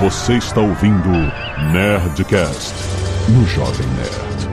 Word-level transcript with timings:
Você 0.00 0.38
está 0.38 0.60
ouvindo 0.62 1.10
Nerdcast 1.72 2.74
no 3.28 3.46
Jovem 3.46 3.86
Nerd. 3.88 4.48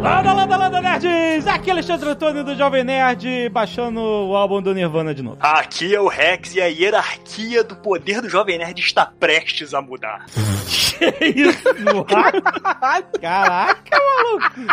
Landa, 0.00 0.32
landa, 0.32 0.56
landa, 0.56 0.80
nerds! 0.80 1.46
Aqui 1.48 1.70
é 1.70 1.72
Alexandre 1.72 2.10
Antônio 2.10 2.44
do 2.44 2.54
Jovem 2.54 2.84
Nerd, 2.84 3.48
baixando 3.48 4.00
o 4.00 4.36
álbum 4.36 4.62
do 4.62 4.72
Nirvana 4.72 5.12
de 5.12 5.22
novo. 5.24 5.38
Aqui 5.40 5.92
é 5.92 6.00
o 6.00 6.06
Rex 6.06 6.54
e 6.54 6.60
a 6.60 6.66
hierarquia 6.66 7.64
do 7.64 7.74
poder 7.74 8.20
do 8.20 8.28
Jovem 8.28 8.58
Nerd 8.58 8.80
está 8.80 9.04
prestes 9.04 9.74
a 9.74 9.82
mudar. 9.82 10.24
que 10.66 11.26
isso? 11.26 11.64
Caraca, 13.20 13.98
maluco! 13.98 14.72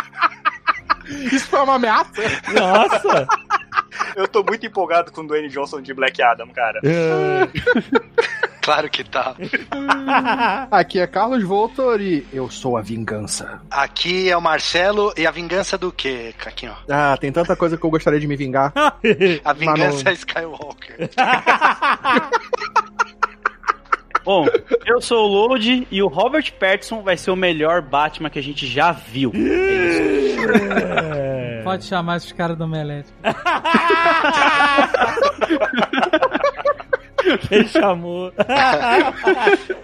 Isso 1.32 1.48
foi 1.48 1.60
uma 1.60 1.74
ameaça? 1.74 2.22
Nossa! 2.54 3.26
Eu 4.16 4.28
tô 4.28 4.42
muito 4.42 4.66
empolgado 4.66 5.10
com 5.10 5.22
o 5.22 5.26
Dwayne 5.26 5.48
Johnson 5.48 5.80
de 5.80 5.92
Black 5.94 6.22
Adam, 6.22 6.48
cara. 6.48 6.80
Claro 8.66 8.90
que 8.90 9.04
tá. 9.04 9.36
Aqui 10.72 10.98
é 10.98 11.06
Carlos 11.06 11.44
Voltor 11.44 12.00
e 12.00 12.26
eu 12.32 12.50
sou 12.50 12.76
a 12.76 12.82
vingança. 12.82 13.60
Aqui 13.70 14.28
é 14.28 14.36
o 14.36 14.40
Marcelo 14.40 15.14
e 15.16 15.24
a 15.24 15.30
vingança 15.30 15.78
do 15.78 15.92
quê, 15.92 16.34
Caquinho? 16.36 16.74
Ah, 16.90 17.16
tem 17.16 17.30
tanta 17.30 17.54
coisa 17.54 17.76
que 17.76 17.86
eu 17.86 17.90
gostaria 17.90 18.18
de 18.18 18.26
me 18.26 18.34
vingar. 18.34 18.72
A 19.44 19.52
vingança 19.52 20.02
não. 20.02 20.10
é 20.10 20.14
Skywalker. 20.14 21.10
Bom, 24.24 24.46
eu 24.84 25.00
sou 25.00 25.24
o 25.24 25.28
Load 25.28 25.86
e 25.88 26.02
o 26.02 26.08
Robert 26.08 26.52
Pattinson 26.58 27.02
vai 27.02 27.16
ser 27.16 27.30
o 27.30 27.36
melhor 27.36 27.80
Batman 27.80 28.28
que 28.28 28.40
a 28.40 28.42
gente 28.42 28.66
já 28.66 28.90
viu. 28.90 29.30
É 29.32 29.38
isso. 29.38 31.35
Pode 31.66 31.84
chamar 31.84 32.18
esses 32.18 32.30
caras 32.30 32.56
do 32.56 32.62
Omelete. 32.62 33.12
Quem 37.48 37.66
chamou? 37.66 38.32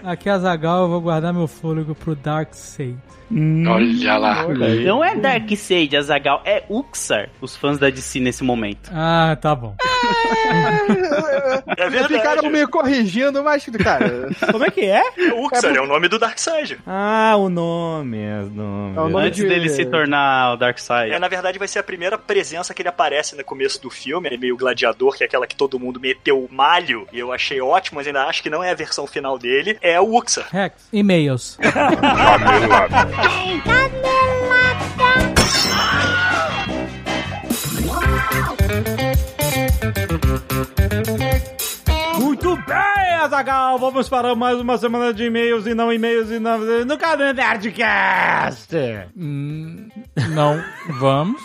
Aqui 0.05 0.29
é 0.29 0.33
a 0.33 0.39
Zagal, 0.39 0.83
eu 0.83 0.89
vou 0.89 1.01
guardar 1.01 1.35
meu 1.35 1.49
fôlego 1.49 1.93
pro 1.93 2.15
Dark 2.15 2.55
Side. 2.55 2.97
Olha 3.69 4.17
lá. 4.19 4.47
Não 4.85 5.03
é 5.05 5.15
Darkseid, 5.17 5.97
Azagal, 5.97 6.43
é 6.45 6.65
Uxar, 6.69 7.29
os 7.41 7.57
fãs 7.57 7.79
da 7.79 7.89
DC 7.91 8.21
nesse 8.21 8.45
momento. 8.45 8.91
Ah, 8.93 9.37
tá 9.41 9.55
bom. 9.55 9.75
É 11.77 11.89
verdade. 11.89 12.15
Ficaram 12.15 12.51
me 12.51 12.67
corrigindo, 12.67 13.43
mas, 13.43 13.65
cara. 13.83 14.29
Como 14.51 14.65
é 14.65 14.71
que 14.71 14.83
é? 14.83 15.03
Uxar 15.39 15.75
é, 15.75 15.81
o 15.81 15.87
nome 15.87 16.09
do 16.09 16.19
Darkseid. 16.19 16.79
Ah, 16.87 17.35
o 17.37 17.49
nome, 17.49 18.19
é 18.19 18.41
o 18.41 18.51
nome. 18.51 18.97
É 18.97 19.01
o 19.01 19.09
nome 19.09 19.27
Antes 19.27 19.43
de- 19.43 19.49
dele 19.49 19.69
se 19.69 19.85
tornar 19.87 20.53
o 20.55 20.57
Darkseid. 20.57 21.13
É, 21.13 21.19
na 21.19 21.29
verdade, 21.29 21.59
vai 21.59 21.69
ser 21.69 21.79
a 21.79 21.83
primeira 21.83 22.19
presença 22.19 22.75
que 22.75 22.83
ele 22.83 22.89
aparece 22.89 23.37
no 23.37 23.45
começo 23.45 23.81
do 23.81 23.89
filme. 23.91 24.29
Ele 24.29 24.35
é 24.37 24.39
meio 24.39 24.57
gladiador, 24.57 25.17
que 25.17 25.23
é 25.23 25.27
aquela 25.27 25.47
que 25.47 25.57
todo 25.57 25.79
mundo 25.79 26.01
meteu 26.01 26.39
o 26.43 26.49
malho. 26.53 27.07
E 27.13 27.19
eu 27.19 27.33
achei 27.33 27.61
ótimo, 27.61 27.97
mas 27.97 28.07
ainda 28.07 28.25
acho 28.25 28.43
que 28.43 28.51
não 28.51 28.63
é 28.63 28.71
a 28.71 28.75
versão 28.75 29.07
final 29.07 29.39
dele. 29.39 29.79
É 29.81 30.01
o 30.01 30.17
Uxar. 30.19 30.47
Rex, 30.51 30.75
e-mails. 30.93 31.59
Muito 42.19 42.57
bem, 42.67 43.15
Azagal! 43.21 43.79
Vamos 43.79 44.09
para 44.09 44.35
mais 44.35 44.59
uma 44.61 44.77
semana 44.79 45.13
de 45.13 45.25
e-mails 45.25 45.67
e 45.67 45.75
não 45.75 45.93
e-mails 45.93 46.31
e 46.31 46.39
não... 46.39 46.59
no 46.85 46.99
canal 46.99 47.33
Nerdcast! 47.35 48.75
Hum, 49.17 49.89
não, 50.31 50.63
vamos. 50.99 51.43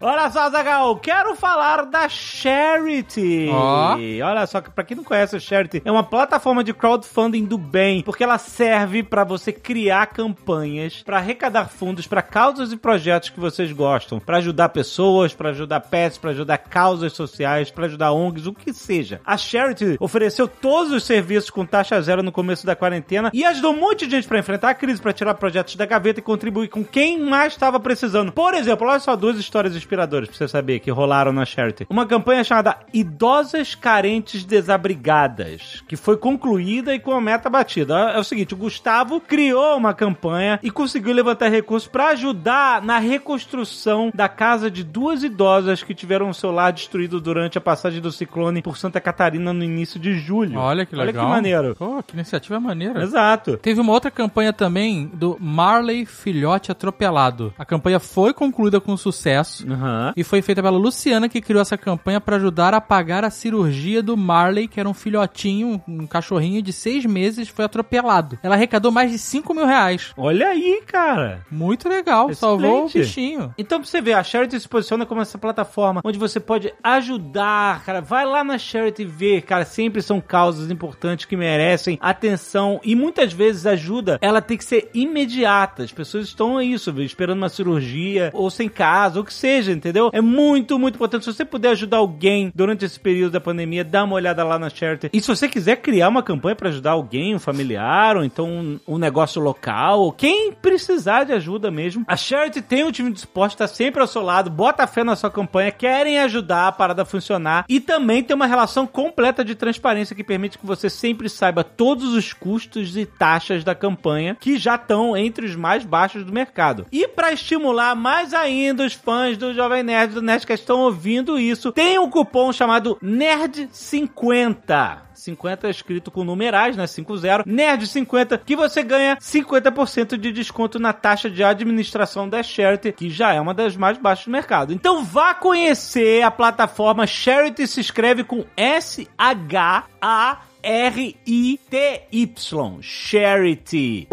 Olha 0.00 0.30
só, 0.30 0.48
Zagal, 0.50 0.96
quero 0.96 1.34
falar 1.34 1.84
da 1.86 2.08
Charity. 2.08 3.48
Ó. 3.50 3.96
Olha 4.24 4.46
só, 4.46 4.60
pra 4.60 4.84
quem 4.84 4.96
não 4.96 5.04
conhece 5.04 5.36
a 5.36 5.40
Charity, 5.40 5.82
é 5.84 5.90
uma 5.90 6.04
plataforma 6.04 6.62
de 6.62 6.72
crowdfunding 6.72 7.44
do 7.44 7.58
bem, 7.58 8.02
porque 8.02 8.22
ela 8.22 8.38
serve 8.38 9.02
pra 9.02 9.24
você 9.24 9.52
criar 9.52 10.06
campanhas 10.06 11.02
pra 11.02 11.18
arrecadar 11.18 11.66
fundos 11.66 12.06
pra 12.06 12.22
causas 12.22 12.72
e 12.72 12.76
projetos 12.76 13.30
que 13.30 13.40
vocês 13.40 13.72
gostam, 13.72 14.20
Pra 14.20 14.36
ajudar 14.38 14.68
pessoas, 14.68 15.34
pra 15.34 15.50
ajudar 15.50 15.80
pets, 15.80 16.18
pra 16.18 16.30
ajudar 16.30 16.58
causas 16.58 17.12
sociais, 17.12 17.70
pra 17.70 17.86
ajudar 17.86 18.12
ONGs, 18.12 18.46
o 18.46 18.52
que 18.52 18.72
seja. 18.72 19.20
A 19.24 19.36
Charity 19.36 19.96
ofereceu 19.98 20.46
todos 20.46 20.92
os 20.92 21.04
serviços 21.04 21.50
com 21.50 21.66
taxa 21.66 22.00
zero 22.00 22.22
no 22.22 22.30
começo 22.30 22.64
da 22.64 22.76
quarentena 22.76 23.30
e 23.34 23.44
ajudou 23.44 23.72
um 23.72 23.80
monte 23.80 24.06
de 24.06 24.16
gente 24.16 24.28
pra 24.28 24.38
enfrentar 24.38 24.70
a 24.70 24.74
crise, 24.74 25.00
pra 25.00 25.12
tirar 25.12 25.34
projetos 25.34 25.74
da 25.76 25.86
gaveta 25.86 26.20
e 26.20 26.22
contribuir 26.22 26.68
com 26.68 26.84
quem 26.84 27.18
mais 27.18 27.52
estava 27.54 27.80
precisando. 27.80 28.32
Por 28.32 28.54
exemplo, 28.54 28.86
olha 28.86 29.00
só 29.00 29.16
duas 29.16 29.38
histórias 29.38 29.74
pra 29.88 30.06
você 30.06 30.48
saber 30.48 30.80
que 30.80 30.90
rolaram 30.90 31.32
na 31.32 31.44
Charity. 31.44 31.86
Uma 31.88 32.06
campanha 32.06 32.44
chamada 32.44 32.76
Idosas 32.92 33.74
Carentes 33.74 34.44
Desabrigadas, 34.44 35.82
que 35.88 35.96
foi 35.96 36.16
concluída 36.16 36.94
e 36.94 36.98
com 36.98 37.12
a 37.12 37.20
meta 37.20 37.48
batida. 37.48 37.94
É 38.10 38.18
o 38.18 38.24
seguinte, 38.24 38.54
o 38.54 38.56
Gustavo 38.56 39.20
criou 39.20 39.76
uma 39.76 39.94
campanha 39.94 40.60
e 40.62 40.70
conseguiu 40.70 41.12
levantar 41.12 41.48
recursos 41.48 41.88
pra 41.88 42.08
ajudar 42.10 42.82
na 42.82 42.98
reconstrução 42.98 44.10
da 44.14 44.28
casa 44.28 44.70
de 44.70 44.84
duas 44.84 45.22
idosas 45.22 45.82
que 45.82 45.94
tiveram 45.94 46.28
o 46.28 46.34
seu 46.34 46.50
lar 46.50 46.72
destruído 46.72 47.20
durante 47.20 47.58
a 47.58 47.60
passagem 47.60 48.00
do 48.00 48.12
ciclone 48.12 48.62
por 48.62 48.76
Santa 48.76 49.00
Catarina 49.00 49.52
no 49.52 49.64
início 49.64 49.98
de 49.98 50.14
julho. 50.18 50.58
Olha 50.58 50.84
que 50.84 50.94
legal. 50.94 51.24
Olha 51.24 51.24
que 51.24 51.34
maneiro. 51.34 51.76
Pô, 51.76 52.02
que 52.02 52.14
iniciativa 52.14 52.60
maneira. 52.60 53.02
Exato. 53.02 53.56
Teve 53.56 53.80
uma 53.80 53.92
outra 53.92 54.10
campanha 54.10 54.52
também 54.52 55.06
do 55.12 55.36
Marley 55.40 56.04
Filhote 56.04 56.70
Atropelado. 56.70 57.52
A 57.58 57.64
campanha 57.64 58.00
foi 58.00 58.32
concluída 58.32 58.80
com 58.80 58.96
sucesso. 58.96 59.66
Aham. 59.78 60.12
E 60.16 60.24
foi 60.24 60.42
feita 60.42 60.62
pela 60.62 60.76
Luciana, 60.76 61.28
que 61.28 61.40
criou 61.40 61.62
essa 61.62 61.78
campanha 61.78 62.20
para 62.20 62.36
ajudar 62.36 62.74
a 62.74 62.80
pagar 62.80 63.24
a 63.24 63.30
cirurgia 63.30 64.02
do 64.02 64.16
Marley, 64.16 64.66
que 64.66 64.80
era 64.80 64.88
um 64.88 64.94
filhotinho, 64.94 65.80
um 65.86 66.06
cachorrinho 66.06 66.60
de 66.60 66.72
seis 66.72 67.06
meses, 67.06 67.48
foi 67.48 67.64
atropelado. 67.64 68.38
Ela 68.42 68.54
arrecadou 68.54 68.90
mais 68.90 69.10
de 69.10 69.18
5 69.18 69.54
mil 69.54 69.66
reais. 69.66 70.12
Olha 70.16 70.48
aí, 70.48 70.82
cara. 70.86 71.46
Muito 71.50 71.88
legal, 71.88 72.30
Excelente. 72.30 72.38
salvou 72.38 72.86
o 72.86 72.90
bichinho. 72.90 73.54
Então, 73.56 73.80
pra 73.80 73.88
você 73.88 74.00
ver, 74.00 74.14
a 74.14 74.22
Charity 74.22 74.58
se 74.60 74.68
posiciona 74.68 75.06
como 75.06 75.20
essa 75.20 75.38
plataforma 75.38 76.00
onde 76.04 76.18
você 76.18 76.40
pode 76.40 76.72
ajudar, 76.82 77.84
cara. 77.84 78.00
Vai 78.00 78.24
lá 78.26 78.42
na 78.42 78.58
Charity 78.58 79.04
ver, 79.04 79.42
cara. 79.42 79.64
Sempre 79.64 80.02
são 80.02 80.20
causas 80.20 80.70
importantes 80.70 81.24
que 81.24 81.36
merecem 81.36 81.98
atenção 82.00 82.80
e 82.82 82.94
muitas 82.94 83.32
vezes 83.32 83.66
ajuda. 83.66 84.18
Ela 84.20 84.40
tem 84.40 84.56
que 84.56 84.64
ser 84.64 84.90
imediata. 84.94 85.82
As 85.82 85.92
pessoas 85.92 86.26
estão 86.26 86.60
isso, 86.60 86.92
viu, 86.92 87.04
esperando 87.04 87.38
uma 87.38 87.48
cirurgia 87.48 88.30
ou 88.32 88.50
sem 88.50 88.68
casa, 88.68 89.18
ou 89.18 89.22
o 89.22 89.26
que 89.26 89.32
seja, 89.34 89.67
entendeu? 89.72 90.10
É 90.12 90.20
muito, 90.20 90.78
muito 90.78 90.96
importante. 90.96 91.24
Se 91.24 91.32
você 91.32 91.44
puder 91.44 91.70
ajudar 91.70 91.98
alguém 91.98 92.52
durante 92.54 92.84
esse 92.84 92.98
período 92.98 93.32
da 93.32 93.40
pandemia, 93.40 93.84
dá 93.84 94.04
uma 94.04 94.14
olhada 94.14 94.44
lá 94.44 94.58
na 94.58 94.70
Charity. 94.70 95.10
E 95.12 95.20
se 95.20 95.28
você 95.28 95.48
quiser 95.48 95.76
criar 95.76 96.08
uma 96.08 96.22
campanha 96.22 96.56
pra 96.56 96.68
ajudar 96.68 96.92
alguém, 96.92 97.34
um 97.34 97.38
familiar, 97.38 98.16
ou 98.16 98.24
então 98.24 98.48
um, 98.48 98.80
um 98.86 98.98
negócio 98.98 99.40
local, 99.40 100.12
quem 100.12 100.52
precisar 100.52 101.24
de 101.24 101.32
ajuda 101.32 101.70
mesmo, 101.70 102.04
a 102.06 102.16
Charity 102.16 102.62
tem 102.62 102.84
um 102.84 102.92
time 102.92 103.12
de 103.12 103.20
suporte, 103.20 103.56
tá 103.56 103.66
sempre 103.66 104.00
ao 104.00 104.06
seu 104.06 104.22
lado, 104.22 104.50
bota 104.50 104.86
fé 104.86 105.04
na 105.04 105.16
sua 105.16 105.30
campanha, 105.30 105.70
querem 105.70 106.18
ajudar 106.20 106.68
a 106.68 106.72
parada 106.72 107.02
a 107.02 107.06
funcionar 107.06 107.64
e 107.68 107.80
também 107.80 108.22
tem 108.22 108.34
uma 108.34 108.46
relação 108.46 108.86
completa 108.86 109.44
de 109.44 109.54
transparência 109.54 110.16
que 110.16 110.24
permite 110.24 110.58
que 110.58 110.66
você 110.66 110.90
sempre 110.90 111.28
saiba 111.28 111.62
todos 111.64 112.14
os 112.14 112.32
custos 112.32 112.96
e 112.96 113.06
taxas 113.06 113.64
da 113.64 113.74
campanha 113.74 114.36
que 114.38 114.58
já 114.58 114.74
estão 114.74 115.16
entre 115.16 115.46
os 115.46 115.56
mais 115.56 115.84
baixos 115.84 116.24
do 116.24 116.32
mercado. 116.32 116.86
E 116.92 117.06
para 117.08 117.32
estimular 117.32 117.94
mais 117.94 118.32
ainda 118.32 118.84
os 118.84 118.92
fãs 118.92 119.36
do 119.36 119.54
Jovem 119.58 119.82
Nerd 119.82 120.14
do 120.14 120.22
Nerdcast 120.22 120.62
estão 120.62 120.82
ouvindo 120.82 121.36
isso, 121.36 121.72
tem 121.72 121.98
um 121.98 122.08
cupom 122.08 122.52
chamado 122.52 122.96
NERD50. 123.02 124.98
50 125.12 125.68
escrito 125.68 126.12
com 126.12 126.22
numerais, 126.22 126.76
né? 126.76 126.86
50, 126.86 127.42
Nerd 127.44 127.88
50, 127.88 128.38
que 128.38 128.54
você 128.54 128.84
ganha 128.84 129.16
50% 129.16 130.16
de 130.16 130.30
desconto 130.30 130.78
na 130.78 130.92
taxa 130.92 131.28
de 131.28 131.42
administração 131.42 132.28
da 132.28 132.40
Charity, 132.40 132.92
que 132.92 133.10
já 133.10 133.32
é 133.32 133.40
uma 133.40 133.52
das 133.52 133.76
mais 133.76 133.98
baixas 133.98 134.26
do 134.26 134.30
mercado. 134.30 134.72
Então 134.72 135.02
vá 135.02 135.34
conhecer 135.34 136.22
a 136.22 136.30
plataforma 136.30 137.04
Charity, 137.04 137.66
se 137.66 137.80
escreve 137.80 138.22
com 138.22 138.44
S-H-A 138.56 140.38
R-I-T-Y, 140.68 142.34
charity.com.br. 142.82 144.08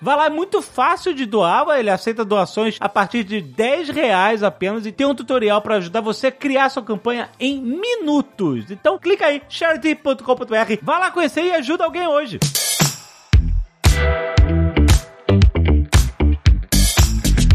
Vai 0.00 0.16
lá, 0.16 0.26
é 0.26 0.30
muito 0.30 0.62
fácil 0.62 1.12
de 1.12 1.26
doar, 1.26 1.66
ele 1.76 1.90
aceita 1.90 2.24
doações 2.24 2.76
a 2.78 2.88
partir 2.88 3.24
de 3.24 3.40
10 3.40 3.88
reais 3.88 4.44
apenas 4.44 4.86
e 4.86 4.92
tem 4.92 5.04
um 5.04 5.16
tutorial 5.16 5.60
para 5.60 5.74
ajudar 5.76 6.00
você 6.00 6.28
a 6.28 6.32
criar 6.32 6.68
sua 6.68 6.84
campanha 6.84 7.28
em 7.40 7.60
minutos. 7.60 8.70
Então 8.70 8.96
clica 9.00 9.26
aí, 9.26 9.42
charity.com.br, 9.48 10.78
vai 10.80 11.00
lá 11.00 11.10
conhecer 11.10 11.42
e 11.42 11.52
ajuda 11.52 11.84
alguém 11.84 12.06
hoje. 12.06 12.38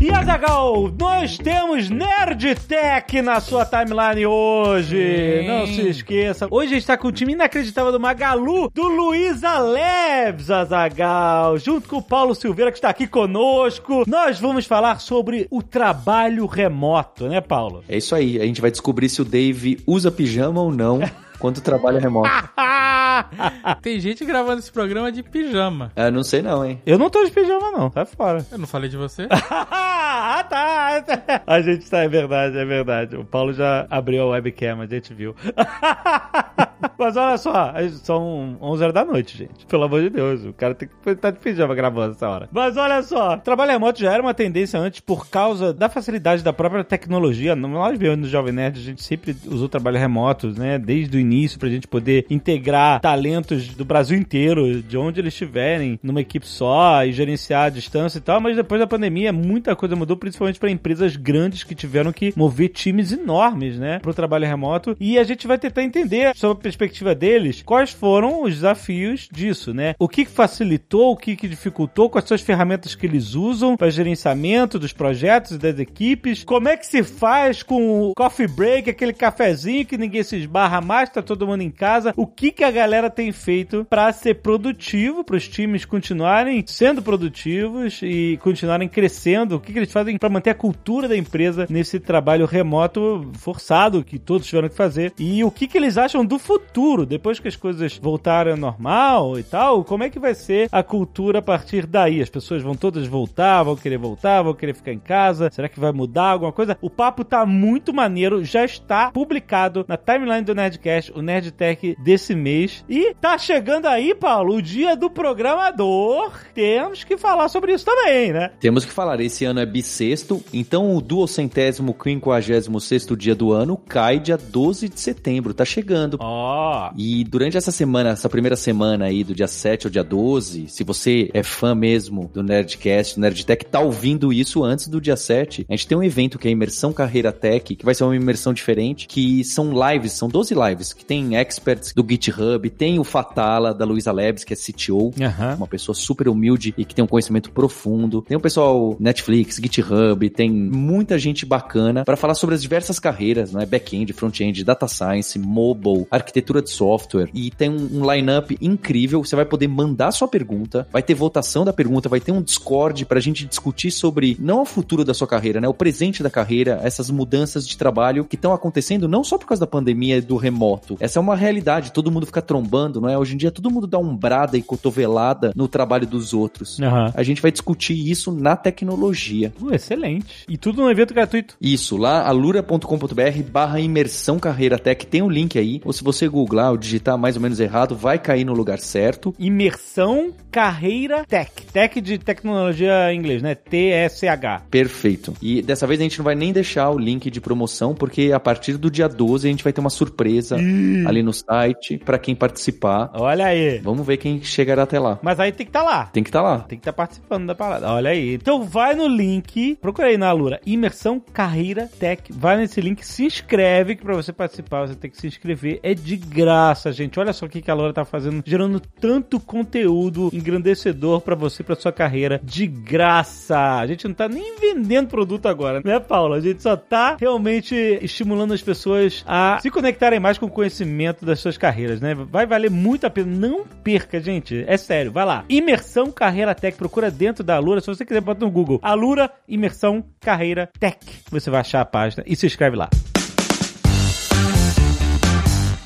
E 0.03 0.11
Azagal, 0.11 0.91
nós 0.99 1.37
temos 1.37 1.89
Nerd 1.89 2.55
Tech 2.67 3.21
na 3.21 3.39
sua 3.39 3.65
timeline 3.65 4.25
hoje. 4.25 4.97
Sim. 4.97 5.47
Não 5.47 5.65
se 5.65 5.87
esqueça. 5.87 6.45
Hoje 6.51 6.71
a 6.71 6.73
gente 6.73 6.85
tá 6.85 6.97
com 6.97 7.07
o 7.07 7.11
time 7.13 7.31
inacreditável 7.31 7.89
do 7.89 8.01
Magalu, 8.01 8.69
do 8.73 8.85
Luiza 8.85 9.57
Leves, 9.59 10.51
Azagal, 10.51 11.57
junto 11.57 11.87
com 11.87 11.99
o 11.99 12.01
Paulo 12.01 12.35
Silveira 12.35 12.69
que 12.69 12.79
está 12.79 12.89
aqui 12.89 13.07
conosco. 13.07 14.03
Nós 14.05 14.41
vamos 14.41 14.65
falar 14.65 14.99
sobre 14.99 15.47
o 15.49 15.63
trabalho 15.63 16.47
remoto, 16.47 17.29
né, 17.29 17.39
Paulo? 17.39 17.81
É 17.87 17.95
isso 17.95 18.13
aí, 18.13 18.41
a 18.41 18.45
gente 18.45 18.59
vai 18.59 18.71
descobrir 18.71 19.07
se 19.07 19.21
o 19.21 19.25
Dave 19.25 19.79
usa 19.87 20.11
pijama 20.11 20.59
ou 20.59 20.69
não 20.69 20.99
quanto 21.39 21.61
trabalho 21.61 21.99
remoto. 21.99 22.29
Tem 23.81 23.99
gente 23.99 24.25
gravando 24.25 24.59
esse 24.59 24.71
programa 24.71 25.11
de 25.11 25.23
pijama. 25.23 25.91
Ah, 25.95 26.09
não 26.09 26.23
sei 26.23 26.41
não, 26.41 26.65
hein? 26.65 26.81
Eu 26.85 26.97
não 26.97 27.09
tô 27.09 27.23
de 27.23 27.31
pijama, 27.31 27.71
não. 27.71 27.91
Sai 27.91 28.05
fora. 28.05 28.45
Eu 28.51 28.57
não 28.57 28.67
falei 28.67 28.89
de 28.89 28.97
você? 28.97 29.27
ah, 29.31 30.45
tá. 30.49 31.43
A 31.45 31.61
gente 31.61 31.89
tá, 31.89 31.99
é 31.99 32.07
verdade, 32.07 32.57
é 32.57 32.65
verdade. 32.65 33.15
O 33.15 33.25
Paulo 33.25 33.53
já 33.53 33.85
abriu 33.89 34.23
a 34.23 34.27
webcam, 34.27 34.81
a 34.81 34.85
gente 34.85 35.13
viu. 35.13 35.35
Mas 36.97 37.15
olha 37.15 37.37
só, 37.37 37.73
são 38.03 38.57
11 38.61 38.83
horas 38.83 38.93
da 38.93 39.05
noite, 39.05 39.37
gente. 39.37 39.65
Pelo 39.65 39.83
amor 39.83 40.01
de 40.01 40.09
Deus, 40.09 40.43
o 40.45 40.53
cara 40.53 40.75
tem 40.75 40.87
que 40.87 41.09
estar 41.09 41.31
de 41.31 41.39
pijama 41.39 41.73
gravando 41.73 42.13
essa 42.13 42.27
hora. 42.27 42.49
Mas 42.51 42.77
olha 42.77 43.01
só, 43.03 43.37
trabalho 43.37 43.71
remoto 43.71 43.99
já 43.99 44.11
era 44.11 44.21
uma 44.21 44.33
tendência 44.33 44.79
antes 44.79 44.99
por 44.99 45.27
causa 45.29 45.73
da 45.73 45.89
facilidade 45.89 46.43
da 46.43 46.53
própria 46.53 46.83
tecnologia. 46.83 47.55
Nós 47.55 47.97
vemos 47.97 48.19
no 48.19 48.27
Jovem 48.27 48.53
Nerd, 48.53 48.79
a 48.79 48.83
gente 48.83 49.03
sempre 49.03 49.35
usou 49.45 49.69
trabalho 49.69 49.97
remoto, 49.97 50.47
né? 50.49 50.77
Desde 50.77 51.17
o 51.17 51.19
início, 51.23 51.59
pra 51.59 51.69
gente 51.69 51.87
poder 51.87 52.25
integrar 52.29 52.99
talentos 53.01 53.69
do 53.69 53.85
Brasil 53.85 54.17
inteiro, 54.17 54.81
de 54.81 54.97
onde 54.97 55.19
eles 55.19 55.33
estiverem, 55.33 55.99
numa 56.03 56.21
equipe 56.21 56.47
só 56.47 57.03
e 57.05 57.11
gerenciar 57.11 57.65
a 57.65 57.69
distância 57.69 58.17
e 58.17 58.21
tal. 58.21 58.39
Mas 58.39 58.55
depois 58.55 58.79
da 58.79 58.87
pandemia, 58.87 59.33
muita 59.33 59.75
coisa 59.75 59.95
mudou, 59.95 60.17
principalmente 60.17 60.59
para 60.59 60.69
empresas 60.69 61.15
grandes 61.15 61.63
que 61.63 61.75
tiveram 61.75 62.11
que 62.11 62.33
mover 62.35 62.69
times 62.69 63.11
enormes, 63.11 63.77
né? 63.77 63.99
Pro 63.99 64.13
trabalho 64.13 64.47
remoto. 64.47 64.95
E 64.99 65.17
a 65.17 65.23
gente 65.23 65.47
vai 65.47 65.57
tentar 65.57 65.83
entender, 65.83 66.35
sob 66.35 66.59
a 66.59 66.63
perspectiva 66.63 67.15
deles, 67.15 67.61
quais 67.63 67.91
foram 67.91 68.43
os 68.43 68.55
desafios 68.55 69.27
disso, 69.31 69.73
né? 69.73 69.95
O 69.99 70.07
que 70.07 70.25
facilitou, 70.25 71.11
o 71.11 71.17
que 71.17 71.35
dificultou, 71.47 72.09
quais 72.09 72.27
são 72.27 72.35
as 72.35 72.41
ferramentas 72.41 72.95
que 72.95 73.05
eles 73.05 73.35
usam 73.35 73.75
para 73.77 73.89
gerenciamento 73.89 74.79
dos 74.79 74.93
projetos 74.93 75.51
e 75.51 75.57
das 75.57 75.79
equipes, 75.79 76.43
como 76.43 76.67
é 76.67 76.77
que 76.77 76.85
se 76.85 77.03
faz 77.03 77.63
com 77.63 78.09
o 78.09 78.13
coffee 78.15 78.47
break, 78.47 78.89
aquele 78.89 79.13
cafezinho 79.13 79.85
que 79.85 79.97
ninguém 79.97 80.23
se 80.23 80.37
esbarra 80.37 80.81
mais, 80.81 81.09
tá 81.13 81.21
todo 81.21 81.47
mundo 81.47 81.61
em 81.61 81.69
casa, 81.69 82.13
o 82.15 82.25
que 82.25 82.51
que 82.51 82.63
a 82.63 82.71
galera 82.71 83.09
tem 83.09 83.31
feito 83.31 83.85
para 83.89 84.11
ser 84.11 84.35
produtivo, 84.35 85.23
para 85.23 85.35
os 85.35 85.47
times 85.47 85.85
continuarem 85.85 86.63
sendo 86.65 87.01
produtivos 87.01 88.01
e 88.01 88.37
continuarem 88.41 88.87
crescendo, 88.87 89.55
o 89.55 89.59
que 89.59 89.71
que 89.71 89.79
eles 89.79 89.91
fazem 89.91 90.17
para 90.17 90.29
manter 90.29 90.49
a 90.49 90.55
cultura 90.55 91.07
da 91.07 91.17
empresa 91.17 91.67
nesse 91.69 91.99
trabalho 91.99 92.45
remoto 92.45 93.29
forçado 93.33 94.03
que 94.03 94.17
todos 94.17 94.47
tiveram 94.47 94.69
que 94.69 94.75
fazer? 94.75 95.13
E 95.19 95.43
o 95.43 95.51
que 95.51 95.67
que 95.67 95.77
eles 95.77 95.97
acham 95.97 96.25
do 96.25 96.39
futuro, 96.39 97.05
depois 97.05 97.39
que 97.39 97.47
as 97.47 97.55
coisas 97.55 97.97
voltarem 97.97 98.53
ao 98.53 98.59
normal 98.59 99.37
e 99.37 99.43
tal, 99.43 99.83
como 99.83 100.03
é 100.03 100.09
que 100.09 100.19
vai 100.19 100.33
ser 100.33 100.69
a 100.71 100.81
cultura 100.81 101.39
a 101.39 101.41
partir 101.41 101.85
daí? 101.85 102.21
As 102.21 102.29
pessoas 102.29 102.61
vão 102.61 102.75
todas 102.75 103.05
voltar, 103.07 103.63
vão 103.63 103.75
querer 103.75 103.97
voltar, 103.97 104.41
vão 104.41 104.53
querer 104.53 104.73
ficar 104.73 104.93
em 104.93 104.99
casa, 104.99 105.49
será 105.51 105.69
que 105.69 105.79
vai 105.79 105.91
mudar 105.91 106.31
alguma 106.31 106.51
coisa? 106.51 106.77
O 106.81 106.89
papo 106.89 107.23
tá 107.23 107.45
muito 107.45 107.93
maneiro, 107.93 108.43
já 108.43 108.63
está 108.63 109.11
publicado 109.11 109.85
na 109.87 109.97
timeline 109.97 110.41
do 110.41 110.55
Nerdcast, 110.55 111.02
o 111.13 111.21
Nerdtech 111.21 111.95
desse 111.99 112.35
mês. 112.35 112.83
E 112.87 113.13
tá 113.15 113.37
chegando 113.37 113.87
aí, 113.87 114.13
Paulo, 114.13 114.55
o 114.55 114.61
dia 114.61 114.95
do 114.95 115.09
programador. 115.09 116.31
Temos 116.53 117.03
que 117.03 117.17
falar 117.17 117.49
sobre 117.49 117.73
isso 117.73 117.85
também, 117.85 118.31
né? 118.31 118.51
Temos 118.59 118.85
que 118.85 118.91
falar. 118.91 119.19
Esse 119.19 119.45
ano 119.45 119.59
é 119.59 119.65
bissexto, 119.65 120.43
então 120.51 120.95
o 120.95 121.01
duocentésimo 121.01 121.93
quinquagésimo 121.93 122.79
sexto 122.79 123.15
dia 123.15 123.35
do 123.35 123.51
ano 123.51 123.77
cai 123.77 124.19
dia 124.19 124.37
12 124.37 124.89
de 124.89 124.99
setembro. 124.99 125.53
Tá 125.53 125.65
chegando. 125.65 126.17
Ó. 126.19 126.89
Oh. 126.89 126.93
E 126.97 127.23
durante 127.23 127.57
essa 127.57 127.71
semana, 127.71 128.11
essa 128.11 128.29
primeira 128.29 128.55
semana 128.55 129.05
aí, 129.05 129.23
do 129.23 129.35
dia 129.35 129.47
7 129.47 129.87
ao 129.87 129.91
dia 129.91 130.03
12, 130.03 130.67
se 130.67 130.83
você 130.83 131.29
é 131.33 131.43
fã 131.43 131.75
mesmo 131.75 132.29
do 132.33 132.43
Nerdcast, 132.43 133.15
do 133.15 133.21
Nerdtech, 133.21 133.65
tá 133.65 133.79
ouvindo 133.79 134.31
isso 134.33 134.63
antes 134.63 134.87
do 134.87 134.99
dia 134.99 135.15
7, 135.15 135.65
a 135.69 135.75
gente 135.75 135.87
tem 135.87 135.97
um 135.97 136.03
evento 136.03 136.37
que 136.37 136.47
é 136.47 136.49
a 136.49 136.51
Imersão 136.51 136.93
Carreira 136.93 137.31
Tech, 137.31 137.75
que 137.75 137.85
vai 137.85 137.93
ser 137.93 138.03
uma 138.03 138.15
imersão 138.15 138.53
diferente, 138.53 139.07
que 139.07 139.43
são 139.43 139.71
lives, 139.71 140.13
são 140.13 140.27
12 140.27 140.53
lives, 140.53 140.92
que 140.93 141.05
tem 141.05 141.35
experts 141.35 141.93
do 141.93 142.05
GitHub, 142.07 142.69
tem 142.69 142.99
o 142.99 143.03
Fatala, 143.03 143.73
da 143.73 143.85
Luisa 143.85 144.11
Labs, 144.11 144.43
que 144.43 144.53
é 144.53 144.55
CTO, 144.55 145.05
uhum. 145.05 145.55
uma 145.57 145.67
pessoa 145.67 145.95
super 145.95 146.27
humilde 146.27 146.73
e 146.77 146.85
que 146.85 146.95
tem 146.95 147.03
um 147.03 147.07
conhecimento 147.07 147.51
profundo. 147.51 148.21
Tem 148.21 148.37
o 148.37 148.39
pessoal 148.39 148.95
Netflix, 148.99 149.57
GitHub, 149.57 150.29
tem 150.29 150.49
muita 150.51 151.17
gente 151.17 151.45
bacana 151.45 152.05
para 152.05 152.17
falar 152.17 152.35
sobre 152.35 152.55
as 152.55 152.61
diversas 152.61 152.99
carreiras, 152.99 153.53
né? 153.53 153.65
Back-end, 153.65 154.13
front-end, 154.13 154.63
data 154.63 154.87
science, 154.87 155.37
mobile, 155.39 156.05
arquitetura 156.09 156.61
de 156.61 156.69
software. 156.69 157.29
E 157.33 157.51
tem 157.51 157.69
um, 157.69 157.99
um 157.99 158.11
line-up 158.11 158.57
incrível. 158.61 159.23
Você 159.23 159.35
vai 159.35 159.45
poder 159.45 159.67
mandar 159.67 160.11
sua 160.11 160.27
pergunta, 160.27 160.87
vai 160.91 161.01
ter 161.01 161.13
votação 161.13 161.65
da 161.65 161.73
pergunta, 161.73 162.09
vai 162.09 162.19
ter 162.19 162.31
um 162.31 162.41
Discord 162.41 163.05
pra 163.05 163.19
gente 163.19 163.45
discutir 163.45 163.91
sobre 163.91 164.37
não 164.39 164.61
o 164.61 164.65
futuro 164.65 165.03
da 165.03 165.13
sua 165.13 165.27
carreira, 165.27 165.59
né? 165.59 165.67
O 165.67 165.73
presente 165.73 166.21
da 166.21 166.29
carreira, 166.29 166.79
essas 166.83 167.09
mudanças 167.09 167.67
de 167.67 167.77
trabalho 167.77 168.25
que 168.25 168.35
estão 168.35 168.53
acontecendo 168.53 169.07
não 169.07 169.23
só 169.23 169.37
por 169.37 169.47
causa 169.47 169.61
da 169.61 169.67
pandemia 169.67 170.17
e 170.17 170.21
do 170.21 170.35
remoto. 170.35 170.82
Essa 170.99 171.19
é 171.19 171.21
uma 171.21 171.35
realidade, 171.35 171.91
todo 171.91 172.11
mundo 172.11 172.25
fica 172.25 172.41
trombando, 172.41 172.99
não 173.01 173.09
é? 173.09 173.17
Hoje 173.17 173.33
em 173.33 173.37
dia 173.37 173.51
todo 173.51 173.71
mundo 173.71 173.87
dá 173.87 173.97
umbrada 173.97 174.57
e 174.57 174.61
cotovelada 174.61 175.51
no 175.55 175.67
trabalho 175.67 176.05
dos 176.05 176.33
outros. 176.33 176.79
Uhum. 176.79 177.11
A 177.13 177.23
gente 177.23 177.41
vai 177.41 177.51
discutir 177.51 177.93
isso 177.93 178.31
na 178.31 178.55
tecnologia. 178.55 179.53
Uh, 179.61 179.73
excelente. 179.73 180.45
E 180.47 180.57
tudo 180.57 180.81
no 180.81 180.91
evento 180.91 181.13
gratuito. 181.13 181.55
Isso, 181.61 181.97
lá 181.97 182.27
alura.com.br 182.27 183.43
barra 183.51 183.79
imersão 183.79 184.39
carreira 184.39 184.77
tech, 184.77 185.05
tem 185.05 185.21
o 185.21 185.25
um 185.25 185.29
link 185.29 185.57
aí. 185.57 185.81
Ou 185.85 185.93
se 185.93 186.03
você 186.03 186.27
googlar 186.27 186.71
ou 186.71 186.77
digitar 186.77 187.17
mais 187.17 187.35
ou 187.35 187.41
menos 187.41 187.59
errado, 187.59 187.95
vai 187.95 188.19
cair 188.19 188.45
no 188.45 188.53
lugar 188.53 188.79
certo. 188.79 189.33
Imersão 189.39 190.33
carreira 190.51 191.25
tech. 191.25 191.51
Tech 191.71 192.01
de 192.01 192.17
tecnologia 192.17 193.11
em 193.11 193.17
inglês, 193.17 193.41
né? 193.41 193.55
T-S-H. 193.55 194.63
Perfeito. 194.69 195.33
E 195.41 195.61
dessa 195.61 195.87
vez 195.87 195.99
a 195.99 196.03
gente 196.03 196.17
não 196.17 196.25
vai 196.25 196.35
nem 196.35 196.53
deixar 196.53 196.89
o 196.89 196.97
link 196.97 197.29
de 197.29 197.41
promoção, 197.41 197.93
porque 197.93 198.31
a 198.31 198.39
partir 198.39 198.77
do 198.77 198.89
dia 198.89 199.07
12 199.07 199.47
a 199.47 199.51
gente 199.51 199.63
vai 199.63 199.73
ter 199.73 199.81
uma 199.81 199.89
surpresa 199.89 200.57
Ih. 200.57 200.63
Ali 201.05 201.23
no 201.23 201.33
site 201.33 201.97
para 201.97 202.17
quem 202.17 202.35
participar. 202.35 203.11
Olha 203.13 203.45
aí. 203.45 203.79
Vamos 203.79 204.05
ver 204.05 204.17
quem 204.17 204.41
chegará 204.41 204.83
até 204.83 204.99
lá. 204.99 205.19
Mas 205.21 205.39
aí 205.39 205.51
tem 205.51 205.65
que 205.65 205.69
estar 205.69 205.83
tá 205.83 205.85
lá. 205.85 206.05
Tem 206.05 206.23
que 206.23 206.29
estar 206.29 206.41
tá 206.41 206.49
lá. 206.49 206.59
Tem 206.59 206.77
que 206.77 206.81
estar 206.81 206.91
tá 206.91 206.97
participando 206.97 207.47
da 207.47 207.55
parada. 207.55 207.89
Olha 207.91 208.11
aí. 208.11 208.35
Então 208.35 208.63
vai 208.63 208.95
no 208.95 209.07
link, 209.07 209.77
procura 209.81 210.07
aí 210.07 210.17
na 210.17 210.31
Lura, 210.31 210.59
Imersão 210.65 211.19
Carreira 211.19 211.89
Tech. 211.99 212.31
Vai 212.31 212.57
nesse 212.57 212.81
link, 212.81 213.05
se 213.05 213.25
inscreve, 213.25 213.95
que 213.95 214.03
pra 214.03 214.15
você 214.15 214.31
participar 214.31 214.87
você 214.87 214.95
tem 214.95 215.09
que 215.09 215.17
se 215.17 215.27
inscrever. 215.27 215.79
É 215.83 215.93
de 215.93 216.15
graça, 216.15 216.91
gente. 216.91 217.19
Olha 217.19 217.33
só 217.33 217.45
o 217.45 217.49
que 217.49 217.69
a 217.69 217.73
Lura 217.73 217.93
tá 217.93 218.05
fazendo, 218.05 218.43
gerando 218.45 218.79
tanto 218.79 219.39
conteúdo 219.39 220.29
engrandecedor 220.33 221.21
para 221.21 221.35
você, 221.35 221.63
pra 221.63 221.75
sua 221.75 221.91
carreira, 221.91 222.39
de 222.43 222.67
graça. 222.67 223.79
A 223.79 223.87
gente 223.87 224.07
não 224.07 224.13
tá 224.13 224.27
nem 224.27 224.57
vendendo 224.59 225.07
produto 225.07 225.47
agora, 225.47 225.81
né, 225.83 225.99
Paulo? 225.99 226.33
A 226.33 226.39
gente 226.39 226.61
só 226.61 226.75
tá 226.75 227.17
realmente 227.19 227.75
estimulando 228.01 228.53
as 228.53 228.61
pessoas 228.61 229.23
a 229.27 229.59
se 229.61 229.69
conectarem 229.69 230.19
mais 230.19 230.37
com 230.37 230.45
o 230.45 230.49
conhecimento 230.63 231.25
das 231.25 231.41
suas 231.41 231.57
carreiras, 231.57 231.99
né? 231.99 232.13
Vai 232.15 232.45
valer 232.45 232.71
muito 232.71 233.05
a 233.05 233.09
pena. 233.09 233.27
Não 233.27 233.65
perca, 233.83 234.21
gente. 234.21 234.63
É 234.65 234.77
sério. 234.77 235.11
Vai 235.11 235.25
lá. 235.25 235.43
Imersão 235.49 236.09
Carreira 236.09 236.55
Tech. 236.55 236.77
Procura 236.77 237.11
dentro 237.11 237.43
da 237.43 237.55
Alura. 237.55 237.81
Se 237.81 237.87
você 237.87 238.05
quiser, 238.05 238.21
bota 238.21 238.45
no 238.45 238.51
Google. 238.51 238.79
Alura 238.81 239.29
Imersão 239.47 240.03
Carreira 240.21 240.69
Tech. 240.79 240.97
Você 241.29 241.49
vai 241.49 241.59
achar 241.59 241.81
a 241.81 241.85
página 241.85 242.23
e 242.25 242.35
se 242.35 242.45
inscreve 242.45 242.77
lá. 242.77 242.89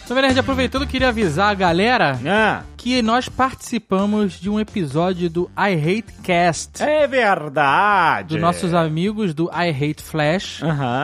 Na 0.07 0.15
verdade, 0.15 0.39
aproveitando, 0.39 0.88
queria 0.88 1.10
avisar 1.10 1.50
a 1.50 1.53
galera 1.53 2.17
ah. 2.25 2.63
Que 2.77 3.01
nós 3.01 3.27
participamos 3.27 4.39
de 4.39 4.50
um 4.50 4.60
episódio 4.60 5.29
do 5.29 5.51
I 5.57 5.74
Hate 5.74 6.13
Cast. 6.24 6.81
É 6.81 7.07
verdade. 7.07 8.36
Dos 8.36 8.41
nossos 8.41 8.74
amigos 8.74 9.34
do 9.34 9.50
I 9.51 9.69
Hate 9.69 10.01
Flash. 10.01 10.62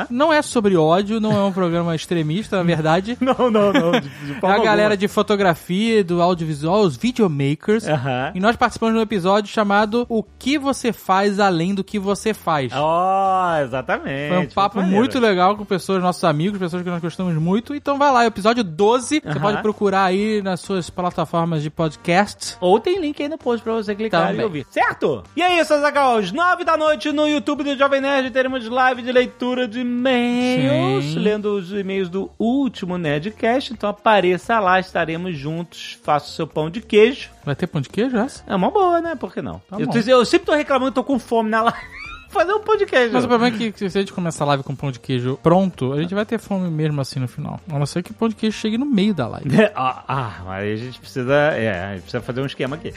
Não 0.09 0.31
é 0.31 0.41
sobre 0.41 0.77
ódio, 0.77 1.19
não 1.19 1.31
é 1.31 1.43
um 1.43 1.51
programa 1.51 1.93
extremista, 1.95 2.57
na 2.57 2.63
verdade. 2.63 3.17
não, 3.21 3.51
não, 3.51 3.73
não. 3.73 3.91
De, 3.91 4.09
de 4.09 4.45
é 4.45 4.47
a 4.49 4.59
galera 4.59 4.95
de 4.95 5.07
fotografia, 5.07 6.03
do 6.03 6.21
audiovisual, 6.21 6.81
os 6.81 6.95
videomakers. 6.95 7.85
E 8.33 8.39
nós 8.39 8.55
participamos 8.55 8.93
de 8.95 8.99
um 8.99 9.03
episódio 9.03 9.51
chamado 9.51 10.05
O 10.07 10.23
que 10.23 10.57
você 10.57 10.93
faz 10.93 11.39
além 11.39 11.75
do 11.75 11.83
que 11.83 11.99
você 11.99 12.33
faz. 12.33 12.71
Oh, 12.73 13.61
exatamente. 13.61 14.29
Foi 14.29 14.37
um 14.37 14.49
papo 14.49 14.81
muito 14.81 15.19
legal 15.19 15.57
com 15.57 15.65
pessoas, 15.65 16.01
nossos 16.01 16.23
amigos, 16.23 16.59
pessoas 16.59 16.83
que 16.83 16.89
nós 16.89 17.01
gostamos 17.01 17.33
muito. 17.35 17.75
Então 17.75 17.97
vai 17.97 18.11
lá, 18.11 18.25
episódio 18.25 18.63
12 18.63 18.93
12. 19.03 19.21
Você 19.25 19.39
pode 19.39 19.61
procurar 19.61 20.05
aí 20.05 20.41
nas 20.41 20.59
suas 20.61 20.89
plataformas 20.89 21.62
de 21.63 21.69
podcast. 21.71 22.55
Ou 22.61 22.79
tem 22.79 22.99
link 22.99 23.21
aí 23.21 23.27
no 23.29 23.37
post 23.37 23.63
pra 23.63 23.73
você 23.73 23.95
clicar 23.95 24.27
Também. 24.27 24.41
e 24.41 24.43
ouvir. 24.43 24.67
Certo? 24.69 25.23
E 25.35 25.41
é 25.41 25.59
isso, 25.59 25.73
Azaghal. 25.73 26.17
Às 26.17 26.31
9 26.31 26.63
da 26.63 26.77
noite 26.77 27.11
no 27.11 27.27
YouTube 27.27 27.63
do 27.63 27.75
Jovem 27.77 28.01
Nerd 28.01 28.29
teremos 28.31 28.67
live 28.67 29.01
de 29.01 29.11
leitura 29.11 29.67
de 29.67 29.79
e-mails. 29.81 31.15
Lendo 31.15 31.55
os 31.55 31.71
e-mails 31.71 32.09
do 32.09 32.29
último 32.37 32.97
Nerdcast. 32.97 33.73
Então 33.73 33.89
apareça 33.89 34.59
lá, 34.59 34.79
estaremos 34.79 35.37
juntos. 35.37 35.97
Faça 36.03 36.27
o 36.27 36.33
seu 36.33 36.45
pão 36.47 36.69
de 36.69 36.81
queijo. 36.81 37.29
Vai 37.45 37.55
ter 37.55 37.67
pão 37.67 37.81
de 37.81 37.89
queijo 37.89 38.15
essa? 38.17 38.43
É 38.47 38.55
uma 38.55 38.69
boa, 38.69 39.01
né? 39.01 39.15
Por 39.15 39.33
que 39.33 39.41
não? 39.41 39.59
Tá 39.69 39.77
eu, 39.79 39.87
tô- 39.87 39.97
eu 39.99 40.25
sempre 40.25 40.45
tô 40.45 40.53
reclamando, 40.53 40.91
tô 40.91 41.03
com 41.03 41.17
fome 41.19 41.49
na 41.49 41.61
live. 41.63 42.02
Fazer 42.33 42.53
um 42.53 42.59
podcast. 42.61 43.09
Mas 43.13 43.23
o 43.23 43.27
problema 43.27 43.55
é 43.55 43.57
que 43.71 43.89
se 43.89 43.97
a 43.97 44.01
gente 44.01 44.11
começar 44.11 44.43
a 44.43 44.47
live 44.47 44.63
com 44.63 44.75
pão 44.75 44.91
de 44.91 44.99
queijo 44.99 45.39
pronto, 45.43 45.93
a 45.93 46.01
gente 46.01 46.15
vai 46.15 46.25
ter 46.25 46.39
fome 46.39 46.69
mesmo 46.69 46.99
assim 46.99 47.19
no 47.19 47.27
final. 47.27 47.59
A 47.71 47.77
não 47.77 47.85
ser 47.85 48.01
que 48.01 48.09
o 48.11 48.13
pão 48.13 48.27
de 48.27 48.35
queijo 48.35 48.57
chegue 48.57 48.77
no 48.77 48.85
meio 48.87 49.13
da 49.13 49.27
live. 49.27 49.49
ah, 49.75 50.03
ah, 50.07 50.33
mas 50.45 50.63
aí 50.63 50.73
a 50.73 50.77
gente 50.77 50.99
precisa. 50.99 51.33
É, 51.33 51.85
a 51.85 51.93
gente 51.93 52.01
precisa 52.01 52.21
fazer 52.23 52.41
um 52.41 52.45
esquema 52.45 52.75
aqui. 52.75 52.91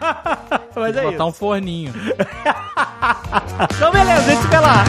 mas 0.76 0.96
é 0.96 1.02
Botar 1.02 1.14
isso. 1.14 1.24
um 1.24 1.32
forninho. 1.32 1.92
Então, 3.76 3.92
beleza, 3.92 4.20
a 4.20 4.34
gente 4.34 4.46
vê 4.48 4.58
lá. 4.58 4.84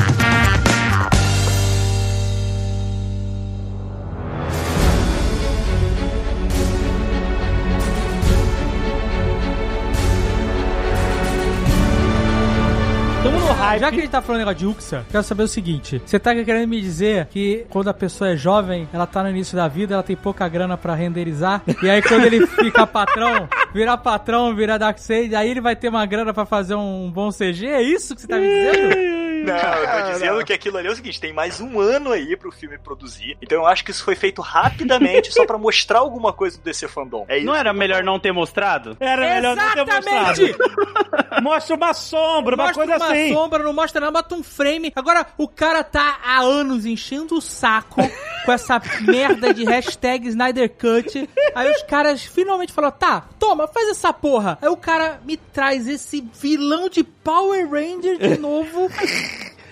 Hype. 13.78 13.82
Já 13.82 13.90
que 13.92 13.98
a 13.98 14.02
gente 14.02 14.12
tá 14.12 14.22
falando 14.22 14.40
negócio 14.40 14.60
de 14.60 14.66
Uxa, 14.66 15.06
quero 15.10 15.24
saber 15.24 15.44
o 15.44 15.48
seguinte: 15.48 16.02
você 16.06 16.20
tá 16.20 16.34
querendo 16.36 16.68
me 16.68 16.82
dizer 16.82 17.28
que 17.28 17.66
quando 17.70 17.88
a 17.90 17.94
pessoa 17.94 18.32
é 18.32 18.36
jovem, 18.36 18.88
ela 18.94 19.06
tá 19.06 19.24
no 19.24 19.30
início 19.30 19.56
da 19.56 19.68
vida, 19.68 19.94
ela 19.94 20.04
tem 20.04 20.16
pouca 20.16 20.48
grana 20.48 20.78
pra 20.78 20.96
renderizar, 20.96 21.62
e 21.82 21.90
aí 21.90 22.02
quando 22.02 22.26
ele 22.26 22.46
ficar 22.48 22.88
patrão, 22.88 23.48
virar 23.74 23.98
patrão, 23.98 24.56
virar 24.56 24.78
Darkseid, 24.78 25.36
aí 25.36 25.50
ele 25.50 25.62
vai 25.62 25.76
ter 25.76 25.90
uma 25.90 26.06
grana 26.06 26.34
pra 26.34 26.46
fazer 26.46 26.76
um 26.76 27.12
bom 27.12 27.30
CG? 27.30 27.68
É 27.68 27.82
isso 27.82 28.16
que 28.16 28.22
você 28.22 28.28
tá 28.28 28.38
me 28.38 28.48
dizendo? 28.48 29.27
Não, 29.48 29.74
eu 29.74 30.06
tô 30.06 30.12
dizendo 30.12 30.46
que 30.46 30.54
aquilo 30.54 30.78
ali 30.78 30.88
é 30.88 30.92
o 30.92 30.96
seguinte: 30.96 31.20
tem 31.20 31.34
mais 31.34 31.60
um 31.60 31.80
ano 31.80 32.12
aí 32.12 32.36
pro 32.36 32.52
filme 32.52 32.78
produzir. 32.78 33.38
Então 33.42 33.60
eu 33.60 33.66
acho 33.68 33.84
que 33.84 33.92
isso 33.92 34.04
foi 34.04 34.16
feito 34.16 34.42
rapidamente 34.42 35.32
só 35.34 35.46
pra 35.46 35.58
mostrar 35.58 36.00
alguma 36.00 36.34
coisa 36.34 36.58
do 36.58 36.64
DC 36.64 36.88
Fandom. 36.88 37.26
É 37.28 37.38
isso. 37.38 37.46
Não 37.46 37.56
era 37.56 37.74
melhor 37.74 38.04
não 38.04 38.20
ter 38.20 38.32
mostrado? 38.32 38.98
Era 39.00 39.36
melhor 39.36 39.56
não 39.56 39.74
ter 39.74 39.86
mostrado. 39.86 40.42
Exatamente! 40.42 41.42
Mostra 41.42 41.76
uma 41.76 41.94
sombra, 41.94 42.56
uma 42.56 42.66
mostra 42.66 42.86
coisa 42.86 43.04
uma 43.04 43.14
assim. 43.14 43.34
sombra, 43.34 43.64
não 43.64 43.74
mostra 43.74 44.02
nada, 44.02 44.12
bota 44.12 44.36
um 44.36 44.44
frame. 44.44 44.92
Agora, 44.96 45.26
o 45.38 45.48
cara 45.48 45.84
tá 45.84 46.20
há 46.24 46.40
anos 46.40 46.86
enchendo 46.86 47.36
o 47.36 47.42
saco 47.42 48.02
com 48.46 48.52
essa 48.52 48.82
merda 49.02 49.54
de 49.54 49.64
hashtag 49.66 50.28
Snyder 50.28 50.70
Cut. 50.70 51.30
Aí 51.54 51.72
os 51.72 51.84
caras 51.84 52.24
finalmente 52.24 52.74
falaram, 52.74 52.96
tá, 52.98 53.24
toma, 53.40 53.68
faz 53.68 53.90
essa 53.90 54.12
porra. 54.14 54.58
Aí 54.62 54.70
o 54.70 54.78
cara 54.78 55.20
me 55.24 55.38
traz 55.38 55.88
esse 55.88 56.22
vilão 56.34 56.90
de 56.90 57.04
Power 57.28 57.70
Ranger 57.70 58.18
de 58.18 58.38
novo. 58.40 58.90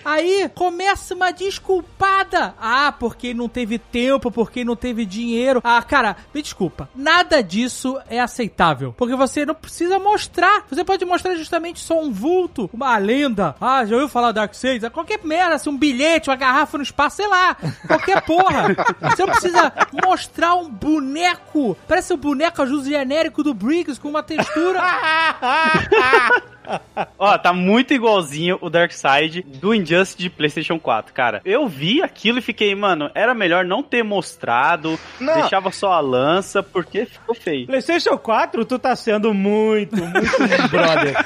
Aí 0.04 0.46
começa 0.54 1.14
uma 1.14 1.30
desculpada. 1.32 2.54
Ah, 2.60 2.92
porque 2.92 3.32
não 3.32 3.48
teve 3.48 3.78
tempo, 3.78 4.30
porque 4.30 4.62
não 4.62 4.76
teve 4.76 5.06
dinheiro. 5.06 5.62
Ah, 5.64 5.82
cara, 5.82 6.18
me 6.34 6.42
desculpa. 6.42 6.86
Nada 6.94 7.42
disso 7.42 7.98
é 8.10 8.20
aceitável. 8.20 8.94
Porque 8.94 9.16
você 9.16 9.46
não 9.46 9.54
precisa 9.54 9.98
mostrar. 9.98 10.64
Você 10.70 10.84
pode 10.84 11.02
mostrar 11.06 11.34
justamente 11.34 11.80
só 11.80 11.98
um 11.98 12.12
vulto, 12.12 12.68
uma 12.74 12.96
lenda. 12.98 13.56
Ah, 13.58 13.86
já 13.86 13.94
ouviu 13.96 14.08
falar 14.10 14.32
Darkseid? 14.32 14.90
Qualquer 14.90 15.24
merda, 15.24 15.54
assim, 15.54 15.70
um 15.70 15.78
bilhete, 15.78 16.28
uma 16.28 16.36
garrafa 16.36 16.76
no 16.76 16.84
espaço, 16.84 17.16
sei 17.16 17.26
lá. 17.26 17.56
Qualquer 17.86 18.20
porra. 18.20 18.76
Você 19.00 19.24
não 19.24 19.32
precisa 19.32 19.72
mostrar 20.04 20.56
um 20.56 20.70
boneco. 20.70 21.74
Parece 21.88 22.12
o 22.12 22.18
boneco 22.18 22.60
ajuste 22.60 22.90
genérico 22.90 23.42
do 23.42 23.54
Briggs 23.54 23.98
com 23.98 24.10
uma 24.10 24.22
textura. 24.22 24.78
Ó, 27.18 27.36
tá 27.38 27.52
muito 27.52 27.94
igualzinho 27.94 28.58
o 28.60 28.68
Darkseid 28.70 29.42
do 29.42 29.74
Injustice 29.74 30.16
de 30.18 30.30
PlayStation 30.30 30.78
4, 30.78 31.12
cara. 31.14 31.40
Eu 31.44 31.66
vi 31.68 32.02
aquilo 32.02 32.38
e 32.38 32.42
fiquei, 32.42 32.74
mano, 32.74 33.10
era 33.14 33.34
melhor 33.34 33.64
não 33.64 33.82
ter 33.82 34.02
mostrado, 34.02 34.98
Não. 35.20 35.34
deixava 35.34 35.70
só 35.70 35.92
a 35.92 36.00
lança, 36.00 36.62
porque 36.62 37.06
ficou 37.06 37.34
feio. 37.34 37.66
PlayStation 37.66 38.16
4, 38.18 38.64
tu 38.64 38.78
tá 38.78 38.94
sendo 38.96 39.32
muito, 39.32 39.96
muito 39.96 40.68
brother. 40.70 41.16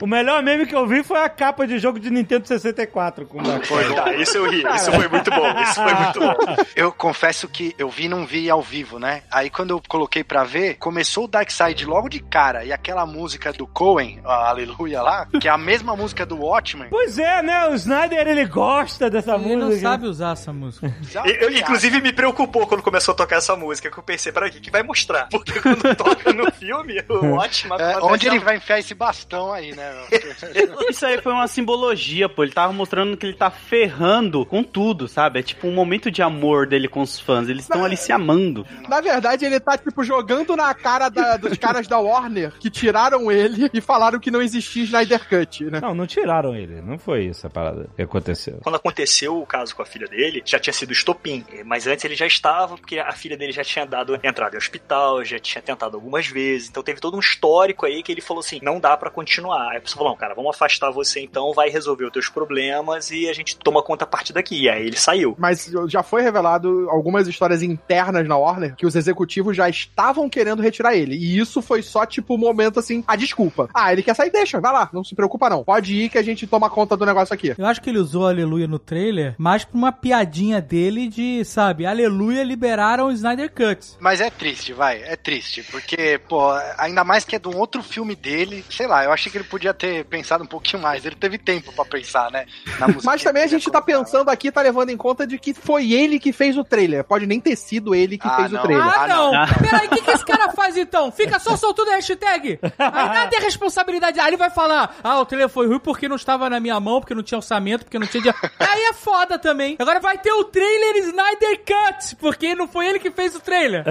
O 0.00 0.06
melhor 0.06 0.42
meme 0.42 0.66
que 0.66 0.74
eu 0.74 0.86
vi 0.86 1.02
foi 1.02 1.18
a 1.18 1.28
capa 1.28 1.66
de 1.66 1.78
jogo 1.78 1.98
de 1.98 2.10
Nintendo 2.10 2.46
64 2.46 3.26
com 3.26 3.40
o 3.40 3.42
Dark 3.42 3.64
Foi, 3.64 3.94
tá, 3.94 4.14
isso 4.14 4.36
eu 4.38 4.48
ri. 4.48 4.62
Isso 4.74 4.92
foi 4.92 5.08
muito 5.08 5.30
bom. 5.30 5.60
Isso 5.62 5.74
foi 5.74 5.94
muito 5.94 6.20
bom. 6.20 6.56
Eu 6.76 6.92
confesso 6.92 7.48
que 7.48 7.74
eu 7.76 7.88
vi 7.88 8.04
e 8.04 8.08
não 8.08 8.24
vi 8.24 8.48
ao 8.48 8.62
vivo, 8.62 8.98
né? 8.98 9.22
Aí 9.30 9.50
quando 9.50 9.70
eu 9.70 9.82
coloquei 9.88 10.22
pra 10.22 10.44
ver, 10.44 10.76
começou 10.76 11.24
o 11.24 11.28
Dark 11.28 11.50
Side 11.50 11.84
logo 11.84 12.08
de 12.08 12.20
cara. 12.20 12.64
E 12.64 12.72
aquela 12.72 13.04
música 13.04 13.52
do 13.52 13.66
Cohen, 13.66 14.20
a 14.24 14.50
Aleluia 14.68 15.02
lá, 15.02 15.26
que 15.40 15.48
é 15.48 15.50
a 15.50 15.58
mesma 15.58 15.96
música 15.96 16.24
do 16.26 16.36
Watchmen. 16.36 16.88
Pois 16.90 17.18
é, 17.18 17.42
né? 17.42 17.68
O 17.68 17.74
Snyder, 17.74 18.26
ele 18.26 18.44
gosta 18.46 19.08
dessa 19.10 19.34
Ele 19.34 19.56
música. 19.56 19.64
não 19.66 19.80
sabe 19.80 20.06
usar 20.06 20.32
essa 20.32 20.52
música. 20.52 20.94
Eu, 21.40 21.50
inclusive, 21.52 22.00
me 22.00 22.12
preocupou 22.12 22.66
quando 22.66 22.82
começou 22.82 23.12
a 23.12 23.16
tocar 23.16 23.36
essa 23.36 23.56
música, 23.56 23.90
que 23.90 23.98
eu 23.98 24.02
pensei, 24.02 24.30
peraí, 24.32 24.50
o 24.50 24.52
que, 24.52 24.60
que 24.60 24.70
vai 24.70 24.82
mostrar? 24.82 25.28
Porque 25.30 25.58
quando 25.60 25.82
toca 25.96 26.32
no 26.32 26.50
filme, 26.52 27.02
o 27.08 27.32
ótimo 27.34 27.74
É, 27.74 27.98
onde 28.02 28.26
ele 28.26 28.38
vai 28.38 28.56
enfiar 28.56 28.78
esse 28.78 28.94
bastão 28.94 29.52
aí, 29.52 29.74
né? 29.74 29.92
Isso 30.88 31.04
aí 31.06 31.20
foi 31.22 31.32
uma 31.32 31.48
simbologia, 31.48 32.28
pô. 32.28 32.42
Ele 32.42 32.52
tava 32.52 32.72
mostrando 32.72 33.16
que 33.16 33.26
ele 33.26 33.34
tá 33.36 33.50
ferrando 33.50 34.44
com 34.44 34.62
tudo, 34.62 35.08
sabe? 35.08 35.40
É 35.40 35.42
tipo 35.42 35.66
um 35.66 35.74
momento 35.74 36.10
de 36.10 36.22
amor 36.22 36.66
dele 36.66 36.88
com 36.88 37.00
os 37.00 37.18
fãs. 37.18 37.48
Eles 37.48 37.62
estão 37.64 37.84
ali 37.84 37.96
se 37.96 38.12
amando. 38.12 38.66
Na 38.88 39.00
verdade, 39.00 39.44
ele 39.44 39.58
tá, 39.60 39.76
tipo, 39.78 40.02
jogando 40.04 40.56
na 40.56 40.72
cara 40.74 41.08
da- 41.08 41.36
dos 41.36 41.56
caras 41.58 41.86
da 41.86 41.98
Warner 41.98 42.52
que 42.58 42.70
tiraram 42.70 43.30
ele 43.30 43.70
e 43.72 43.80
falaram 43.80 44.18
que 44.18 44.30
não 44.30 44.42
existia 44.42 44.57
Snyder 44.58 45.28
Cut, 45.28 45.64
né? 45.64 45.80
Não, 45.80 45.94
não 45.94 46.06
tiraram 46.06 46.54
ele. 46.54 46.80
Não 46.80 46.98
foi 46.98 47.26
isso 47.26 47.46
a 47.46 47.50
parada 47.50 47.88
que 47.94 48.02
aconteceu. 48.02 48.58
Quando 48.62 48.76
aconteceu 48.76 49.40
o 49.40 49.46
caso 49.46 49.74
com 49.74 49.82
a 49.82 49.86
filha 49.86 50.06
dele, 50.06 50.42
já 50.44 50.58
tinha 50.58 50.72
sido 50.72 50.92
estopim. 50.92 51.44
Mas 51.64 51.86
antes 51.86 52.04
ele 52.04 52.14
já 52.14 52.26
estava, 52.26 52.76
porque 52.76 52.98
a 52.98 53.12
filha 53.12 53.36
dele 53.36 53.52
já 53.52 53.64
tinha 53.64 53.86
dado 53.86 54.18
entrada 54.22 54.56
em 54.56 54.58
hospital, 54.58 55.24
já 55.24 55.38
tinha 55.38 55.62
tentado 55.62 55.96
algumas 55.96 56.26
vezes. 56.26 56.68
Então 56.68 56.82
teve 56.82 57.00
todo 57.00 57.16
um 57.16 57.20
histórico 57.20 57.86
aí 57.86 58.02
que 58.02 58.12
ele 58.12 58.20
falou 58.20 58.40
assim: 58.40 58.58
não 58.62 58.80
dá 58.80 58.96
pra 58.96 59.10
continuar. 59.10 59.70
Aí 59.70 59.78
a 59.78 59.80
pessoa 59.80 59.98
falou: 59.98 60.12
não, 60.12 60.18
cara, 60.18 60.34
vamos 60.34 60.54
afastar 60.54 60.90
você 60.90 61.20
então, 61.20 61.52
vai 61.52 61.68
resolver 61.68 62.04
os 62.04 62.12
teus 62.12 62.28
problemas 62.28 63.10
e 63.10 63.28
a 63.28 63.32
gente 63.32 63.56
toma 63.56 63.82
conta 63.82 64.04
a 64.04 64.08
partir 64.08 64.32
daqui. 64.32 64.62
E 64.62 64.68
aí 64.68 64.86
ele 64.86 64.96
saiu. 64.96 65.34
Mas 65.38 65.70
já 65.88 66.02
foi 66.02 66.22
revelado 66.22 66.88
algumas 66.90 67.28
histórias 67.28 67.62
internas 67.62 68.26
na 68.26 68.36
Warner 68.36 68.74
que 68.76 68.86
os 68.86 68.96
executivos 68.96 69.56
já 69.56 69.68
estavam 69.68 70.28
querendo 70.28 70.62
retirar 70.62 70.94
ele. 70.94 71.16
E 71.16 71.38
isso 71.38 71.60
foi 71.60 71.82
só, 71.82 72.06
tipo, 72.06 72.34
o 72.34 72.38
momento 72.38 72.78
assim, 72.78 73.04
a 73.06 73.16
desculpa. 73.16 73.68
Ah, 73.74 73.92
ele 73.92 74.02
quer 74.02 74.14
sair, 74.14 74.30
deixa, 74.30 74.47
vai 74.56 74.72
lá, 74.72 74.88
não 74.92 75.04
se 75.04 75.14
preocupa 75.14 75.48
não. 75.50 75.64
Pode 75.64 75.94
ir 75.94 76.08
que 76.08 76.18
a 76.18 76.22
gente 76.22 76.46
toma 76.46 76.70
conta 76.70 76.96
do 76.96 77.04
negócio 77.06 77.34
aqui. 77.34 77.54
Eu 77.56 77.66
acho 77.66 77.80
que 77.82 77.90
ele 77.90 77.98
usou 77.98 78.26
Aleluia 78.26 78.66
no 78.66 78.78
trailer 78.78 79.34
mais 79.38 79.64
pra 79.64 79.76
uma 79.76 79.92
piadinha 79.92 80.60
dele 80.60 81.08
de, 81.08 81.44
sabe, 81.44 81.86
Aleluia 81.86 82.42
liberaram 82.42 83.06
o 83.06 83.12
Snyder 83.12 83.50
Cut. 83.52 83.96
Mas 84.00 84.20
é 84.20 84.30
triste, 84.30 84.72
vai, 84.72 85.02
é 85.02 85.16
triste. 85.16 85.62
Porque, 85.70 86.20
pô, 86.28 86.50
ainda 86.78 87.04
mais 87.04 87.24
que 87.24 87.36
é 87.36 87.38
de 87.38 87.48
um 87.48 87.56
outro 87.58 87.82
filme 87.82 88.14
dele. 88.14 88.64
Sei 88.70 88.86
lá, 88.86 89.04
eu 89.04 89.12
achei 89.12 89.30
que 89.30 89.38
ele 89.38 89.44
podia 89.44 89.74
ter 89.74 90.04
pensado 90.04 90.44
um 90.44 90.46
pouquinho 90.46 90.82
mais. 90.82 91.04
Ele 91.04 91.16
teve 91.16 91.38
tempo 91.38 91.72
pra 91.72 91.84
pensar, 91.84 92.30
né? 92.30 92.46
Na 92.78 92.86
música 92.88 93.02
Mas 93.04 93.22
também 93.22 93.42
a 93.42 93.46
gente 93.46 93.70
tá 93.70 93.80
pensando 93.82 94.28
aqui, 94.30 94.50
tá 94.50 94.60
levando 94.62 94.90
em 94.90 94.96
conta 94.96 95.26
de 95.26 95.38
que 95.38 95.52
foi 95.54 95.92
ele 95.92 96.18
que 96.18 96.32
fez 96.32 96.56
o 96.56 96.64
trailer. 96.64 97.04
Pode 97.04 97.26
nem 97.26 97.40
ter 97.40 97.56
sido 97.56 97.94
ele 97.94 98.16
que 98.18 98.26
Ah, 98.26 98.36
fez 98.36 98.52
não. 98.52 98.60
o 98.60 98.62
trailer. 98.62 98.84
Ah, 98.86 99.02
Ah, 99.04 99.08
não! 99.08 99.32
não. 99.32 99.46
Peraí, 99.46 99.86
o 99.86 99.90
que, 99.90 100.02
que 100.02 100.10
esse 100.10 100.24
cara 100.24 100.50
faz 100.52 100.76
então? 100.76 101.10
Fica 101.12 101.38
só 101.38 101.56
soltando 101.56 101.90
a 101.92 101.94
hashtag. 101.96 102.58
Aí 102.78 103.08
nada 103.08 103.36
é 103.36 103.40
responsabilidade. 103.40 104.18
Aí 104.20 104.28
ele 104.28 104.36
vai 104.38 104.50
falar: 104.50 104.96
ah, 105.02 105.20
o 105.20 105.26
trailer 105.26 105.48
foi 105.48 105.66
ruim 105.66 105.78
porque 105.78 106.08
não 106.08 106.16
estava 106.16 106.48
na 106.48 106.60
minha 106.60 106.78
mão, 106.80 107.00
porque 107.00 107.14
não 107.14 107.22
tinha 107.22 107.38
orçamento, 107.38 107.84
porque 107.84 107.98
não 107.98 108.06
tinha 108.06 108.22
dinheiro. 108.22 108.38
Aí 108.58 108.82
é 108.82 108.92
foda 108.92 109.38
também. 109.38 109.76
Agora 109.78 110.00
vai 110.00 110.18
ter 110.18 110.32
o 110.32 110.44
trailer 110.44 110.96
Snyder 110.96 111.58
Cut, 111.58 112.16
porque 112.16 112.54
não 112.54 112.68
foi 112.68 112.86
ele 112.88 112.98
que 112.98 113.10
fez 113.10 113.34
o 113.34 113.40
trailer. 113.40 113.84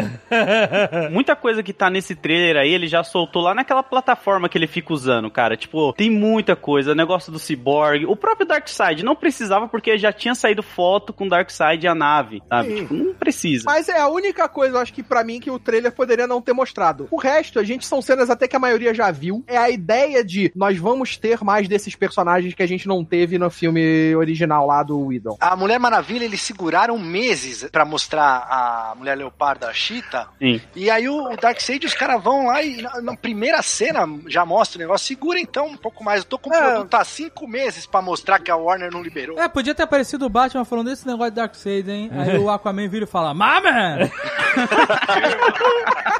Muita 1.11 1.35
coisa 1.35 1.61
que 1.61 1.73
tá 1.73 1.89
nesse 1.89 2.15
trailer 2.15 2.57
aí, 2.57 2.73
ele 2.73 2.87
já 2.87 3.03
soltou 3.03 3.41
lá 3.41 3.53
naquela 3.53 3.83
plataforma 3.83 4.47
que 4.47 4.57
ele 4.57 4.67
fica 4.67 4.93
usando, 4.93 5.29
cara. 5.29 5.57
Tipo, 5.57 5.93
tem 5.93 6.09
muita 6.09 6.55
coisa. 6.55 6.95
Negócio 6.95 7.31
do 7.31 7.39
Cyborg. 7.39 8.05
O 8.05 8.15
próprio 8.15 8.47
Darkseid 8.47 9.03
não 9.03 9.15
precisava 9.15 9.67
porque 9.67 9.97
já 9.97 10.11
tinha 10.11 10.35
saído 10.35 10.63
foto 10.63 11.13
com 11.13 11.27
Darkseid 11.27 11.85
e 11.85 11.87
a 11.87 11.95
nave, 11.95 12.41
sabe? 12.47 12.75
Tipo, 12.75 12.93
não 12.93 13.13
precisa. 13.13 13.63
Mas 13.65 13.89
é 13.89 13.99
a 13.99 14.07
única 14.07 14.47
coisa, 14.47 14.77
eu 14.77 14.81
acho 14.81 14.93
que 14.93 15.03
pra 15.03 15.23
mim, 15.23 15.39
que 15.39 15.51
o 15.51 15.59
trailer 15.59 15.91
poderia 15.91 16.27
não 16.27 16.41
ter 16.41 16.53
mostrado. 16.53 17.07
O 17.11 17.17
resto, 17.17 17.59
a 17.59 17.63
gente 17.63 17.85
são 17.85 18.01
cenas 18.01 18.29
até 18.29 18.47
que 18.47 18.55
a 18.55 18.59
maioria 18.59 18.93
já 18.93 19.11
viu. 19.11 19.43
É 19.47 19.57
a 19.57 19.69
ideia 19.69 20.23
de 20.23 20.36
nós 20.55 20.77
vamos 20.77 21.17
ter 21.17 21.43
mais 21.43 21.67
desses 21.67 21.95
personagens 21.95 22.53
que 22.53 22.63
a 22.63 22.67
gente 22.67 22.87
não 22.87 23.03
teve 23.03 23.37
no 23.37 23.49
filme 23.49 24.15
original 24.15 24.65
lá 24.67 24.83
do 24.83 24.99
Whedon. 25.07 25.37
A 25.39 25.55
Mulher 25.55 25.79
Maravilha, 25.79 26.25
eles 26.25 26.41
seguraram 26.41 26.97
meses 26.97 27.67
pra 27.71 27.85
mostrar 27.85 28.45
a 28.49 28.93
Mulher 28.97 29.15
Leopardo, 29.15 29.65
a 29.65 29.73
Cheetah. 29.73 30.29
Sim. 30.39 30.61
E 30.75 30.89
aí 30.89 31.07
o 31.09 31.35
Darkseid, 31.37 31.85
os 31.85 31.93
caras 31.93 32.21
vão 32.23 32.47
lá 32.47 32.61
e 32.63 32.81
na, 32.81 33.01
na 33.01 33.15
primeira 33.17 33.61
cena 33.61 34.07
já 34.27 34.45
mostra 34.45 34.77
o 34.77 34.81
negócio. 34.81 35.07
Segura 35.07 35.39
então 35.39 35.67
um 35.67 35.77
pouco 35.77 36.03
mais. 36.03 36.21
Eu 36.21 36.25
tô 36.29 36.37
com 36.39 36.49
o 36.49 36.53
É. 36.53 36.71
produto 36.71 36.93
há 36.95 37.03
cinco 37.03 37.47
meses 37.47 37.85
pra 37.85 38.01
mostrar 38.01 38.39
que 38.39 38.51
a 38.51 38.55
Warner 38.55 38.91
não 38.91 39.01
liberou. 39.01 39.39
É, 39.39 39.47
podia 39.47 39.73
ter 39.75 39.83
aparecido 39.83 40.25
o 40.25 40.29
Batman 40.29 40.65
falando 40.65 40.89
desse 40.89 41.05
negócio 41.07 41.31
de 41.31 41.35
Darkseid, 41.37 41.89
hein? 41.89 42.09
Aí 42.13 42.37
o 42.37 42.49
Aquaman 42.49 42.87
vira 42.87 43.05
e 43.05 43.07
fala: 43.07 43.33
Mama! 43.33 43.69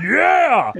Yeah! 0.00 0.72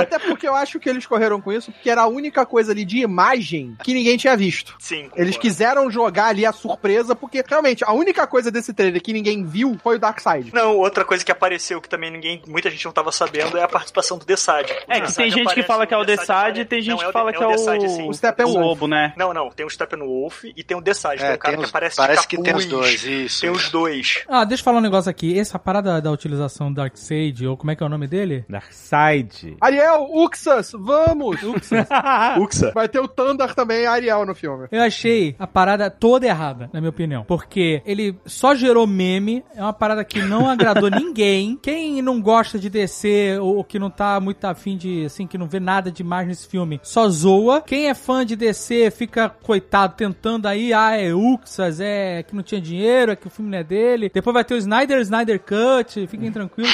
Até 0.00 0.18
porque 0.18 0.46
eu 0.46 0.54
acho 0.54 0.78
que 0.80 0.88
eles 0.88 1.06
correram 1.06 1.40
com 1.40 1.52
isso, 1.52 1.69
porque 1.70 1.90
era 1.90 2.02
a 2.02 2.06
única 2.06 2.44
coisa 2.46 2.72
ali 2.72 2.84
de 2.84 2.98
imagem 2.98 3.76
que 3.82 3.92
ninguém 3.94 4.16
tinha 4.16 4.36
visto. 4.36 4.74
Sim. 4.78 5.10
Eles 5.16 5.36
quiseram 5.36 5.90
jogar 5.90 6.26
ali 6.26 6.44
a 6.46 6.52
surpresa, 6.52 7.14
porque 7.14 7.42
realmente 7.46 7.84
a 7.84 7.92
única 7.92 8.26
coisa 8.26 8.50
desse 8.50 8.72
trailer 8.72 9.00
que 9.02 9.12
ninguém 9.12 9.44
viu 9.44 9.76
foi 9.82 9.96
o 9.96 9.98
Darkseid. 9.98 10.52
Não, 10.54 10.76
outra 10.76 11.04
coisa 11.04 11.24
que 11.24 11.32
apareceu 11.32 11.80
que 11.80 11.88
também 11.88 12.10
ninguém, 12.10 12.42
muita 12.46 12.70
gente 12.70 12.84
não 12.84 12.92
tava 12.92 13.12
sabendo 13.12 13.56
é 13.56 13.62
a 13.62 13.68
participação 13.68 14.18
do 14.18 14.24
Desad. 14.24 14.68
É, 14.88 15.00
que 15.00 15.14
tem 15.14 15.30
gente 15.30 15.54
que 15.54 15.62
fala 15.62 15.86
que 15.86 15.94
é 15.94 15.96
o 15.96 16.04
Desad 16.04 16.58
e 16.58 16.64
tem 16.64 16.80
gente 16.82 17.04
que 17.04 17.12
fala 17.12 17.32
que 17.32 17.42
é 17.42 17.46
o, 17.46 17.50
Desad, 17.50 17.80
sim. 17.88 18.08
O 18.08 18.12
Steppenwolf. 18.14 18.56
o 18.56 18.60
Lobo, 18.60 18.86
né? 18.88 19.12
Não, 19.16 19.32
não, 19.32 19.50
tem 19.50 19.64
o 19.66 19.70
Steppenwolf 19.70 20.44
e 20.44 20.62
tem 20.64 20.76
o 20.76 20.80
Desad, 20.80 21.18
que 21.18 21.24
é 21.24 21.32
É, 21.32 21.34
o 21.34 21.38
cara 21.38 21.52
tem 21.54 21.58
que 21.60 21.64
os- 21.64 21.70
aparece 21.70 21.96
parece 21.96 22.22
de 22.22 22.28
que 22.28 22.42
tem 22.42 22.54
os 22.54 22.66
dois, 22.66 23.04
isso. 23.04 23.40
Tem 23.40 23.50
os 23.50 23.70
dois. 23.70 24.24
Ah, 24.28 24.44
deixa 24.44 24.60
eu 24.60 24.64
falar 24.64 24.78
um 24.78 24.82
negócio 24.82 25.10
aqui. 25.10 25.38
Essa 25.38 25.58
parada 25.58 26.00
da 26.00 26.10
utilização 26.10 26.70
do 26.72 26.76
Darkseid, 26.76 27.46
ou 27.46 27.56
como 27.56 27.70
é 27.70 27.76
que 27.76 27.82
é 27.82 27.86
o 27.86 27.88
nome 27.88 28.06
dele? 28.06 28.44
Darkseid. 28.48 29.56
Ariel, 29.60 30.06
Uxas, 30.12 30.72
vamos! 30.74 31.38
Uxa. 32.40 32.72
Vai 32.72 32.88
ter 32.88 33.00
o 33.00 33.08
Thunder 33.08 33.54
também, 33.54 33.86
a 33.86 33.92
Ariel 33.92 34.26
no 34.26 34.34
filme. 34.34 34.68
Eu 34.70 34.82
achei 34.82 35.34
a 35.38 35.46
parada 35.46 35.90
toda 35.90 36.26
errada, 36.26 36.70
na 36.72 36.80
minha 36.80 36.90
opinião. 36.90 37.24
Porque 37.24 37.82
ele 37.84 38.16
só 38.24 38.54
gerou 38.54 38.86
meme, 38.86 39.44
é 39.54 39.62
uma 39.62 39.72
parada 39.72 40.04
que 40.04 40.20
não 40.22 40.48
agradou 40.48 40.90
ninguém. 40.90 41.58
Quem 41.60 42.00
não 42.02 42.20
gosta 42.20 42.58
de 42.58 42.70
DC 42.70 43.38
ou 43.40 43.62
que 43.64 43.78
não 43.78 43.90
tá 43.90 44.18
muito 44.20 44.44
afim 44.44 44.76
de, 44.76 45.04
assim, 45.04 45.26
que 45.26 45.38
não 45.38 45.46
vê 45.46 45.60
nada 45.60 45.90
demais 45.90 46.26
nesse 46.26 46.46
filme, 46.48 46.80
só 46.82 47.08
zoa. 47.08 47.62
Quem 47.62 47.88
é 47.88 47.94
fã 47.94 48.24
de 48.24 48.36
DC 48.36 48.90
fica, 48.90 49.28
coitado, 49.28 49.94
tentando 49.96 50.46
aí, 50.46 50.72
ah, 50.72 50.96
é 50.96 51.12
Uxas, 51.12 51.80
é 51.80 52.22
que 52.22 52.34
não 52.34 52.42
tinha 52.42 52.60
dinheiro, 52.60 53.12
é 53.12 53.16
que 53.16 53.26
o 53.26 53.30
filme 53.30 53.50
não 53.50 53.58
é 53.58 53.64
dele. 53.64 54.10
Depois 54.12 54.34
vai 54.34 54.44
ter 54.44 54.54
o 54.54 54.58
Snyder, 54.58 55.00
Snyder 55.00 55.40
Cut, 55.40 56.06
fiquem 56.06 56.32
tranquilos. 56.32 56.70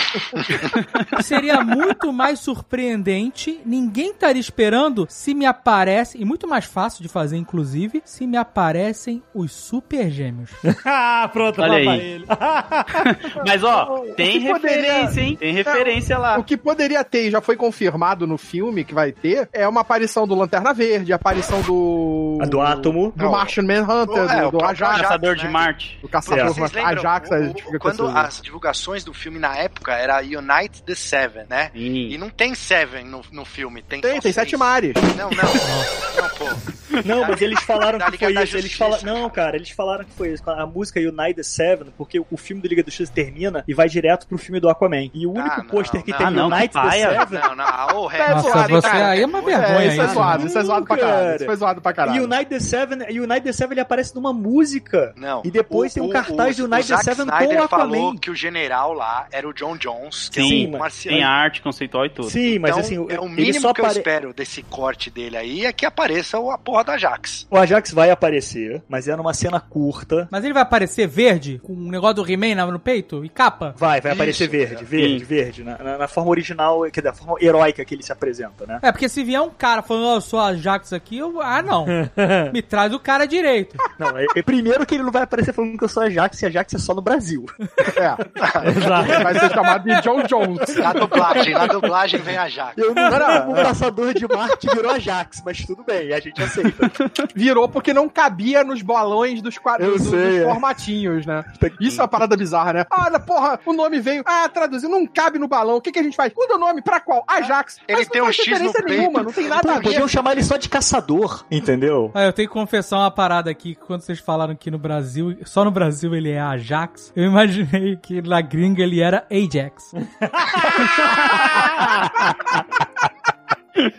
Seria 1.23 1.61
muito 1.62 2.12
mais 2.12 2.38
surpreendente, 2.40 3.61
ninguém 3.64 4.11
estaria 4.11 4.40
esperando 4.40 4.75
se 5.09 5.35
me 5.35 5.47
aparece, 5.47 6.18
e 6.21 6.25
muito 6.25 6.47
mais 6.49 6.64
fácil 6.64 7.02
de 7.02 7.09
fazer, 7.09 7.37
inclusive, 7.37 8.02
se 8.04 8.26
me 8.26 8.37
aparecem 8.37 9.23
os 9.35 9.52
Super 9.52 10.11
Gêmeos. 10.11 10.50
ah, 10.85 11.28
pronto, 11.33 11.61
Olha 11.62 11.76
aí. 11.76 12.00
ele. 12.00 12.26
Mas 13.47 13.62
ó, 13.62 14.00
tem 14.16 14.40
que 14.40 14.49
poderia- 14.50 14.92
referência, 14.92 15.21
hein? 15.21 15.37
Tem 15.37 15.52
referência 15.52 16.18
lá. 16.18 16.38
O 16.38 16.45
que 16.45 16.56
poderia 16.56 17.02
ter, 17.04 17.26
e 17.28 17.30
já 17.30 17.40
foi 17.40 17.56
confirmado 17.56 18.26
no 18.26 18.38
filme 18.38 18.85
que 18.85 18.95
vai 18.95 19.12
ter, 19.12 19.49
é 19.52 19.66
uma 19.68 19.80
aparição 19.80 20.26
do 20.26 20.35
Lanterna 20.35 20.73
Verde, 20.73 21.12
a 21.12 21.16
aparição 21.16 21.61
do. 21.62 22.38
A 22.40 22.47
do 22.47 22.61
Átomo. 22.61 23.12
Do 23.14 23.25
Não. 23.25 23.30
Martian 23.33 23.62
Manhunter, 23.64 24.30
É, 24.30 24.42
do, 24.42 24.50
do 24.59 24.64
Ajax, 24.64 25.00
Caçador 25.02 25.37
né? 25.37 25.42
de 25.42 25.49
Marte. 25.49 25.99
do 26.02 26.09
caçador 26.09 26.47
Vocês 26.49 26.73
lembram? 26.73 26.99
Ajax, 26.99 27.33
a 27.33 27.42
gente 27.42 27.62
fica 27.64 27.78
com 27.78 27.88
quando 27.90 28.06
as 28.09 28.40
divulgações 28.40 29.04
do 29.04 29.12
filme 29.14 29.38
na 29.38 29.56
época 29.56 29.92
era 29.92 30.21
Unite 30.21 30.83
the 30.85 30.95
Seven, 30.95 31.45
né? 31.49 31.71
E 31.75 32.12
Sim. 32.12 32.18
não 32.18 32.30
tem 32.30 32.54
Seven 32.54 33.04
no, 33.04 33.21
no 33.33 33.45
filme, 33.45 33.83
tem 33.83 34.00
Tem, 34.00 34.12
tem 34.12 34.21
seis. 34.21 34.35
sete 34.35 34.56
mares. 34.66 34.94
Não, 35.16 35.30
não. 35.30 36.23
não, 36.23 36.28
pô. 36.30 36.76
Não, 37.04 37.28
mas 37.28 37.42
eles 37.42 37.61
falaram 37.62 37.99
que 37.99 38.16
foi 38.18 38.32
isso. 38.42 38.56
Eles 38.56 38.73
falaram, 38.73 39.02
não, 39.04 39.28
cara, 39.28 39.56
eles 39.56 39.70
falaram 39.70 40.04
que 40.04 40.12
foi 40.12 40.32
isso. 40.32 40.42
A 40.49 40.64
música 40.64 40.99
Unite 40.99 41.35
the 41.35 41.42
Seven, 41.42 41.88
porque 41.99 42.18
o 42.30 42.37
filme 42.38 42.62
do 42.62 42.68
Liga 42.68 42.82
da 42.82 42.87
Justiça 42.88 43.12
termina 43.12 43.62
e 43.68 43.75
vai 43.75 43.87
direto 43.88 44.26
pro 44.26 44.38
filme 44.38 44.61
do 44.61 44.68
Aquaman. 44.68 45.11
E 45.12 45.26
o 45.26 45.32
único 45.32 45.61
Ah, 45.61 45.64
pôster 45.64 46.02
que 46.02 46.11
não. 46.12 46.18
tem 46.18 46.26
Ah, 46.26 46.30
não, 46.30 46.46
Unite 46.49 46.68
que. 46.70 46.90
Seven 46.92 47.38
Não, 47.40 47.56
não. 47.56 47.64
Ah, 47.64 47.88
ô, 47.94 48.11
É 48.11 48.30
Nossa, 48.30 48.49
zoado, 48.50 48.68
você 48.70 48.88
cara. 48.88 49.08
aí 49.11 49.20
é 49.23 49.26
uma 49.26 49.38
É, 49.38 49.42
vergonha 49.42 49.87
isso 49.92 50.00
é 50.02 50.06
zoado, 50.06 50.46
isso 50.46 50.58
é 50.58 50.62
zoado 50.64 50.87
pra 50.87 50.96
caralho. 50.96 51.16
Cara. 51.25 51.37
Isso 51.37 51.44
foi 51.44 51.56
zoado 51.56 51.80
pra 51.82 51.90
E 51.90 51.94
caralho. 51.94 52.25
Unite 52.25 52.44
the 52.46 52.61
Seven, 52.61 52.99
e 53.11 53.20
Unite 53.20 53.40
the 53.42 53.52
Seven 53.52 53.73
ele 53.75 53.80
aparece 53.80 54.14
numa 54.14 54.32
música. 54.32 55.12
Não. 55.16 55.42
E 55.44 55.50
depois 55.50 55.92
O- 55.92 55.94
tem 55.96 56.02
um 56.02 56.06
o- 56.06 56.12
cartaz 56.12 56.58
o- 56.58 56.62
do 56.66 56.73
Unite 56.73 56.85
o 56.85 56.96
the 56.96 57.02
Zack 57.02 57.04
Seven 57.04 57.26
com 57.26 57.32
Snyder 57.37 57.61
o 57.61 57.64
Aquaman. 57.64 57.92
falou 57.94 58.14
que 58.18 58.30
o 58.30 58.35
general 58.35 58.94
lá 58.94 59.26
era 59.30 59.46
o 59.46 59.52
John 59.52 59.76
Jones, 59.76 60.30
que 60.30 60.40
Sim, 60.40 60.64
é 60.73 60.76
um 60.76 60.78
marciano. 60.78 61.16
tem 61.18 61.25
arte 61.26 61.61
conceitual 61.61 62.06
e 62.06 62.11
tudo. 62.11 62.30
Sim, 62.30 62.58
mas 62.58 62.70
então, 62.70 62.80
assim, 62.80 63.06
é 63.14 63.20
o 63.20 63.28
mínimo 63.28 63.75
que 63.75 63.80
eu 63.82 63.87
espero 63.87 64.32
desse 64.32 64.55
corte 64.62 65.10
dele 65.10 65.36
aí 65.36 65.64
é 65.66 65.72
que 65.72 65.84
apareça 65.86 66.38
o- 66.38 66.50
a 66.50 66.58
porra 66.58 66.84
da 66.84 66.96
Jax. 66.98 67.46
O 67.50 67.56
Ajax 67.56 67.92
vai 67.92 68.10
aparecer, 68.10 68.82
mas 68.88 69.08
é 69.08 69.16
numa 69.16 69.34
cena 69.34 69.60
curta. 69.60 70.28
Mas 70.30 70.44
ele 70.44 70.52
vai 70.54 70.62
aparecer 70.62 71.06
verde, 71.06 71.60
com 71.62 71.72
um 71.72 71.90
negócio 71.90 72.16
do 72.16 72.30
He-Man 72.30 72.54
no 72.66 72.78
peito 72.78 73.25
e 73.25 73.28
capa? 73.28 73.75
Vai, 73.76 74.00
vai 74.00 74.12
Isso, 74.12 74.20
aparecer 74.22 74.48
verde, 74.48 74.84
verde, 74.84 75.25
verde. 75.25 75.64
Na, 75.64 75.78
na- 75.78 75.98
na 75.98 76.08
forma 76.08 76.30
original, 76.30 76.82
quer 76.90 77.00
dizer, 77.00 77.08
a 77.08 77.12
forma 77.14 77.36
heróica 77.40 77.84
que 77.84 77.94
ele 77.94 78.02
se 78.02 78.12
apresenta, 78.12 78.66
né? 78.66 78.78
É, 78.82 78.90
porque 78.92 79.08
se 79.08 79.22
vier 79.25 79.40
um 79.40 79.50
cara 79.50 79.82
falando, 79.82 80.06
ó, 80.08 80.14
eu 80.16 80.20
sou 80.20 80.40
a 80.40 80.54
Jax 80.54 80.92
aqui, 80.92 81.18
eu... 81.18 81.40
ah, 81.40 81.62
não. 81.62 81.86
Me 82.52 82.62
traz 82.62 82.92
o 82.92 82.98
cara 83.00 83.26
direito. 83.26 83.76
Não, 83.98 84.16
é, 84.16 84.26
é 84.34 84.42
primeiro 84.42 84.84
que 84.86 84.94
ele 84.94 85.04
não 85.04 85.12
vai 85.12 85.22
aparecer 85.22 85.52
falando 85.52 85.76
que 85.78 85.84
eu 85.84 85.88
sou 85.88 86.02
a 86.02 86.10
Jax, 86.10 86.40
e 86.42 86.46
a 86.46 86.50
Jax 86.50 86.75
é 86.75 86.78
só 86.78 86.94
no 86.94 87.02
Brasil. 87.02 87.44
É. 87.96 89.22
Vai 89.22 89.34
ser 89.38 89.50
chamado 89.52 89.84
de 89.84 90.00
John 90.02 90.22
Jones. 90.25 90.76
Na 90.76 90.92
dublagem, 90.92 91.54
na 91.54 91.66
dublagem 91.66 92.20
vem 92.20 92.36
a 92.36 92.48
Jax. 92.48 92.76
Eu 92.76 92.94
não 92.94 93.50
um 93.50 93.54
caçador 93.54 94.12
de 94.12 94.26
Marte 94.48 94.68
virou 94.74 94.92
a 94.92 94.98
Jax, 94.98 95.42
mas 95.44 95.64
tudo 95.64 95.84
bem, 95.84 96.12
a 96.12 96.20
gente 96.20 96.42
aceita. 96.42 96.90
Virou 97.34 97.68
porque 97.68 97.92
não 97.92 98.08
cabia 98.08 98.64
nos 98.64 98.82
bolões 98.82 99.42
dos 99.42 99.58
quadros, 99.58 100.00
dos, 100.00 100.10
sei, 100.10 100.38
é. 100.38 100.44
formatinhos, 100.44 101.26
né? 101.26 101.44
Isso 101.80 102.00
é 102.00 102.02
uma 102.02 102.08
parada 102.08 102.36
bizarra, 102.36 102.72
né? 102.72 102.86
Ah, 102.90 103.18
porra, 103.18 103.58
o 103.64 103.72
nome 103.72 104.00
veio. 104.00 104.22
Ah, 104.24 104.48
traduziu, 104.48 104.88
não 104.88 105.06
cabe 105.06 105.38
no 105.38 105.48
balão. 105.48 105.76
O 105.76 105.80
que, 105.80 105.92
que 105.92 105.98
a 105.98 106.02
gente 106.02 106.16
faz? 106.16 106.32
Muda 106.34 106.56
o 106.56 106.58
nome 106.58 106.82
pra 106.82 107.00
qual? 107.00 107.24
Ajax. 107.26 107.78
Ele 107.87 107.98
Mas 107.98 108.06
não 108.06 108.12
tem 108.12 108.22
um 108.22 108.24
faz 108.26 108.37
X 108.37 108.46
no 108.46 108.52
diferença 108.52 108.82
peito. 108.82 109.00
nenhuma, 109.00 109.22
não 109.22 109.32
tem 109.32 109.48
nada 109.48 109.70
a 109.70 109.74
Pô, 109.74 109.80
ver. 109.80 109.85
podiam 109.85 110.09
chamar 110.09 110.32
ele 110.32 110.42
só 110.42 110.56
de 110.56 110.68
caçador, 110.68 111.44
entendeu? 111.50 112.11
Ah, 112.14 112.24
eu 112.24 112.32
tenho 112.32 112.48
que 112.48 112.54
confessar 112.54 112.98
uma 112.98 113.11
parada 113.11 113.50
aqui, 113.50 113.74
que 113.74 113.87
quando 113.87 114.02
vocês 114.02 114.18
falaram 114.18 114.54
que 114.54 114.70
no 114.70 114.78
Brasil, 114.78 115.37
só 115.44 115.64
no 115.64 115.70
Brasil 115.70 116.14
ele 116.14 116.30
é 116.30 116.40
Ajax, 116.40 117.12
eu 117.16 117.24
imaginei 117.24 117.96
que 117.96 118.22
na 118.22 118.40
gringa 118.40 118.82
ele 118.82 119.00
era 119.00 119.26
Ajax. 119.30 119.92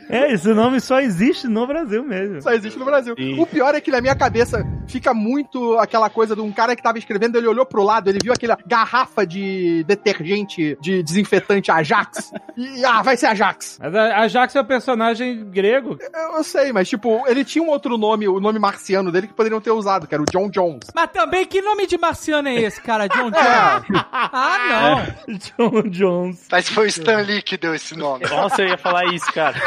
É, 0.10 0.32
esse 0.34 0.48
nome 0.54 0.80
só 0.80 1.00
existe 1.00 1.48
no 1.48 1.66
Brasil 1.68 2.04
mesmo. 2.04 2.42
Só 2.42 2.52
existe 2.52 2.78
no 2.80 2.86
Brasil. 2.86 3.16
Sim. 3.18 3.40
O 3.40 3.46
pior 3.46 3.76
é 3.76 3.82
que 3.82 3.92
na 3.92 4.02
minha 4.02 4.16
cabeça 4.16 4.66
fica 4.88 5.14
muito 5.14 5.78
aquela 5.78 6.10
coisa 6.10 6.36
de 6.36 6.42
um 6.42 6.52
cara 6.52 6.76
que 6.76 6.82
tava 6.84 6.98
escrevendo, 6.98 7.38
ele 7.38 7.48
olhou 7.48 7.66
pro 7.66 7.84
lado, 7.84 8.10
ele 8.10 8.20
viu 8.22 8.34
aquela 8.34 8.58
garrafa 8.66 9.26
de 9.26 9.84
detergente, 9.86 10.78
de 10.82 11.04
desinfetante 11.04 11.72
Ajax, 11.72 12.32
e 12.56 12.84
ah, 12.86 13.02
vai 13.02 13.18
ser 13.18 13.28
Ajax. 13.28 13.78
Mas 13.82 13.94
a 13.96 14.18
Ajax 14.20 14.56
é 14.56 14.62
o 14.62 14.66
personagem 14.66 15.46
grego. 15.50 15.98
Eu, 16.14 16.38
eu 16.38 16.44
sei, 16.44 16.72
mas 16.72 16.88
tipo, 16.88 17.24
ele 17.28 17.44
tinha 17.44 17.64
um 17.64 17.70
outro 17.70 17.98
nome, 17.98 18.28
o 18.28 18.40
nome 18.40 18.60
marciano 18.60 19.12
dele 19.12 19.28
que 19.28 19.34
poderiam 19.34 19.60
ter 19.62 19.72
usado, 19.72 20.08
que 20.08 20.14
era 20.14 20.22
o 20.24 20.26
John 20.32 20.50
Jones. 20.50 20.88
Mas 20.96 21.12
também, 21.12 21.46
que 21.46 21.62
nome 21.62 21.86
de 21.86 21.98
marciano 21.98 22.48
é 22.48 22.56
esse, 22.56 22.82
cara? 22.82 23.08
John 23.08 23.30
Jones? 23.32 23.36
É, 23.38 24.06
Ah, 24.12 25.04
não. 25.28 25.38
John 25.72 25.90
Jones. 25.90 26.48
Mas 26.52 26.70
foi 26.70 26.86
o 26.86 26.88
Stan 26.90 27.18
Lee 27.22 27.42
que 27.42 27.58
deu 27.58 27.76
esse 27.76 27.96
nome. 27.96 28.26
Nossa, 28.30 28.62
eu 28.62 28.70
ia 28.70 28.78
falar 28.78 29.06
isso, 29.14 29.32
cara. 29.34 29.67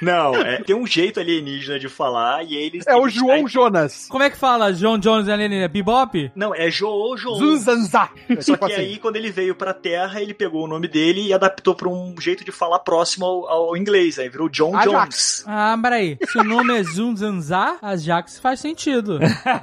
Não, 0.00 0.34
é, 0.36 0.62
tem 0.62 0.74
um 0.74 0.86
jeito 0.86 1.20
alienígena 1.20 1.78
de 1.78 1.88
falar 1.88 2.44
e 2.44 2.54
eles. 2.54 2.86
É 2.86 2.94
o 2.96 3.08
João. 3.08 3.46
Jonas. 3.48 4.06
Como 4.08 4.22
é 4.22 4.30
que 4.30 4.36
fala 4.36 4.72
João 4.72 5.00
Jonas 5.00 5.28
é 5.28 5.32
alienígena? 5.32 5.68
Bebop? 5.68 6.30
Não, 6.34 6.54
é 6.54 6.70
João 6.70 7.16
João. 7.16 7.36
Zuzanzá. 7.36 8.10
É, 8.28 8.40
só 8.40 8.54
tipo 8.54 8.66
que 8.66 8.72
assim. 8.72 8.82
aí, 8.82 8.98
quando 8.98 9.16
ele 9.16 9.30
veio 9.30 9.54
pra 9.54 9.72
Terra, 9.72 10.20
ele 10.20 10.34
pegou 10.34 10.64
o 10.64 10.68
nome 10.68 10.88
dele 10.88 11.26
e 11.26 11.32
adaptou 11.32 11.74
pra 11.74 11.88
um 11.88 12.14
jeito 12.20 12.44
de 12.44 12.52
falar 12.52 12.80
próximo 12.80 13.24
ao, 13.24 13.48
ao 13.48 13.76
inglês. 13.76 14.18
Aí 14.18 14.28
virou 14.28 14.48
John 14.48 14.76
Ajax. 14.76 14.90
Jones. 14.90 15.44
Ah, 15.46 15.78
peraí. 15.80 16.18
Se 16.26 16.38
o 16.38 16.44
nome 16.44 16.78
é 16.78 16.82
Zunzanzá, 16.82 17.76
Ajax 17.82 18.38
faz 18.38 18.60
sentido. 18.60 19.18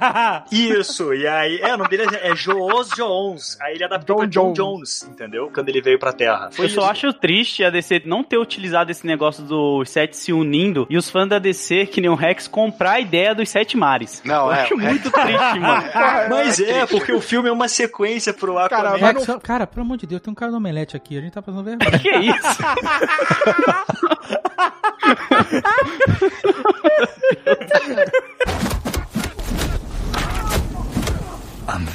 Isso, 0.50 1.12
e 1.14 1.26
aí. 1.26 1.58
É, 1.60 1.74
o 1.74 1.78
nome 1.78 1.90
dele 1.90 2.04
é, 2.16 2.30
é 2.30 2.36
João. 2.36 2.74
Jones. 2.96 3.58
Aí 3.60 3.74
ele 3.74 3.84
adaptou 3.84 4.16
John 4.16 4.20
pra 4.22 4.26
John 4.28 4.52
Jones. 4.52 5.00
Jones, 5.00 5.02
entendeu? 5.10 5.50
Quando 5.52 5.68
ele 5.68 5.80
veio 5.80 5.98
pra 5.98 6.12
Terra. 6.12 6.50
Foi 6.50 6.64
Eu 6.64 6.68
isso. 6.68 6.80
só 6.80 6.90
acho 6.90 7.12
triste 7.12 7.64
a 7.64 7.70
DC 7.70 8.02
não 8.04 8.22
ter 8.22 8.38
utilizado 8.38 8.90
esse 8.90 9.06
negócio 9.06 9.44
do 9.44 9.84
7 9.84 10.03
se 10.12 10.32
unindo 10.32 10.86
e 10.88 10.96
os 10.96 11.10
fãs 11.10 11.28
da 11.28 11.38
DC, 11.38 11.86
que 11.86 12.00
nem 12.00 12.10
o 12.10 12.14
Rex, 12.14 12.48
comprar 12.48 12.92
a 12.92 13.00
ideia 13.00 13.34
dos 13.34 13.48
Sete 13.48 13.76
Mares. 13.76 14.22
Não, 14.24 14.46
eu 14.46 14.52
é, 14.52 14.62
acho 14.62 14.76
muito 14.76 15.08
Rex... 15.08 15.26
triste, 15.26 15.58
mano. 15.60 15.84
mas 16.30 16.60
é, 16.60 16.86
porque 16.86 17.12
o 17.12 17.20
filme 17.20 17.48
é 17.48 17.52
uma 17.52 17.68
sequência 17.68 18.32
pro 18.32 18.58
Aquaman. 18.58 18.98
Cara, 18.98 19.18
não... 19.26 19.40
cara, 19.40 19.66
pelo 19.66 19.84
amor 19.84 19.96
de 19.96 20.06
Deus, 20.06 20.22
tem 20.22 20.30
um 20.30 20.34
cara 20.34 20.50
do 20.50 20.56
Omelete 20.56 20.96
aqui, 20.96 21.18
a 21.18 21.20
gente 21.20 21.32
tá 21.32 21.42
passando 21.42 21.64
vergonha. 21.64 21.98
que 21.98 22.08
é 22.08 22.20
isso? 22.20 22.34
I'm 31.66 31.86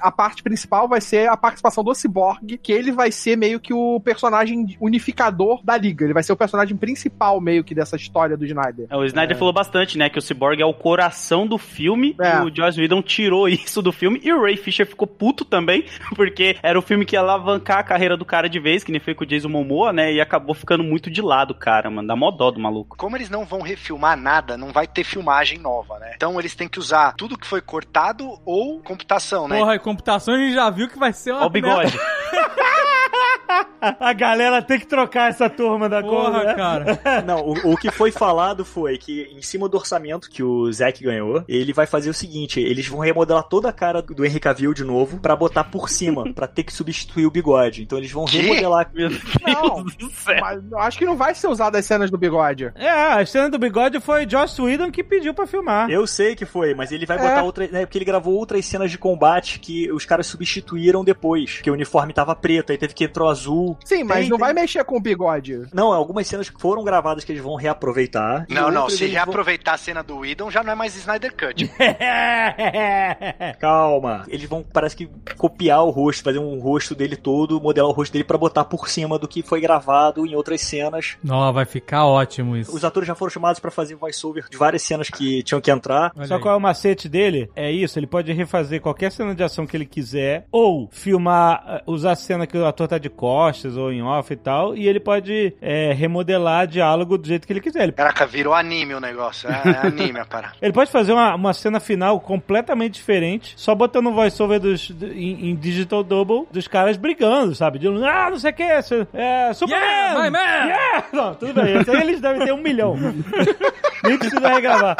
a 0.00 0.10
parte 0.10 0.42
principal 0.42 0.88
vai 0.88 1.00
ser 1.00 1.28
a 1.28 1.36
participação 1.36 1.84
do 1.84 1.94
Cyborg, 1.94 2.58
que 2.58 2.72
ele 2.72 2.92
vai 2.92 3.12
ser 3.12 3.36
meio 3.36 3.60
que 3.60 3.72
o 3.72 4.00
personagem 4.00 4.76
unificador 4.80 5.60
da 5.64 5.76
liga. 5.76 6.04
Ele 6.04 6.14
vai 6.14 6.22
ser 6.22 6.32
o 6.32 6.36
personagem 6.36 6.76
principal 6.76 7.40
meio 7.40 7.64
que 7.64 7.74
dessa 7.74 7.96
história 7.96 8.36
do 8.36 8.44
Snyder. 8.44 8.86
É, 8.90 8.96
O 8.96 9.04
Snyder 9.04 9.36
falou 9.36 9.52
bastante, 9.52 9.96
né? 9.98 10.08
Que 10.08 10.18
o 10.18 10.22
Cyborg 10.22 10.60
é 10.60 10.66
o 10.66 10.74
coração 10.74 11.46
do 11.46 11.58
filme. 11.58 12.16
É. 12.20 12.36
E 12.36 12.40
o 12.40 12.54
Joss 12.54 12.80
Whedon 12.80 13.02
tirou 13.02 13.48
isso 13.50 13.82
do 13.82 13.92
filme. 13.92 14.20
E 14.22 14.32
o 14.32 14.42
Ray 14.42 14.56
Fisher 14.56 14.86
ficou 14.86 15.06
puto 15.06 15.44
também, 15.44 15.84
porque 16.14 16.56
era 16.62 16.78
o 16.78 16.82
filme 16.82 17.04
que 17.04 17.16
ia 17.16 17.20
alavancar 17.20 17.78
a 17.78 17.82
carreira 17.82 18.16
do 18.16 18.24
cara 18.24 18.48
de 18.48 18.58
vez, 18.58 18.82
que 18.82 18.92
nem 18.92 19.00
foi 19.00 19.14
com 19.14 19.24
o 19.24 19.26
Jason 19.26 19.48
Momoa, 19.48 19.92
né? 19.92 20.12
E 20.12 20.20
acabou 20.20 20.54
ficando 20.54 20.82
muito 20.82 21.10
de 21.10 21.20
lado, 21.20 21.54
cara, 21.54 21.90
mano. 21.90 22.08
Dá 22.08 22.16
mó 22.16 22.30
dó 22.30 22.50
do 22.50 22.60
maluco. 22.60 22.96
Como 22.96 23.16
eles 23.16 23.30
não 23.30 23.44
vão 23.44 23.60
refilmar 23.60 24.16
nada, 24.16 24.56
não 24.56 24.72
vai 24.72 24.86
ter 24.86 25.04
filmagem 25.04 25.58
nova, 25.58 25.98
né? 25.98 26.12
Então 26.14 26.38
eles 26.38 26.54
têm 26.54 26.68
que 26.68 26.78
usar 26.78 27.14
tudo 27.14 27.38
que 27.38 27.46
foi 27.46 27.60
cortado 27.60 28.38
ou 28.44 28.80
computação, 28.80 29.41
né? 29.48 29.58
Porra, 29.58 29.78
computação 29.78 30.34
a 30.34 30.38
gente 30.38 30.54
já 30.54 30.70
viu 30.70 30.88
que 30.88 30.98
vai 30.98 31.12
ser 31.12 31.32
uma 31.32 31.42
Ó 31.42 31.46
o 31.46 31.50
bigode. 31.50 31.98
A 34.00 34.12
galera 34.12 34.62
tem 34.62 34.78
que 34.78 34.86
trocar 34.86 35.28
essa 35.30 35.48
turma 35.50 35.88
da. 35.88 36.02
Porra, 36.02 36.30
cor, 36.32 36.44
né? 36.44 36.54
cara. 36.54 37.00
Não, 37.26 37.40
o, 37.40 37.72
o 37.72 37.76
que 37.76 37.90
foi 37.90 38.10
falado 38.10 38.64
foi 38.64 38.96
que 38.98 39.28
em 39.36 39.42
cima 39.42 39.68
do 39.68 39.76
orçamento 39.76 40.30
que 40.30 40.42
o 40.42 40.70
Zack 40.72 41.02
ganhou, 41.02 41.44
ele 41.48 41.72
vai 41.72 41.86
fazer 41.86 42.08
o 42.10 42.14
seguinte: 42.14 42.60
eles 42.60 42.86
vão 42.86 43.00
remodelar 43.00 43.42
toda 43.44 43.68
a 43.68 43.72
cara 43.72 44.00
do 44.02 44.24
Henry 44.24 44.40
Cavill 44.40 44.72
de 44.74 44.84
novo 44.84 45.18
pra 45.18 45.34
botar 45.36 45.64
por 45.64 45.88
cima, 45.88 46.30
pra 46.34 46.46
ter 46.46 46.62
que 46.62 46.72
substituir 46.72 47.26
o 47.26 47.30
bigode. 47.30 47.82
Então 47.82 47.98
eles 47.98 48.10
vão 48.12 48.24
Que? 48.24 48.38
remodelar. 48.40 48.90
Meu 48.94 49.08
Deus 49.08 49.22
Não, 49.46 49.84
do 49.84 50.10
céu. 50.10 50.36
Mas 50.40 50.62
eu 50.70 50.78
acho 50.78 50.98
que 50.98 51.04
não 51.04 51.16
vai 51.16 51.34
ser 51.34 51.48
usado 51.48 51.76
as 51.76 51.84
cenas 51.84 52.10
do 52.10 52.18
bigode. 52.18 52.70
É, 52.74 52.88
a 52.88 53.24
cena 53.26 53.48
do 53.50 53.58
bigode 53.58 54.00
foi 54.00 54.28
Joss 54.28 54.60
Whedon 54.60 54.90
que 54.90 55.02
pediu 55.02 55.34
pra 55.34 55.46
filmar. 55.46 55.90
Eu 55.90 56.06
sei 56.06 56.34
que 56.36 56.44
foi, 56.46 56.74
mas 56.74 56.92
ele 56.92 57.06
vai 57.06 57.18
É. 57.18 57.20
botar 57.20 57.42
outra. 57.42 57.66
Né, 57.68 57.84
porque 57.86 57.98
ele 57.98 58.04
gravou 58.04 58.34
outras 58.34 58.64
cenas 58.64 58.90
de 58.90 58.98
combate 58.98 59.58
que 59.58 59.90
os 59.92 60.04
caras 60.04 60.26
substituíram 60.26 61.04
depois. 61.04 61.60
Que 61.62 61.70
o 61.70 61.74
uniforme 61.74 62.12
tava 62.12 62.34
preto, 62.34 62.70
aí 62.72 62.78
teve 62.78 62.94
que 62.94 63.04
entrou 63.04 63.28
azul. 63.28 63.71
Sim, 63.84 64.04
mas 64.04 64.20
Tem, 64.20 64.28
não 64.28 64.36
tem. 64.38 64.44
vai 64.46 64.52
mexer 64.54 64.84
com 64.84 64.96
o 64.96 65.00
bigode. 65.00 65.62
Não, 65.72 65.92
algumas 65.92 66.26
cenas 66.26 66.48
que 66.50 66.60
foram 66.60 66.84
gravadas 66.84 67.24
que 67.24 67.32
eles 67.32 67.42
vão 67.42 67.54
reaproveitar. 67.56 68.46
Não, 68.48 68.70
não, 68.70 68.88
se 68.88 69.04
eles 69.04 69.14
vão- 69.14 69.24
reaproveitar 69.24 69.74
a 69.74 69.78
cena 69.78 70.02
do 70.02 70.18
Whedon 70.18 70.50
já 70.50 70.62
não 70.62 70.72
é 70.72 70.74
mais 70.74 70.94
Snyder 70.96 71.32
Cut. 71.36 71.70
Calma. 73.58 74.24
Eles 74.28 74.48
vão, 74.48 74.62
parece 74.72 74.96
que, 74.96 75.08
copiar 75.36 75.84
o 75.84 75.90
rosto, 75.90 76.22
fazer 76.24 76.38
um 76.38 76.58
rosto 76.60 76.94
dele 76.94 77.16
todo, 77.16 77.60
modelar 77.60 77.90
o 77.90 77.92
rosto 77.94 78.12
dele 78.12 78.24
pra 78.24 78.38
botar 78.38 78.64
por 78.64 78.88
cima 78.88 79.18
do 79.18 79.28
que 79.28 79.42
foi 79.42 79.60
gravado 79.60 80.26
em 80.26 80.34
outras 80.34 80.60
cenas. 80.60 81.16
Não, 81.22 81.52
vai 81.52 81.64
ficar 81.64 82.06
ótimo 82.06 82.56
isso. 82.56 82.74
Os 82.74 82.84
atores 82.84 83.06
já 83.06 83.14
foram 83.14 83.30
chamados 83.30 83.60
pra 83.60 83.70
fazer 83.70 83.94
voice-over 83.94 84.46
de 84.50 84.56
várias 84.56 84.82
cenas 84.82 85.08
que 85.08 85.42
tinham 85.42 85.60
que 85.60 85.70
entrar. 85.70 86.12
Olha 86.16 86.26
Só 86.26 86.36
aí. 86.36 86.40
qual 86.40 86.54
é 86.54 86.56
o 86.56 86.60
macete 86.60 87.08
dele? 87.08 87.50
É 87.54 87.70
isso, 87.70 87.98
ele 87.98 88.06
pode 88.06 88.32
refazer 88.32 88.80
qualquer 88.80 89.10
cena 89.12 89.34
de 89.34 89.42
ação 89.42 89.66
que 89.66 89.76
ele 89.76 89.86
quiser, 89.86 90.46
ou 90.50 90.88
filmar, 90.90 91.62
eh, 91.66 91.82
usar 91.86 92.12
a 92.12 92.16
cena 92.16 92.46
que 92.46 92.56
o 92.56 92.66
ator 92.66 92.88
tá 92.88 92.98
de 92.98 93.08
costas 93.10 93.61
ou 93.76 93.92
em 93.92 94.02
off 94.02 94.32
e 94.32 94.36
tal, 94.36 94.76
e 94.76 94.86
ele 94.88 95.00
pode 95.00 95.54
eh, 95.60 95.92
remodelar 95.92 96.66
diálogo 96.66 97.16
do 97.18 97.26
jeito 97.26 97.46
que 97.46 97.52
ele 97.52 97.60
quiser. 97.60 97.84
Ele, 97.84 97.92
Caraca, 97.92 98.26
virou 98.26 98.54
anime 98.54 98.94
o 98.94 99.00
negócio. 99.00 99.48
É, 99.48 99.62
é 99.82 99.86
anime 99.86 100.18
a 100.20 100.24
parada. 100.24 100.54
ele 100.62 100.72
pode 100.72 100.90
fazer 100.90 101.12
uma, 101.12 101.34
uma 101.34 101.52
cena 101.52 101.80
final 101.80 102.20
completamente 102.20 102.94
diferente, 102.94 103.54
só 103.56 103.74
botando 103.74 104.08
um 104.08 104.12
voice-over 104.14 104.60
dos, 104.60 104.90
do- 104.90 105.06
em, 105.12 105.50
em 105.50 105.56
digital 105.56 106.02
double 106.02 106.46
dos 106.50 106.66
caras 106.68 106.96
brigando, 106.96 107.54
sabe? 107.54 107.78
De 107.78 107.88
ah, 107.88 108.28
não 108.30 108.38
sei 108.38 108.50
o 108.50 108.54
que, 108.54 108.62
é, 108.62 108.82
Superman! 108.82 109.82
Yeah, 109.82 110.22
my 110.22 110.30
man! 110.30 110.38
Yeah! 110.66 111.04
Não, 111.12 111.34
tudo 111.34 111.54
bem, 111.54 111.76
esse 111.78 111.90
aí 111.90 112.00
eles 112.00 112.20
devem 112.20 112.44
ter 112.44 112.52
um 112.52 112.62
milhão. 112.62 112.96
Nem 114.04 114.18
precisa 114.18 114.48
regravar. 114.48 114.96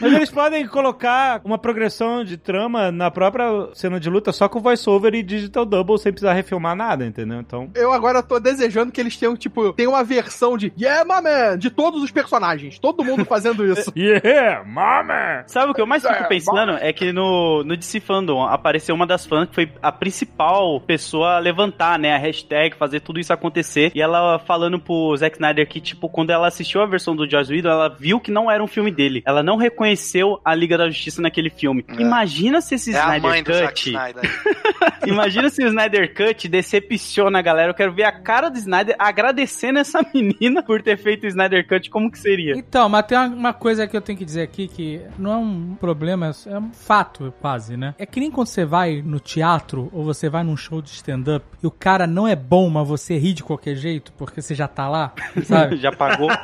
Mas 0.00 0.12
eles 0.12 0.30
podem 0.30 0.66
colocar 0.66 1.40
uma 1.44 1.56
progressão 1.56 2.24
de 2.24 2.36
trama 2.36 2.90
na 2.92 3.10
própria 3.10 3.68
cena 3.74 3.98
de 3.98 4.10
luta 4.10 4.32
só 4.32 4.48
com 4.48 4.60
voice-over 4.60 5.14
e 5.14 5.22
digital 5.22 5.64
double 5.64 5.93
sem 5.98 6.12
precisar 6.12 6.32
refilmar 6.32 6.76
nada, 6.76 7.04
entendeu? 7.04 7.40
Então. 7.40 7.70
Eu 7.74 7.92
agora 7.92 8.22
tô 8.22 8.38
desejando 8.38 8.92
que 8.92 9.00
eles 9.00 9.16
tenham, 9.16 9.36
tipo, 9.36 9.72
tem 9.72 9.86
uma 9.86 10.04
versão 10.04 10.56
de 10.56 10.72
Yeah, 10.78 11.04
my 11.04 11.22
man! 11.22 11.58
De 11.58 11.70
todos 11.70 12.02
os 12.02 12.10
personagens. 12.10 12.78
Todo 12.78 13.04
mundo 13.04 13.24
fazendo 13.24 13.64
isso. 13.70 13.92
Yeah, 13.96 14.64
mama! 14.64 15.44
Sabe 15.46 15.70
o 15.70 15.74
que 15.74 15.80
eu 15.80 15.86
mais 15.86 16.02
fico 16.06 16.28
pensando? 16.28 16.72
É 16.72 16.92
que 16.92 17.12
no, 17.12 17.62
no 17.64 17.76
DC 17.76 18.00
Fandom 18.00 18.42
apareceu 18.42 18.94
uma 18.94 19.06
das 19.06 19.26
fãs 19.26 19.48
que 19.48 19.54
foi 19.54 19.72
a 19.82 19.92
principal 19.92 20.80
pessoa 20.80 21.36
a 21.36 21.38
levantar, 21.38 21.98
né? 21.98 22.14
A 22.14 22.18
hashtag, 22.18 22.76
fazer 22.76 23.00
tudo 23.00 23.20
isso 23.20 23.32
acontecer. 23.32 23.92
E 23.94 24.00
ela 24.00 24.38
falando 24.38 24.78
pro 24.78 25.16
Zack 25.16 25.36
Snyder 25.36 25.68
que, 25.68 25.80
tipo, 25.80 26.08
quando 26.08 26.30
ela 26.30 26.48
assistiu 26.48 26.82
a 26.82 26.86
versão 26.86 27.14
do 27.14 27.28
Joss 27.28 27.52
Whedon, 27.52 27.70
ela 27.70 27.88
viu 27.88 28.20
que 28.20 28.30
não 28.30 28.50
era 28.50 28.62
um 28.62 28.66
filme 28.66 28.90
dele. 28.90 29.22
Ela 29.26 29.42
não 29.42 29.56
reconheceu 29.56 30.40
a 30.44 30.54
Liga 30.54 30.76
da 30.76 30.88
Justiça 30.88 31.22
naquele 31.22 31.50
filme. 31.50 31.84
É. 31.88 32.00
Imagina 32.00 32.60
se 32.60 32.74
esse 32.74 32.94
É 32.94 32.98
a 32.98 33.02
Snyder 33.04 33.30
mãe 33.30 33.42
do 33.42 33.52
Zack 33.52 33.68
Cut... 33.68 33.90
Snyder. 33.90 34.42
Imagina 35.06 35.50
se 35.50 35.62
o 35.62 35.66
Snyder 35.66 35.83
Cut 36.14 36.48
decepciona 36.48 37.38
a 37.38 37.42
galera. 37.42 37.70
Eu 37.70 37.74
quero 37.74 37.92
ver 37.92 38.04
a 38.04 38.12
cara 38.12 38.48
do 38.48 38.58
Snyder 38.58 38.96
agradecendo 38.98 39.78
essa 39.78 40.04
menina 40.14 40.62
por 40.62 40.82
ter 40.82 40.96
feito 40.96 41.24
o 41.24 41.26
Snyder 41.26 41.66
Cut. 41.66 41.90
Como 41.90 42.10
que 42.10 42.18
seria? 42.18 42.54
Então, 42.56 42.88
mas 42.88 43.06
tem 43.06 43.18
uma, 43.18 43.26
uma 43.26 43.52
coisa 43.52 43.86
que 43.86 43.96
eu 43.96 44.00
tenho 44.00 44.18
que 44.18 44.24
dizer 44.24 44.42
aqui 44.42 44.68
que 44.68 45.00
não 45.18 45.32
é 45.32 45.36
um 45.36 45.74
problema, 45.74 46.30
é 46.46 46.58
um 46.58 46.72
fato 46.72 47.32
quase, 47.40 47.76
né? 47.76 47.94
É 47.98 48.06
que 48.06 48.20
nem 48.20 48.30
quando 48.30 48.48
você 48.48 48.64
vai 48.64 49.02
no 49.02 49.20
teatro 49.20 49.88
ou 49.92 50.04
você 50.04 50.28
vai 50.28 50.42
num 50.42 50.56
show 50.56 50.80
de 50.80 50.90
stand-up 50.90 51.44
e 51.62 51.66
o 51.66 51.70
cara 51.70 52.06
não 52.06 52.26
é 52.26 52.36
bom, 52.36 52.68
mas 52.68 52.86
você 52.86 53.16
ri 53.16 53.32
de 53.32 53.42
qualquer 53.42 53.74
jeito 53.74 54.12
porque 54.12 54.40
você 54.40 54.54
já 54.54 54.68
tá 54.68 54.88
lá, 54.88 55.12
sabe? 55.44 55.76
Já 55.76 55.92
pagou? 55.92 56.28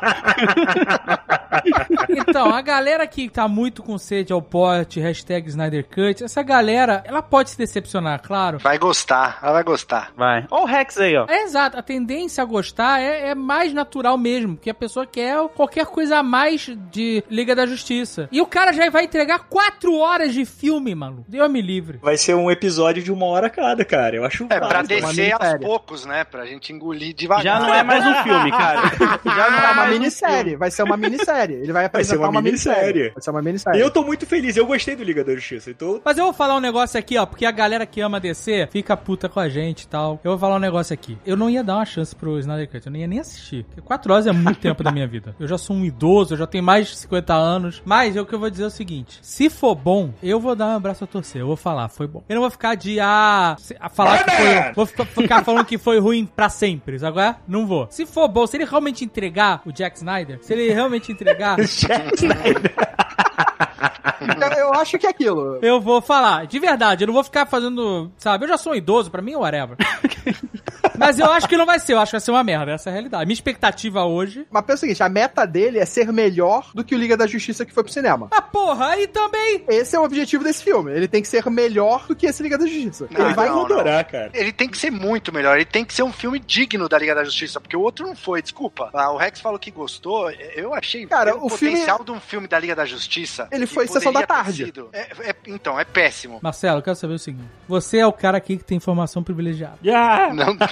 Então, 2.08 2.54
a 2.54 2.62
galera 2.62 3.06
que 3.06 3.28
tá 3.28 3.46
muito 3.48 3.82
com 3.82 3.98
sede 3.98 4.32
ao 4.32 4.40
pote, 4.40 5.00
hashtag 5.00 5.48
Snyder 5.48 5.84
Cut, 5.84 6.22
essa 6.24 6.42
galera, 6.42 7.02
ela 7.04 7.22
pode 7.22 7.50
se 7.50 7.58
decepcionar, 7.58 8.20
claro. 8.22 8.58
Vai 8.58 8.78
gostar, 8.78 9.29
ela 9.42 9.52
vai 9.52 9.62
gostar. 9.62 10.12
Vai. 10.16 10.46
Ó 10.50 10.62
o 10.62 10.66
Rex 10.66 10.98
aí, 10.98 11.16
ó. 11.16 11.26
É 11.28 11.42
exato, 11.42 11.78
a 11.78 11.82
tendência 11.82 12.42
a 12.42 12.44
gostar 12.44 13.00
é, 13.00 13.30
é 13.30 13.34
mais 13.34 13.72
natural 13.72 14.16
mesmo, 14.18 14.56
que 14.56 14.70
a 14.70 14.74
pessoa 14.74 15.06
quer 15.06 15.36
qualquer 15.54 15.86
coisa 15.86 16.18
a 16.18 16.22
mais 16.22 16.70
de 16.90 17.22
Liga 17.30 17.54
da 17.54 17.66
Justiça. 17.66 18.28
E 18.32 18.40
o 18.40 18.46
cara 18.46 18.72
já 18.72 18.88
vai 18.90 19.04
entregar 19.04 19.40
quatro 19.48 19.96
horas 19.96 20.32
de 20.34 20.44
filme, 20.44 20.94
maluco. 20.94 21.24
Deus 21.28 21.50
me 21.50 21.60
livre. 21.62 21.98
Vai 22.02 22.16
ser 22.16 22.34
um 22.34 22.50
episódio 22.50 23.02
de 23.02 23.12
uma 23.12 23.26
hora 23.26 23.48
cada, 23.50 23.84
cara. 23.84 24.16
Eu 24.16 24.24
acho 24.24 24.46
É, 24.50 24.58
pra 24.58 24.82
descer 24.82 25.32
aos 25.32 25.58
poucos, 25.60 26.04
né? 26.04 26.24
Pra 26.24 26.46
gente 26.46 26.72
engolir 26.72 27.14
devagar. 27.14 27.44
Já 27.44 27.60
não 27.60 27.74
é 27.74 27.82
mais 27.82 28.04
um 28.06 28.14
filme, 28.22 28.50
cara. 28.50 28.82
Já 29.24 29.50
não 29.50 29.58
É 29.58 29.60
uma 29.66 29.74
mais 29.74 29.88
um 29.90 29.92
minissérie. 29.92 30.56
Vai 30.56 30.70
ser 30.70 30.82
uma 30.82 30.96
minissérie. 30.96 31.54
Ele 31.56 31.72
vai 31.72 31.80
Vai 31.88 32.04
ser 32.04 32.14
apresentar 32.14 32.18
uma 32.20 32.28
uma, 32.30 32.42
minissérie. 32.42 32.80
minissérie. 32.80 33.10
Vai 33.14 33.22
ser 33.22 33.30
uma 33.30 33.42
minissérie. 33.42 33.80
Eu 33.80 33.90
tô 33.90 34.02
muito 34.04 34.26
feliz, 34.26 34.56
eu 34.56 34.66
gostei 34.66 34.96
do 34.96 35.02
Liga 35.04 35.24
da 35.24 35.34
Justiça. 35.34 35.70
Então, 35.70 36.00
Mas 36.04 36.18
eu 36.18 36.24
vou 36.24 36.32
falar 36.32 36.56
um 36.56 36.60
negócio 36.60 36.98
aqui, 36.98 37.16
ó, 37.18 37.26
porque 37.26 37.44
a 37.46 37.50
galera 37.50 37.86
que 37.86 38.00
ama 38.00 38.20
DC 38.20 38.68
fica 38.70 38.96
puta 38.96 39.09
com 39.28 39.40
a 39.40 39.48
gente 39.48 39.82
e 39.82 39.88
tal. 39.88 40.20
Eu 40.24 40.32
vou 40.32 40.38
falar 40.38 40.56
um 40.56 40.60
negócio 40.60 40.92
aqui. 40.94 41.16
Eu 41.24 41.36
não 41.36 41.48
ia 41.50 41.62
dar 41.64 41.76
uma 41.76 41.84
chance 41.86 42.14
pro 42.14 42.38
Snyder 42.38 42.68
Cut, 42.70 42.86
eu 42.86 42.92
não 42.92 42.98
ia 42.98 43.06
nem 43.06 43.18
assistir. 43.20 43.64
Porque 43.64 43.80
quatro 43.80 44.12
horas 44.12 44.26
é 44.26 44.32
muito 44.32 44.58
tempo 44.60 44.82
da 44.82 44.90
minha 44.92 45.06
vida. 45.06 45.34
Eu 45.38 45.46
já 45.48 45.58
sou 45.58 45.76
um 45.76 45.84
idoso, 45.84 46.34
eu 46.34 46.38
já 46.38 46.46
tenho 46.46 46.64
mais 46.64 46.88
de 46.88 46.96
50 46.96 47.34
anos. 47.34 47.82
Mas 47.84 48.16
o 48.16 48.24
que 48.24 48.34
eu 48.34 48.38
vou 48.38 48.50
dizer 48.50 48.64
é 48.64 48.66
o 48.66 48.70
seguinte: 48.70 49.18
se 49.22 49.48
for 49.50 49.74
bom, 49.74 50.12
eu 50.22 50.38
vou 50.40 50.54
dar 50.54 50.66
um 50.68 50.76
abraço 50.76 51.04
a 51.04 51.06
torcer. 51.06 51.40
Eu 51.40 51.46
vou 51.46 51.56
falar, 51.56 51.88
foi 51.88 52.06
bom. 52.06 52.22
Eu 52.28 52.34
não 52.34 52.42
vou 52.42 52.50
ficar 52.50 52.74
de 52.74 52.98
ah, 53.00 53.56
se- 53.58 53.76
a 53.80 53.88
falar 53.88 54.24
que 54.24 54.30
foi. 54.30 54.72
Vou 54.74 54.86
ficar, 54.86 55.44
falando 55.44 55.64
que 55.64 55.78
foi 55.78 55.98
ruim 55.98 56.26
pra 56.26 56.48
sempre. 56.48 57.04
Agora, 57.04 57.36
não 57.46 57.66
vou. 57.66 57.86
Se 57.90 58.04
for 58.06 58.28
bom, 58.28 58.46
se 58.46 58.56
ele 58.56 58.64
realmente 58.64 59.04
entregar 59.04 59.62
o 59.64 59.72
Jack 59.72 59.96
Snyder, 59.96 60.38
se 60.42 60.52
ele 60.52 60.72
realmente 60.72 61.10
entregar. 61.12 61.56
Eu, 64.58 64.72
acho 64.74 64.98
que 64.98 65.06
é 65.06 65.10
aquilo. 65.10 65.58
Eu 65.62 65.80
vou 65.80 66.00
falar, 66.00 66.46
de 66.46 66.58
verdade, 66.58 67.02
eu 67.04 67.06
não 67.06 67.14
vou 67.14 67.24
ficar 67.24 67.46
fazendo, 67.46 68.10
sabe, 68.18 68.44
eu 68.44 68.48
já 68.48 68.58
sou 68.58 68.72
um 68.72 68.76
idoso, 68.76 69.10
pra 69.10 69.22
mim, 69.22 69.34
whatever. 69.34 69.76
Mas 70.98 71.18
eu 71.18 71.30
acho 71.32 71.48
que 71.48 71.56
não 71.56 71.66
vai 71.66 71.78
ser, 71.78 71.94
eu 71.94 71.98
acho 71.98 72.10
que 72.10 72.16
vai 72.16 72.20
ser 72.20 72.30
uma 72.30 72.44
merda, 72.44 72.72
essa 72.72 72.88
é 72.88 72.90
a 72.90 72.92
realidade. 72.92 73.24
Minha 73.26 73.34
expectativa 73.34 74.04
hoje. 74.04 74.46
Mas 74.50 74.62
pensa 74.64 74.76
o 74.76 74.80
seguinte, 74.80 75.02
a 75.02 75.08
meta 75.08 75.46
dele 75.46 75.78
é 75.78 75.84
ser 75.84 76.12
melhor 76.12 76.70
do 76.74 76.84
que 76.84 76.94
o 76.94 76.98
Liga 76.98 77.16
da 77.16 77.26
Justiça 77.26 77.64
que 77.64 77.72
foi 77.72 77.82
pro 77.82 77.92
cinema. 77.92 78.28
Ah, 78.30 78.42
porra, 78.42 78.88
aí 78.88 79.06
também. 79.06 79.64
Esse 79.68 79.96
é 79.96 79.98
o 80.00 80.04
objetivo 80.04 80.44
desse 80.44 80.62
filme. 80.62 80.92
Ele 80.92 81.08
tem 81.08 81.22
que 81.22 81.28
ser 81.28 81.48
melhor 81.50 82.06
do 82.06 82.14
que 82.14 82.26
esse 82.26 82.42
Liga 82.42 82.58
da 82.58 82.66
Justiça. 82.66 83.08
Não, 83.10 83.26
ele 83.26 83.34
vai 83.34 83.48
não, 83.48 83.64
adorar, 83.64 84.04
cara. 84.04 84.30
Ele 84.34 84.52
tem 84.52 84.68
que 84.68 84.76
ser 84.78 84.90
muito 84.90 85.32
melhor, 85.32 85.56
ele 85.56 85.64
tem 85.64 85.84
que 85.84 85.94
ser 85.94 86.02
um 86.02 86.12
filme 86.12 86.38
digno 86.38 86.88
da 86.88 86.98
Liga 86.98 87.14
da 87.14 87.24
Justiça, 87.24 87.60
porque 87.60 87.76
o 87.76 87.80
outro 87.80 88.06
não 88.06 88.14
foi, 88.16 88.42
desculpa. 88.42 88.90
Ah, 88.92 89.10
o 89.12 89.16
Rex 89.16 89.40
falou 89.40 89.58
que 89.58 89.70
gostou, 89.70 90.30
eu 90.30 90.74
achei 90.74 91.06
Cara, 91.06 91.36
o 91.36 91.48
filme- 91.48 91.74
potencial 91.76 92.04
de 92.04 92.10
um 92.10 92.20
filme 92.20 92.46
da 92.46 92.58
Liga 92.58 92.74
da 92.74 92.84
Justiça. 92.84 93.48
Ele 93.50 93.66
foi 93.66 93.86
sessão 93.86 94.12
da 94.12 94.26
tarde. 94.26 94.72
É- 94.92 95.30
é- 95.30 95.34
então, 95.46 95.78
é 95.78 95.84
péssimo. 95.84 96.38
Marcelo, 96.42 96.78
eu 96.78 96.82
quero 96.82 96.96
saber 96.96 97.14
o 97.14 97.18
seguinte: 97.18 97.48
você 97.68 97.98
é 97.98 98.06
o 98.06 98.12
cara 98.12 98.38
aqui 98.38 98.56
que 98.56 98.64
tem 98.64 98.76
informação 98.76 99.22
privilegiada. 99.22 99.78
Yeah! 99.84 100.09
Não 100.34 100.56
tem. 100.56 100.68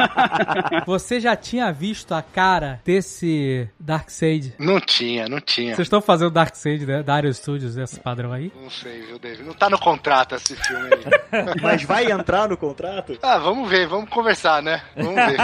Você 0.86 1.20
já 1.20 1.36
tinha 1.36 1.72
visto 1.72 2.14
a 2.14 2.22
cara 2.22 2.80
desse 2.84 3.68
Darkseid? 3.78 4.54
não 4.58 4.80
tinha, 4.80 5.28
não 5.28 5.40
tinha. 5.40 5.74
Vocês 5.74 5.86
estão 5.86 6.00
fazendo 6.00 6.30
Darkseid 6.30 6.86
né, 6.86 7.02
da 7.02 7.14
Aero 7.14 7.32
Studios, 7.32 7.76
esse 7.76 8.00
padrão 8.00 8.32
aí? 8.32 8.52
Não 8.60 8.70
sei, 8.70 9.02
viu, 9.02 9.18
David? 9.18 9.44
Não 9.44 9.54
tá 9.54 9.68
no 9.68 9.78
contrato 9.78 10.34
esse 10.34 10.56
filme 10.56 10.88
aí. 10.92 11.44
Mas 11.62 11.82
vai 11.82 12.10
entrar 12.10 12.48
no 12.48 12.56
contrato? 12.56 13.18
ah, 13.22 13.38
vamos 13.38 13.68
ver, 13.68 13.86
vamos 13.86 14.08
conversar, 14.10 14.62
né? 14.62 14.82
Vamos 14.96 15.14
ver. 15.14 15.36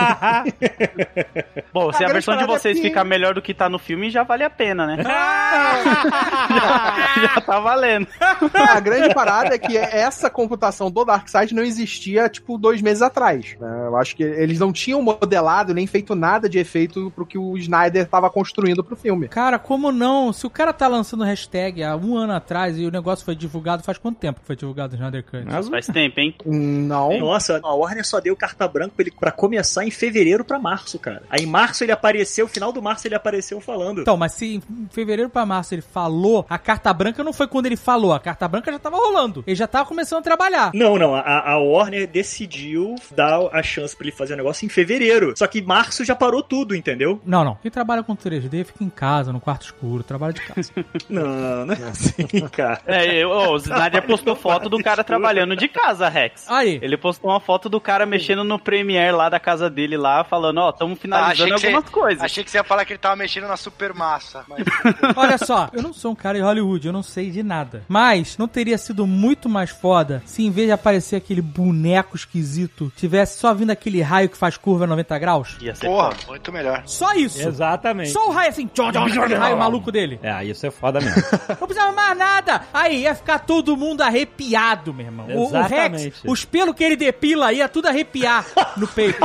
Bom, 1.73 1.93
se 1.93 2.05
A 2.05 2.09
a, 2.09 2.13
versão 2.13 2.37
de 2.37 2.45
é 2.45 2.47
vocês 2.47 2.81
ficar 2.81 3.05
melhor 3.05 3.35
do 3.35 3.43
que 3.43 3.55
tá 3.55 3.69
no 3.69 3.79
filme, 3.79 4.11
já 4.11 4.23
vale 4.23 4.45
a 4.45 4.51
pena, 4.51 4.87
né? 4.87 5.03
já, 5.03 6.95
já 7.21 7.41
tá 7.41 7.61
valendo. 7.61 8.07
A 8.55 8.81
grande 8.81 9.15
parada 9.15 9.55
é 9.55 9.59
que 9.59 9.77
essa 9.77 10.31
computação 10.31 10.91
do 10.91 11.05
Darkseid 11.05 11.55
não 11.55 11.63
existia, 11.63 12.29
tipo, 12.29 12.59
dois 12.59 12.81
meses 12.83 13.03
atrás. 13.07 13.57
né? 13.61 13.85
Eu 13.87 13.97
acho 13.97 14.17
que 14.17 14.23
eles 14.23 14.59
não 14.59 14.73
tinham 14.73 15.01
modelado 15.03 15.75
nem 15.75 15.87
feito 15.87 16.15
nada 16.15 16.49
de 16.49 16.59
efeito 16.59 17.11
pro 17.15 17.27
que 17.27 17.39
o 17.39 17.57
Snyder 17.57 18.07
tava 18.09 18.29
construindo 18.31 18.83
pro 18.85 18.97
filme. 18.97 19.29
Cara, 19.29 19.59
como 19.59 19.91
não? 19.93 20.33
Se 20.33 20.47
o 20.47 20.51
cara 20.51 20.73
tá 20.73 20.89
lançando 20.89 21.25
hashtag 21.25 21.83
há 21.83 21.97
um 21.97 22.17
ano 22.17 22.33
atrás 22.33 22.79
e 22.79 22.85
o 22.85 22.91
negócio 22.91 23.25
foi 23.25 23.35
divulgado, 23.35 23.83
faz 23.83 23.99
quanto 23.99 24.19
tempo 24.19 24.41
que 24.41 24.47
foi 24.47 24.57
divulgado 24.57 24.95
o 24.95 24.97
Snyder 24.97 25.25
Cut? 25.25 25.45
Faz 25.71 25.87
tempo, 25.87 26.21
hein? 26.21 26.35
Não. 26.45 27.19
Nossa, 27.19 27.61
a 27.63 27.75
Warner 27.75 28.07
só 28.07 28.21
deu 28.21 28.37
carta 28.37 28.67
branca 28.69 28.93
pra 28.97 29.03
ele 29.03 29.15
pra 29.19 29.31
começar 29.31 29.85
em 29.85 29.91
fevereiro 29.91 30.45
pra 30.45 30.59
março, 30.59 30.99
cara. 30.99 31.23
Aí 31.31 31.45
em 31.45 31.47
março 31.47 31.85
ele 31.85 31.93
apareceu, 31.93 32.49
final 32.49 32.73
do 32.73 32.83
março 32.83 33.07
ele 33.07 33.15
apareceu 33.15 33.61
falando. 33.61 34.01
Então, 34.01 34.17
mas 34.17 34.33
se 34.33 34.57
em 34.57 34.63
fevereiro 34.91 35.31
pra 35.31 35.47
março 35.47 35.75
ele 35.75 35.83
falou, 35.83 36.45
a 36.49 36.59
carta 36.59 36.93
branca 36.93 37.23
não 37.23 37.33
foi 37.33 37.47
quando 37.47 37.67
ele 37.67 37.77
falou, 37.77 38.13
a 38.13 38.21
carta 38.21 38.47
branca 38.49 38.73
já 38.73 38.79
tava 38.79 38.97
rolando. 38.97 39.45
Ele 39.47 39.57
já 39.57 39.67
tava 39.67 39.87
começando 39.89 40.21
a 40.21 40.23
trabalhar. 40.23 40.71
Não, 40.75 40.99
não, 40.99 41.15
a, 41.15 41.53
a 41.53 41.59
Warner 41.59 42.07
decidiu 42.07 42.95
dar 43.15 43.41
as 43.53 43.67
chance 43.67 43.97
pra 43.97 44.07
ele 44.07 44.17
fazer 44.17 44.35
o 44.35 44.37
negócio 44.37 44.65
em 44.65 44.69
fevereiro. 44.69 45.35
Só 45.37 45.47
que 45.47 45.61
março 45.63 46.05
já 46.05 46.15
parou 46.15 46.43
tudo, 46.43 46.75
entendeu? 46.75 47.21
Não, 47.25 47.45
não. 47.45 47.55
Quem 47.57 47.71
trabalha 47.71 48.03
com 48.03 48.17
3D 48.17 48.65
fica 48.65 48.85
em 48.85 48.91
casa, 48.91 49.33
no 49.33 49.41
quarto 49.41 49.63
escuro, 49.67 50.03
trabalha 50.03 50.33
de 50.33 50.41
casa. 50.43 50.71
Não, 51.09 51.67
não 51.67 51.75
é 51.75 51.83
assim, 51.89 52.27
cara. 52.51 52.81
É, 52.87 53.15
eu, 53.17 53.31
ô, 53.31 53.53
o 53.53 53.57
Snyder 53.57 54.03
postou 54.07 54.35
foto 54.35 54.69
do 54.69 54.83
cara 54.83 55.05
trabalhando 55.05 55.55
de 55.57 55.69
casa, 55.69 56.09
Rex. 56.09 56.45
Aí. 56.49 56.79
Ele 56.83 56.97
postou 56.97 57.31
uma 57.31 57.41
foto 57.41 57.69
do 57.69 57.81
cara 57.81 58.05
mexendo 58.07 58.43
no 58.45 58.59
Premiere 58.59 59.13
lá 59.13 59.29
da 59.29 59.39
casa 59.39 59.69
dele 59.71 59.97
lá, 59.97 60.25
falando, 60.25 60.59
ó, 60.59 60.71
estamos 60.71 60.97
Ah, 60.99 61.01
finalizando 61.01 61.55
que 61.57 61.67
algumas 61.67 61.85
você, 61.85 61.91
coisas. 61.93 62.23
achei 62.25 62.43
que 62.45 62.51
você 62.51 62.59
ia 62.59 62.65
falar 62.65 62.85
que 62.85 62.93
ele 62.93 62.99
tava 62.99 63.17
mexendo 63.17 63.47
na 63.47 63.57
supermassa. 63.57 64.45
Mas... 64.49 64.65
Olha 65.17 65.39
só, 65.39 65.69
eu 65.73 65.83
não 65.83 65.93
sou 65.93 66.13
um 66.13 66.17
cara 66.17 66.39
em 66.39 66.43
Hollywood, 66.43 66.87
eu 66.87 66.93
não 66.93 67.03
sei 67.03 67.31
de 67.31 67.43
nada. 67.43 67.85
Mas 67.89 68.37
não 68.37 68.49
teria 68.49 68.79
sido 68.79 69.07
muito 69.07 69.49
mais 69.49 69.71
foda 69.71 70.23
se 70.27 70.45
em 70.45 70.51
vez 70.51 70.67
de 70.69 70.73
aparecer 70.73 71.17
aquele 71.17 71.43
boneco 71.43 72.17
esquisito, 72.17 72.86
tivesse 72.91 73.39
só 73.39 73.53
vindo 73.55 73.71
aquele 73.71 74.01
raio 74.03 74.29
que 74.29 74.37
faz 74.37 74.57
curva 74.57 74.87
90 74.87 75.19
graus? 75.19 75.57
Ia 75.61 75.75
ser 75.75 75.87
Porra, 75.87 76.13
foda. 76.13 76.27
muito 76.29 76.53
melhor. 76.53 76.83
Só 76.87 77.13
isso. 77.15 77.41
Exatamente. 77.47 78.11
Só 78.11 78.29
o 78.29 78.31
raio 78.31 78.51
assim, 78.51 78.67
tchom, 78.67 78.93
tchom, 78.93 79.05
aquele 79.05 79.35
raio 79.35 79.57
maluco 79.57 79.91
dele. 79.91 80.19
É, 80.23 80.45
isso 80.45 80.67
é 80.67 80.71
foda 80.71 81.01
mesmo. 81.01 81.23
Não 81.49 81.67
precisava 81.67 81.93
mais 81.93 82.17
nada. 82.17 82.63
Aí 82.73 83.03
ia 83.03 83.15
ficar 83.15 83.41
todo 83.41 83.77
mundo 83.77 84.03
arrepiado, 84.03 84.93
meu 84.93 85.07
irmão. 85.07 85.27
O, 85.31 85.45
o 85.47 85.51
Rex, 85.51 85.73
Exatamente. 85.73 86.15
os 86.27 86.45
pelos 86.45 86.75
que 86.75 86.85
ele 86.85 86.97
depila 86.97 87.53
ia 87.53 87.69
tudo 87.69 87.87
arrepiar 87.89 88.45
no 88.77 88.87
peito. 88.87 89.19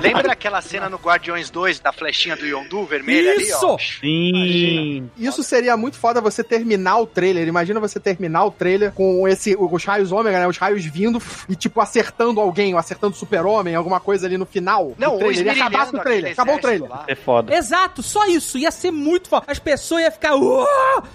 Lembra 0.00 0.24
daquela 0.24 0.60
cena 0.60 0.88
no 0.88 0.96
Guardiões 0.96 1.50
2 1.50 1.80
da 1.80 1.92
flechinha 1.92 2.36
do 2.36 2.44
Yondu 2.46 2.84
vermelha 2.84 3.32
ali, 3.32 3.52
ó? 3.52 3.76
Isso! 3.76 4.00
Sim. 4.00 5.10
Isso 5.16 5.42
seria 5.42 5.76
muito 5.76 5.96
foda 5.96 6.20
você 6.20 6.42
terminar 6.42 6.98
o 6.98 7.06
trailer. 7.06 7.46
Imagina 7.46 7.80
você 7.80 7.98
terminar 8.00 8.44
o 8.44 8.50
trailer 8.50 8.92
com 8.92 9.26
esse, 9.28 9.56
os 9.58 9.84
raios 9.84 10.12
ômega, 10.12 10.38
né? 10.38 10.46
Os 10.46 10.58
raios 10.58 10.84
vindo 10.84 11.20
e, 11.48 11.54
tipo, 11.56 11.80
acertando 11.80 12.40
alguém, 12.40 12.73
acertando 12.78 13.14
super-homem, 13.16 13.74
alguma 13.74 14.00
coisa 14.00 14.26
ali 14.26 14.36
no 14.38 14.46
final. 14.46 14.92
Não, 14.98 15.16
o 15.16 15.18
trailer. 15.18 15.38
Ele 15.40 15.48
ia 15.48 15.64
acabar 15.66 15.90
com 15.90 15.96
o 15.96 16.00
trailer. 16.00 16.32
Acabou 16.32 16.54
o 16.56 16.60
trailer. 16.60 16.88
lá. 16.90 17.04
É 17.08 17.14
foda. 17.14 17.54
Exato, 17.54 18.02
só 18.02 18.26
isso. 18.26 18.58
Ia 18.58 18.70
ser 18.70 18.90
muito 18.90 19.28
foda. 19.28 19.44
As 19.46 19.58
pessoas 19.58 20.02
iam 20.02 20.10
ficar. 20.12 20.34
"Uou!" 20.34 20.66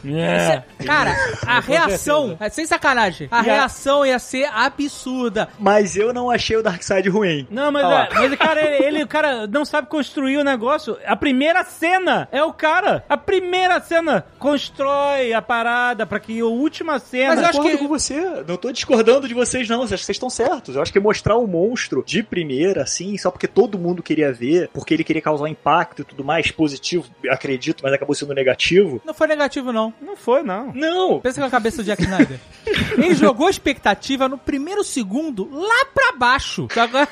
É. 0.06 0.64
Cara, 0.86 1.16
a 1.46 1.60
reação, 1.60 2.38
é, 2.40 2.50
sem 2.50 2.66
sacanagem, 2.66 3.28
a 3.32 3.40
a- 3.40 3.42
reação 3.42 4.06
ia 4.06 4.20
ser 4.20 4.46
absurda. 4.54 5.50
Mas 5.60 5.96
eu 5.96 6.14
não 6.14 6.30
achei 6.30 6.56
o 6.58 6.64
Darkseid 6.64 7.08
ruim. 7.10 7.48
Não, 7.50 7.72
mas, 7.72 7.84
Ó. 7.86 7.92
é, 7.92 8.10
mas 8.14 8.36
cara, 8.36 8.62
ele, 8.62 8.86
ele, 8.86 9.04
o 9.04 9.08
cara 9.08 9.48
não 9.48 9.66
sabe 9.66 9.88
construir 9.88 10.38
o 10.38 10.44
negócio. 10.44 10.98
A 11.06 11.16
primeira 11.16 11.64
cena 11.64 12.28
é 12.32 12.44
o 12.44 12.54
cara. 12.54 13.04
A 13.10 13.18
primeira 13.18 13.80
cena 13.82 14.26
constrói 14.38 15.34
a 15.34 15.42
parada 15.42 16.06
pra 16.06 16.20
que 16.20 16.40
a 16.40 16.46
última 16.46 17.00
cena. 17.00 17.30
Mas 17.36 17.40
eu 17.42 17.46
acho 17.50 17.62
que- 17.62 17.78
com 17.78 17.88
você. 17.88 18.44
Não 18.48 18.58
tô 18.58 18.72
discordando 18.72 19.28
de 19.28 19.34
vocês, 19.34 19.68
não. 19.68 19.80
Vocês 19.88 20.02
vocês 20.02 20.16
estão 20.16 20.30
certos. 20.30 20.76
Eu 20.76 20.82
acho 20.82 20.92
que 20.92 21.00
mostrar 21.00 21.36
o 21.38 21.48
monstro 21.50 22.04
de 22.06 22.24
primeira, 22.24 22.84
assim, 22.84 23.18
só 23.18 23.32
porque 23.32 23.48
todo 23.48 23.78
mundo 23.78 24.04
queria 24.04 24.32
ver, 24.32 24.70
porque 24.74 24.94
ele 24.94 25.04
queria 25.04 25.22
causar 25.22 25.50
impacto 25.50 26.02
e 26.02 26.06
tudo 26.06 26.24
mais, 26.24 26.52
positivo, 26.52 27.06
acredito, 27.30 27.82
mas 27.84 27.94
acabou 27.94 28.16
sendo 28.16 28.34
negativo. 28.34 29.02
Não 29.06 29.14
foi 29.14 29.28
negativo, 29.28 29.72
não. 29.74 29.94
Não 30.02 30.16
foi, 30.16 30.44
não. 30.44 30.72
Não! 30.74 31.20
Pensa 31.20 31.42
com 31.42 31.48
a 31.48 31.50
cabeça 31.50 31.78
do 31.78 31.84
Jack 31.84 32.02
Snyder. 32.04 32.40
Ele 32.98 33.16
jogou 33.16 33.48
a 33.48 33.50
expectativa 33.50 34.28
no 34.30 34.38
primeiro 34.38 34.84
segundo 34.84 35.50
lá 35.52 35.86
pra 35.94 36.12
baixo. 36.14 36.68
Agora, 36.76 37.08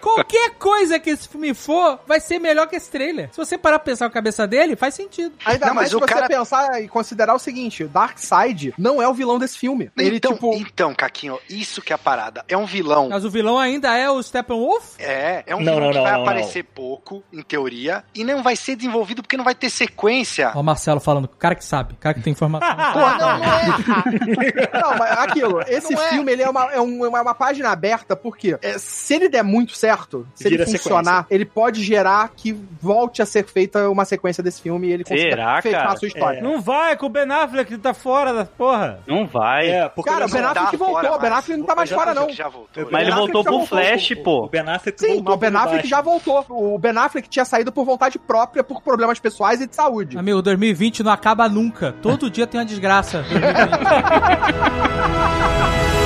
qualquer 0.00 0.50
coisa 0.58 0.98
que 0.98 1.10
esse 1.10 1.28
filme 1.28 1.54
for, 1.54 2.00
vai 2.06 2.20
ser 2.20 2.38
melhor 2.38 2.66
que 2.66 2.76
esse 2.76 2.90
trailer. 2.90 3.28
Se 3.32 3.36
você 3.36 3.56
parar 3.58 3.78
pra 3.78 3.86
pensar 3.92 4.06
com 4.06 4.10
a 4.10 4.14
cabeça 4.14 4.46
dele, 4.46 4.76
faz 4.76 4.94
sentido. 4.94 5.34
Ainda 5.44 5.66
Não, 5.66 5.74
mais 5.74 5.84
mas 5.86 5.90
se 5.90 5.96
o 5.96 6.00
você 6.00 6.06
cara- 6.14 6.28
pensar 6.28 6.82
e 6.82 6.88
considerar 6.88 7.34
o 7.34 7.38
seguinte: 7.38 7.84
Darkseid 7.84 8.74
não 8.78 9.00
é 9.02 9.08
o 9.08 9.14
vilão 9.14 9.38
desse 9.38 9.58
filme. 9.58 9.90
Ele, 9.96 10.16
então, 10.16 10.32
tipo. 10.34 10.54
então, 10.56 10.94
Caquinho, 10.94 11.38
isso 11.48 11.80
que 11.82 11.92
é 11.92 11.96
a 11.96 11.98
parada. 11.98 12.44
É 12.48 12.56
um 12.56 12.66
vilão. 12.66 13.08
Mas 13.10 13.24
o 13.24 13.30
vilão 13.30 13.59
ainda 13.60 13.96
é 13.96 14.10
o 14.10 14.22
Steppenwolf? 14.22 14.96
É, 14.98 15.44
é 15.46 15.54
um 15.54 15.60
Não, 15.60 15.74
vilão 15.74 15.80
não, 15.86 15.90
que 15.92 15.96
não, 15.98 16.02
vai 16.04 16.12
não, 16.14 16.22
aparecer 16.22 16.64
pouco, 16.64 17.22
em 17.32 17.42
teoria, 17.42 18.02
e 18.14 18.24
não 18.24 18.42
vai 18.42 18.56
ser 18.56 18.76
desenvolvido 18.76 19.22
porque 19.22 19.36
não 19.36 19.44
vai 19.44 19.54
ter 19.54 19.70
sequência. 19.70 20.52
Ó, 20.54 20.60
o 20.60 20.64
Marcelo 20.64 21.00
falando, 21.00 21.24
o 21.26 21.28
cara 21.28 21.54
que 21.54 21.64
sabe, 21.64 21.92
o 21.94 21.96
cara 21.96 22.14
que 22.14 22.22
tem 22.22 22.32
informação. 22.32 22.68
Porra, 22.92 23.18
não, 23.18 23.38
não 23.38 23.44
é. 23.44 24.80
Não, 24.80 24.96
mas 24.98 25.18
aquilo, 25.18 25.60
esse 25.66 25.92
Não 25.94 26.02
é. 26.02 26.08
filme 26.10 26.32
ele 26.32 26.42
é, 26.42 26.48
uma, 26.48 26.72
é 26.72 26.80
um- 26.80 27.04
é 27.04 27.20
uma 27.20 27.34
página 27.34 27.70
aberta, 27.70 28.16
porque 28.16 28.56
é, 28.62 28.78
se 28.78 29.14
ele 29.14 29.28
der 29.28 29.42
muito 29.42 29.76
certo, 29.76 30.26
se 30.34 30.48
Vira 30.48 30.62
ele 30.62 30.70
funcionar, 30.72 31.26
ele 31.30 31.44
pode 31.44 31.82
gerar 31.82 32.30
que 32.34 32.52
volte 32.80 33.20
a 33.22 33.26
ser 33.26 33.44
feita 33.46 33.88
uma 33.90 34.04
sequência 34.04 34.42
desse 34.42 34.60
filme 34.62 34.88
e 34.88 34.92
ele 34.92 35.04
Será, 35.06 35.60
fechar 35.62 35.86
a 35.88 35.96
sua 35.96 36.08
história. 36.08 36.40
Não 36.42 36.60
vai, 36.60 36.96
com 36.96 37.06
o 37.06 37.08
Ben 37.08 37.30
Affleck 37.30 37.76
tá 37.78 37.92
fora 37.94 38.32
da 38.32 38.44
porra. 38.44 39.00
Não 39.06 39.26
vai. 39.26 39.68
É, 39.68 39.88
porque 39.88 40.10
Cara, 40.10 40.26
o 40.26 40.30
Ben 40.30 40.40
não- 40.42 40.50
Affleck 40.50 40.70
tá 40.72 40.76
voltou, 40.76 41.14
o 41.14 41.18
Ben. 41.18 41.30
Affleck 41.30 41.60
não 41.60 41.66
tá 41.66 41.74
mais 41.74 41.90
fora, 41.90 42.14
não. 42.14 42.28
Já 42.30 42.48
voltou. 42.48 42.88
Mas 42.90 43.02
ele 43.02 43.12
voltou 43.12 43.44
Voltou, 43.50 43.78
Flash, 43.78 44.10
o, 44.10 44.16
pô. 44.22 44.44
o 44.44 44.48
Ben 44.48 44.62
Affleck 44.62 45.00
Sim, 45.00 45.22
o 45.26 45.36
Ben 45.36 45.54
Affleck 45.54 45.86
já 45.86 46.00
voltou. 46.00 46.44
O 46.48 46.78
Ben 46.78 46.96
Affleck 46.96 47.28
tinha 47.28 47.44
saído 47.44 47.72
por 47.72 47.84
vontade 47.84 48.18
própria, 48.18 48.64
por 48.64 48.82
problemas 48.82 49.18
pessoais 49.18 49.60
e 49.60 49.66
de 49.66 49.74
saúde. 49.74 50.18
Amigo, 50.18 50.42
2020 50.42 51.02
não 51.02 51.12
acaba 51.12 51.48
nunca. 51.48 51.92
Todo 52.00 52.30
dia 52.30 52.46
tem 52.46 52.60
uma 52.60 52.66
desgraça. 52.66 53.24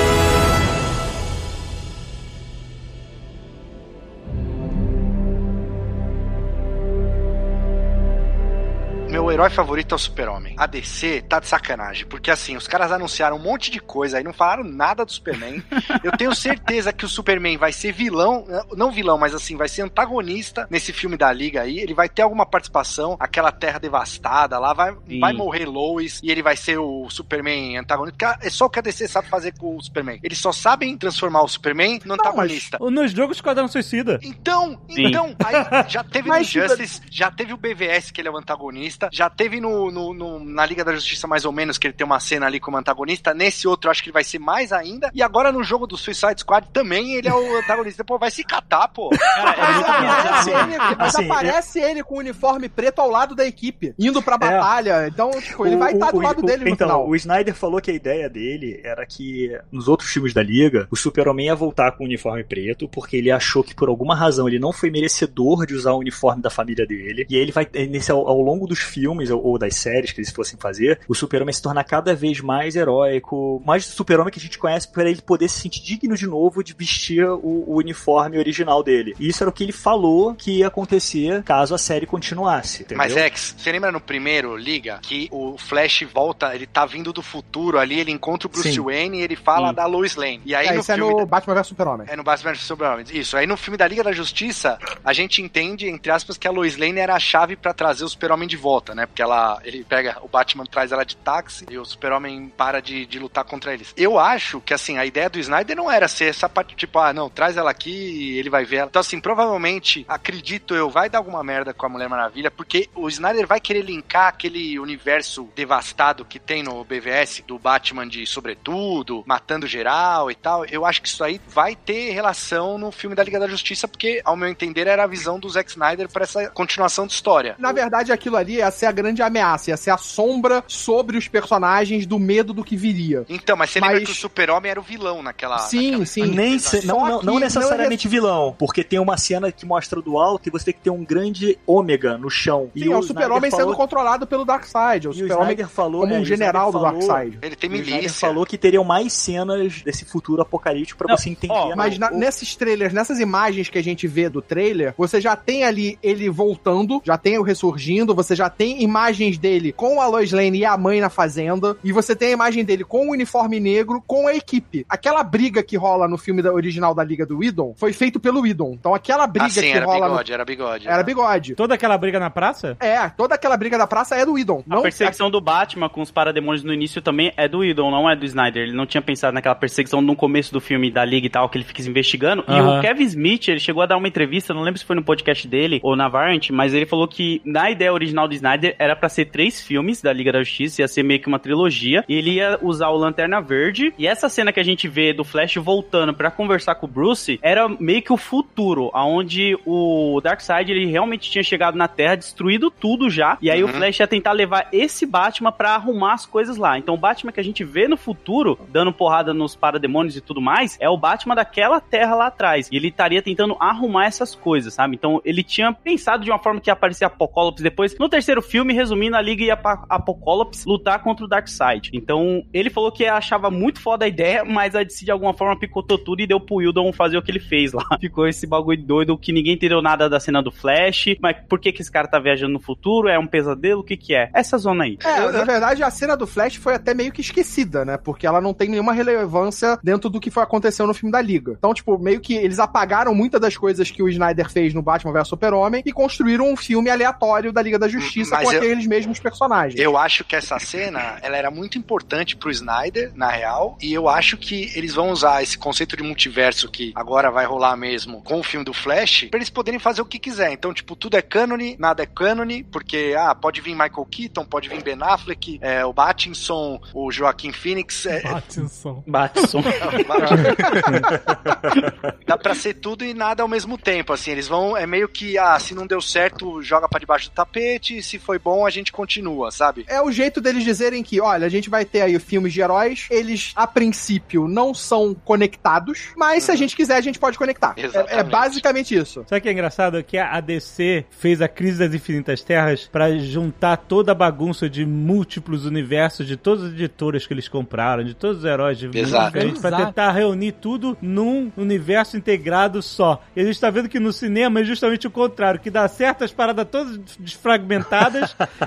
Meu 9.15 9.31
herói 9.31 9.49
favorito 9.49 9.93
é 9.93 9.95
o 9.95 9.97
Super-Homem. 9.97 10.55
A 10.57 10.65
DC 10.65 11.21
tá 11.21 11.39
de 11.39 11.47
sacanagem, 11.47 12.05
porque 12.05 12.29
assim, 12.29 12.57
os 12.57 12.67
caras 12.67 12.91
anunciaram 12.91 13.37
um 13.37 13.39
monte 13.39 13.71
de 13.71 13.79
coisa 13.79 14.17
aí, 14.17 14.23
não 14.25 14.33
falaram 14.33 14.65
nada 14.65 15.05
do 15.05 15.11
Superman. 15.13 15.63
Eu 16.03 16.11
tenho 16.17 16.35
certeza 16.35 16.91
que 16.91 17.05
o 17.05 17.07
Superman 17.07 17.55
vai 17.55 17.71
ser 17.71 17.93
vilão, 17.93 18.45
não 18.75 18.91
vilão, 18.91 19.17
mas 19.17 19.33
assim, 19.33 19.55
vai 19.55 19.69
ser 19.69 19.83
antagonista 19.83 20.67
nesse 20.69 20.91
filme 20.91 21.15
da 21.15 21.31
Liga 21.31 21.61
aí. 21.61 21.79
Ele 21.79 21.93
vai 21.93 22.09
ter 22.09 22.23
alguma 22.23 22.45
participação, 22.45 23.15
aquela 23.17 23.53
terra 23.53 23.79
devastada 23.79 24.59
lá, 24.59 24.73
vai, 24.73 24.93
Sim. 25.07 25.21
vai 25.21 25.31
morrer 25.31 25.65
Lois 25.65 26.19
e 26.21 26.29
ele 26.29 26.43
vai 26.43 26.57
ser 26.57 26.77
o 26.77 27.09
Superman 27.09 27.77
antagonista. 27.77 28.37
É 28.41 28.49
só 28.49 28.65
o 28.65 28.69
que 28.69 28.79
a 28.79 28.81
DC 28.81 29.07
sabe 29.07 29.29
fazer 29.29 29.53
com 29.57 29.77
o 29.77 29.81
Superman. 29.81 30.19
Eles 30.23 30.39
só 30.39 30.51
sabem 30.51 30.97
transformar 30.97 31.41
o 31.41 31.47
Superman 31.47 32.01
no 32.03 32.15
antagonista. 32.15 32.77
Nos 32.81 33.13
jogos 33.13 33.37
Esquadrão 33.37 33.69
Suicida. 33.69 34.19
Então, 34.21 34.77
Sim. 34.89 35.07
então, 35.07 35.33
aí 35.41 35.89
já 35.89 36.03
teve 36.03 36.27
Mas, 36.35 36.53
no 36.53 36.67
Justice, 36.67 37.01
já 37.09 37.31
teve 37.31 37.53
o 37.53 37.57
BVS, 37.57 38.11
que 38.11 38.19
ele 38.19 38.27
é 38.27 38.31
o 38.31 38.37
antagonista, 38.37 39.04
já 39.11 39.29
teve 39.29 39.59
no, 39.61 39.91
no- 39.91 40.13
no- 40.13 40.39
na 40.39 40.65
Liga 40.65 40.83
da 40.83 40.93
Justiça, 40.93 41.27
mais 41.27 41.45
ou 41.45 41.51
menos, 41.51 41.77
que 41.77 41.87
ele 41.87 41.93
tem 41.93 42.05
uma 42.05 42.19
cena 42.19 42.45
ali 42.45 42.59
como 42.59 42.77
antagonista. 42.77 43.33
Nesse 43.33 43.67
outro, 43.67 43.87
eu 43.87 43.91
acho 43.91 44.01
que 44.03 44.09
ele 44.09 44.13
vai 44.13 44.23
ser 44.23 44.39
mais 44.39 44.71
ainda. 44.71 45.09
E 45.13 45.21
agora 45.21 45.51
no 45.51 45.63
jogo 45.63 45.87
do 45.87 45.97
Suicide 45.97 46.39
Squad 46.41 46.67
também 46.71 47.13
ele 47.15 47.27
é 47.27 47.33
o 47.33 47.57
antagonista. 47.57 48.03
Pô, 48.03 48.17
vai 48.17 48.31
se 48.31 48.43
catar, 48.43 48.87
pô. 48.89 49.09
Cara, 49.09 49.51
é 49.51 49.73
muito 49.73 49.89
Aparece 49.89 50.45
bizarro. 50.45 50.71
ele, 50.71 50.77
mas 50.97 51.15
Assim, 51.15 51.25
aparece 51.25 51.79
ele 51.79 52.03
com 52.03 52.15
o 52.15 52.19
uniforme 52.19 52.69
preto 52.69 52.99
ao 52.99 53.09
lado 53.09 53.35
da 53.35 53.45
equipe, 53.45 53.93
indo 53.99 54.21
pra 54.21 54.37
batalha. 54.37 55.07
Então, 55.07 55.31
tipo, 55.41 55.65
ele 55.65 55.75
O- 55.75 55.79
vai 55.79 55.93
estar 55.93 56.11
do 56.11 56.17
o- 56.17 56.21
lado 56.21 56.39
o- 56.41 56.45
dele 56.45 56.63
no 56.65 56.69
então, 56.69 56.87
final. 56.87 57.07
o 57.09 57.15
Snyder 57.15 57.53
falou 57.55 57.81
que 57.81 57.91
a 57.91 57.93
ideia 57.93 58.29
dele 58.29 58.79
era 58.83 59.05
que 59.05 59.57
nos 59.71 59.87
outros 59.87 60.09
filmes 60.11 60.33
da 60.33 60.43
Liga, 60.43 60.87
o 60.91 60.95
Super-Homem 60.95 61.47
ia 61.47 61.55
voltar 61.55 61.91
com 61.93 62.03
o 62.03 62.07
uniforme 62.07 62.43
preto, 62.43 62.87
porque 62.89 63.17
ele 63.17 63.31
achou 63.31 63.63
que 63.63 63.73
por 63.75 63.89
alguma 63.89 64.15
razão 64.15 64.47
ele 64.47 64.59
não 64.59 64.71
foi 64.73 64.89
merecedor 64.89 65.65
de 65.65 65.73
usar 65.73 65.91
o 65.93 65.99
uniforme 65.99 66.41
da 66.41 66.49
família 66.49 66.85
dele. 66.85 67.25
E 67.29 67.35
aí 67.35 67.41
ele 67.41 67.51
vai, 67.51 67.67
nesse, 67.89 68.11
ao, 68.11 68.27
ao 68.27 68.41
longo 68.41 68.67
dos 68.67 68.79
filmes 68.95 69.29
ou, 69.29 69.43
ou 69.43 69.57
das 69.57 69.75
séries 69.75 70.11
que 70.11 70.19
eles 70.19 70.31
fossem 70.31 70.57
fazer, 70.57 70.99
o 71.07 71.13
Super-Homem 71.13 71.53
se 71.53 71.61
tornar 71.61 71.83
cada 71.83 72.15
vez 72.15 72.39
mais 72.39 72.75
heróico, 72.75 73.61
mais 73.65 73.85
Super-Homem 73.85 74.31
que 74.31 74.39
a 74.39 74.41
gente 74.41 74.57
conhece 74.57 74.87
para 74.87 75.09
ele 75.09 75.21
poder 75.21 75.49
se 75.49 75.59
sentir 75.59 75.83
digno 75.83 76.15
de 76.15 76.25
novo 76.25 76.63
de 76.63 76.73
vestir 76.73 77.25
o, 77.25 77.65
o 77.67 77.77
uniforme 77.77 78.37
original 78.37 78.81
dele. 78.81 79.13
E 79.19 79.27
isso 79.27 79.43
era 79.43 79.49
o 79.49 79.53
que 79.53 79.63
ele 79.63 79.71
falou 79.71 80.33
que 80.33 80.59
ia 80.59 80.67
acontecer 80.67 81.43
caso 81.43 81.75
a 81.75 81.77
série 81.77 82.05
continuasse, 82.05 82.83
entendeu? 82.83 82.97
Mas, 82.97 83.15
X, 83.15 83.55
você 83.57 83.71
lembra 83.71 83.91
no 83.91 83.99
primeiro 83.99 84.55
Liga 84.55 84.99
que 85.01 85.27
o 85.31 85.57
Flash 85.57 86.03
volta, 86.13 86.55
ele 86.55 86.65
tá 86.65 86.85
vindo 86.85 87.11
do 87.11 87.21
futuro 87.21 87.77
ali, 87.77 87.99
ele 87.99 88.11
encontra 88.11 88.47
o 88.47 88.51
Bruce 88.51 88.71
Sim. 88.71 88.79
Wayne 88.79 89.19
e 89.19 89.21
ele 89.21 89.35
fala 89.35 89.69
Sim. 89.69 89.75
da 89.75 89.85
Lois 89.85 90.15
Lane. 90.15 90.41
E 90.45 90.55
aí 90.55 90.67
é, 90.67 90.73
no 90.73 90.79
isso 90.79 90.91
é 90.91 90.95
filme. 90.95 91.13
no 91.13 91.25
Batman 91.25 91.53
vs 91.55 91.67
Super-Homem. 91.67 92.07
É 92.09 92.15
no 92.15 92.23
Batman 92.23 92.53
vs 92.53 92.63
Superman. 92.63 93.05
Isso. 93.11 93.35
Aí 93.35 93.45
no 93.45 93.57
filme 93.57 93.77
da 93.77 93.87
Liga 93.87 94.03
da 94.03 94.11
Justiça, 94.11 94.77
a 95.03 95.13
gente 95.13 95.41
entende, 95.41 95.87
entre 95.87 96.11
aspas, 96.11 96.37
que 96.37 96.47
a 96.47 96.51
Lois 96.51 96.77
Lane 96.77 96.99
era 96.99 97.15
a 97.15 97.19
chave 97.19 97.55
pra 97.55 97.73
trazer 97.73 98.03
o 98.03 98.09
Super-Homem 98.09 98.47
de 98.47 98.57
volta, 98.57 98.84
né? 98.93 99.05
Porque 99.05 99.21
ela, 99.21 99.59
ele 99.63 99.83
pega, 99.83 100.17
o 100.21 100.27
Batman 100.27 100.65
traz 100.65 100.91
ela 100.91 101.03
de 101.03 101.15
táxi 101.17 101.65
e 101.69 101.77
o 101.77 101.85
Super-Homem 101.85 102.51
para 102.55 102.81
de, 102.81 103.05
de 103.05 103.17
lutar 103.17 103.43
contra 103.45 103.73
eles. 103.73 103.93
Eu 103.95 104.19
acho 104.19 104.61
que, 104.61 104.73
assim, 104.73 104.97
a 104.97 105.05
ideia 105.05 105.29
do 105.29 105.39
Snyder 105.39 105.75
não 105.75 105.91
era 105.91 106.07
ser 106.07 106.25
essa 106.25 106.49
parte, 106.49 106.75
tipo, 106.75 106.99
ah, 106.99 107.13
não, 107.13 107.29
traz 107.29 107.57
ela 107.57 107.71
aqui 107.71 107.91
e 107.91 108.37
ele 108.37 108.49
vai 108.49 108.65
ver 108.65 108.77
ela. 108.77 108.87
Então, 108.89 108.99
assim, 108.99 109.19
provavelmente, 109.19 110.05
acredito 110.07 110.75
eu, 110.75 110.89
vai 110.89 111.09
dar 111.09 111.19
alguma 111.19 111.43
merda 111.43 111.73
com 111.73 111.85
a 111.85 111.89
Mulher 111.89 112.09
Maravilha, 112.09 112.51
porque 112.51 112.89
o 112.93 113.07
Snyder 113.07 113.47
vai 113.47 113.59
querer 113.59 113.81
linkar 113.81 114.27
aquele 114.27 114.77
universo 114.79 115.49
devastado 115.55 116.25
que 116.25 116.39
tem 116.39 116.61
no 116.61 116.83
BVS 116.83 117.43
do 117.47 117.57
Batman 117.57 118.07
de 118.07 118.25
sobretudo, 118.25 119.23
matando 119.25 119.67
geral 119.67 120.29
e 120.29 120.35
tal. 120.35 120.65
Eu 120.65 120.85
acho 120.85 121.01
que 121.01 121.07
isso 121.07 121.23
aí 121.23 121.39
vai 121.47 121.75
ter 121.75 122.11
relação 122.11 122.77
no 122.77 122.91
filme 122.91 123.15
da 123.15 123.23
Liga 123.23 123.39
da 123.39 123.47
Justiça, 123.47 123.87
porque, 123.87 124.21
ao 124.23 124.35
meu 124.35 124.49
entender, 124.49 124.87
era 124.87 125.03
a 125.03 125.07
visão 125.07 125.39
do 125.39 125.49
Zack 125.49 125.69
Snyder 125.69 126.09
para 126.09 126.23
essa 126.23 126.49
continuação 126.49 127.07
de 127.07 127.13
história. 127.13 127.55
Na 127.57 127.71
verdade, 127.71 128.11
aquilo 128.11 128.37
ali 128.37 128.55
ia 128.55 128.71
ser 128.75 128.85
a 128.85 128.91
grande 128.91 129.21
ameaça, 129.21 129.71
ia 129.71 129.77
ser 129.77 129.89
a 129.89 129.97
sombra 129.97 130.63
sobre 130.67 131.17
os 131.17 131.27
personagens 131.27 132.05
do 132.05 132.19
medo 132.19 132.53
do 132.53 132.63
que 132.63 132.75
viria. 132.75 133.25
Então, 133.27 133.55
mas 133.57 133.71
você 133.71 133.79
lembra 133.79 133.95
Mas- 133.95 134.05
que 134.05 134.11
o 134.11 134.15
super-homem 134.15 134.69
era 134.69 134.79
o 134.79 134.83
vilão 134.83 135.23
naquela... 135.23 135.57
Sim, 135.59 135.91
naquela- 135.91 136.05
sim. 136.05 136.25
Nem 136.27 136.59
se- 136.59 136.85
não, 136.85 137.05
não, 137.07 137.21
não 137.21 137.39
necessariamente 137.39 138.05
não 138.07 138.11
vilão, 138.11 138.55
porque 138.59 138.83
tem 138.83 138.99
uma 138.99 139.17
cena 139.17 139.51
que 139.51 139.65
mostra 139.65 140.01
do 140.01 140.17
alto 140.17 140.47
e 140.47 140.51
você 140.51 140.65
tem 140.65 140.73
que 140.73 140.81
ter 140.81 140.89
um 140.89 141.03
grande 141.03 141.57
ômega 141.65 142.17
no 142.17 142.29
chão. 142.29 142.69
Sim, 142.77 142.91
é 142.91 142.97
o 142.97 143.01
super-homem 143.01 143.37
Snyder 143.37 143.51
sendo 143.51 143.59
falou- 143.61 143.75
controlado 143.75 144.27
pelo 144.27 144.45
Darkseid. 144.45 145.07
O 145.07 145.11
e 145.11 145.11
o 145.11 145.13
super-homem 145.13 145.57
falou, 145.65 146.01
como 146.01 146.13
é, 146.13 146.17
um 146.17 146.19
e 146.19 146.23
o 146.23 146.25
general 146.25 146.71
do 146.71 146.79
falou- 146.79 146.91
Darkseid. 147.07 147.39
Ele 147.41 147.55
tem 147.55 147.69
e 147.69 147.73
o 147.73 147.77
milícia. 147.77 148.09
falou 148.27 148.45
que 148.45 148.57
teriam 148.57 148.83
mais 148.83 149.13
cenas 149.13 149.81
desse 149.81 150.05
futuro 150.05 150.41
apocalíptico 150.41 150.97
pra 150.97 151.07
Não, 151.09 151.17
você 151.17 151.29
entender. 151.29 151.53
ó, 151.53 151.69
né, 151.69 151.75
Mas 151.75 151.97
na- 151.97 152.11
o- 152.11 152.17
nesses 152.17 152.55
trailers, 152.55 152.93
nessas 152.93 153.19
imagens 153.19 153.69
que 153.69 153.77
a 153.77 153.83
gente 153.83 154.07
vê 154.07 154.27
do 154.29 154.41
trailer, 154.41 154.93
você 154.97 155.21
já 155.21 155.35
tem 155.35 155.63
ali 155.63 155.97
ele 156.01 156.29
voltando, 156.29 157.01
já 157.03 157.17
tem 157.17 157.37
o 157.37 157.43
ressurgindo, 157.43 158.13
você 158.15 158.35
já 158.35 158.49
tem 158.49 158.64
imagens 158.81 159.37
dele 159.37 159.71
com 159.71 160.01
a 160.01 160.07
Lois 160.07 160.31
Lane 160.31 160.59
e 160.59 160.65
a 160.65 160.77
mãe 160.77 160.99
na 161.01 161.09
fazenda, 161.09 161.75
e 161.83 161.91
você 161.91 162.15
tem 162.15 162.29
a 162.29 162.31
imagem 162.31 162.63
dele 162.63 162.83
com 162.83 163.07
o 163.07 163.11
uniforme 163.11 163.59
negro, 163.59 164.03
com 164.05 164.27
a 164.27 164.35
equipe. 164.35 164.85
Aquela 164.89 165.23
briga 165.23 165.61
que 165.63 165.77
rola 165.77 166.07
no 166.07 166.17
filme 166.17 166.41
da- 166.41 166.53
original 166.53 166.93
da 166.93 167.03
Liga 167.03 167.25
do 167.25 167.37
Whedon 167.39 167.73
foi 167.77 167.93
feito 167.93 168.19
pelo 168.19 168.41
Whedon. 168.41 168.73
Então 168.73 168.93
aquela 168.93 169.27
briga 169.27 169.45
Ah, 169.45 169.49
sim, 169.49 169.61
que 169.61 169.67
era 169.67 169.85
rola 169.85 170.07
bigode, 170.09 170.33
era 170.33 170.45
bigode. 170.45 170.85
no... 170.85 170.91
era 170.91 171.03
bigode. 171.03 171.55
Toda 171.55 171.73
aquela 171.75 171.97
briga 171.97 172.19
na 172.19 172.29
praça? 172.29 172.75
É, 172.79 173.09
toda 173.09 173.35
aquela 173.35 173.57
briga 173.57 173.77
da 173.77 173.87
praça 173.87 174.15
é 174.15 174.25
do 174.25 174.33
Whedon. 174.33 174.63
A 174.69 174.75
Não, 174.75 174.81
perseguição 174.81 175.29
do 175.29 175.39
Batman 175.41 175.89
com 175.89 176.01
os 176.01 176.11
parademônios 176.11 176.63
no 176.63 176.73
início 176.73 177.01
também 177.01 177.31
é 177.37 177.47
do 177.47 177.63
Idol, 177.63 177.91
não 177.91 178.09
é 178.09 178.15
do 178.15 178.25
Snyder. 178.25 178.63
Ele 178.63 178.75
não 178.75 178.85
tinha 178.85 179.01
pensado 179.01 179.33
naquela 179.33 179.55
perseguição 179.55 180.01
no 180.01 180.15
começo 180.15 180.51
do 180.53 180.61
filme 180.61 180.91
da 180.91 181.03
Liga 181.03 181.27
e 181.27 181.29
tal, 181.29 181.49
que 181.49 181.57
ele 181.57 181.65
fica 181.65 181.81
investigando. 181.81 182.43
E 182.47 182.61
o 182.61 182.81
Kevin 182.81 183.03
Smith, 183.03 183.47
ele 183.47 183.59
chegou 183.59 183.83
a 183.83 183.85
dar 183.85 183.97
uma 183.97 184.07
entrevista, 184.07 184.53
não 184.53 184.61
lembro 184.61 184.79
se 184.79 184.85
foi 184.85 184.95
no 184.95 185.03
podcast 185.03 185.47
dele 185.47 185.79
ou 185.83 185.95
na 185.95 186.07
Variant, 186.07 186.49
mas 186.51 186.73
ele 186.73 186.85
falou 186.85 187.07
que 187.07 187.41
na 187.45 187.69
ideia 187.69 187.91
original 187.93 188.27
do 188.27 188.33
Snyder 188.33 188.44
era 188.77 188.95
pra 188.95 189.09
ser 189.09 189.25
três 189.25 189.61
filmes 189.61 190.01
da 190.01 190.11
Liga 190.13 190.31
da 190.31 190.43
Justiça, 190.43 190.81
ia 190.81 190.87
ser 190.87 191.03
meio 191.03 191.19
que 191.19 191.27
uma 191.27 191.39
trilogia, 191.39 192.03
e 192.07 192.15
ele 192.15 192.31
ia 192.35 192.57
usar 192.61 192.89
o 192.89 192.97
Lanterna 192.97 193.41
Verde. 193.41 193.93
E 193.97 194.07
essa 194.07 194.29
cena 194.29 194.51
que 194.51 194.59
a 194.59 194.63
gente 194.63 194.87
vê 194.87 195.13
do 195.13 195.23
Flash 195.23 195.55
voltando 195.55 196.13
pra 196.13 196.31
conversar 196.31 196.75
com 196.75 196.85
o 196.85 196.89
Bruce 196.89 197.39
era 197.41 197.67
meio 197.67 198.01
que 198.01 198.13
o 198.13 198.17
futuro, 198.17 198.89
aonde 198.93 199.57
o 199.65 200.19
Darkseid 200.23 200.71
ele 200.71 200.85
realmente 200.85 201.29
tinha 201.29 201.43
chegado 201.43 201.77
na 201.77 201.87
Terra, 201.87 202.15
destruído 202.15 202.69
tudo 202.71 203.09
já, 203.09 203.37
e 203.41 203.49
aí 203.49 203.63
o 203.63 203.67
Uhum. 203.67 203.73
Flash 203.73 203.99
ia 203.99 204.07
tentar 204.07 204.31
levar 204.31 204.67
esse 204.71 205.05
Batman 205.05 205.51
pra 205.51 205.75
arrumar 205.75 206.13
as 206.13 206.25
coisas 206.25 206.57
lá. 206.57 206.77
Então 206.77 206.95
o 206.95 206.97
Batman 206.97 207.31
que 207.31 207.39
a 207.39 207.43
gente 207.43 207.63
vê 207.63 207.87
no 207.87 207.97
futuro, 207.97 208.57
dando 208.69 208.93
porrada 208.93 209.33
nos 209.33 209.55
parademônios 209.55 210.15
e 210.15 210.21
tudo 210.21 210.39
mais, 210.41 210.77
é 210.79 210.89
o 210.89 210.97
Batman 210.97 211.35
daquela 211.35 211.79
Terra 211.79 212.15
lá 212.15 212.27
atrás. 212.27 212.69
E 212.71 212.75
ele 212.75 212.89
estaria 212.89 213.21
tentando 213.21 213.55
arrumar 213.59 214.05
essas 214.05 214.35
coisas, 214.35 214.73
sabe? 214.73 214.95
Então 214.95 215.21
ele 215.25 215.43
tinha 215.43 215.73
pensado 215.73 216.23
de 216.23 216.29
uma 216.31 216.39
forma 216.39 216.59
que 216.61 216.69
ia 216.69 216.73
aparecer 216.73 217.05
Apocalipse 217.05 217.63
depois. 217.63 217.97
No 217.97 218.07
terceiro 218.09 218.34
filme, 218.41 218.73
resumindo, 218.73 219.15
a 219.15 219.21
Liga 219.21 219.43
ia 219.43 219.57
pra 219.57 219.83
Apocalipse 219.89 220.67
lutar 220.67 221.01
contra 221.01 221.25
o 221.25 221.27
Darkseid. 221.27 221.91
Então 221.93 222.43
ele 222.53 222.69
falou 222.69 222.91
que 222.91 223.05
achava 223.05 223.49
muito 223.49 223.79
foda 223.79 224.05
a 224.05 224.07
ideia, 224.07 224.43
mas 224.43 224.75
a 224.75 224.83
DC 224.83 225.05
de 225.05 225.11
alguma 225.11 225.33
forma 225.33 225.57
picotou 225.57 225.97
tudo 225.97 226.21
e 226.21 226.27
deu 226.27 226.39
pro 226.39 226.57
Wildon 226.57 226.91
fazer 226.93 227.17
o 227.17 227.21
que 227.21 227.31
ele 227.31 227.39
fez 227.39 227.73
lá. 227.73 227.83
Ficou 227.99 228.27
esse 228.27 228.47
bagulho 228.47 228.81
doido 228.81 229.17
que 229.17 229.31
ninguém 229.31 229.53
entendeu 229.53 229.81
nada 229.81 230.09
da 230.09 230.19
cena 230.19 230.41
do 230.41 230.51
Flash. 230.51 231.15
Mas 231.21 231.37
por 231.47 231.59
que 231.59 231.71
que 231.71 231.81
esse 231.81 231.91
cara 231.91 232.07
tá 232.07 232.19
viajando 232.19 232.53
no 232.53 232.59
futuro? 232.59 233.07
É 233.07 233.17
um 233.17 233.27
pesadelo? 233.27 233.81
O 233.81 233.83
que 233.83 233.97
que 233.97 234.15
é? 234.15 234.29
Essa 234.33 234.57
zona 234.57 234.85
aí. 234.85 234.97
É, 235.03 235.31
na 235.31 235.43
verdade, 235.43 235.83
a 235.83 235.89
cena 235.89 236.15
do 236.15 236.27
Flash 236.27 236.55
foi 236.55 236.75
até 236.75 236.93
meio 236.93 237.11
que 237.11 237.21
esquecida, 237.21 237.83
né? 237.83 237.97
Porque 237.97 238.25
ela 238.25 238.41
não 238.41 238.53
tem 238.53 238.69
nenhuma 238.69 238.93
relevância 238.93 239.77
dentro 239.83 240.09
do 240.09 240.19
que 240.19 240.31
foi 240.31 240.43
aconteceu 240.43 240.87
no 240.87 240.93
filme 240.93 241.11
da 241.11 241.21
Liga. 241.21 241.55
Então, 241.57 241.73
tipo, 241.73 241.97
meio 241.97 242.21
que 242.21 242.35
eles 242.35 242.59
apagaram 242.59 243.13
muitas 243.13 243.41
das 243.41 243.57
coisas 243.57 243.91
que 243.91 244.01
o 244.01 244.09
Snyder 244.09 244.49
fez 244.49 244.73
no 244.73 244.81
Batman 244.81 245.11
vs 245.11 245.27
Super-Homem 245.27 245.83
e 245.85 245.91
construíram 245.91 246.49
um 246.49 246.55
filme 246.55 246.89
aleatório 246.89 247.51
da 247.51 247.61
Liga 247.61 247.77
da 247.77 247.87
Justiça 247.87 248.24
Mas 248.29 248.43
com 248.47 248.53
eu- 248.53 248.59
aqueles 248.61 248.87
mesmos 248.87 249.19
personagens. 249.19 249.79
Eu 249.79 249.97
acho 249.97 250.23
que 250.23 250.35
essa 250.35 250.57
cena, 250.59 251.17
ela 251.21 251.37
era 251.37 251.51
muito 251.51 251.77
importante 251.77 252.35
pro 252.35 252.49
Snyder, 252.51 253.11
na 253.15 253.29
real, 253.29 253.77
e 253.81 253.93
eu 253.93 254.07
acho 254.09 254.37
que 254.37 254.71
eles 254.75 254.93
vão 254.93 255.09
usar 255.11 255.41
esse 255.43 255.57
conceito 255.57 255.95
de 255.97 256.03
multiverso 256.03 256.69
que 256.69 256.91
agora 256.95 257.29
vai 257.31 257.45
rolar 257.45 257.75
mesmo 257.75 258.21
com 258.23 258.39
o 258.39 258.43
filme 258.43 258.65
do 258.65 258.73
Flash, 258.73 259.27
pra 259.29 259.37
eles 259.37 259.49
poderem 259.49 259.79
fazer 259.79 260.01
o 260.01 260.05
que 260.05 260.19
quiser. 260.19 260.51
Então, 260.51 260.73
tipo, 260.73 260.95
tudo 260.95 261.17
é 261.17 261.21
cânone, 261.21 261.75
nada 261.79 262.03
é 262.03 262.05
cânone, 262.05 262.63
porque, 262.63 263.15
ah, 263.17 263.33
pode 263.35 263.61
vir 263.61 263.73
Michael 263.73 264.05
Keaton, 264.09 264.45
pode 264.45 264.69
vir 264.69 264.81
Ben 264.83 264.97
Affleck, 265.01 265.59
é, 265.61 265.85
o 265.85 265.93
Battinson, 265.93 266.79
o 266.93 267.11
Joaquim 267.11 267.51
Phoenix, 267.51 268.05
é, 268.05 268.25
Atenção. 268.27 269.03
Batson. 269.07 269.61
Dá 272.25 272.37
pra 272.37 272.55
ser 272.55 272.75
tudo 272.75 273.03
e 273.05 273.13
nada 273.13 273.43
ao 273.43 273.49
mesmo 273.49 273.77
tempo, 273.77 274.13
assim, 274.13 274.31
eles 274.31 274.47
vão, 274.47 274.75
é 274.75 274.85
meio 274.87 275.07
que, 275.07 275.37
ah, 275.37 275.57
se 275.59 275.73
não 275.75 275.85
deu 275.87 276.01
certo, 276.01 276.61
joga 276.61 276.87
pra 276.87 276.99
debaixo 276.99 277.29
do 277.29 277.33
tapete, 277.33 278.01
se 278.01 278.14
foi 278.19 278.39
bom, 278.39 278.65
a 278.65 278.69
gente 278.69 278.91
continua, 278.91 279.51
sabe? 279.51 279.85
É 279.87 280.01
o 280.01 280.11
jeito 280.11 280.41
deles 280.41 280.63
dizerem 280.63 281.03
que, 281.03 281.19
olha, 281.21 281.45
a 281.45 281.49
gente 281.49 281.69
vai 281.69 281.85
ter 281.85 282.01
aí 282.01 282.17
filmes 282.19 282.53
de 282.53 282.61
heróis, 282.61 283.07
eles, 283.09 283.51
a 283.55 283.67
princípio, 283.67 284.47
não 284.47 284.73
são 284.73 285.13
conectados, 285.13 286.09
mas 286.15 286.43
se 286.43 286.51
a 286.51 286.55
gente 286.55 286.75
quiser, 286.75 286.95
a 286.95 287.01
gente 287.01 287.19
pode 287.19 287.37
conectar. 287.37 287.75
É, 287.77 288.19
é 288.19 288.23
basicamente 288.23 288.95
isso. 288.95 289.25
Sabe 289.27 289.39
o 289.39 289.41
que 289.41 289.49
é 289.49 289.51
engraçado? 289.51 290.03
Que 290.03 290.17
a 290.17 290.39
DC 290.39 291.05
fez 291.09 291.41
a 291.41 291.47
Crise 291.47 291.79
das 291.79 291.93
Infinitas 291.93 292.41
Terras 292.41 292.89
pra 292.91 293.17
juntar 293.17 293.77
toda 293.77 294.11
a 294.11 294.15
bagunça 294.15 294.69
de 294.69 294.85
múltiplos 294.85 295.65
universos 295.65 296.27
de 296.27 296.37
todas 296.37 296.65
as 296.65 296.71
editoras 296.71 297.25
que 297.25 297.33
eles 297.33 297.47
compraram, 297.47 298.03
de 298.03 298.13
todos 298.13 298.39
os 298.39 298.45
heróis 298.45 298.77
de 298.77 298.89
Exato. 298.93 299.25
diferentes, 299.27 299.61
pra 299.61 299.69
Exato. 299.69 299.85
tentar 299.85 300.11
reunir 300.11 300.53
tudo 300.53 300.97
num 301.01 301.51
universo 301.57 302.17
integrado 302.17 302.81
só. 302.81 303.23
E 303.35 303.41
a 303.41 303.43
gente 303.43 303.59
tá 303.59 303.69
vendo 303.69 303.89
que 303.89 303.99
no 303.99 304.13
cinema 304.13 304.59
é 304.59 304.63
justamente 304.63 305.07
o 305.07 305.11
contrário, 305.11 305.59
que 305.59 305.69
dá 305.69 305.87
certas 305.87 306.31
paradas 306.31 306.67
todas 306.69 306.97
desfragmentadas 307.19 308.04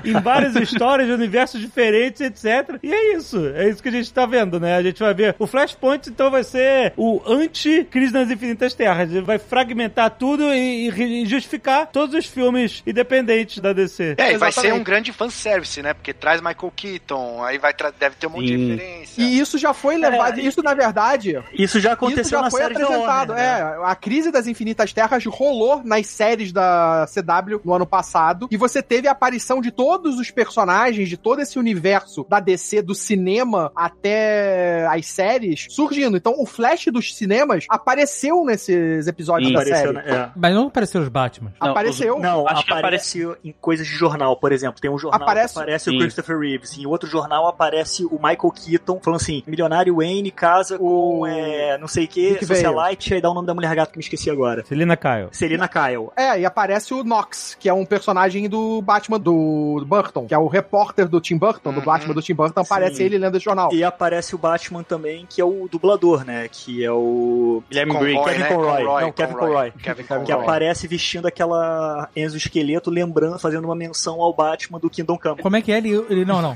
em 0.03 0.13
várias 0.13 0.55
histórias, 0.55 1.09
universos 1.09 1.59
diferentes, 1.59 2.21
etc. 2.21 2.77
E 2.81 2.93
é 2.93 3.15
isso. 3.15 3.47
É 3.55 3.69
isso 3.69 3.81
que 3.81 3.89
a 3.89 3.91
gente 3.91 4.11
tá 4.13 4.25
vendo, 4.25 4.59
né? 4.59 4.75
A 4.75 4.83
gente 4.83 4.99
vai 4.99 5.13
ver. 5.13 5.35
O 5.39 5.47
Flashpoint, 5.47 6.09
então, 6.09 6.29
vai 6.31 6.43
ser 6.43 6.93
o 6.95 7.21
anti-Crise 7.25 8.13
nas 8.13 8.29
Infinitas 8.29 8.73
Terras. 8.73 9.09
Ele 9.11 9.21
vai 9.21 9.39
fragmentar 9.39 10.11
tudo 10.11 10.43
e, 10.53 10.89
e 10.89 11.25
justificar 11.25 11.87
todos 11.87 12.15
os 12.15 12.25
filmes 12.25 12.83
independentes 12.85 13.59
da 13.59 13.73
DC. 13.73 14.15
É, 14.17 14.33
e 14.33 14.37
vai 14.37 14.51
ser 14.51 14.73
um 14.73 14.83
grande 14.83 15.11
fanservice, 15.11 15.81
né? 15.81 15.93
Porque 15.93 16.13
traz 16.13 16.41
Michael 16.41 16.73
Keaton, 16.75 17.43
aí 17.43 17.57
vai 17.57 17.73
deve 17.99 18.15
ter 18.15 18.27
um 18.27 18.31
monte 18.31 18.47
de 18.47 18.57
Sim. 18.57 18.69
referência. 18.71 19.21
E 19.21 19.39
isso 19.39 19.57
já 19.57 19.73
foi 19.73 19.97
levado. 19.97 20.39
É, 20.39 20.43
isso, 20.43 20.61
na 20.61 20.73
verdade, 20.73 21.41
Isso 21.53 21.79
já 21.79 21.89
Isso 21.89 21.93
aconteceu 21.93 22.39
já 22.39 22.41
na 22.41 22.51
foi 22.51 22.61
série 22.61 22.73
apresentado. 22.73 23.29
Warner, 23.29 23.35
né? 23.35 23.77
É, 23.79 23.91
a 23.91 23.95
crise 23.95 24.31
das 24.31 24.47
infinitas 24.47 24.93
terras 24.93 25.25
rolou 25.25 25.81
nas 25.83 26.07
séries 26.07 26.51
da 26.51 27.05
CW 27.07 27.61
no 27.63 27.73
ano 27.73 27.85
passado. 27.85 28.47
E 28.51 28.57
você 28.57 28.81
teve 28.81 29.07
a 29.07 29.11
aparição 29.11 29.28
de 29.61 29.71
todos 29.71 30.19
os 30.19 30.31
personagens, 30.31 31.07
de 31.09 31.17
todo 31.17 31.39
esse 31.41 31.57
universo 31.59 32.25
da 32.29 32.39
DC, 32.39 32.81
do 32.81 32.93
cinema 32.95 33.71
até 33.75 34.85
as 34.87 35.05
séries, 35.07 35.67
surgindo. 35.69 36.17
Então 36.17 36.33
o 36.37 36.45
Flash 36.45 36.85
dos 36.91 37.15
cinemas 37.15 37.65
apareceu 37.69 38.43
nesses 38.45 39.07
episódios 39.07 39.47
Sim, 39.49 39.53
da 39.53 39.61
Apareceu, 39.61 39.93
série. 39.93 40.07
né? 40.07 40.15
É. 40.15 40.29
Mas 40.35 40.53
não 40.53 40.67
apareceram 40.67 41.03
os 41.03 41.09
Batman. 41.09 41.53
Não, 41.61 41.69
apareceu. 41.71 42.19
Não, 42.19 42.47
Acho 42.47 42.65
que 42.65 42.73
aparece 42.73 43.27
em 43.43 43.53
coisas 43.59 43.85
de 43.85 43.93
jornal, 43.93 44.35
por 44.37 44.51
exemplo. 44.51 44.81
Tem 44.81 44.89
um 44.89 44.97
jornal 44.97 45.21
Aparece- 45.21 45.53
que 45.53 45.59
aparece 45.59 45.89
o 45.89 45.93
Sim. 45.93 45.99
Christopher 45.99 46.39
Reeves. 46.39 46.77
Em 46.77 46.85
outro 46.85 47.07
jornal 47.09 47.47
aparece 47.47 48.05
o 48.05 48.13
Michael 48.15 48.51
Keaton 48.51 48.99
falando 49.01 49.19
assim: 49.21 49.43
milionário 49.45 49.95
Wayne 49.97 50.31
casa 50.31 50.77
com 50.77 51.19
O- 51.21 51.27
é, 51.27 51.77
não 51.77 51.87
sei 51.87 52.05
o 52.05 52.07
que, 52.07 52.33
Vale. 52.33 52.45
socialite, 52.45 53.13
aí 53.13 53.21
dá 53.21 53.29
o 53.29 53.33
nome 53.33 53.47
da 53.47 53.53
mulher 53.53 53.73
gata 53.75 53.91
que 53.91 53.97
me 53.97 54.03
esqueci 54.03 54.29
agora. 54.29 54.65
Celina 54.65 54.95
Kyle. 54.97 55.27
Selina 55.31 55.67
Kyle. 55.67 56.09
É, 56.15 56.39
e 56.39 56.45
aparece 56.45 56.93
o 56.93 57.03
Knox, 57.03 57.55
que 57.59 57.67
é 57.69 57.73
um 57.73 57.85
personagem 57.85 58.47
do 58.49 58.81
Batman 58.81 59.18
do 59.19 59.83
Burton, 59.85 60.25
que 60.25 60.33
é 60.33 60.37
o 60.37 60.47
repórter 60.47 61.07
do 61.07 61.19
Tim 61.21 61.37
Burton, 61.37 61.71
do 61.71 61.79
Uhum. 61.79 61.85
Batman 61.85 62.13
do 62.13 62.21
Tim 62.21 62.33
Burton, 62.33 62.61
aparece 62.61 62.95
Sim. 62.97 63.03
ele 63.03 63.17
lendo 63.17 63.35
esse 63.35 63.45
jornal. 63.45 63.73
E 63.73 63.83
aparece 63.83 64.33
o 64.33 64.37
Batman 64.37 64.83
também, 64.83 65.25
que 65.29 65.39
é 65.41 65.45
o 65.45 65.67
dublador, 65.69 66.23
né? 66.25 66.47
Que 66.51 66.83
é 66.83 66.91
o. 66.91 67.61
Guilherme 67.69 67.93
Conroy. 67.93 68.23
Kevin 68.23 68.39
né? 68.39 68.47
Conroy. 68.47 68.77
Conroy, 68.83 69.01
Não, 69.03 69.11
Kevin 69.11 69.33
Conroy. 69.33 69.49
Conroy. 69.49 69.71
Kevin 69.83 70.03
Que 70.03 70.07
Conroy. 70.07 70.31
aparece 70.31 70.87
vestindo 70.87 71.27
aquela 71.27 72.09
Enzo 72.15 72.37
Esqueleto, 72.37 72.89
lembrando, 72.89 73.37
fazendo 73.39 73.65
uma 73.65 73.75
menção 73.75 74.21
ao 74.21 74.33
Batman 74.33 74.79
do 74.79 74.89
Kingdom 74.89 75.17
Come. 75.17 75.41
Como 75.41 75.55
é 75.55 75.61
que 75.61 75.71
é 75.71 75.77
ele? 75.77 75.89
ele 76.09 76.25
não, 76.25 76.41
não. 76.41 76.55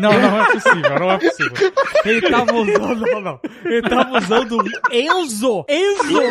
Não, 0.00 0.12
não 0.12 0.42
é 0.42 0.52
possível, 0.52 0.98
não 0.98 1.10
é 1.10 1.18
possível. 1.18 1.72
Ele 2.04 2.30
tava 2.30 2.54
usando, 2.54 3.00
não, 3.06 3.20
não. 3.20 3.40
Ele 3.64 3.82
tava 3.82 4.18
usando 4.18 4.56
Enzo! 4.90 5.64
Enzo! 5.68 6.22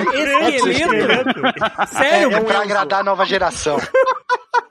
Esqueleto! 0.70 1.42
Sério? 1.88 2.32
É 2.34 2.42
pra 2.42 2.62
agradar 2.62 3.02
a 3.02 3.04
nova 3.04 3.26
geração. 3.26 3.78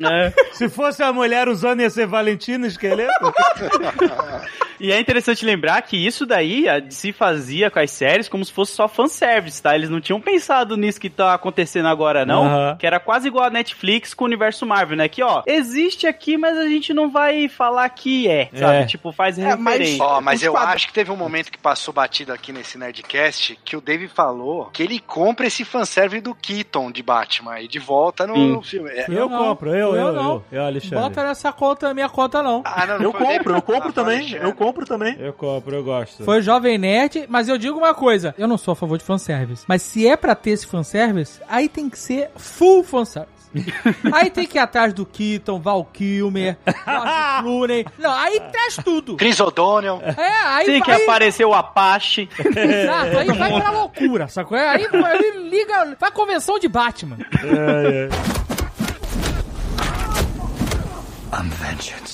É. 0.00 0.32
Se 0.52 0.68
fosse 0.68 1.02
a 1.02 1.12
mulher 1.12 1.48
usando, 1.48 1.80
ia 1.80 1.90
ser 1.90 2.06
Valentina 2.06 2.66
Esqueleto? 2.66 3.32
E 4.81 4.93
é 4.93 5.01
interessante 5.01 5.45
lembrar 5.45 5.81
que 5.83 5.97
isso 5.97 6.25
daí 6.27 6.69
a 6.69 6.79
DC 6.79 7.12
fazia 7.12 7.71
com 7.71 7.79
as 7.79 7.91
séries 7.91 8.29
como 8.29 8.45
se 8.45 8.53
fosse 8.53 8.73
só 8.73 8.87
fanservice, 8.88 9.62
tá? 9.62 9.75
Eles 9.75 9.91
não 9.91 10.01
tinham 10.01 10.21
pensado 10.21 10.77
nisso 10.77 11.01
que 11.01 11.11
tá 11.11 11.35
acontecendo 11.35 11.88
agora, 11.88 12.25
não. 12.25 12.45
Aham. 12.47 12.77
Que 12.79 12.87
era 12.87 13.01
quase 13.01 13.29
igual 13.29 13.45
a 13.47 13.51
Netflix 13.51 14.14
com 14.14 14.25
o 14.25 14.27
universo 14.27 14.64
Marvel, 14.67 14.97
né? 14.97 15.09
Que, 15.09 15.23
ó, 15.23 15.43
existe 15.47 16.07
aqui, 16.07 16.37
mas 16.37 16.57
a 16.57 16.67
gente 16.69 16.93
não 16.95 17.11
vai 17.11 17.49
falar 17.49 17.88
que 17.88 18.29
é, 18.29 18.49
sabe? 18.55 18.77
É. 18.79 18.87
Tipo, 18.87 19.11
faz 19.12 19.38
É, 19.38 19.57
mas- 19.57 19.75
referência. 19.79 20.05
Ó, 20.05 20.21
mas 20.21 20.41
Os 20.41 20.47
eu 20.47 20.53
quadros- 20.53 20.75
acho 20.77 20.87
que 20.87 20.93
teve 20.93 21.11
um 21.11 21.17
momento 21.17 21.51
que 21.51 21.59
passou 21.59 21.93
batido 21.93 22.33
aqui 22.33 22.53
nesse 22.53 22.79
Nerdcast 22.79 23.59
que 23.64 23.77
o 23.77 23.81
Dave 23.81 24.09
falou 24.09 24.67
que 24.73 24.83
ele 24.83 24.99
compra 25.01 25.47
esse 25.47 25.64
fanservice 25.64 26.23
do 26.23 26.35
Keaton 26.35 26.91
de 26.93 27.03
Batman 27.03 27.61
e 27.61 27.69
de 27.69 27.79
volta 27.79 28.27
no 28.27 28.35
Sim. 28.35 28.62
filme. 28.62 28.91
É- 28.91 29.07
Eu 29.09 29.29
não, 29.29 29.38
compro, 29.38 29.71
eu, 29.71 29.95
eu 29.95 29.97
eu, 29.97 30.12
não. 30.12 30.31
eu, 30.33 30.45
eu, 30.53 30.64
Alexandre. 30.64 30.99
Bota 30.99 31.25
nessa 31.25 31.53
conta, 31.53 31.93
minha 31.95 32.09
conta 32.09 32.43
não. 32.43 32.62
Ah, 32.64 32.87
não, 32.87 32.97
não 32.99 33.05
Eu 33.05 33.12
compro, 33.12 33.55
eu 33.55 33.62
compro 33.62 33.76
ah, 33.76 33.81
foi 33.83 33.91
o 33.91 33.93
também. 33.93 34.33
Eu 34.35 34.53
compro 34.55 34.68
também. 34.85 35.16
Eu 35.19 35.33
compro, 35.33 35.75
eu 35.77 35.85
gosto. 35.85 36.25
Foi 36.25 36.41
Jovem 36.43 36.79
Nerd, 36.79 37.27
mas 37.29 37.49
eu 37.49 37.59
digo 37.59 37.79
uma 37.79 37.95
coisa: 37.95 38.35
eu 38.39 38.47
não 38.49 38.59
sou 38.59 38.73
a 38.73 38.77
favor 38.77 38.99
de 38.99 39.05
fanservice. 39.05 39.64
Mas 39.66 39.83
se 39.83 40.07
é 40.07 40.16
pra 40.16 40.35
ter 40.35 40.51
esse 40.51 40.66
fanservice, 40.66 41.41
aí 41.49 41.69
tem 41.69 41.89
que 41.89 41.99
ser 41.99 42.31
full 42.37 42.83
fanservice. 42.85 43.39
aí 44.12 44.31
tem 44.31 44.47
que 44.47 44.59
ir 44.59 44.61
atrás 44.61 44.93
do 44.93 45.07
Keaton, 45.07 45.59
Val 45.59 45.85
Kilmer, 45.85 46.57
George 46.85 47.12
Clooney. 47.43 47.87
Não, 47.99 48.12
aí 48.12 48.41
traz 48.53 48.77
tudo. 48.77 49.16
Chris 49.16 49.41
O'Donnell. 49.41 50.01
É, 50.03 50.31
aí 50.45 50.66
Tem 50.66 50.83
que 50.83 50.91
vai. 50.91 51.03
aparecer 51.03 51.45
o 51.47 51.55
Apache. 51.55 52.29
Exato, 52.39 53.19
aí 53.19 53.27
vai 53.27 53.61
pra 53.61 53.71
loucura, 53.73 54.29
sacou? 54.29 54.57
Aí, 54.59 54.87
aí 54.87 55.49
liga, 55.49 55.97
vai 55.99 56.11
convenção 56.11 56.59
de 56.59 56.69
Batman. 56.69 57.16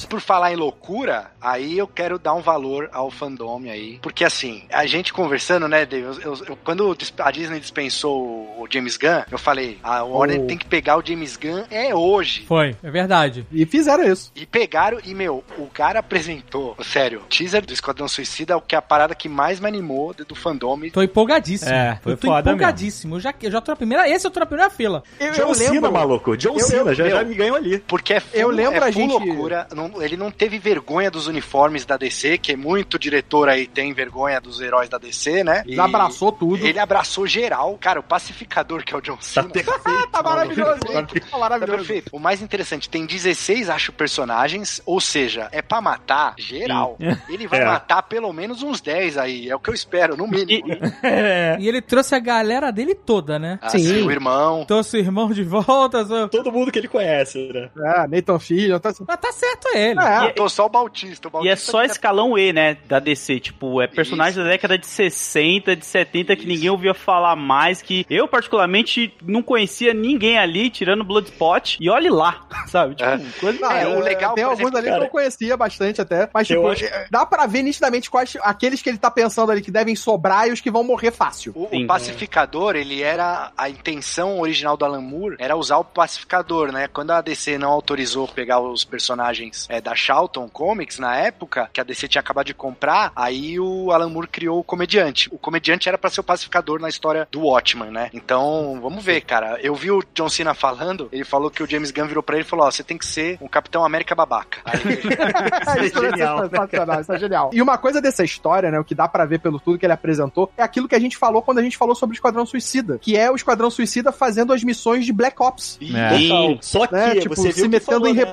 Por 0.09 0.21
falar 0.21 0.53
em 0.53 0.57
loucura, 0.57 1.31
aí 1.41 1.79
eu 1.79 1.87
quero 1.87 2.19
dar 2.19 2.35
um 2.35 2.41
valor 2.41 2.89
ao 2.93 3.11
fandom 3.11 3.63
aí. 3.71 3.99
Porque 4.03 4.25
assim, 4.25 4.65
a 4.73 4.87
gente 4.87 5.13
conversando, 5.13 5.69
né, 5.69 5.87
Dave? 5.87 6.05
Eu, 6.07 6.21
eu- 6.33 6.45
eu- 6.49 6.59
quando 6.65 6.97
a 7.19 7.31
Disney 7.31 7.61
dispensou 7.61 8.23
o 8.59 8.67
James 8.71 8.97
Gunn, 8.97 9.23
eu 9.31 9.39
falei, 9.39 9.79
a 9.83 10.03
Warner 10.03 10.41
Oh. 10.43 10.47
tem 10.47 10.59
que 10.59 10.67
pegar 10.67 10.97
o 10.99 11.03
James 11.07 11.37
Gunn 11.37 11.65
é 11.71 11.95
hoje. 11.95 12.45
Foi, 12.47 12.77
é 12.83 12.91
verdade. 12.91 13.47
E 13.53 13.65
fizeram 13.67 14.05
isso. 14.05 14.33
E 14.35 14.45
pegaram, 14.47 14.99
e 15.05 15.15
meu, 15.15 15.43
o 15.59 15.67
cara 15.67 16.01
apresentou, 16.01 16.77
sério, 16.83 17.21
teaser 17.29 17.65
do 17.65 17.73
Esquadrão 17.73 18.09
Suicida 18.09 18.53
é 18.53 18.57
o 18.57 18.61
que 18.61 18.75
é 18.75 18.79
a 18.79 18.83
parada 18.83 19.15
que 19.15 19.29
mais 19.29 19.61
me 19.61 19.67
animou 19.69 20.13
do, 20.15 20.25
do 20.25 20.35
fandom. 20.35 20.75
Tô 20.93 21.03
empolgadíssimo. 21.03 21.71
É, 21.73 21.99
foi 22.03 22.13
eu 22.13 22.17
tô 22.17 22.27
foda 22.29 22.51
empolgadíssimo. 22.51 23.17
Eu 23.17 23.21
já, 23.21 23.35
eu 23.43 23.51
já 23.51 23.61
tô 23.61 23.73
na 23.73 23.77
primeira. 23.77 24.09
Esse 24.09 24.27
eu 24.27 24.31
tô 24.31 24.41
na 24.41 24.47
primeira 24.47 24.71
fila. 24.71 25.03
Eu, 25.21 25.33
John 25.33 25.43
eu 25.49 25.55
Cena, 25.55 25.71
lembro, 25.73 25.93
maluco. 25.93 26.37
John 26.37 26.55
Eu- 26.55 26.61
Cena, 26.61 26.91
eu- 26.91 26.95
já, 26.95 27.09
já 27.09 27.23
me 27.25 27.35
ganhou 27.35 27.57
ali. 27.57 27.79
Porque 27.81 28.15
é 28.15 28.21
full, 28.21 28.41
Eu 28.41 28.49
lembro 28.51 28.75
é 28.85 28.89
a 28.89 28.93
full 28.93 29.04
gente- 29.09 29.27
loucura. 29.29 29.67
Não- 29.75 30.03
ele 30.03 30.17
não 30.17 30.31
teve 30.31 30.59
vergonha 30.59 31.11
dos 31.11 31.27
uniformes 31.27 31.85
da 31.85 31.97
DC, 31.97 32.39
que 32.39 32.57
muito 32.57 32.99
diretor 32.99 33.49
aí 33.49 33.67
tem 33.67 33.93
vergonha 33.93 34.41
dos 34.41 34.61
heróis 34.61 34.89
da 34.89 34.99
DC, 34.99 35.43
né? 35.45 35.63
Ele 35.67 35.81
abraçou 35.81 36.33
tudo. 36.33 36.65
Ele 36.67 36.79
abraçou 36.79 37.27
geral. 37.27 37.77
Cara, 37.81 38.01
o 38.01 38.03
pacificador, 38.03 38.85
que 38.85 38.95
é 38.95 38.97
o 38.97 39.01
John 39.01 39.17
Tá 39.17 39.23
Cena. 39.23 39.49
perfeito. 39.49 40.09
Tá 40.11 40.23
maravilhoso. 40.23 40.81
Tá 40.81 41.03
Tá 41.31 41.39
maravilhoso. 41.39 41.77
perfeito. 41.79 42.11
O 42.13 42.19
mais 42.19 42.41
interessante, 42.43 42.89
tem 42.89 43.07
16, 43.07 43.69
acho, 43.71 43.93
personagens, 43.93 44.81
ou 44.87 45.01
seja, 45.01 45.49
é 45.53 45.61
pra 45.63 45.81
matar 45.81 46.35
geral. 46.39 46.97
Ele 47.29 47.47
vai 47.47 47.61
É. 47.61 47.65
matar 47.65 48.03
pelo 48.03 48.33
menos 48.33 48.63
uns 48.63 48.81
10 48.81 49.19
aí, 49.19 49.49
é 49.51 49.55
o 49.57 49.61
que 49.61 49.71
eu 49.71 49.75
espero, 49.75 50.17
no 50.17 50.27
mínimo. 50.27 50.69
É. 51.03 51.57
E 51.65 51.69
ele 51.69 51.81
trouxe 51.81 52.15
a 52.15 52.19
galera 52.19 52.71
dele 52.71 52.95
toda, 52.95 53.39
né? 53.39 53.59
Assim, 53.63 53.79
Sim. 53.79 54.03
o 54.07 54.11
irmão. 54.11 54.65
Trouxe 54.67 54.97
o 54.97 55.01
irmão 55.01 55.31
de 55.31 55.43
volta. 55.43 56.05
só- 56.05 56.29
Todo 56.29 56.51
mundo 56.53 56.71
que 56.73 56.79
ele 56.79 56.89
conhece, 56.89 57.51
né? 57.53 57.71
É, 57.77 58.07
Nathan 58.09 58.39
Filho. 58.39 58.79
Tá... 58.81 58.93
Mas 59.07 59.19
tá 59.21 59.33
certo 59.33 59.69
ele. 59.75 59.99
É, 60.01 60.31
Tô 60.33 60.49
só 60.49 60.67
o 60.67 60.69
Bautista. 60.69 61.29
O 61.29 61.31
E 61.45 61.49
é 61.49 61.51
Bautista 61.51 61.73
só 61.73 61.81
que 61.81 61.87
escalão 61.91 62.39
E, 62.39 62.53
né, 62.53 62.77
da 62.87 62.99
DC. 62.99 63.41
Tipo, 63.41 63.81
é 63.83 63.87
personagem 63.87 64.43
da 64.43 64.49
década 64.51 64.77
de 64.79 64.87
60, 64.87 65.75
de 65.77 65.85
70 65.85 66.37
que 66.37 66.47
ninguém 66.47 66.71
ouvia 66.71 66.95
falar 66.95 67.35
mais, 67.37 67.83
que 67.83 68.07
eu, 68.09 68.29
particularmente, 68.29 69.13
não 69.23 69.43
conhecia 69.43 69.93
ninguém 69.95 70.39
ali, 70.39 70.71
tirando 70.71 71.03
Bloodspot, 71.05 71.79
e 71.81 71.89
olhe 71.91 72.11
lá, 72.11 72.47
sabe? 72.69 72.95
Tipo, 72.95 73.09
É. 73.11 73.21
coisa... 73.41 73.59
Não, 73.61 73.71
É, 73.73 73.83
é, 73.83 73.89
o 73.89 74.01
legal, 74.01 74.35
tem 74.35 74.45
alguns 74.45 74.61
exemplo, 74.61 74.77
ali 74.79 74.87
que 74.87 74.93
cara, 74.93 75.05
eu 75.05 75.11
conhecia 75.11 75.57
bastante 75.57 76.01
até, 76.01 76.29
mas 76.33 76.49
eu 76.51 76.57
tipo, 76.59 76.69
acho- 76.71 76.85
é, 76.85 77.07
dá 77.11 77.25
pra 77.27 77.47
ver 77.47 77.63
nitidamente 77.63 78.11
quais 78.11 78.37
aqueles 78.43 78.83
que 78.83 78.89
ele 78.89 78.99
tá 78.99 79.11
pensando 79.11 79.51
ali 79.51 79.63
que 79.63 79.71
devem 79.71 79.95
sobrar 79.97 80.49
e 80.49 80.53
os 80.53 80.61
que 80.61 80.71
vão 80.71 80.85
morrer 80.85 81.11
fácil. 81.11 81.53
O, 81.55 81.69
Sim. 81.71 81.85
o 81.85 81.87
pacificador, 81.87 82.77
ele 82.77 83.03
era. 83.03 83.53
A 83.57 83.69
intenção 83.71 84.41
original 84.41 84.77
do 84.77 84.85
Alan 84.85 85.01
Moore 85.01 85.37
era 85.39 85.57
usar 85.57 85.79
o 85.79 85.85
pacificador, 85.85 86.71
né? 86.73 86.89
Quando 86.89 87.11
a 87.13 87.21
DC 87.21 87.59
não 87.59 87.71
autorizou 87.71 88.27
pegar 88.29 88.61
os 88.61 88.84
personagens 88.85 89.67
é, 89.69 89.81
da 89.81 89.95
Charlton 89.95 90.49
Comics 90.49 90.99
na 90.99 91.17
época, 91.17 91.69
que 91.73 91.81
a 91.81 91.85
DC 91.85 92.09
tinha 92.09 92.21
acabado 92.21 92.47
de 92.47 92.55
comprar, 92.55 93.13
aí 93.15 93.59
o 93.59 93.91
Alan 93.91 94.09
Moore 94.09 94.29
criou 94.29 94.61
o 94.61 94.65
comediante. 94.65 95.29
O 95.33 95.39
comediante 95.39 95.89
era 95.89 95.99
pra 95.99 96.11
ser 96.11 96.21
o 96.21 96.25
pacificador 96.25 96.81
na 96.81 96.89
história 96.89 97.27
do 97.31 97.41
Watchman, 97.41 97.91
né? 97.91 98.11
Então, 98.13 98.79
vamos 98.81 99.05
ver, 99.05 99.21
cara. 99.23 99.59
Eu 99.63 99.75
vi 99.75 99.91
o 99.91 100.03
John 100.15 100.29
Cena 100.29 100.55
falando, 100.55 101.09
ele 101.13 101.25
falou 101.25 101.51
que 101.51 101.63
o 101.63 101.69
James 101.69 101.91
Gunn 101.91 102.07
virou 102.07 102.23
pra 102.23 102.37
ele 102.37 102.45
e 102.45 102.49
falou: 102.49 102.67
Ó, 102.67 102.71
você 102.71 102.83
tem 102.83 102.99
que 102.99 103.07
ser 103.07 103.39
um 103.41 103.49
Capitão 103.49 103.85
América 103.85 104.15
babaca. 104.15 104.61
Aí, 104.65 104.81
isso 105.87 105.99
é 105.99 106.11
genial, 106.11 106.43
né, 106.43 106.49
sensacional, 106.49 107.01
isso 107.01 107.13
é 107.13 107.19
genial. 107.19 107.51
E 107.53 107.63
uma 107.63 107.79
coisa 107.79 108.01
dessa 108.01 108.25
história, 108.25 108.71
né, 108.71 108.79
o 108.79 108.85
que 108.85 108.95
dá 108.95 109.09
pra 109.09 109.25
ver 109.25 109.41
pelo 109.41 109.59
tudo 109.59 109.79
que 109.79 109.87
ele 109.87 109.93
apresentou, 109.93 110.51
é 110.57 110.63
aquilo 110.63 110.89
que 110.89 110.95
a 110.95 111.01
gente 111.01 111.17
falou 111.17 111.43
quando 111.43 111.59
a 111.59 111.63
gente 111.63 111.77
falou 111.77 111.95
sobre 111.95 112.15
o 112.15 112.17
Esquadrão 112.17 112.47
Suicida, 112.47 112.99
que 112.99 113.17
é 113.17 113.31
o 113.31 113.37
Esquadrão 113.37 113.71
Suicida 113.71 114.13
fazendo 114.13 114.53
as 114.53 114.63
missões 114.63 115.05
de 115.05 115.13
Black 115.13 115.43
Ops, 115.43 115.79
É. 115.81 116.29
Total. 116.29 116.59
Só 116.61 116.87
que 116.87 116.95
né, 116.95 117.15
tipo, 117.17 117.35
você 117.35 117.45
viu 117.45 117.53
se 117.53 117.63
que 117.63 117.69
metendo 117.69 117.85
falou, 117.85 118.09
em 118.09 118.15
né? 118.15 118.23
A 118.23 118.27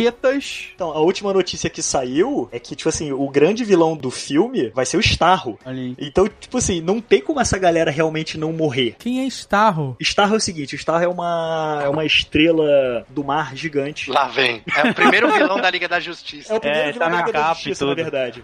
republiquetas. 0.00 0.68
Então, 0.74 0.90
a 0.90 1.00
última 1.00 1.32
notícia 1.32 1.68
que 1.70 1.82
saiu 1.82 2.48
é 2.52 2.58
que, 2.58 2.74
tipo 2.74 2.88
assim, 2.88 3.12
o 3.12 3.28
grande 3.28 3.64
vilão 3.64 3.96
do 3.96 4.10
filme 4.10 4.70
vai 4.74 4.86
ser 4.86 4.96
o 4.96 5.00
Starro. 5.00 5.58
Ali. 5.64 5.94
Então, 5.98 6.28
tipo 6.28 6.58
assim, 6.58 6.80
não 6.80 7.00
tem 7.00 7.20
como 7.20 7.40
essa 7.40 7.58
galera 7.58 7.90
realmente 7.90 8.38
não 8.38 8.52
morrer. 8.52 8.96
Quem 8.98 9.20
é 9.20 9.26
Starro? 9.26 9.96
Starro 10.00 10.34
é 10.34 10.36
o 10.38 10.40
seguinte, 10.40 10.74
o 10.74 10.76
Starro 10.78 11.04
é 11.04 11.08
uma, 11.08 11.80
é 11.84 11.88
uma 11.88 12.04
estrela 12.04 13.04
do 13.08 13.24
mar 13.24 13.54
gigante. 13.56 14.10
lá 14.10 14.26
vem. 14.28 14.62
É 14.76 14.90
o 14.90 14.94
primeiro 14.94 15.30
vilão 15.32 15.60
da 15.60 15.70
Liga 15.70 15.88
da 15.88 16.00
Justiça. 16.00 16.52
É 16.52 16.56
o 16.56 16.60
primeiro 16.60 16.88
É, 16.88 16.92
vilão 16.92 17.06
tá 17.08 17.10
da 17.10 17.16
na 17.20 17.26
Liga 17.26 17.32
da 17.32 17.44
capa 17.44 17.52
e 17.52 17.64
Justiça, 17.64 17.84
na 17.86 17.90
tudo. 17.92 18.02
verdade. 18.02 18.42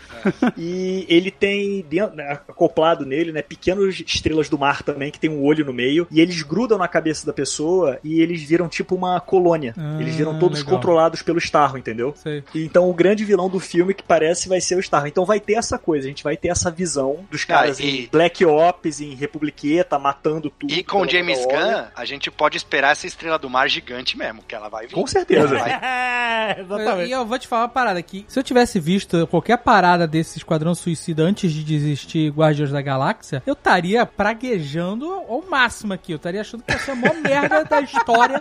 E 0.57 1.07
ele 1.09 1.30
tem 1.30 1.84
dentro, 1.88 2.16
né, 2.16 2.32
acoplado 2.48 3.05
nele, 3.07 3.32
né, 3.32 3.42
pequenas 3.42 4.02
estrelas 4.07 4.48
do 4.48 4.59
mar 4.59 4.82
também, 4.82 5.11
que 5.11 5.18
tem 5.18 5.30
um 5.30 5.42
olho 5.44 5.64
no 5.64 5.72
meio, 5.72 6.07
e 6.11 6.20
eles 6.20 6.42
grudam 6.42 6.78
na 6.78 6.88
cabeça 6.88 7.26
da 7.26 7.32
pessoa 7.32 7.98
e 8.02 8.20
eles 8.20 8.42
viram 8.42 8.68
tipo 8.68 8.94
uma 8.94 9.20
colônia. 9.20 9.74
Ah, 9.76 9.98
eles 10.00 10.14
viram 10.14 10.38
todos 10.38 10.59
legal. 10.61 10.74
controlados 10.74 11.22
pelo 11.22 11.38
Starro, 11.45 11.78
entendeu? 11.78 12.12
Sei. 12.16 12.42
Então 12.55 12.88
o 12.88 12.95
grande 12.95 13.24
vilão 13.24 13.49
do 13.49 13.61
filme 13.61 13.95
que 13.95 14.03
parece 14.03 14.49
vai 14.49 14.61
ser 14.61 14.76
o 14.76 14.80
Starro. 14.80 15.07
Então 15.07 15.24
vai 15.24 15.38
ter 15.40 15.55
essa 15.55 15.78
coisa, 15.78 16.07
a 16.07 16.09
gente 16.09 16.24
vai 16.24 16.36
ter 16.36 16.49
essa 16.49 16.70
visão 16.70 17.24
dos 17.30 17.45
caras 17.45 17.78
Ah, 17.80 17.82
e- 17.84 18.05
em 18.05 18.09
Black 18.11 18.45
Ops, 18.45 19.01
em 19.01 19.14
Republiqueta, 19.14 19.99
matando 19.99 20.51
tudo. 20.51 20.72
E 20.72 20.82
com 20.82 21.07
James. 21.07 21.45
Gunn, 21.45 21.84
a 21.95 22.05
gente 22.05 22.30
pode 22.30 22.57
esperar 22.57 22.92
essa 22.92 23.07
estrela 23.07 23.38
do 23.38 23.49
mar 23.51 23.68
gigante 23.68 24.16
mesmo, 24.18 24.42
que 24.47 24.55
ela 24.55 24.68
vai 24.68 24.86
vir. 24.86 24.95
Com 24.95 25.07
certeza. 25.07 25.49
Vai. 25.59 25.70
É, 26.45 26.57
E 26.59 26.61
exatamente. 26.61 27.11
eu 27.11 27.24
vou 27.24 27.38
te 27.38 27.49
falar 27.49 27.62
uma 27.62 27.68
parada 27.68 27.99
aqui. 27.99 28.24
Se 28.28 28.38
eu 28.38 28.42
tivesse 28.42 28.78
visto 28.78 29.26
qualquer 29.28 29.57
parada 29.59 30.07
desse 30.07 30.36
Esquadrão 30.38 30.74
Suicida 30.74 31.22
antes 31.22 31.51
de 31.53 31.64
desistir 31.64 32.30
Guardiões 32.30 32.70
da 32.70 32.82
Galáxia, 32.82 33.42
eu 33.47 33.55
estaria 33.55 34.05
praguejando 34.05 35.11
ao 35.11 35.42
máximo 35.49 35.92
aqui. 35.95 36.12
Eu 36.12 36.16
estaria 36.16 36.40
achando 36.40 36.62
que 36.62 36.72
ia 36.72 36.78
ser 36.78 36.90
a 36.90 36.95
maior 36.97 37.14
merda 37.16 37.64
da 37.64 37.80
história. 37.80 38.38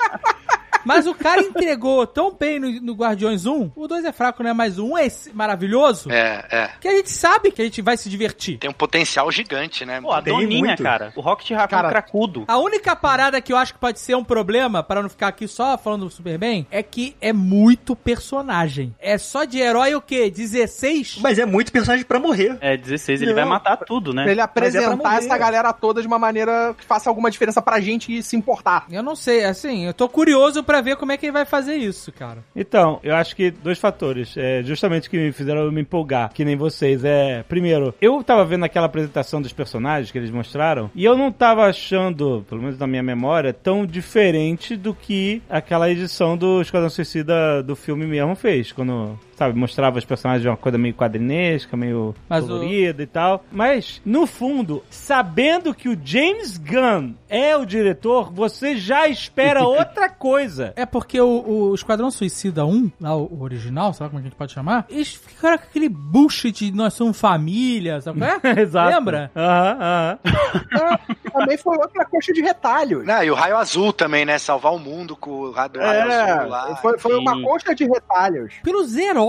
Mas 0.85 1.07
o 1.07 1.13
cara 1.13 1.41
entregou 1.41 2.05
tão 2.07 2.33
bem 2.33 2.59
no, 2.59 2.69
no 2.81 2.93
Guardiões 2.93 3.45
1. 3.45 3.71
O 3.75 3.87
2 3.87 4.05
é 4.05 4.11
fraco, 4.11 4.43
né? 4.43 4.53
Mas 4.53 4.77
o 4.79 4.85
1 4.93 4.97
é 4.97 5.07
maravilhoso. 5.33 6.11
É, 6.11 6.45
é. 6.51 6.69
Que 6.79 6.87
a 6.87 6.91
gente 6.95 7.09
sabe 7.11 7.51
que 7.51 7.61
a 7.61 7.65
gente 7.65 7.81
vai 7.81 7.97
se 7.97 8.09
divertir. 8.09 8.57
Tem 8.57 8.69
um 8.69 8.73
potencial 8.73 9.31
gigante, 9.31 9.85
né? 9.85 10.01
Pô, 10.01 10.11
a 10.11 10.21
Tem 10.21 10.33
Doninha, 10.33 10.59
muito. 10.59 10.83
cara. 10.83 11.11
O 11.15 11.21
Rocket 11.21 11.51
Raccoon 11.51 11.67
Cara, 11.69 11.89
cracudo. 11.89 12.45
A 12.47 12.57
única 12.57 12.95
parada 12.95 13.41
que 13.41 13.51
eu 13.51 13.57
acho 13.57 13.73
que 13.73 13.79
pode 13.79 13.99
ser 13.99 14.15
um 14.15 14.23
problema, 14.23 14.83
para 14.83 15.01
não 15.01 15.09
ficar 15.09 15.27
aqui 15.29 15.47
só 15.47 15.77
falando 15.77 16.05
do 16.05 16.09
Superman, 16.11 16.67
é 16.71 16.81
que 16.83 17.15
é 17.21 17.31
muito 17.33 17.95
personagem. 17.95 18.93
É 18.99 19.17
só 19.17 19.43
de 19.43 19.59
herói 19.59 19.95
o 19.95 20.01
quê? 20.01 20.29
16? 20.29 21.17
Mas 21.21 21.39
é 21.39 21.45
muito 21.45 21.71
personagem 21.71 22.05
pra 22.05 22.19
morrer. 22.19 22.57
É, 22.61 22.75
16, 22.77 23.21
ele 23.21 23.31
Não, 23.31 23.35
vai 23.39 23.45
matar 23.45 23.77
tudo, 23.77 24.13
Pra 24.13 24.25
né? 24.25 24.31
ele 24.31 24.39
é 24.39 24.43
apresentar 24.43 24.95
morrer. 24.95 25.17
essa 25.17 25.37
galera 25.37 25.71
toda 25.73 26.01
de 26.01 26.07
uma 26.07 26.19
maneira 26.19 26.73
que 26.77 26.83
faça 26.85 27.09
alguma 27.09 27.29
diferença 27.31 27.61
pra 27.61 27.79
gente 27.79 28.21
se 28.23 28.35
importar. 28.35 28.85
Eu 28.91 29.03
não 29.03 29.15
sei, 29.15 29.43
assim, 29.45 29.85
eu 29.85 29.93
tô 29.93 30.07
curioso 30.09 30.63
pra 30.63 30.72
ver 30.81 30.95
como 30.95 31.11
é 31.11 31.17
que 31.17 31.25
ele 31.25 31.33
vai 31.33 31.45
fazer 31.45 31.75
isso, 31.75 32.11
cara. 32.11 32.43
Então, 32.55 32.99
eu 33.03 33.15
acho 33.15 33.35
que 33.35 33.51
dois 33.51 33.79
fatores, 33.79 34.35
é, 34.37 34.63
justamente 34.63 35.09
que 35.09 35.17
me 35.17 35.31
fizeram 35.31 35.71
me 35.71 35.81
empolgar, 35.81 36.31
que 36.33 36.45
nem 36.45 36.55
vocês. 36.55 37.03
É, 37.03 37.43
primeiro, 37.43 37.93
eu 38.01 38.23
tava 38.23 38.45
vendo 38.45 38.65
aquela 38.65 38.85
apresentação 38.85 39.41
dos 39.41 39.53
personagens 39.53 40.11
que 40.11 40.17
eles 40.17 40.31
mostraram, 40.31 40.89
e 40.95 41.03
eu 41.03 41.17
não 41.17 41.31
tava 41.31 41.65
achando, 41.65 42.45
pelo 42.47 42.61
menos 42.61 42.77
na 42.77 42.87
minha 42.87 43.03
memória, 43.03 43.53
tão 43.53 43.85
diferente 43.85 44.75
do 44.75 44.93
que 44.93 45.41
aquela 45.49 45.89
edição 45.89 46.37
do 46.37 46.61
Esquadrão 46.61 46.89
Suicida 46.89 47.61
do 47.63 47.75
filme 47.75 48.05
mesmo 48.05 48.35
fez, 48.35 48.71
quando 48.71 49.17
sabe, 49.35 49.57
mostrava 49.57 49.97
os 49.97 50.05
personagens 50.05 50.41
de 50.41 50.47
uma 50.47 50.57
coisa 50.57 50.77
meio 50.77 50.93
quadrinesca, 50.93 51.75
meio 51.75 52.15
Mas 52.29 52.43
o- 52.43 52.47
colorida 52.47 53.01
e 53.03 53.07
tal. 53.07 53.43
Mas, 53.51 54.01
no 54.05 54.25
fundo, 54.27 54.83
sabendo 54.89 55.73
que 55.73 55.89
o 55.89 55.97
James 56.03 56.57
Gunn 56.57 57.13
é 57.29 57.55
o 57.57 57.65
diretor, 57.65 58.31
você 58.31 58.75
já 58.77 59.07
espera 59.07 59.63
outra 59.67 60.09
coisa. 60.09 60.73
É 60.75 60.85
porque 60.85 61.19
o, 61.19 61.69
o 61.69 61.75
Esquadrão 61.75 62.09
Suicida 62.11 62.65
1, 62.65 62.91
lá 63.01 63.15
o 63.15 63.23
o 63.33 63.41
original, 63.41 63.93
sabe 63.93 64.11
como 64.11 64.19
a 64.19 64.23
gente 64.23 64.35
pode 64.35 64.51
chamar? 64.51 64.85
Eles 64.89 65.13
ficaram 65.15 65.57
com 65.57 65.63
aquele 65.63 65.89
bullshit 65.89 66.51
de 66.51 66.71
nós 66.71 66.93
somos 66.93 67.19
família, 67.19 67.99
sabe 68.01 68.19
qual 68.19 68.31
é? 68.53 68.59
Exato. 68.61 68.89
Lembra? 68.95 69.31
Aham, 69.35 69.77
aham. 69.81 70.19
Também 71.33 71.57
foi 71.57 71.75
outra 71.77 72.05
coxa 72.05 72.31
de 72.31 72.41
retalhos. 72.41 73.05
Não, 73.05 73.23
e 73.23 73.31
o 73.31 73.33
raio 73.33 73.57
azul 73.57 73.91
também, 73.91 74.23
né? 74.23 74.37
Salvar 74.37 74.73
o 74.73 74.77
mundo 74.79 75.15
com 75.15 75.31
o 75.31 75.51
raio, 75.51 75.69
do 75.69 75.79
raio 75.79 76.01
azul 76.11 76.49
lá. 76.49 76.71
É, 76.71 76.75
foi, 76.75 76.97
foi 76.99 77.17
uma 77.17 77.41
coxa 77.41 77.73
de 77.73 77.85
retalhos. 77.85 78.53
Pelos 78.63 78.95
heróis, 78.95 79.22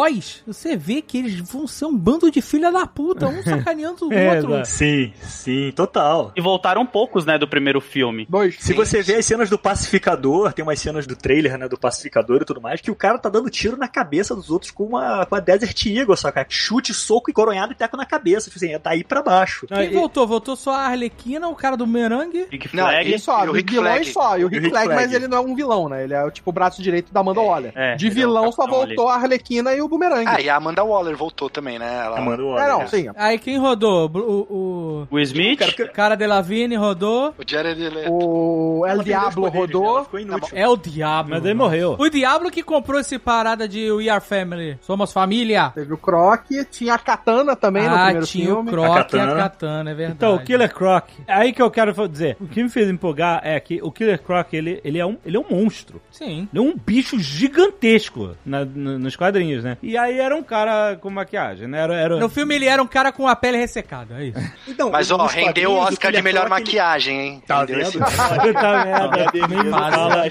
você 0.47 0.77
vê 0.77 1.01
que 1.03 1.19
eles 1.19 1.41
vão 1.41 1.67
ser 1.67 1.87
um 1.87 1.97
bando 1.97 2.31
de 2.31 2.41
filha 2.41 2.71
da 2.73 2.87
puta, 2.87 3.27
um 3.27 3.43
sacaneando 3.45 4.09
o 4.09 4.13
É, 4.13 4.37
outro. 4.37 4.53
exato. 4.55 4.69
Sim, 4.69 5.13
sim, 5.23 5.73
total. 5.75 6.33
E 6.37 6.41
voltaram 6.41 6.85
poucos, 6.87 7.25
né, 7.25 7.39
do 7.39 7.47
primeiro 7.49 7.81
filme. 7.81 8.27
Dois. 8.29 8.57
Se 8.59 8.73
você 8.73 9.03
vê 9.03 9.17
as 9.17 9.27
cenas 9.27 9.49
do 9.51 9.59
pacificador, 9.59 10.53
tem 10.53 10.63
umas 10.65 10.79
cenas 10.81 11.07
do 11.07 11.15
trailer, 11.17 11.57
né, 11.59 11.69
do 11.69 11.79
pacificador 11.79 12.43
e 12.43 12.45
tudo 12.45 12.61
mais, 12.61 12.81
que 12.81 12.91
o 12.91 12.95
cara 12.95 13.19
tá 13.19 13.29
dando 13.29 13.49
tiro 13.51 13.77
na 13.77 13.89
cabeça 13.89 14.35
dos 14.35 14.51
outros 14.51 14.71
com 14.71 14.85
uma, 14.85 15.25
com 15.27 15.35
a 15.35 15.41
Desert 15.41 15.87
Eagle, 15.87 16.17
saca? 16.17 16.45
Chute, 16.49 16.93
soco 16.95 17.31
e 17.31 17.35
coronhado 17.35 17.73
e 17.73 17.75
teco 17.77 17.97
na 17.97 18.05
cabeça. 18.07 18.51
Tipo 18.51 18.57
assim, 18.65 18.75
é 18.75 18.79
daí 18.79 19.05
pra 19.05 19.23
baixo. 19.23 19.67
Quem 19.67 19.85
e- 19.91 19.95
voltou? 19.95 20.27
Voltou 20.27 20.57
só 20.57 20.73
a 20.73 20.87
Arlequina, 20.87 21.49
o 21.49 21.55
cara 21.55 21.77
do 21.77 21.87
Merengue. 21.87 22.47
Rick 22.51 22.75
Não, 22.75 22.85
Flag. 22.85 23.15
E 23.15 23.19
só, 23.19 23.45
E 23.45 23.49
o 23.49 23.53
Rick 23.53 23.73
vilões 23.73 24.09
Flag. 24.09 24.13
só. 24.13 24.39
E 24.39 24.45
o 24.45 24.49
Rick, 24.49 24.61
Rick 24.61 24.71
Flag, 24.71 24.87
Flag. 24.87 25.03
mas 25.03 25.13
ele 25.15 25.29
não 25.29 25.39
é 25.39 25.41
um 25.41 25.55
vilão, 25.55 25.89
né? 25.89 26.05
Ele 26.05 26.15
é 26.15 26.31
tipo 26.31 26.51
o 26.51 26.53
braço 26.53 26.83
direito 26.83 27.13
da 27.13 27.21
Amanda 27.21 27.41
Waller. 27.41 27.73
É, 27.75 27.95
de 27.97 28.07
ele 28.07 28.13
é 28.13 28.15
vilão 28.17 28.51
só 28.53 28.63
capitão 28.63 28.87
voltou 28.87 29.09
a 29.09 29.15
Arlequina 29.15 29.75
e 29.75 29.81
o 29.85 29.89
Boomerang. 29.89 30.25
Ah, 30.27 30.41
e 30.41 30.49
a 30.49 30.57
Amanda 30.57 30.83
Waller 30.85 31.17
voltou 31.17 31.49
também, 31.51 31.79
né? 31.79 32.03
Ela... 32.05 32.19
Amanda 32.19 32.43
é, 32.43 32.45
Waller. 32.47 32.69
não, 32.69 32.89
sim. 32.89 33.07
Aí 33.17 33.39
quem 33.39 33.59
rodou? 33.59 34.11
O, 34.15 34.19
o, 34.19 35.09
O 35.11 35.19
Smith. 35.21 35.61
o 35.81 35.93
cara 35.93 36.15
de 36.15 36.27
Lavigne 36.27 36.77
rodou. 36.77 37.35
O 37.39 37.43
Jared 37.47 37.81
Leto. 37.89 38.13
O 38.13 38.87
El 38.87 39.03
Diablo 39.03 39.45
né? 39.45 39.51
rodou. 39.59 40.05
Ficou 40.05 40.21
inútil. 40.21 40.49
É 40.57 40.69
o 40.69 40.77
Diablo. 40.77 41.35
Mas 41.35 41.45
ele 41.45 41.55
morreu. 41.55 41.97
O 41.99 42.09
Diablo 42.09 42.51
que 42.51 42.63
comprou 42.63 43.01
esse 43.01 43.19
parada 43.19 43.69
de 43.69 43.91
We 43.93 44.09
Are 44.09 44.25
Family. 44.25 44.79
Somos 44.81 45.13
família. 45.13 45.71
Teve 45.75 45.95
o 45.95 45.99
Croc, 45.99 46.47
tinha 46.71 46.95
a 46.95 46.99
Katana 46.99 47.55
também 47.57 47.89
no 47.89 47.95
ah, 47.95 48.05
primeiro 48.05 48.27
tinha 48.27 48.47
filme. 48.47 48.69
o 48.69 48.73
Croc 48.73 49.15
A 49.15 49.17
e 49.17 49.21
a 49.21 49.35
Katana. 49.37 49.91
É 49.91 49.95
verdade. 49.95 50.17
Então, 50.17 50.35
o 50.37 50.41
Killer 50.43 50.73
Croc. 50.73 51.09
Aí 51.27 51.53
que 51.53 51.63
eu 51.63 51.71
quero 51.71 51.93
dizer. 52.09 52.37
O 52.41 52.47
que 52.47 52.63
me 52.63 52.69
fez 52.69 52.89
empolgar 52.89 53.41
é 53.45 53.59
que 53.61 53.81
o 53.83 53.91
Killer 53.91 54.21
Croc, 54.23 54.53
ele, 54.53 54.81
ele, 54.85 54.99
é, 54.99 55.07
um, 55.07 55.17
ele 55.25 55.37
é 55.37 55.41
um 55.41 55.45
monstro. 55.51 56.01
Sim. 56.11 56.49
Ele 56.53 56.59
é 56.59 56.69
um 56.71 56.75
bicho 56.77 57.19
gigantesco 57.19 58.31
na- 58.45 58.65
na- 58.65 58.99
nos 58.99 59.17
quadrinhos, 59.17 59.65
né? 59.65 59.74
E 59.83 59.97
aí 59.97 60.19
era 60.19 60.35
um 60.37 60.43
cara 60.43 60.97
com 60.97 61.11
maquiagem, 61.11 61.67
né? 61.69 61.81
Era, 61.81 61.95
era... 61.95 62.17
No 62.19 62.29
filme 62.29 62.55
ele 62.55 62.67
era 62.67 62.83
um 62.83 62.87
cara 62.87 63.13
com 63.13 63.27
a 63.29 63.37
pele 63.37 63.57
ressecada, 63.59 64.21
é 64.21 64.27
isso. 64.27 64.39
Então, 64.67 64.91
Mas, 64.91 65.11
ó, 65.11 65.27
rendeu 65.27 65.71
o 65.73 65.77
Oscar 65.77 66.11
de 66.11 66.21
melhor 66.23 66.43
ele- 66.43 66.51
maquiagem, 66.51 67.21
hein? 67.21 67.43
Tá 67.47 67.65
vendo? 67.65 67.93
Puta 67.93 68.85
merda, 68.85 69.31
nem 69.49 69.71
fala. 69.71 70.25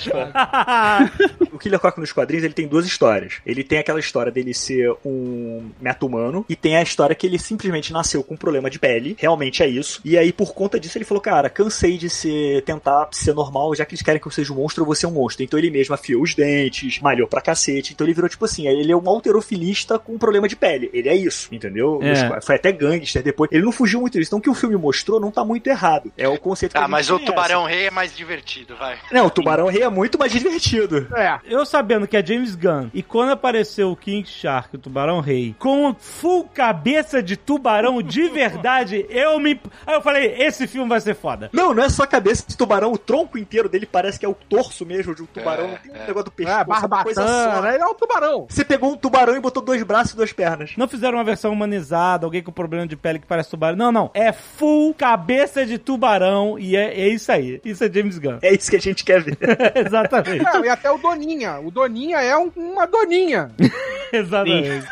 o 1.51 1.57
Killer 1.57 1.79
Croc 1.79 1.97
nos 1.97 2.11
quadrinhos 2.11 2.43
ele 2.43 2.53
tem 2.53 2.67
duas 2.67 2.85
histórias. 2.85 3.35
Ele 3.45 3.63
tem 3.63 3.79
aquela 3.79 3.99
história 3.99 4.31
dele 4.31 4.53
ser 4.53 4.91
um 5.05 5.69
meta-humano 5.79 6.45
e 6.49 6.55
tem 6.55 6.75
a 6.77 6.81
história 6.81 7.15
que 7.15 7.25
ele 7.27 7.39
simplesmente 7.39 7.93
nasceu 7.93 8.23
com 8.23 8.33
um 8.33 8.37
problema 8.37 8.69
de 8.69 8.79
pele. 8.79 9.15
Realmente 9.19 9.63
é 9.63 9.67
isso. 9.67 10.01
E 10.03 10.17
aí, 10.17 10.33
por 10.33 10.53
conta 10.53 10.79
disso, 10.79 10.97
ele 10.97 11.05
falou: 11.05 11.21
Cara, 11.21 11.49
cansei 11.49 11.97
de 11.97 12.09
ser, 12.09 12.61
tentar 12.63 13.07
ser 13.11 13.33
normal, 13.33 13.75
já 13.75 13.85
que 13.85 13.93
eles 13.93 14.01
querem 14.01 14.19
que 14.19 14.27
eu 14.27 14.31
seja 14.31 14.51
um 14.51 14.57
monstro, 14.57 14.81
eu 14.81 14.85
vou 14.85 14.95
ser 14.95 15.07
um 15.07 15.11
monstro. 15.11 15.43
Então 15.43 15.57
ele 15.59 15.69
mesmo 15.71 15.93
afiou 15.93 16.21
os 16.23 16.33
dentes, 16.35 16.99
malhou 16.99 17.27
pra 17.27 17.41
cacete. 17.41 17.93
Então 17.93 18.05
ele 18.05 18.13
virou 18.13 18.29
tipo 18.29 18.45
assim: 18.45 18.67
ele 18.67 18.91
é 18.91 18.95
um 18.95 19.01
alterofilista 19.33 19.97
com 19.99 20.17
problema 20.17 20.47
de 20.47 20.55
pele. 20.55 20.89
Ele 20.93 21.09
é 21.09 21.15
isso, 21.15 21.49
entendeu? 21.53 21.99
É. 22.01 22.39
Foi 22.41 22.55
até 22.55 22.71
gangster 22.71 23.23
depois. 23.23 23.49
Ele 23.51 23.63
não 23.63 23.71
fugiu 23.71 23.99
muito 24.01 24.17
disso. 24.17 24.29
Então 24.29 24.39
o 24.39 24.41
que 24.41 24.49
o 24.49 24.53
filme 24.53 24.75
mostrou 24.75 25.19
não 25.19 25.31
tá 25.31 25.43
muito 25.43 25.67
errado. 25.67 26.11
É 26.17 26.27
o 26.27 26.37
conceito 26.37 26.73
que 26.73 26.77
a 26.77 26.81
Ah, 26.81 26.83
gente 26.83 26.91
mas 26.91 27.09
o 27.09 27.13
conhece. 27.13 27.25
Tubarão 27.31 27.63
Rei 27.65 27.87
é 27.87 27.91
mais 27.91 28.15
divertido, 28.15 28.75
vai. 28.75 28.97
Não, 29.11 29.25
o 29.25 29.29
Tubarão 29.29 29.67
Rei 29.67 29.83
é 29.83 29.89
muito 29.89 30.17
mais 30.17 30.31
divertido. 30.31 31.07
É. 31.15 31.39
Eu 31.45 31.65
sabendo 31.65 32.07
que 32.07 32.15
é 32.17 32.25
James 32.25 32.55
Gunn, 32.55 32.89
e 32.93 33.01
quando 33.03 33.31
apareceu 33.31 33.91
o 33.91 33.95
King 33.95 34.27
Shark, 34.27 34.75
o 34.75 34.79
Tubarão 34.79 35.19
Rei, 35.19 35.55
com 35.59 35.93
full 35.97 36.45
cabeça 36.45 37.21
de 37.21 37.35
tubarão 37.37 38.01
de 38.01 38.27
verdade, 38.29 39.05
eu 39.09 39.39
me. 39.39 39.59
Aí 39.85 39.95
eu 39.95 40.01
falei: 40.01 40.35
esse 40.37 40.67
filme 40.67 40.87
vai 40.89 40.99
ser 41.01 41.15
foda. 41.15 41.49
Não, 41.53 41.73
não 41.73 41.83
é 41.83 41.89
só 41.89 42.03
a 42.03 42.07
cabeça 42.07 42.45
de 42.47 42.55
tubarão, 42.57 42.91
o 42.91 42.97
tronco 42.97 43.37
inteiro 43.37 43.67
dele 43.69 43.85
parece 43.85 44.19
que 44.19 44.25
é 44.25 44.29
o 44.29 44.33
torso 44.33 44.85
mesmo 44.85 45.15
de 45.15 45.21
um 45.23 45.25
tubarão. 45.25 45.67
não 45.69 45.77
tem 45.77 45.91
um 45.91 46.05
negócio 46.05 46.23
do 46.25 46.31
pescoço, 46.31 46.57
É, 46.59 46.83
é 46.83 46.85
uma 46.87 47.03
coisa 47.03 47.21
só. 47.21 47.27
barbatana. 47.27 47.73
Ele 47.73 47.83
é 47.83 47.87
um 47.87 47.93
tubarão. 47.93 48.45
Você 48.49 48.65
pegou 48.65 48.91
um 48.91 48.97
tubarão 48.97 49.22
e 49.31 49.39
botou 49.39 49.63
dois 49.63 49.81
braços 49.83 50.13
e 50.13 50.15
duas 50.17 50.33
pernas. 50.33 50.71
Não 50.77 50.87
fizeram 50.87 51.17
uma 51.17 51.23
versão 51.23 51.51
humanizada, 51.53 52.25
alguém 52.25 52.41
com 52.43 52.51
problema 52.51 52.85
de 52.87 52.95
pele 52.95 53.19
que 53.19 53.25
parece 53.27 53.49
tubarão. 53.49 53.77
Não, 53.77 53.91
não. 53.91 54.11
É 54.13 54.31
full 54.31 54.93
cabeça 54.93 55.65
de 55.65 55.77
tubarão 55.77 56.57
e 56.59 56.75
é, 56.75 56.99
é 57.01 57.07
isso 57.07 57.31
aí. 57.31 57.61
Isso 57.63 57.83
é 57.83 57.91
James 57.91 58.17
Gunn. 58.19 58.37
É 58.41 58.53
isso 58.53 58.69
que 58.69 58.75
a 58.77 58.81
gente 58.81 59.03
quer 59.03 59.21
ver. 59.23 59.37
Exatamente. 59.75 60.45
É, 60.47 60.59
e 60.61 60.69
até 60.69 60.91
o 60.91 60.97
Doninha. 60.97 61.59
O 61.59 61.71
Doninha 61.71 62.17
é 62.21 62.37
um- 62.37 62.51
uma 62.55 62.85
doninha. 62.85 63.51
Exatamente. 64.11 64.85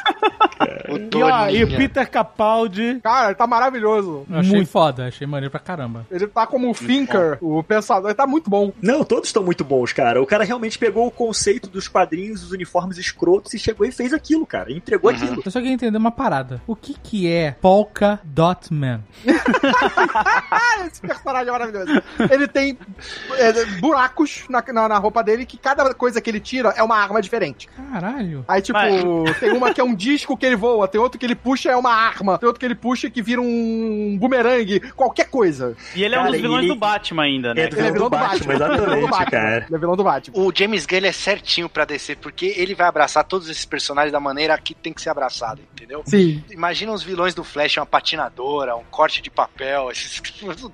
O 0.90 0.98
E, 1.18 1.24
ó, 1.24 1.48
e 1.50 1.64
o 1.64 1.68
Doninha. 1.68 1.78
Peter 1.78 2.10
Capaldi. 2.10 3.00
Cara, 3.04 3.28
ele 3.28 3.36
tá 3.36 3.46
maravilhoso. 3.48 4.26
Eu 4.30 4.38
achei 4.40 4.56
Muito. 4.56 4.70
foda, 4.70 5.08
achei 5.08 5.26
maneiro 5.28 5.52
pra 5.52 5.60
caramba. 5.60 6.06
Ele 6.12 6.28
tá 6.28 6.46
como 6.48 6.70
o 6.70 6.74
Thinker, 6.74 7.38
o 7.42 7.62
pensador. 7.64 8.10
Ele 8.10 8.16
tá 8.16 8.26
muito 8.28 8.50
bom. 8.50 8.72
Não, 8.82 9.04
todos 9.04 9.30
estão 9.30 9.44
muito 9.44 9.64
bons, 9.64 9.94
cara. 9.94 10.22
O 10.22 10.26
cara 10.26 10.44
realmente 10.44 10.78
pegou 10.78 11.08
o 11.08 11.12
conceito 11.12 11.70
dos 11.70 11.88
quadrinhos, 11.88 12.44
os 12.44 12.52
uniformes 12.52 12.98
escrotos 12.98 13.54
e 13.54 13.60
chegou 13.60 13.86
e 13.86 13.92
fez 13.92 14.14
aquilo, 14.14 14.21
cara. 14.48 14.72
E 14.72 14.78
entregou 14.78 15.10
aquilo. 15.12 15.42
Eu 15.46 15.52
só 15.52 15.60
queria 15.60 15.74
entender 15.74 15.98
uma 15.98 16.12
parada. 16.12 16.62
O 16.68 16.76
que 16.76 16.94
que 17.02 17.32
é 17.32 17.52
Polka 17.62 18.20
Dot 18.24 18.74
Man? 18.74 19.02
Esse 20.88 21.02
personagem 21.02 21.50
é 21.50 21.52
maravilhoso. 21.52 22.02
Ele 22.30 22.48
tem 22.48 22.78
é, 23.38 23.66
buracos 23.80 24.44
na, 24.50 24.64
na, 24.74 24.88
na 24.90 24.98
roupa 24.98 25.24
dele 25.24 25.46
que 25.46 25.58
cada 25.58 25.94
coisa 25.94 26.22
que 26.22 26.30
ele 26.30 26.40
tira 26.40 26.70
é 26.70 26.84
uma 26.84 26.98
arma 26.98 27.22
diferente. 27.22 27.68
Caralho. 27.92 28.44
Aí, 28.48 28.62
tipo, 28.62 28.78
Mas- 28.78 29.40
tem 29.40 29.52
uma 29.52 29.74
que 29.74 29.82
é 29.82 29.84
um 29.84 29.94
disco 29.96 30.36
que 30.38 30.46
ele 30.46 30.56
voa, 30.56 30.88
tem 30.88 31.00
outro 31.00 31.20
que 31.20 31.26
ele 31.26 31.36
puxa 31.36 31.72
é 31.72 31.76
uma 31.76 31.94
arma, 31.94 32.38
tem 32.38 32.48
outro 32.48 32.60
que 32.60 32.66
ele 32.66 32.76
puxa 32.76 33.10
que 33.10 33.22
vira 33.22 33.42
um 33.42 34.18
bumerangue, 34.20 34.80
qualquer 34.92 35.30
coisa. 35.30 35.76
E 35.96 36.04
ele 36.04 36.16
é 36.16 36.18
um 36.18 36.22
Cara, 36.24 36.32
dos 36.34 36.42
vilões 36.42 36.66
ele- 36.66 36.74
do 36.74 36.80
Batman 36.80 37.24
ainda, 37.24 37.54
né? 37.54 37.62
É, 37.62 37.66
Ele 37.68 37.80
é 37.80 37.92
vilão 37.92 38.10
do 38.10 38.18
Batman. 38.18 38.54
É 38.54 38.58
vilão 38.58 38.68
do 38.70 38.74
exatamente, 38.76 39.10
Batman. 39.10 39.26
cara. 39.32 39.66
Ele 39.68 39.76
é 39.76 39.80
vilão 39.80 39.96
do 39.96 40.04
Batman. 40.04 40.38
O 40.40 40.52
James 40.56 40.86
Gunn 40.86 41.06
é 41.06 41.12
certinho 41.12 41.70
pra 41.70 41.86
descer, 41.86 42.18
porque 42.18 42.54
ele 42.58 42.76
vai 42.76 42.88
abraçar 42.88 43.24
todos 43.24 43.50
esses 43.50 43.66
personagens 43.66 44.11
da 44.12 44.20
maneira 44.20 44.58
que 44.58 44.74
tem 44.74 44.94
que 44.94 45.02
ser 45.02 45.10
abraçado, 45.10 45.62
entendeu? 45.74 46.04
Sim. 46.06 46.44
Imagina 46.52 46.92
os 46.92 47.04
vilões 47.04 47.34
do 47.34 47.44
Flash, 47.44 47.78
uma 47.78 47.86
patinadora, 47.86 48.76
um 48.76 48.84
corte 48.90 49.22
de 49.22 49.30
papel, 49.30 49.90
esses 49.92 50.22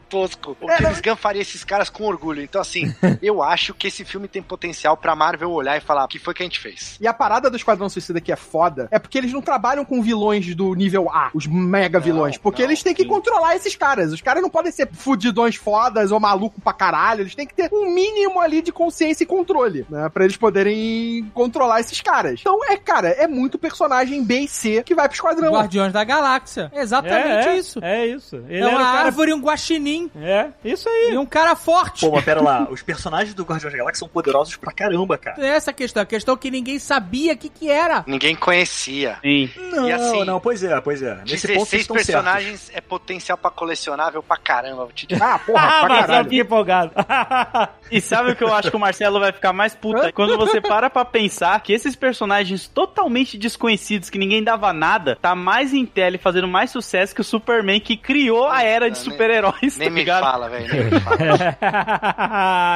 tosco. 0.09 0.57
O 0.61 0.67
James 0.67 1.01
Gunn 1.01 1.15
faria 1.15 1.41
esses 1.41 1.63
caras 1.63 1.89
com 1.89 2.05
orgulho. 2.05 2.41
Então, 2.41 2.61
assim, 2.61 2.93
eu 3.21 3.41
acho 3.41 3.73
que 3.73 3.87
esse 3.87 4.03
filme 4.03 4.27
tem 4.27 4.41
potencial 4.41 4.97
pra 4.97 5.15
Marvel 5.15 5.51
olhar 5.51 5.77
e 5.77 5.81
falar 5.81 6.03
o 6.03 6.07
que 6.07 6.19
foi 6.19 6.33
que 6.33 6.43
a 6.43 6.45
gente 6.45 6.59
fez. 6.59 6.97
E 6.99 7.07
a 7.07 7.13
parada 7.13 7.49
do 7.49 7.57
Esquadrão 7.57 7.89
Suicida 7.89 8.21
que 8.21 8.31
é 8.31 8.35
foda 8.35 8.87
é 8.91 8.99
porque 8.99 9.17
eles 9.17 9.31
não 9.31 9.41
trabalham 9.41 9.85
com 9.85 10.01
vilões 10.01 10.55
do 10.55 10.73
nível 10.73 11.09
A, 11.09 11.31
os 11.33 11.45
mega 11.47 11.99
vilões. 11.99 12.37
Porque 12.37 12.63
não, 12.63 12.69
eles 12.69 12.83
têm 12.83 12.93
que 12.93 13.03
sim. 13.03 13.07
controlar 13.07 13.55
esses 13.55 13.75
caras. 13.75 14.11
Os 14.11 14.21
caras 14.21 14.41
não 14.41 14.49
podem 14.49 14.71
ser 14.71 14.89
fudidões 14.91 15.55
fodas 15.55 16.11
ou 16.11 16.19
maluco 16.19 16.61
pra 16.61 16.73
caralho. 16.73 17.21
Eles 17.21 17.35
têm 17.35 17.47
que 17.47 17.55
ter 17.55 17.69
um 17.71 17.93
mínimo 17.93 18.39
ali 18.39 18.61
de 18.61 18.71
consciência 18.71 19.23
e 19.23 19.27
controle, 19.27 19.85
né? 19.89 20.09
Pra 20.09 20.23
eles 20.23 20.37
poderem 20.37 21.29
controlar 21.33 21.79
esses 21.79 22.01
caras. 22.01 22.39
Então, 22.39 22.59
é, 22.65 22.77
cara, 22.77 23.09
é 23.09 23.26
muito 23.27 23.57
personagem 23.57 24.23
B 24.23 24.39
e 24.41 24.47
C 24.47 24.83
que 24.83 24.95
vai 24.95 25.07
pro 25.07 25.15
Esquadrão. 25.15 25.51
Guardiões 25.53 25.93
da 25.93 26.03
Galáxia. 26.03 26.71
Exatamente 26.73 27.47
é, 27.47 27.51
é, 27.53 27.57
isso. 27.57 27.79
É 27.83 28.05
isso. 28.07 28.35
Ele 28.47 28.55
É 28.59 28.61
era 28.61 28.69
uma 28.69 28.77
cara... 28.79 28.99
árvore, 29.05 29.33
um 29.33 29.39
guaxinim 29.41 30.09
É, 30.19 30.47
isso 30.63 30.87
aí. 30.89 31.11
e 31.13 31.17
um 31.17 31.25
cara 31.25 31.55
forte. 31.55 32.05
Pô, 32.05 32.11
mas 32.15 32.23
pera 32.25 32.41
lá, 32.41 32.67
os 32.71 32.81
personagens 32.81 33.33
do 33.33 33.43
Guardiões 33.43 33.73
da 33.73 33.77
Galáxia 33.79 33.99
são 33.99 34.07
poderosos 34.07 34.55
pra 34.55 34.71
caramba, 34.71 35.17
cara. 35.17 35.41
É 35.43 35.49
essa 35.49 35.71
a 35.71 35.73
questão. 35.73 36.03
A 36.03 36.05
questão 36.05 36.35
é 36.35 36.37
que 36.37 36.51
ninguém 36.51 36.79
sabia 36.79 37.33
o 37.33 37.37
que 37.37 37.49
que 37.49 37.69
era. 37.69 38.03
Ninguém 38.07 38.35
conhecia. 38.35 39.17
Sim. 39.21 39.49
Não, 39.71 39.87
E 39.87 39.91
assim, 39.91 40.23
não, 40.23 40.39
pois 40.39 40.63
é, 40.63 40.79
pois 40.81 41.01
é. 41.01 41.15
Nesse 41.25 41.47
ponto 41.47 41.59
16 41.59 41.67
vocês 41.69 41.81
estão 41.81 41.95
certos. 41.97 42.13
personagens 42.13 42.71
é 42.73 42.81
potencial 42.81 43.37
pra 43.37 43.49
colecionável 43.51 44.21
pra 44.23 44.37
caramba. 44.37 44.83
Vou 44.85 44.91
te 44.93 45.05
dizer. 45.07 45.21
Ah, 45.23 45.39
porra, 45.39 45.67
Ah, 45.67 45.79
pra 45.85 45.99
caralho. 46.01 46.23
fiquei 46.25 46.39
empolgado. 46.41 46.91
E 47.89 48.01
sabe 48.01 48.31
o 48.31 48.35
que 48.35 48.43
eu 48.43 48.53
acho 48.53 48.69
que 48.69 48.75
o 48.75 48.79
Marcelo 48.79 49.17
vai 49.17 49.31
ficar 49.31 49.53
mais 49.53 49.73
puta? 49.73 50.11
Quando 50.11 50.37
você 50.37 50.59
para 50.59 50.89
pra 50.89 51.05
pensar 51.05 51.57
que 51.61 51.71
esses 51.71 51.95
personagens 51.95 52.67
totalmente 52.67 53.16
desconhecidos, 53.23 54.09
que 54.09 54.17
ninguém 54.17 54.43
dava 54.43 54.73
nada, 54.73 55.17
tá 55.21 55.35
mais 55.35 55.73
em 55.73 55.85
tele 55.85 56.17
fazendo 56.17 56.47
mais 56.47 56.71
sucesso 56.71 57.13
que 57.13 57.21
o 57.21 57.23
Superman 57.23 57.79
que 57.79 57.97
criou 57.97 58.47
a 58.47 58.63
era 58.63 58.89
de 58.89 58.97
super-heróis, 58.97 59.77
Nem 59.77 59.87
tá 59.87 59.93
me 59.93 59.99
ligado? 60.01 60.23
fala, 60.23 60.49
velho. 60.49 60.73
Nem 60.73 60.83
me 60.85 60.99
fala. 60.99 61.57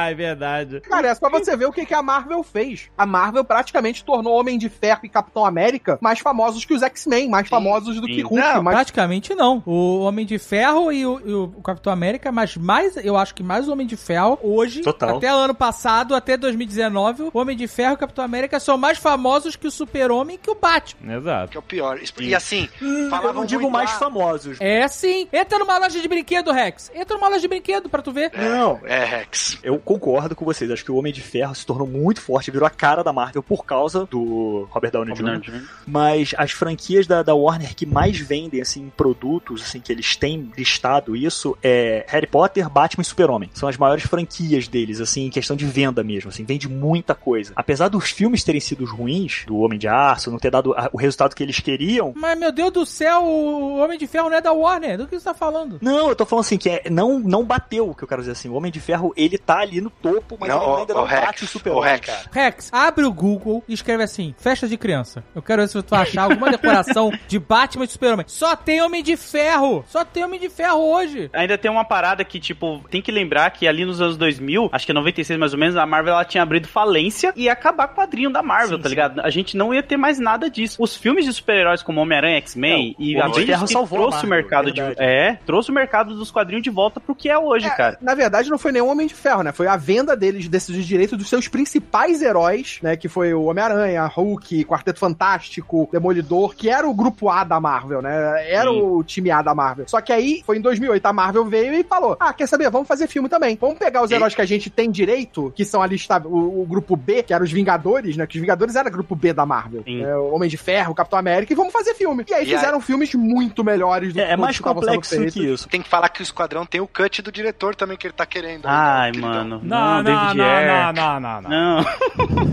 é 0.10 0.14
verdade. 0.14 0.80
Cara, 0.80 1.08
é 1.08 1.14
só 1.14 1.28
você 1.30 1.56
ver 1.56 1.66
o 1.66 1.72
que, 1.72 1.86
que 1.86 1.94
a 1.94 2.02
Marvel 2.02 2.42
fez. 2.42 2.90
A 2.96 3.06
Marvel 3.06 3.44
praticamente 3.44 4.04
tornou 4.04 4.38
Homem 4.38 4.58
de 4.58 4.68
Ferro 4.68 5.00
e 5.04 5.08
Capitão 5.08 5.44
América 5.44 5.98
mais 6.00 6.18
famosos 6.18 6.64
que 6.64 6.74
os 6.74 6.82
X-Men, 6.82 7.28
mais 7.28 7.48
famosos 7.48 8.00
do 8.00 8.06
sim. 8.06 8.14
que 8.14 8.22
Hulk, 8.22 8.36
Não, 8.36 8.62
mais 8.62 8.76
Praticamente 8.76 9.34
não. 9.34 9.62
O 9.66 10.00
Homem 10.00 10.24
de 10.26 10.38
Ferro 10.38 10.92
e 10.92 11.06
o, 11.06 11.20
e 11.24 11.32
o 11.32 11.48
Capitão 11.62 11.92
América 11.92 12.32
mas 12.32 12.56
mais, 12.56 12.96
eu 12.96 13.16
acho 13.16 13.34
que 13.34 13.42
mais 13.42 13.68
o 13.68 13.72
Homem 13.72 13.86
de 13.86 13.96
Ferro, 13.96 14.38
hoje, 14.42 14.82
Total. 14.82 15.16
até 15.16 15.28
ano 15.28 15.54
passado, 15.54 16.14
até 16.14 16.36
2019, 16.36 17.24
o 17.32 17.38
Homem 17.38 17.56
de 17.56 17.66
Ferro 17.66 17.92
e 17.92 17.94
o 17.94 17.98
Capitão 17.98 18.24
América 18.24 18.58
são 18.58 18.78
mais 18.78 18.98
famosos 18.98 19.56
que 19.56 19.66
o 19.66 19.70
Super-Homem 19.70 20.21
e 20.30 20.38
que 20.38 20.50
o 20.50 20.54
Batman. 20.54 21.16
Exato. 21.16 21.50
Que 21.50 21.56
é 21.56 21.60
o 21.60 21.62
pior. 21.62 21.98
E 22.20 22.34
assim, 22.34 22.68
Eu 22.80 23.10
falavam 23.10 23.34
não 23.34 23.44
digo 23.44 23.62
muito 23.62 23.72
mais 23.74 23.90
lá- 23.92 23.98
famosos. 23.98 24.56
É 24.60 24.86
sim. 24.88 25.28
Entra 25.32 25.58
numa 25.58 25.78
loja 25.78 26.00
de 26.00 26.08
brinquedo, 26.08 26.50
Rex. 26.52 26.90
Entra 26.94 27.16
numa 27.16 27.28
loja 27.28 27.40
de 27.40 27.48
brinquedo 27.48 27.88
pra 27.88 28.02
tu 28.02 28.12
ver. 28.12 28.30
Não, 28.36 28.80
É, 28.84 29.04
Rex. 29.04 29.58
Eu 29.62 29.78
concordo 29.78 30.34
com 30.36 30.44
vocês. 30.44 30.70
Acho 30.70 30.84
que 30.84 30.92
o 30.92 30.96
Homem 30.96 31.12
de 31.12 31.20
Ferro 31.20 31.54
se 31.54 31.64
tornou 31.66 31.86
muito 31.86 32.20
forte, 32.20 32.50
virou 32.50 32.66
a 32.66 32.70
cara 32.70 33.02
da 33.02 33.12
Marvel 33.12 33.42
por 33.42 33.64
causa 33.64 34.06
do 34.06 34.66
Robert 34.70 34.90
Downey 34.92 35.14
Jr. 35.14 35.62
Mas 35.86 36.34
as 36.36 36.50
franquias 36.52 37.06
da, 37.06 37.22
da 37.22 37.34
Warner 37.34 37.74
que 37.74 37.86
mais 37.86 38.18
vendem, 38.18 38.60
assim, 38.60 38.90
produtos, 38.96 39.62
assim, 39.62 39.80
que 39.80 39.92
eles 39.92 40.16
têm 40.16 40.50
listado 40.56 41.16
isso 41.16 41.56
é 41.62 42.04
Harry 42.08 42.26
Potter, 42.26 42.68
Batman 42.68 43.02
e 43.02 43.04
Super-Homem. 43.04 43.50
São 43.54 43.68
as 43.68 43.76
maiores 43.76 44.04
franquias 44.04 44.68
deles, 44.68 45.00
assim, 45.00 45.26
em 45.26 45.30
questão 45.30 45.56
de 45.56 45.64
venda 45.66 46.02
mesmo, 46.02 46.28
assim, 46.30 46.44
vende 46.44 46.68
muita 46.68 47.14
coisa. 47.14 47.52
Apesar 47.56 47.88
dos 47.88 48.10
filmes 48.10 48.44
terem 48.44 48.60
sido 48.60 48.84
ruins, 48.84 49.44
do 49.46 49.58
Homem 49.58 49.78
de 49.78 49.88
Não 50.30 50.38
ter 50.38 50.50
dado 50.50 50.74
o 50.92 50.96
resultado 50.96 51.34
que 51.34 51.42
eles 51.42 51.58
queriam, 51.60 52.12
Mas, 52.16 52.38
meu 52.38 52.52
Deus 52.52 52.70
do 52.70 52.86
céu, 52.86 53.22
o 53.24 53.76
Homem 53.78 53.98
de 53.98 54.06
Ferro 54.06 54.28
não 54.30 54.36
é 54.36 54.40
da 54.40 54.52
Warner. 54.52 54.98
Do 54.98 55.06
que 55.06 55.18
você 55.18 55.24
tá 55.24 55.34
falando? 55.34 55.78
não, 55.80 56.08
eu 56.08 56.16
tô 56.16 56.24
falando 56.24 56.44
assim, 56.44 56.58
que 56.58 56.68
é, 56.68 56.82
não, 56.90 57.18
não 57.18 57.44
bateu 57.44 57.90
o 57.90 57.94
que 57.94 58.02
eu 58.04 58.08
quero 58.08 58.20
dizer 58.22 58.32
assim. 58.32 58.48
O 58.48 58.54
Homem 58.54 58.70
de 58.72 58.80
Ferro, 58.80 59.12
ele 59.16 59.38
tá 59.38 59.58
ali 59.60 59.80
no 59.80 59.90
topo, 59.90 60.36
mas 60.40 60.48
Não, 60.50 60.62
ele 60.62 60.70
o- 60.70 60.76
ainda 60.76 60.92
o 60.94 60.96
não 60.98 61.04
Rex, 61.04 61.26
bate 61.26 61.42
o 61.42 61.46
o 61.46 61.48
Super-Homem, 61.48 61.90
Rex. 61.90 62.06
cara. 62.06 62.22
Rex, 62.32 62.68
abre 62.72 63.04
o 63.04 63.12
Google 63.12 63.62
e 63.68 63.72
escreve 63.74 64.02
assim: 64.02 64.34
festa 64.38 64.66
de 64.68 64.76
criança. 64.76 65.22
Eu 65.34 65.42
quero 65.42 65.62
ver 65.62 65.68
se 65.68 65.82
tu 65.82 65.90
vai 65.90 66.02
achar 66.02 66.22
alguma 66.24 66.50
decoração 66.50 67.10
de 67.28 67.38
Batman 67.38 67.84
e 67.84 67.86
de 67.86 67.92
Super-Homem. 67.92 68.24
Só 68.28 68.54
tem 68.56 68.80
Homem 68.82 69.02
de 69.02 69.16
Ferro! 69.16 69.84
Só 69.88 70.04
tem 70.04 70.24
Homem 70.24 70.40
de 70.40 70.48
Ferro 70.48 70.78
hoje! 70.80 71.30
Ainda 71.32 71.56
tem 71.58 71.70
uma 71.70 71.84
parada 71.84 72.24
que, 72.24 72.38
tipo, 72.40 72.80
tem 72.90 73.00
que 73.02 73.10
lembrar 73.12 73.50
que 73.50 73.66
ali 73.66 73.84
nos 73.84 74.00
anos 74.00 74.16
2000, 74.16 74.68
acho 74.72 74.86
que 74.86 74.92
é 74.92 74.94
96 74.94 75.38
mais 75.38 75.52
ou 75.52 75.58
menos, 75.58 75.76
a 75.76 75.86
Marvel 75.86 76.14
ela 76.14 76.24
tinha 76.24 76.42
abrido 76.42 76.68
falência 76.68 77.32
e 77.36 77.44
ia 77.44 77.52
acabar 77.52 77.88
com 77.88 77.94
o 77.94 77.96
quadrinho 77.96 78.30
da 78.32 78.42
Marvel, 78.42 78.76
Sim, 78.76 78.82
tá 78.82 78.88
sim. 78.88 78.94
ligado? 78.94 79.20
A 79.20 79.30
gente 79.30 79.56
não 79.56 79.72
ia 79.74 79.82
ter 79.82 79.96
mais 80.02 80.18
nada 80.18 80.50
disso. 80.50 80.82
Os 80.82 80.96
filmes 80.96 81.24
de 81.24 81.32
super-heróis 81.32 81.82
como 81.82 82.00
Homem-Aranha, 82.00 82.36
X-Men 82.38 82.94
e 82.98 83.14
Ferro 83.14 83.64
que 83.66 83.72
salvou 83.72 83.98
a 83.98 84.02
trouxe 84.10 84.26
o 84.26 84.28
Marvel, 84.28 84.30
mercado 84.30 84.72
de 84.72 84.80
é, 84.98 85.38
trouxe 85.46 85.70
o 85.70 85.74
mercado 85.74 86.14
dos 86.14 86.30
quadrinhos 86.30 86.62
de 86.62 86.70
volta 86.70 87.00
pro 87.00 87.14
que 87.14 87.28
é 87.28 87.38
hoje, 87.38 87.70
cara. 87.76 87.96
Na 88.00 88.14
verdade, 88.14 88.50
não 88.50 88.58
foi 88.58 88.72
nenhum 88.72 88.88
Homem 88.90 89.06
de 89.06 89.14
Ferro, 89.14 89.42
né? 89.42 89.52
Foi 89.52 89.66
a 89.66 89.76
venda 89.76 90.16
deles 90.16 90.48
desses 90.48 90.84
direitos 90.86 91.16
dos 91.16 91.28
seus 91.28 91.46
principais 91.48 92.20
heróis, 92.20 92.78
né? 92.82 92.96
Que 92.96 93.08
foi 93.08 93.32
o 93.32 93.44
Homem-Aranha, 93.44 94.04
Hulk, 94.06 94.64
Quarteto 94.64 94.98
Fantástico, 94.98 95.88
Demolidor, 95.92 96.54
que 96.54 96.68
era 96.68 96.86
o 96.88 96.92
grupo 96.94 97.28
A 97.30 97.44
da 97.44 97.60
Marvel, 97.60 98.02
né? 98.02 98.50
Era 98.50 98.70
Sim. 98.70 98.80
o 98.82 99.02
time 99.04 99.30
A 99.30 99.40
da 99.40 99.54
Marvel. 99.54 99.86
Só 99.88 100.00
que 100.00 100.12
aí, 100.12 100.42
foi 100.44 100.58
em 100.58 100.60
2008, 100.60 101.06
a 101.06 101.12
Marvel 101.12 101.44
veio 101.44 101.72
e 101.74 101.84
falou: 101.84 102.16
Ah, 102.18 102.32
quer 102.32 102.46
saber? 102.48 102.68
Vamos 102.70 102.88
fazer 102.88 103.06
filme 103.06 103.28
também. 103.28 103.56
Vamos 103.60 103.78
pegar 103.78 104.02
os 104.02 104.10
E- 104.10 104.14
heróis 104.14 104.34
que 104.34 104.40
a 104.42 104.46
gente 104.46 104.68
tem 104.68 104.90
direito, 104.90 105.52
que 105.54 105.64
são 105.64 105.80
ali 105.80 105.94
está- 105.96 106.20
o, 106.24 106.62
o 106.62 106.66
grupo 106.66 106.96
B, 106.96 107.22
que 107.22 107.32
eram 107.32 107.44
os 107.44 107.52
Vingadores, 107.52 108.16
né? 108.16 108.26
Que 108.26 108.36
os 108.36 108.40
Vingadores 108.40 108.74
era 108.76 108.88
o 108.88 108.92
grupo 108.92 109.14
B 109.14 109.32
da 109.32 109.46
Marvel. 109.46 109.82
Sim. 109.84 109.91
Né? 109.96 110.16
O 110.16 110.34
Homem 110.34 110.48
de 110.48 110.56
Ferro, 110.56 110.92
o 110.92 110.94
Capitão 110.94 111.18
América, 111.18 111.52
e 111.52 111.56
vamos 111.56 111.72
fazer 111.72 111.94
filme. 111.94 112.24
E 112.28 112.34
aí 112.34 112.44
E 112.44 112.50
fizeram 112.54 112.80
filmes 112.80 113.14
muito 113.14 113.62
melhores 113.64 114.12
do 114.12 114.20
É, 114.20 114.24
é 114.24 114.34
que 114.34 114.40
mais 114.40 114.58
todos 114.58 114.84
que 114.84 114.86
complexo 114.86 115.26
que 115.32 115.44
isso. 115.46 115.68
Tem 115.68 115.82
que 115.82 115.88
falar 115.88 116.08
que 116.08 116.20
o 116.20 116.22
Esquadrão 116.22 116.64
tem 116.66 116.80
o 116.80 116.86
cut 116.86 117.22
do 117.22 117.32
diretor 117.32 117.74
também 117.74 117.96
que 117.96 118.06
ele 118.06 118.14
tá 118.14 118.24
querendo. 118.26 118.62
Ai, 118.66 119.10
Queridão. 119.12 119.30
mano. 119.30 119.60
Não, 119.62 119.94
não, 119.96 120.04
David 120.04 120.36
não, 120.36 120.92
não, 120.92 120.92
não, 120.92 121.20
não, 121.20 121.42
não. 121.42 121.50
Não. 121.50 121.84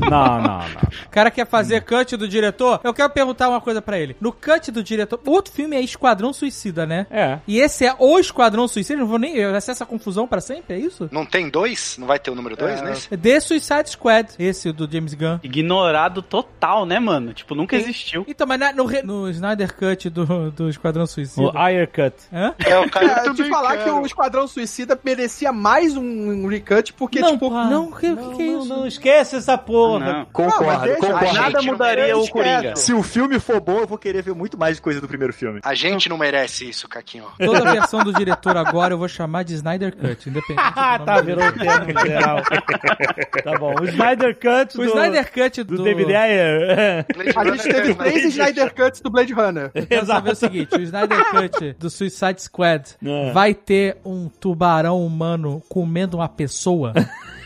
Não, 0.09 0.41
não, 0.41 0.41
não. 0.41 0.59
O 1.05 1.09
cara 1.09 1.31
quer 1.31 1.45
fazer 1.47 1.81
cut 1.83 2.15
do 2.17 2.27
diretor? 2.27 2.79
Eu 2.83 2.93
quero 2.93 3.09
perguntar 3.09 3.49
uma 3.49 3.61
coisa 3.61 3.81
pra 3.81 3.97
ele. 3.99 4.15
No 4.19 4.31
cut 4.31 4.71
do 4.71 4.83
diretor. 4.83 5.19
O 5.25 5.31
outro 5.31 5.53
filme 5.53 5.75
é 5.75 5.81
Esquadrão 5.81 6.33
Suicida, 6.33 6.85
né? 6.85 7.05
É. 7.09 7.39
E 7.47 7.59
esse 7.59 7.85
é 7.85 7.95
o 7.97 8.17
Esquadrão 8.19 8.67
Suicida? 8.67 8.99
Não 8.99 9.07
vou 9.07 9.19
nem. 9.19 9.49
Vai 9.51 9.61
ser 9.61 9.71
essa 9.71 9.85
confusão 9.85 10.27
pra 10.27 10.41
sempre? 10.41 10.75
É 10.75 10.79
isso? 10.79 11.09
Não 11.11 11.25
tem 11.25 11.49
dois? 11.49 11.97
Não 11.99 12.07
vai 12.07 12.19
ter 12.19 12.31
o 12.31 12.35
número 12.35 12.55
dois? 12.55 13.07
É 13.11 13.17
The 13.17 13.39
Suicide 13.39 13.89
Squad, 13.89 14.29
esse 14.39 14.71
do 14.71 14.89
James 14.91 15.13
Gunn. 15.13 15.39
Ignorado 15.43 16.21
total, 16.21 16.85
né, 16.85 16.99
mano? 16.99 17.28
Tipo, 17.33 17.55
nunca 17.55 17.75
existiu. 17.75 18.25
Então, 18.27 18.45
mas 18.47 18.59
na- 18.59 18.73
no, 18.73 18.85
re- 18.85 19.01
no 19.03 19.29
Snyder 19.29 19.73
Cut 19.75 20.09
do, 20.09 20.51
do 20.51 20.69
Esquadrão 20.69 21.05
Suicida. 21.05 21.47
O 21.47 21.69
Iron 21.69 21.87
Cut. 21.87 22.15
Hã? 22.33 22.53
É, 22.65 22.77
o 22.79 22.89
cara 22.89 23.23
É, 23.29 23.33
te 23.33 23.49
falar 23.49 23.77
que 23.77 23.89
o 23.89 24.05
Esquadrão 24.05 24.47
Suicida 24.47 24.99
merecia 25.03 25.51
mais 25.51 25.95
um 25.95 26.47
recut, 26.47 26.93
porque, 26.93 27.19
não, 27.19 27.31
tipo. 27.31 27.49
não, 27.49 27.89
o 27.89 27.95
que, 27.95 28.15
que, 28.15 28.35
que 28.35 28.41
é 28.43 28.45
Não, 28.47 28.59
isso? 28.59 28.67
não 28.69 28.87
esquece 28.87 29.35
essa 29.35 29.57
porra. 29.57 29.99
Não. 30.05 30.19
Não, 30.19 30.25
Concordo, 30.25 30.85
deixa- 30.85 30.99
concordo. 30.99 31.25
Nada 31.33 31.41
gente 31.51 31.53
não 31.65 31.73
mudaria 31.73 32.17
o 32.17 32.27
Coringa. 32.29 32.75
Se 32.75 32.93
o 32.93 33.03
filme 33.03 33.39
for 33.39 33.59
bom, 33.59 33.79
eu 33.79 33.87
vou 33.87 33.97
querer 33.97 34.21
ver 34.21 34.33
muito 34.33 34.57
mais 34.57 34.79
coisa 34.79 34.99
do 35.01 35.07
primeiro 35.07 35.33
filme. 35.33 35.59
A 35.63 35.73
gente 35.73 36.09
não 36.09 36.17
merece 36.17 36.69
isso, 36.69 36.87
Caquinho. 36.87 37.25
Toda 37.37 37.69
a 37.69 37.73
versão 37.73 38.03
do 38.03 38.13
diretor 38.13 38.57
agora 38.57 38.93
eu 38.93 38.97
vou 38.97 39.07
chamar 39.07 39.43
de 39.43 39.53
Snyder 39.55 39.95
Cut, 39.95 40.29
independente. 40.29 40.59
Ah, 40.75 40.99
tá, 40.99 41.21
virou 41.21 41.45
o 41.45 41.51
termo 41.51 41.99
geral. 42.05 42.41
tá 43.43 43.57
bom. 43.59 43.75
O 43.81 43.85
Snyder 43.85 44.35
Cut 44.35 44.75
O 44.77 44.83
do, 44.83 44.85
Snyder 44.85 45.31
Cut 45.31 45.63
do, 45.63 45.77
do 45.77 45.83
David 45.83 46.15
Ayer. 46.15 47.05
Blade 47.23 47.37
A 47.37 47.43
gente 47.55 47.63
teve 47.63 47.91
é 47.91 47.93
três 47.95 48.25
Snyder 48.25 48.73
Cuts 48.73 49.01
do 49.01 49.09
Blade 49.09 49.33
Runner. 49.33 49.71
Eu 49.73 49.85
quero 49.87 50.05
saber 50.05 50.31
o 50.31 50.35
seguinte, 50.35 50.75
o 50.75 50.81
Snyder 50.81 51.25
Cut 51.31 51.75
do 51.79 51.89
Suicide 51.89 52.41
Squad 52.41 52.95
É. 53.03 53.31
vai 53.31 53.53
ter 53.53 53.97
um 54.05 54.29
tubarão 54.29 55.05
humano 55.05 55.61
comendo 55.69 56.17
uma 56.17 56.29
pessoa? 56.29 56.93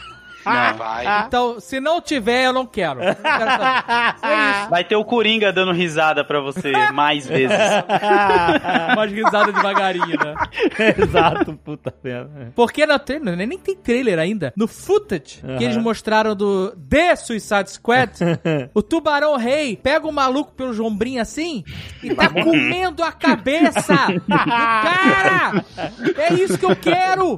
Não, 0.45 0.77
vai. 0.77 1.25
Então, 1.25 1.59
se 1.59 1.79
não 1.79 2.01
tiver, 2.01 2.45
eu 2.45 2.53
não 2.53 2.65
quero. 2.65 2.99
Não 2.99 3.13
quero 3.15 3.51
saber. 3.51 4.13
É. 4.23 4.67
Vai 4.69 4.83
ter 4.83 4.95
o 4.95 5.03
Coringa 5.03 5.51
dando 5.51 5.71
risada 5.71 6.23
pra 6.23 6.39
você 6.39 6.71
mais 6.93 7.27
vezes. 7.27 7.57
Umas 8.93 9.11
risadas 9.11 9.53
devagarinho, 9.53 10.17
né? 10.17 10.35
Exato, 10.97 11.53
puta 11.63 11.93
merda. 12.03 12.51
Porque 12.55 12.85
no 12.85 12.97
trailer, 12.99 13.35
nem 13.35 13.57
tem 13.57 13.75
trailer 13.75 14.19
ainda. 14.19 14.53
No 14.55 14.67
footage 14.67 15.41
que 15.57 15.63
eles 15.63 15.77
mostraram 15.77 16.35
do 16.35 16.71
The 16.89 17.15
Suicide 17.15 17.71
Squad, 17.71 18.11
o 18.73 18.81
tubarão 18.81 19.35
rei 19.37 19.75
pega 19.75 20.07
o 20.07 20.11
maluco 20.11 20.51
pelos 20.53 20.79
ombrinhos 20.79 21.21
assim 21.21 21.63
e 22.01 22.13
tá 22.13 22.29
comendo 22.29 23.03
a 23.03 23.11
cabeça 23.11 23.93
do 24.27 24.37
cara! 24.37 25.65
É 26.17 26.33
isso 26.33 26.57
que 26.57 26.65
eu 26.65 26.75
quero! 26.75 27.37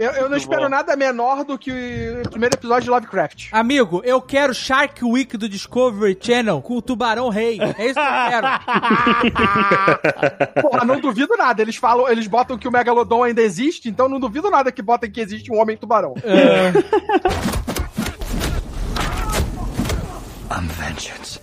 Eu, 0.00 0.12
eu 0.12 0.28
não 0.28 0.36
espero 0.36 0.68
nada 0.68 0.96
menor 0.96 1.44
do 1.44 1.58
que 1.58 1.70
o 2.34 2.38
primeiro 2.40 2.56
episódio 2.56 2.84
de 2.84 2.90
Lovecraft. 2.90 3.48
Amigo, 3.52 4.00
eu 4.02 4.18
quero 4.22 4.54
Shark 4.54 5.04
Week 5.04 5.36
do 5.36 5.46
Discovery 5.46 6.16
Channel 6.18 6.62
com 6.62 6.78
o 6.78 6.80
tubarão 6.80 7.28
rei. 7.28 7.58
É 7.60 7.84
isso 7.84 7.94
que 7.94 8.00
eu 8.00 8.30
quero. 8.30 8.46
Porra, 10.62 10.84
não 10.86 10.98
duvido 10.98 11.36
nada. 11.36 11.60
Eles 11.60 11.76
falam, 11.76 12.08
eles 12.08 12.26
botam 12.26 12.56
que 12.56 12.66
o 12.66 12.72
Megalodon 12.72 13.24
ainda 13.24 13.42
existe, 13.42 13.90
então 13.90 14.08
não 14.08 14.18
duvido 14.18 14.50
nada 14.50 14.72
que 14.72 14.80
botem 14.80 15.10
que 15.10 15.20
existe 15.20 15.52
um 15.52 15.60
homem 15.60 15.76
tubarão. 15.76 16.14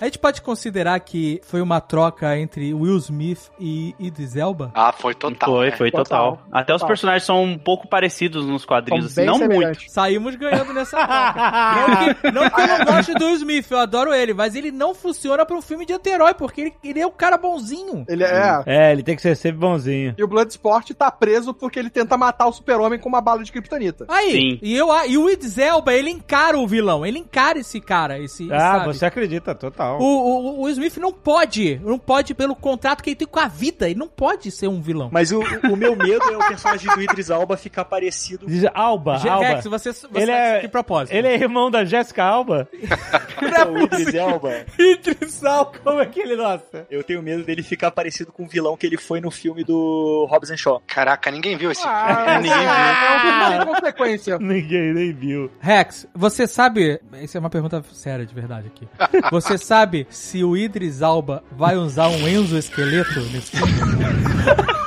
A 0.01 0.05
gente 0.05 0.19
pode 0.19 0.41
considerar 0.41 0.99
que 0.99 1.39
foi 1.45 1.61
uma 1.61 1.79
troca 1.79 2.37
entre 2.37 2.73
Will 2.73 2.97
Smith 2.97 3.49
e 3.57 3.95
Idris 3.97 4.35
Elba? 4.35 4.69
Ah, 4.75 4.91
foi 4.91 5.15
total. 5.15 5.49
Foi, 5.49 5.69
né? 5.69 5.75
foi 5.77 5.91
total. 5.91 6.31
Total. 6.37 6.47
Até 6.51 6.75
os 6.75 6.83
personagens 6.83 7.23
são 7.23 7.41
um 7.41 7.57
pouco 7.57 7.87
parecidos 7.87 8.45
nos 8.45 8.65
quadrinhos, 8.65 9.05
assim, 9.05 9.23
não 9.23 9.37
muito. 9.37 9.51
semelhantes. 9.53 9.91
Saímos 9.93 10.35
ganhando 10.35 10.73
nessa 10.73 10.97
troca. 10.97 11.37
não, 11.79 11.97
que, 11.97 12.31
não 12.31 12.49
que 12.49 12.61
eu 12.61 12.67
não 12.67 12.85
goste 12.85 13.13
do 13.13 13.25
Will 13.27 13.35
Smith, 13.35 13.71
eu 13.71 13.79
adoro 13.79 14.13
ele, 14.13 14.33
mas 14.33 14.55
ele 14.55 14.71
não 14.71 14.93
funciona 14.93 15.45
pra 15.45 15.55
um 15.55 15.61
filme 15.61 15.85
de 15.85 15.93
anti-herói, 15.93 16.33
porque 16.33 16.61
ele, 16.61 16.73
ele 16.83 16.99
é 16.99 17.07
um 17.07 17.11
cara 17.11 17.37
bonzinho. 17.37 18.03
Ele 18.09 18.25
é. 18.25 18.63
É, 18.65 18.91
ele 18.91 19.03
tem 19.03 19.15
que 19.15 19.21
ser 19.21 19.37
sempre 19.37 19.59
bonzinho. 19.59 20.15
E 20.17 20.23
o 20.23 20.27
Bloodsport 20.27 20.91
tá 20.91 21.09
preso 21.09 21.53
porque 21.53 21.79
ele 21.79 21.89
tenta 21.89 22.17
matar 22.17 22.47
o 22.47 22.51
super-homem 22.51 22.99
com 22.99 23.07
uma 23.07 23.21
bala 23.21 23.41
de 23.41 23.53
kryptonita. 23.53 24.05
Aí, 24.09 24.31
Sim. 24.31 24.59
e, 24.61 24.75
eu, 24.75 24.89
e 25.05 25.17
o 25.17 25.29
Idris 25.29 25.57
Elba, 25.57 25.93
ele 25.93 26.09
encara 26.09 26.57
o 26.57 26.67
vilão, 26.67 27.05
ele 27.05 27.19
encara 27.19 27.57
esse 27.57 27.79
cara, 27.79 28.19
esse, 28.19 28.51
Ah, 28.51 28.59
sabe? 28.59 28.96
Você 28.97 29.05
acredita, 29.05 29.53
total. 29.55 29.99
O, 29.99 30.03
o, 30.03 30.59
o 30.59 30.61
Will 30.63 30.73
Smith 30.73 30.97
não 30.97 31.11
pode, 31.11 31.79
não 31.83 31.97
pode 31.99 32.33
pelo 32.33 32.55
contrato 32.55 33.01
que 33.03 33.09
ele 33.11 33.15
tem 33.15 33.27
com 33.27 33.39
a 33.39 33.47
vida, 33.47 33.89
ele 33.89 33.99
não 33.99 34.07
pode 34.07 34.51
ser 34.51 34.67
um 34.67 34.81
vilão. 34.81 35.09
Mas 35.11 35.31
o, 35.31 35.39
o 35.71 35.75
meu 35.75 35.95
medo 35.95 36.23
é 36.31 36.37
o 36.37 36.47
personagem 36.47 36.93
do 36.93 37.01
Idris 37.01 37.29
Alba 37.31 37.55
ficar 37.57 37.85
parecido. 37.85 38.45
Diz 38.47 38.65
Alba, 38.73 39.17
Ge- 39.17 39.29
Alba. 39.29 39.45
Rex, 39.47 39.65
você, 39.65 39.93
você 39.93 40.07
Ele 40.15 40.31
é- 40.31 40.59
que 40.59 40.67
propósito. 40.67 41.13
Ele 41.15 41.27
é 41.27 41.35
irmão 41.35 41.69
da 41.71 41.85
Jessica 41.85 42.23
Alba? 42.23 42.67
o 43.71 43.77
Idris 43.83 44.15
Alba. 44.15 44.65
Idris 44.77 45.43
Alba, 45.43 45.71
como 45.83 46.01
é 46.01 46.05
que 46.05 46.19
ele, 46.19 46.35
nossa? 46.35 46.85
Eu 46.89 47.03
tenho 47.03 47.21
medo 47.21 47.43
dele 47.43 47.63
ficar 47.63 47.91
parecido 47.91 48.31
com 48.31 48.43
o 48.43 48.47
vilão 48.47 48.75
que 48.77 48.85
ele 48.85 48.97
foi 48.97 49.21
no 49.21 49.31
filme 49.31 49.63
do 49.63 50.27
Hobbs 50.29 50.51
and 50.51 50.57
Shaw. 50.57 50.81
Caraca, 50.87 51.29
ninguém 51.31 51.57
viu 51.57 51.71
esse 51.71 51.83
Ah, 51.85 52.07
filme. 52.07 52.31
é, 52.31 52.37
Ninguém 52.47 52.59
viu. 52.59 52.69
é 52.69 53.15
um 53.15 53.19
filme 53.19 53.47
sem 53.65 53.65
consequência. 53.75 54.39
Ninguém 54.39 54.93
nem 54.93 55.13
viu. 55.13 55.51
Rex, 55.59 56.07
você 56.15 56.47
sabe. 56.47 56.99
Isso 57.21 57.37
é 57.37 57.39
uma 57.39 57.49
pergunta 57.49 57.83
séria 57.93 58.25
de 58.25 58.33
verdade 58.33 58.67
aqui. 58.67 58.86
Você 59.31 59.57
sabe 59.57 60.07
se 60.09 60.43
o 60.43 60.55
Idris 60.55 61.01
Alba 61.01 61.43
vai 61.51 61.77
usar 61.77 62.07
um 62.09 62.27
Enzo 62.27 62.57
esqueleto 62.57 63.19
nesse 63.31 63.51
filme? 63.51 63.73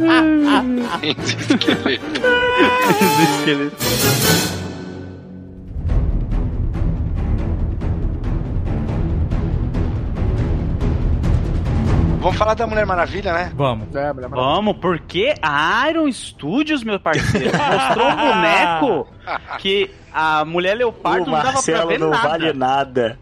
Vamos 0.00 0.90
falar 12.40 12.54
da 12.54 12.66
Mulher 12.66 12.86
Maravilha, 12.86 13.34
né? 13.34 13.52
Vamos. 13.54 13.94
É, 13.94 14.12
mulher 14.14 14.28
maravilha. 14.30 14.54
Vamos, 14.54 14.76
porque 14.78 15.34
a 15.42 15.90
Iron 15.90 16.10
Studios, 16.10 16.82
meu 16.82 16.98
parceiro, 16.98 17.50
mostrou 17.54 18.08
um 18.08 18.16
boneco 18.16 19.08
que 19.60 19.90
a 20.10 20.42
mulher 20.46 20.74
leopardo 20.74 21.24
o 21.24 21.26
não 21.26 21.32
dava 21.32 21.42
pra 21.42 21.52
Marcelo 21.52 21.88
ver 21.88 21.98
não 21.98 22.08
nada. 22.08 22.28
vale 22.28 22.52
nada. 22.54 23.18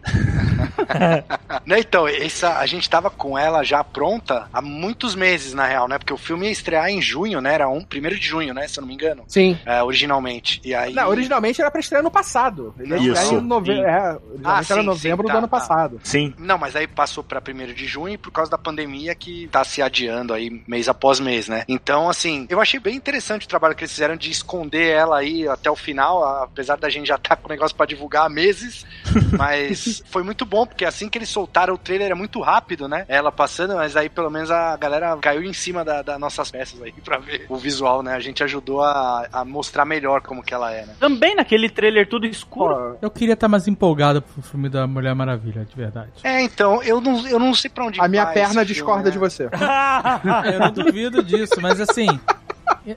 Né, 1.65 1.79
então, 1.79 2.07
essa, 2.07 2.57
a 2.57 2.65
gente 2.65 2.89
tava 2.89 3.09
com 3.09 3.37
ela 3.37 3.63
já 3.63 3.83
pronta 3.83 4.47
há 4.51 4.61
muitos 4.61 5.13
meses, 5.13 5.53
na 5.53 5.65
real, 5.65 5.87
né? 5.87 5.97
Porque 5.97 6.13
o 6.13 6.17
filme 6.17 6.45
ia 6.45 6.51
estrear 6.51 6.89
em 6.89 7.01
junho, 7.01 7.41
né? 7.41 7.53
Era 7.53 7.67
um, 7.67 7.83
primeiro 7.83 8.17
de 8.17 8.25
junho, 8.25 8.53
né? 8.53 8.67
Se 8.67 8.79
eu 8.79 8.81
não 8.81 8.87
me 8.87 8.93
engano. 8.93 9.23
Sim. 9.27 9.57
É, 9.65 9.83
originalmente. 9.83 10.61
E 10.63 10.73
aí. 10.73 10.93
Não, 10.93 11.07
originalmente 11.07 11.61
era 11.61 11.69
pra 11.69 11.79
estrear 11.79 12.03
no 12.03 12.09
passado. 12.09 12.73
Ele 12.79 12.97
ia 12.97 13.13
estrear 13.13 13.43
em 13.43 13.45
nove... 13.45 13.71
É, 13.71 14.17
Ah, 14.43 14.61
era 14.69 14.81
sim, 14.81 14.83
novembro 14.83 15.23
sim, 15.23 15.27
tá, 15.27 15.33
do 15.33 15.37
ano 15.39 15.47
tá. 15.47 15.59
passado. 15.59 15.99
Sim. 16.03 16.33
Não, 16.37 16.57
mas 16.57 16.75
aí 16.75 16.87
passou 16.87 17.23
pra 17.23 17.41
1 17.41 17.73
de 17.73 17.85
junho 17.85 18.17
por 18.17 18.31
causa 18.31 18.49
da 18.49 18.57
pandemia 18.57 19.13
que 19.13 19.47
tá 19.51 19.63
se 19.63 19.81
adiando 19.81 20.33
aí 20.33 20.63
mês 20.67 20.87
após 20.87 21.19
mês, 21.19 21.47
né? 21.47 21.63
Então, 21.67 22.09
assim, 22.09 22.47
eu 22.49 22.59
achei 22.59 22.79
bem 22.79 22.95
interessante 22.95 23.45
o 23.45 23.49
trabalho 23.49 23.75
que 23.75 23.83
eles 23.83 23.91
fizeram 23.91 24.15
de 24.15 24.31
esconder 24.31 24.89
ela 24.91 25.17
aí 25.17 25.47
até 25.47 25.69
o 25.69 25.75
final, 25.75 26.23
apesar 26.43 26.77
da 26.77 26.89
gente 26.89 27.07
já 27.07 27.17
tá 27.17 27.35
com 27.35 27.47
o 27.47 27.49
negócio 27.49 27.75
pra 27.75 27.85
divulgar 27.85 28.25
há 28.25 28.29
meses. 28.29 28.85
Mas 29.37 30.01
foi 30.09 30.23
muito 30.23 30.45
bom, 30.45 30.65
porque 30.79 30.85
assim 30.85 31.09
que 31.09 31.17
eles 31.17 31.27
soltaram 31.27 31.73
o 31.73 31.77
trailer 31.77 32.09
é 32.09 32.15
muito 32.15 32.39
rápido, 32.39 32.87
né? 32.87 33.03
Ela 33.09 33.33
passando, 33.33 33.75
mas 33.75 33.97
aí 33.97 34.07
pelo 34.07 34.29
menos 34.29 34.49
a 34.49 34.77
galera 34.77 35.17
caiu 35.17 35.43
em 35.43 35.51
cima 35.51 35.83
da- 35.83 36.01
das 36.01 36.17
nossas 36.17 36.49
peças 36.49 36.81
aí 36.81 36.93
pra 37.03 37.17
ver 37.17 37.45
o 37.49 37.57
visual, 37.57 38.01
né? 38.01 38.13
A 38.13 38.19
gente 38.21 38.41
ajudou 38.45 38.81
a, 38.81 39.27
a 39.29 39.43
mostrar 39.43 39.83
melhor 39.83 40.21
como 40.21 40.41
que 40.41 40.53
ela 40.53 40.71
é, 40.71 40.85
né? 40.85 40.95
Também 40.97 41.35
naquele 41.35 41.69
trailer 41.69 42.07
tudo 42.07 42.25
escuro. 42.25 42.97
Eu 43.01 43.11
queria 43.11 43.33
estar 43.33 43.49
mais 43.49 43.67
empolgado 43.67 44.21
pro 44.21 44.41
filme 44.41 44.69
da 44.69 44.87
Mulher 44.87 45.13
Maravilha, 45.13 45.65
de 45.65 45.75
verdade. 45.75 46.11
É, 46.23 46.41
então, 46.43 46.81
eu 46.81 47.01
não, 47.01 47.27
eu 47.27 47.37
não 47.39 47.53
sei 47.53 47.69
pra 47.69 47.83
onde 47.83 47.99
a 47.99 48.07
minha 48.07 48.27
perna 48.27 48.63
discorda 48.63 49.11
filme, 49.11 49.27
de 49.29 49.43
né? 49.43 49.49
você. 49.49 49.49
Eu 50.53 50.59
não 50.61 50.71
duvido 50.71 51.21
disso, 51.21 51.59
mas 51.61 51.81
assim. 51.81 52.07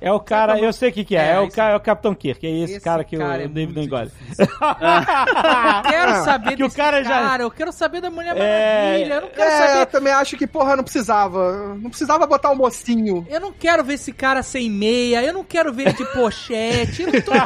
É 0.01 0.13
o 0.13 0.21
cara, 0.21 0.59
eu 0.59 0.73
sei 0.73 0.91
o 0.91 0.93
que, 0.93 1.05
que 1.05 1.17
é. 1.17 1.21
É, 1.21 1.31
É, 1.35 1.41
o, 1.41 1.49
ca- 1.51 1.69
é 1.71 1.77
o 1.77 1.81
Capitão 1.81 2.15
Kirk. 2.15 2.47
É 2.47 2.51
esse, 2.51 2.73
Esse 2.75 2.85
cara 2.85 3.05
que 3.05 3.17
cara 3.17 3.43
é 3.43 3.47
o 3.47 3.49
David 3.49 3.75
não 3.77 3.83
engole. 3.83 4.11
difícil. 4.11 4.47
Eu 4.53 5.83
quero 5.91 6.25
saber 6.25 6.57
Que 6.57 6.65
o 6.65 6.71
cara 6.71 7.03
já- 7.03 7.39
eu 7.41 7.51
quero 7.51 7.73
saber 7.73 8.01
da 8.01 8.11
Mulher 8.11 8.37
É, 8.37 8.85
Maravilha. 8.85 9.15
Eu 9.15 9.21
não 9.23 9.29
quero 9.29 9.51
É, 9.51 9.65
eu 9.65 9.69
saber. 9.69 9.87
também 9.87 10.13
acho 10.13 10.37
que, 10.37 10.47
porra, 10.47 10.77
não 10.77 10.85
precisava. 10.85 11.75
Não 11.77 11.89
precisava 11.91 12.27
botar 12.27 12.51
o 12.51 12.57
mocinho. 12.57 13.27
Eu 13.29 13.41
não 13.41 13.53
quero 13.53 13.83
ver 13.85 13.95
esse 13.95 14.13
cara 14.13 14.43
sem 14.43 14.71
meia, 14.71 15.23
eu 15.23 15.33
não 15.33 15.45
quero 15.45 15.73
ver 15.73 15.83
ele 15.89 15.93
de 15.95 16.05
pochete, 16.13 17.03
eu 17.03 17.13
não 17.13 17.21
tô 17.21 17.33
nem 17.33 17.41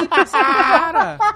aí 0.00 0.08
pra 0.08 0.22
esse 0.22 0.32
cara. 0.32 1.18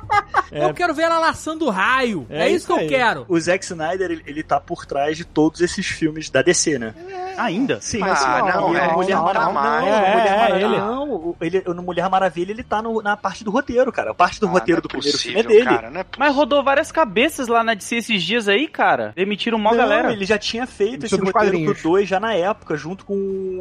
Eu 0.53 0.73
quero 0.73 0.95
ver 0.95 1.03
ela 1.03 1.19
laçando 1.19 1.69
raio. 1.69 2.27
É, 2.31 2.45
É 2.45 2.49
isso 2.49 2.55
isso 2.65 2.67
que 2.79 2.85
eu 2.85 2.89
quero. 2.89 3.25
O 3.29 3.39
Zack 3.41 3.65
Snyder, 3.65 4.09
ele, 4.11 4.23
ele 4.25 4.43
tá 4.43 4.61
por 4.61 4.87
trás 4.87 5.17
de 5.17 5.25
todos 5.25 5.61
esses 5.61 5.85
filmes 5.87 6.31
da 6.31 6.43
DC, 6.43 6.79
né? 6.79 6.95
Ainda. 7.37 7.81
Sim, 7.81 8.01
Ah, 8.03 8.39
não, 8.39 8.49
é, 8.49 8.53
não, 8.53 8.73
Maravilha. 8.73 8.73
não, 8.73 8.89
É, 8.89 8.93
Mulher 8.95 9.12
é, 9.12 10.37
Maravilha. 10.37 10.54
Ele. 10.61 10.77
Não, 10.79 11.11
o- 11.13 11.37
ele, 11.41 11.63
no 11.67 11.83
Mulher 11.83 12.09
Maravilha 12.09 12.51
ele 12.53 12.63
tá 12.63 12.81
no- 12.83 13.03
na 13.03 13.17
parte 13.17 13.45
do 13.45 13.51
roteiro, 13.51 13.91
cara. 13.93 14.11
A 14.11 14.15
parte 14.15 14.41
do 14.41 14.47
Ah, 14.47 14.51
roteiro 14.51 14.81
não 14.81 14.83
do 14.83 14.87
é 14.87 14.91
primeiro 14.91 15.17
possível, 15.19 15.43
filme 15.43 15.55
é 15.55 15.57
dele. 15.59 15.65
Cara, 15.77 15.91
não 15.91 16.01
é 16.01 16.05
Mas 16.19 16.35
rodou 16.35 16.63
várias 16.63 16.91
cabeças 16.93 17.49
lá 17.49 17.63
na 17.65 17.75
DC 17.75 17.97
esses 17.97 18.23
dias 18.23 18.49
aí, 18.49 18.67
cara. 18.69 19.13
Demitiram 19.17 19.59
mó 19.59 19.71
Não, 19.71 19.77
galera. 19.79 20.13
ele 20.13 20.25
já 20.25 20.39
tinha 20.39 20.67
feito 20.67 21.07
esse 21.07 21.17
roteiro 21.17 21.65
pro 21.65 21.83
2 21.83 22.09
já 22.09 22.19
na 22.21 22.35
época, 22.35 22.77
junto 22.77 23.05
com 23.05 23.15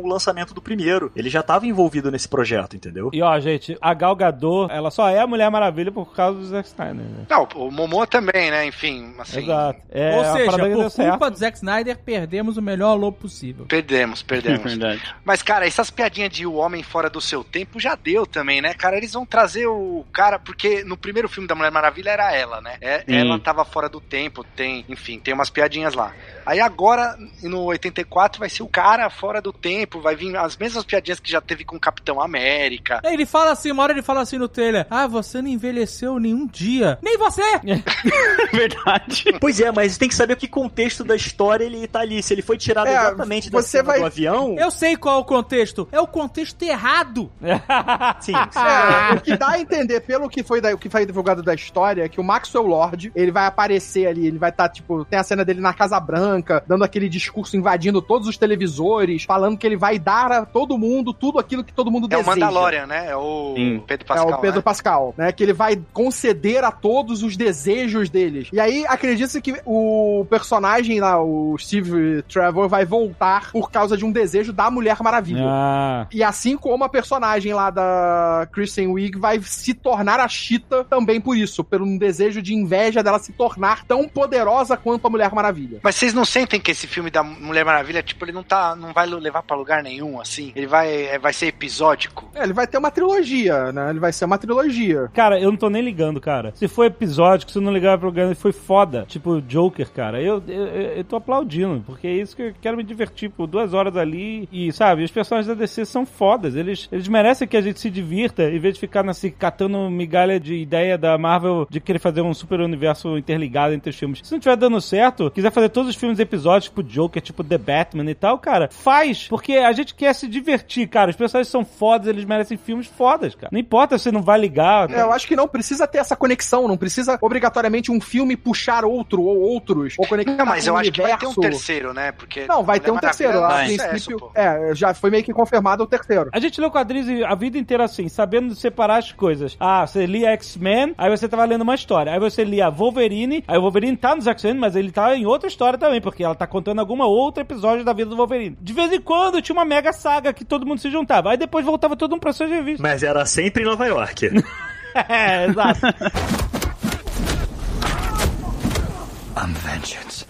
o 0.03 0.07
lançamento 0.07 0.53
do 0.53 0.61
primeiro. 0.61 1.11
Ele 1.15 1.29
já 1.29 1.41
tava 1.43 1.65
envolvido 1.67 2.11
nesse 2.11 2.27
projeto, 2.27 2.75
entendeu? 2.75 3.09
E 3.13 3.21
ó, 3.21 3.39
gente, 3.39 3.77
a 3.81 3.93
Gal 3.93 4.15
Gadot, 4.15 4.71
ela 4.71 4.89
só 4.91 5.09
é 5.09 5.19
a 5.19 5.27
Mulher 5.27 5.49
Maravilha 5.49 5.91
por 5.91 6.13
causa 6.15 6.39
do 6.39 6.45
Zack 6.45 6.67
Snyder. 6.69 6.95
Né? 6.95 7.25
Não, 7.29 7.47
o 7.55 7.71
Momoa 7.71 8.07
também, 8.07 8.51
né? 8.51 8.65
Enfim, 8.65 9.13
assim. 9.19 9.41
Exato. 9.43 9.79
É, 9.91 10.15
Ou 10.15 10.21
a 10.21 10.25
seja, 10.33 10.51
por 10.57 10.89
certo. 10.91 11.09
culpa 11.11 11.31
do 11.31 11.37
Zack 11.37 11.57
Snyder, 11.57 11.97
perdemos 11.97 12.57
o 12.57 12.61
melhor 12.61 12.95
lobo 12.95 13.17
possível. 13.17 13.65
Perdemos, 13.67 14.21
perdemos. 14.23 14.63
Verdade. 14.73 15.01
Mas, 15.23 15.41
cara, 15.41 15.67
essas 15.67 15.89
piadinhas 15.89 16.29
de 16.31 16.45
o 16.45 16.53
homem 16.55 16.72
fora 16.81 17.09
do 17.09 17.21
seu 17.21 17.43
tempo 17.43 17.79
já 17.79 17.95
deu 17.95 18.25
também, 18.25 18.61
né, 18.61 18.73
cara? 18.73 18.97
Eles 18.97 19.13
vão 19.13 19.25
trazer 19.25 19.67
o 19.67 20.05
cara, 20.11 20.39
porque 20.39 20.83
no 20.83 20.97
primeiro 20.97 21.29
filme 21.29 21.47
da 21.47 21.53
Mulher 21.53 21.71
Maravilha 21.71 22.09
era 22.09 22.33
ela, 22.33 22.61
né? 22.61 22.77
É, 22.81 23.03
ela 23.07 23.37
tava 23.37 23.65
fora 23.65 23.89
do 23.89 23.99
tempo, 23.99 24.43
tem, 24.55 24.85
enfim, 24.87 25.19
tem 25.19 25.33
umas 25.33 25.49
piadinhas 25.49 25.93
lá. 25.93 26.13
Aí 26.45 26.59
agora, 26.59 27.17
no 27.41 27.63
84, 27.65 28.39
vai 28.39 28.49
ser 28.49 28.63
o 28.63 28.67
cara 28.67 29.09
fora 29.09 29.41
do 29.41 29.51
tempo, 29.53 29.99
vai 30.01 30.15
vir 30.15 30.35
as 30.37 30.55
mesmas 30.57 30.83
piadinhas 30.83 31.19
que 31.19 31.31
já 31.31 31.41
teve 31.41 31.63
com 31.63 31.75
o 31.75 31.79
Capitão 31.79 32.21
América. 32.21 32.99
Aí 33.03 33.13
Ele 33.13 33.25
fala 33.25 33.51
assim, 33.51 33.71
uma 33.71 33.83
hora 33.83 33.93
ele 33.93 34.01
fala 34.01 34.21
assim 34.21 34.37
no 34.37 34.47
trailer: 34.47 34.85
Ah, 34.89 35.07
você 35.07 35.41
não 35.41 35.49
envelheceu 35.49 36.19
nenhum 36.19 36.45
dia. 36.47 36.97
Nem 37.01 37.17
você! 37.17 37.41
Verdade. 38.51 39.25
Pois 39.39 39.59
é, 39.59 39.71
mas 39.71 39.97
tem 39.97 40.07
que 40.09 40.15
saber 40.15 40.35
que 40.35 40.47
contexto 40.47 41.03
da 41.03 41.15
história 41.15 41.63
ele 41.65 41.87
tá 41.87 41.99
ali. 42.01 42.21
Se 42.21 42.33
ele 42.33 42.41
foi 42.41 42.57
tirado 42.57 42.87
É, 42.87 42.91
exatamente 42.91 43.49
da 43.49 43.61
você 43.61 43.67
cena 43.69 43.83
vai- 43.83 43.99
do 43.99 44.05
avião. 44.05 44.55
Eu 44.57 44.71
sei 44.71 44.95
qual 44.95 45.17
é 45.17 45.19
o 45.21 45.25
contexto. 45.25 45.87
É 45.91 45.99
o 45.99 46.07
contexto 46.07 46.61
errado. 46.63 47.31
Sim, 48.21 48.33
É, 48.35 49.13
o 49.15 49.21
que 49.21 49.35
dá 49.37 49.49
a 49.51 49.59
entender, 49.59 50.01
pelo 50.01 50.29
que 50.29 50.43
foi, 50.43 50.61
da- 50.61 50.73
o 50.73 50.77
que 50.77 50.89
foi 50.89 51.05
divulgado 51.05 51.41
da 51.41 51.53
história, 51.53 52.03
é 52.03 52.09
que 52.09 52.19
o 52.19 52.23
Maxwell 52.23 52.65
Lord, 52.65 53.11
ele 53.15 53.31
vai 53.31 53.45
aparecer 53.45 54.07
ali, 54.07 54.27
ele 54.27 54.37
vai 54.37 54.49
estar, 54.49 54.69
tipo, 54.69 55.03
tem 55.05 55.19
a 55.19 55.23
cena 55.23 55.43
dele 55.45 55.61
na 55.61 55.73
Casa 55.73 55.99
Branca, 55.99 56.32
dando 56.67 56.83
aquele 56.83 57.09
discurso, 57.09 57.55
invadindo 57.57 58.01
todos 58.01 58.27
os 58.27 58.37
televisores, 58.37 59.23
falando 59.23 59.57
que 59.57 59.65
ele 59.67 59.77
vai 59.77 59.99
dar 59.99 60.31
a 60.31 60.45
todo 60.45 60.77
mundo 60.77 61.13
tudo 61.13 61.39
aquilo 61.39 61.63
que 61.63 61.73
todo 61.73 61.91
mundo 61.91 62.05
É 62.09 62.15
o 62.15 62.19
deseja. 62.19 62.31
Mandalorian, 62.31 62.85
né? 62.87 63.09
É 63.09 63.15
o 63.15 63.53
Sim. 63.55 63.83
Pedro 63.85 64.05
É 64.05 64.07
Pascal. 64.07 64.29
o 64.37 64.41
Pedro 64.41 64.57
né? 64.57 64.61
Pascal, 64.63 65.15
né? 65.17 65.31
Que 65.31 65.43
ele 65.43 65.53
vai 65.53 65.79
conceder 65.93 66.63
a 66.63 66.71
todos 66.71 67.23
os 67.23 67.35
desejos 67.37 68.09
deles. 68.09 68.49
E 68.51 68.59
aí, 68.59 68.85
acredita-se 68.87 69.41
que 69.41 69.55
o 69.65 70.25
personagem 70.29 70.99
lá, 70.99 71.21
o 71.21 71.55
Steve 71.57 72.21
Trevor, 72.23 72.67
vai 72.67 72.85
voltar 72.85 73.51
por 73.51 73.71
causa 73.71 73.95
de 73.97 74.05
um 74.05 74.11
desejo 74.11 74.53
da 74.53 74.69
Mulher 74.71 74.97
Maravilha. 75.01 75.43
Ah, 75.45 76.07
E 76.11 76.23
assim 76.23 76.57
como 76.57 76.83
a 76.83 76.89
personagem 76.89 77.53
lá 77.53 77.69
da 77.69 78.47
Kristen 78.51 78.87
Wiig 78.87 79.17
vai 79.19 79.39
se 79.41 79.73
tornar 79.73 80.19
a 80.19 80.27
Cheetah 80.27 80.83
também 80.83 81.19
por 81.19 81.35
isso, 81.37 81.63
por 81.63 81.81
um 81.81 81.97
desejo 81.97 82.41
de 82.41 82.53
inveja 82.53 83.03
dela 83.03 83.19
se 83.19 83.31
tornar 83.33 83.85
tão 83.85 84.07
poderosa 84.07 84.77
quanto 84.77 85.07
a 85.07 85.09
Mulher 85.09 85.33
Maravilha. 85.33 85.79
Mas 85.83 85.95
vocês 85.95 86.13
não 86.13 86.22
sentem 86.25 86.59
que 86.59 86.71
esse 86.71 86.87
filme 86.87 87.09
da 87.09 87.23
Mulher 87.23 87.65
Maravilha, 87.65 88.03
tipo, 88.03 88.23
ele 88.25 88.31
não 88.31 88.43
tá, 88.43 88.75
não 88.75 88.93
vai 88.93 89.05
levar 89.07 89.43
pra 89.43 89.55
lugar 89.55 89.83
nenhum, 89.83 90.19
assim? 90.19 90.51
Ele 90.55 90.67
vai, 90.67 91.07
é, 91.07 91.19
vai 91.19 91.33
ser 91.33 91.47
episódico? 91.47 92.29
É, 92.35 92.43
ele 92.43 92.53
vai 92.53 92.67
ter 92.67 92.77
uma 92.77 92.91
trilogia, 92.91 93.71
né? 93.71 93.89
Ele 93.89 93.99
vai 93.99 94.11
ser 94.11 94.25
uma 94.25 94.37
trilogia. 94.37 95.09
Cara, 95.13 95.39
eu 95.39 95.51
não 95.51 95.57
tô 95.57 95.69
nem 95.69 95.81
ligando, 95.81 96.19
cara. 96.19 96.53
Se 96.55 96.67
foi 96.67 96.87
episódico, 96.87 97.51
se 97.51 97.59
não 97.59 97.73
ligar 97.73 97.97
pro 97.97 98.11
programa, 98.11 98.35
foi 98.35 98.51
foda. 98.51 99.05
Tipo, 99.07 99.41
Joker, 99.41 99.89
cara. 99.91 100.21
Eu, 100.21 100.43
eu, 100.47 100.65
eu 100.65 101.03
tô 101.03 101.15
aplaudindo, 101.15 101.83
porque 101.85 102.07
é 102.07 102.13
isso 102.13 102.35
que 102.35 102.41
eu 102.41 102.53
quero 102.61 102.77
me 102.77 102.83
divertir 102.83 103.29
por 103.29 103.47
duas 103.47 103.73
horas 103.73 103.95
ali. 103.97 104.47
E, 104.51 104.71
sabe, 104.71 105.03
os 105.03 105.11
personagens 105.11 105.47
da 105.47 105.53
DC 105.53 105.85
são 105.85 106.05
fodas. 106.05 106.55
Eles, 106.55 106.87
eles 106.91 107.07
merecem 107.07 107.47
que 107.47 107.57
a 107.57 107.61
gente 107.61 107.79
se 107.79 107.89
divirta, 107.89 108.43
em 108.43 108.59
vez 108.59 108.75
de 108.75 108.79
ficar 108.79 109.03
nesse 109.03 109.31
catando 109.31 109.89
migalha 109.89 110.39
de 110.39 110.55
ideia 110.55 110.97
da 110.97 111.17
Marvel 111.17 111.67
de 111.69 111.79
querer 111.79 111.99
fazer 111.99 112.21
um 112.21 112.33
super 112.33 112.59
universo 112.59 113.17
interligado 113.17 113.73
entre 113.73 113.89
os 113.89 113.95
filmes. 113.95 114.21
Se 114.23 114.31
não 114.31 114.39
estiver 114.39 114.55
dando 114.55 114.79
certo, 114.81 115.31
quiser 115.31 115.51
fazer 115.51 115.69
todos 115.69 115.89
os 115.89 115.95
filmes 115.95 116.12
episódicos, 116.19 116.65
tipo 116.65 116.83
Joker, 116.83 117.21
tipo 117.21 117.43
The 117.43 117.57
Batman 117.57 118.09
e 118.09 118.15
tal, 118.15 118.37
cara, 118.39 118.69
faz. 118.71 119.27
Porque 119.27 119.53
a 119.53 119.71
gente 119.71 119.93
quer 119.93 120.13
se 120.13 120.27
divertir, 120.27 120.87
cara. 120.87 121.09
Os 121.09 121.15
personagens 121.15 121.51
são 121.51 121.65
fodas, 121.65 122.07
eles 122.07 122.25
merecem 122.25 122.57
filmes 122.57 122.87
fodas, 122.87 123.35
cara. 123.35 123.49
Não 123.51 123.59
importa 123.59 123.97
se 123.97 124.11
não 124.11 124.21
vai 124.21 124.39
ligar. 124.39 124.89
É, 124.91 125.01
eu 125.01 125.11
acho 125.11 125.27
que 125.27 125.35
não 125.35 125.47
precisa 125.47 125.87
ter 125.87 125.99
essa 125.99 126.15
conexão, 126.15 126.67
não 126.67 126.77
precisa 126.77 127.17
obrigatoriamente 127.21 127.91
um 127.91 127.99
filme 127.99 128.35
puxar 128.35 128.85
outro 128.85 129.21
ou 129.21 129.39
outros, 129.39 129.95
ou 129.97 130.07
conectar 130.07 130.35
Não, 130.35 130.45
mas 130.45 130.67
eu 130.67 130.75
acho 130.75 130.91
que 130.91 131.01
vai 131.01 131.17
ter 131.17 131.25
um 131.25 131.29
universo. 131.29 131.57
terceiro, 131.57 131.93
né? 131.93 132.11
Porque 132.11 132.45
Não, 132.47 132.63
vai 132.63 132.79
ter 132.79 132.91
um 132.91 132.97
terceiro. 132.97 133.43
A 133.43 133.63
é 133.63 133.87
princípio, 133.89 134.19
pô. 134.19 134.31
é, 134.35 134.73
já 134.75 134.93
foi 134.93 135.09
meio 135.09 135.23
que 135.23 135.33
confirmado 135.33 135.83
o 135.83 135.87
terceiro. 135.87 136.29
A 136.33 136.39
gente 136.39 136.59
leu 136.59 136.71
quadrinhos 136.71 137.23
a 137.23 137.35
vida 137.35 137.57
inteira 137.57 137.83
assim, 137.83 138.07
sabendo 138.07 138.55
separar 138.55 138.97
as 138.97 139.11
coisas. 139.11 139.55
Ah, 139.59 139.85
você 139.85 140.05
lia 140.05 140.31
X-Men, 140.31 140.93
aí 140.97 141.09
você 141.09 141.27
tava 141.27 141.45
lendo 141.45 141.61
uma 141.61 141.75
história. 141.75 142.11
Aí 142.11 142.19
você 142.19 142.43
lia 142.43 142.69
Wolverine, 142.69 143.43
aí 143.47 143.57
o 143.57 143.61
Wolverine 143.61 143.97
tá 143.97 144.15
nos 144.15 144.27
X-Men, 144.27 144.55
mas 144.55 144.75
ele 144.75 144.91
tá 144.91 145.15
em 145.15 145.25
outra 145.25 145.47
história 145.47 145.77
também, 145.77 146.01
porque 146.03 146.23
ela 146.23 146.35
tá 146.35 146.45
contando 146.45 146.79
alguma 146.79 147.07
outro 147.07 147.41
episódio 147.41 147.83
da 147.83 147.93
vida 147.93 148.09
do 148.09 148.15
Wolverine. 148.15 148.57
De 148.61 148.73
vez 148.73 148.91
em 148.91 149.01
quando 149.01 149.41
tinha 149.41 149.55
uma 149.55 149.65
mega 149.65 149.91
saga 149.91 150.33
que 150.33 150.45
todo 150.45 150.65
mundo 150.65 150.79
se 150.79 150.91
juntava. 150.91 151.31
Aí 151.31 151.37
depois 151.37 151.65
voltava 151.65 151.95
todo 151.95 152.13
um 152.13 152.19
pra 152.19 152.33
suas 152.33 152.49
revistas. 152.49 152.81
Mas 152.81 153.01
era 153.01 153.25
sempre 153.25 153.63
em 153.63 153.65
Nova 153.65 153.87
York. 153.87 154.29
É, 155.09 155.47
exato. 155.47 155.79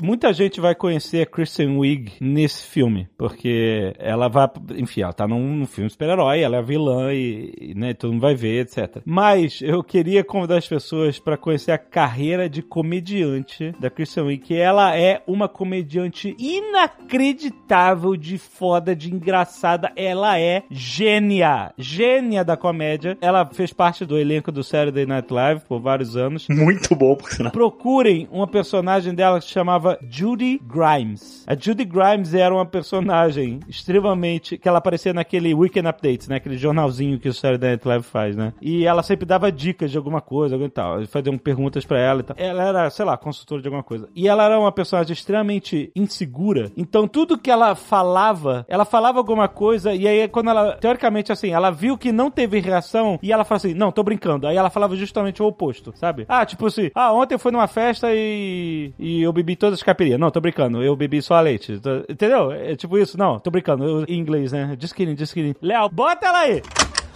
Muita 0.01 0.31
gente 0.31 0.61
vai 0.61 0.73
conhecer 0.73 1.21
a 1.21 1.25
Kristen 1.25 1.77
Wiig 1.77 2.13
nesse 2.21 2.65
filme, 2.67 3.09
porque 3.17 3.93
ela 3.99 4.29
vai, 4.29 4.47
enfim, 4.77 5.01
ela 5.01 5.11
tá 5.11 5.27
num, 5.27 5.57
num 5.57 5.65
filme 5.65 5.89
super-herói, 5.89 6.39
ela 6.39 6.55
é 6.55 6.59
a 6.59 6.61
vilã 6.61 7.13
e, 7.13 7.53
e, 7.59 7.73
né, 7.75 7.93
todo 7.93 8.13
mundo 8.13 8.21
vai 8.21 8.33
ver, 8.33 8.61
etc. 8.61 9.01
Mas 9.05 9.59
eu 9.61 9.83
queria 9.83 10.23
convidar 10.23 10.57
as 10.57 10.67
pessoas 10.67 11.19
para 11.19 11.35
conhecer 11.35 11.71
a 11.71 11.77
carreira 11.77 12.49
de 12.49 12.61
comediante 12.61 13.75
da 13.77 13.89
Kristen 13.89 14.23
Wiig, 14.23 14.43
que 14.43 14.55
ela 14.55 14.97
é 14.97 15.21
uma 15.27 15.49
comediante 15.49 16.33
inacreditável 16.39 18.15
de 18.15 18.37
foda, 18.37 18.95
de 18.95 19.13
engraçada, 19.13 19.91
ela 19.97 20.39
é 20.39 20.63
gênia, 20.71 21.73
gênia 21.77 22.43
da 22.43 22.55
comédia. 22.55 23.17
Ela 23.19 23.45
fez 23.45 23.73
parte 23.73 24.05
do 24.05 24.17
elenco 24.17 24.51
do 24.51 24.63
Saturday 24.63 25.05
Night 25.05 25.31
Live 25.31 25.61
por 25.67 25.81
vários 25.81 26.15
anos. 26.15 26.47
Muito 26.49 26.95
bom, 26.95 27.15
por 27.15 27.29
sinal. 27.31 27.51
Procurem 27.51 28.29
uma 28.31 28.47
personagem 28.47 28.92
dela 29.01 29.41
se 29.41 29.47
chamava 29.47 29.97
Judy 30.09 30.59
Grimes. 30.63 31.43
A 31.47 31.55
Judy 31.55 31.85
Grimes 31.85 32.33
era 32.33 32.53
uma 32.53 32.65
personagem 32.65 33.59
extremamente. 33.67 34.57
que 34.57 34.67
ela 34.67 34.77
aparecia 34.77 35.13
naquele 35.13 35.53
Weekend 35.53 35.87
Updates, 35.87 36.27
né? 36.27 36.37
Aquele 36.37 36.57
jornalzinho 36.57 37.19
que 37.19 37.29
o 37.29 37.33
Saturday 37.33 37.71
Night 37.71 37.87
Live 37.87 38.03
faz, 38.03 38.35
né? 38.35 38.53
E 38.61 38.85
ela 38.85 39.03
sempre 39.03 39.25
dava 39.25 39.51
dicas 39.51 39.91
de 39.91 39.97
alguma 39.97 40.21
coisa, 40.21 40.55
alguma 40.55 40.67
e 40.67 40.71
tal. 40.71 41.05
Faziam 41.07 41.37
perguntas 41.37 41.85
pra 41.85 41.99
ela 41.99 42.19
e 42.21 42.23
tal. 42.23 42.35
Ela 42.39 42.63
era, 42.63 42.89
sei 42.89 43.05
lá, 43.05 43.17
consultora 43.17 43.61
de 43.61 43.67
alguma 43.67 43.83
coisa. 43.83 44.09
E 44.15 44.27
ela 44.27 44.43
era 44.43 44.59
uma 44.59 44.71
personagem 44.71 45.13
extremamente 45.13 45.91
insegura. 45.95 46.71
Então 46.77 47.07
tudo 47.07 47.37
que 47.37 47.51
ela 47.51 47.75
falava, 47.75 48.65
ela 48.67 48.85
falava 48.85 49.17
alguma 49.17 49.47
coisa 49.47 49.93
e 49.93 50.07
aí 50.07 50.27
quando 50.27 50.49
ela, 50.49 50.73
teoricamente 50.77 51.31
assim, 51.31 51.51
ela 51.51 51.69
viu 51.71 51.97
que 51.97 52.11
não 52.11 52.29
teve 52.29 52.59
reação 52.59 53.19
e 53.21 53.31
ela 53.31 53.43
falou 53.43 53.57
assim, 53.57 53.73
não, 53.73 53.91
tô 53.91 54.03
brincando. 54.03 54.47
Aí 54.47 54.55
ela 54.55 54.69
falava 54.69 54.95
justamente 54.95 55.41
o 55.41 55.47
oposto, 55.47 55.93
sabe? 55.95 56.25
Ah, 56.27 56.45
tipo 56.45 56.65
assim, 56.67 56.91
ah, 56.95 57.13
ontem 57.13 57.35
eu 57.35 57.39
fui 57.39 57.51
numa 57.51 57.67
festa 57.67 58.13
e, 58.13 58.82
e 58.97 59.21
eu 59.21 59.31
bebi 59.31 59.55
todas 59.55 59.79
as 59.79 59.83
caipirinhas. 59.83 60.19
Não, 60.19 60.31
tô 60.31 60.41
brincando, 60.41 60.81
eu 60.83 60.95
bebi 60.95 61.21
só 61.21 61.39
leite. 61.39 61.79
Tô- 61.79 62.03
Entendeu? 62.09 62.51
É 62.51 62.75
tipo 62.75 62.97
isso, 62.97 63.17
não, 63.17 63.39
tô 63.39 63.51
brincando. 63.51 63.83
Eu, 63.83 64.05
em 64.07 64.17
inglês, 64.19 64.51
né? 64.51 64.75
Just 64.79 64.93
kidding, 64.95 65.15
just 65.17 65.33
kidding. 65.33 65.55
Léo, 65.61 65.89
bota 65.89 66.25
ela 66.27 66.39
aí! 66.39 66.61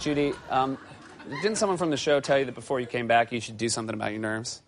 Judy, 0.00 0.32
um, 0.50 0.76
didn't 1.42 1.56
someone 1.56 1.76
from 1.78 1.90
the 1.90 1.96
show 1.96 2.20
tell 2.20 2.38
you 2.38 2.44
that 2.46 2.54
before 2.54 2.80
you 2.80 2.86
came 2.86 3.06
back 3.06 3.34
you 3.34 3.40
should 3.40 3.56
do 3.62 3.68
something 3.68 3.94
about 3.94 4.12
your 4.12 4.20
nerves? 4.20 4.62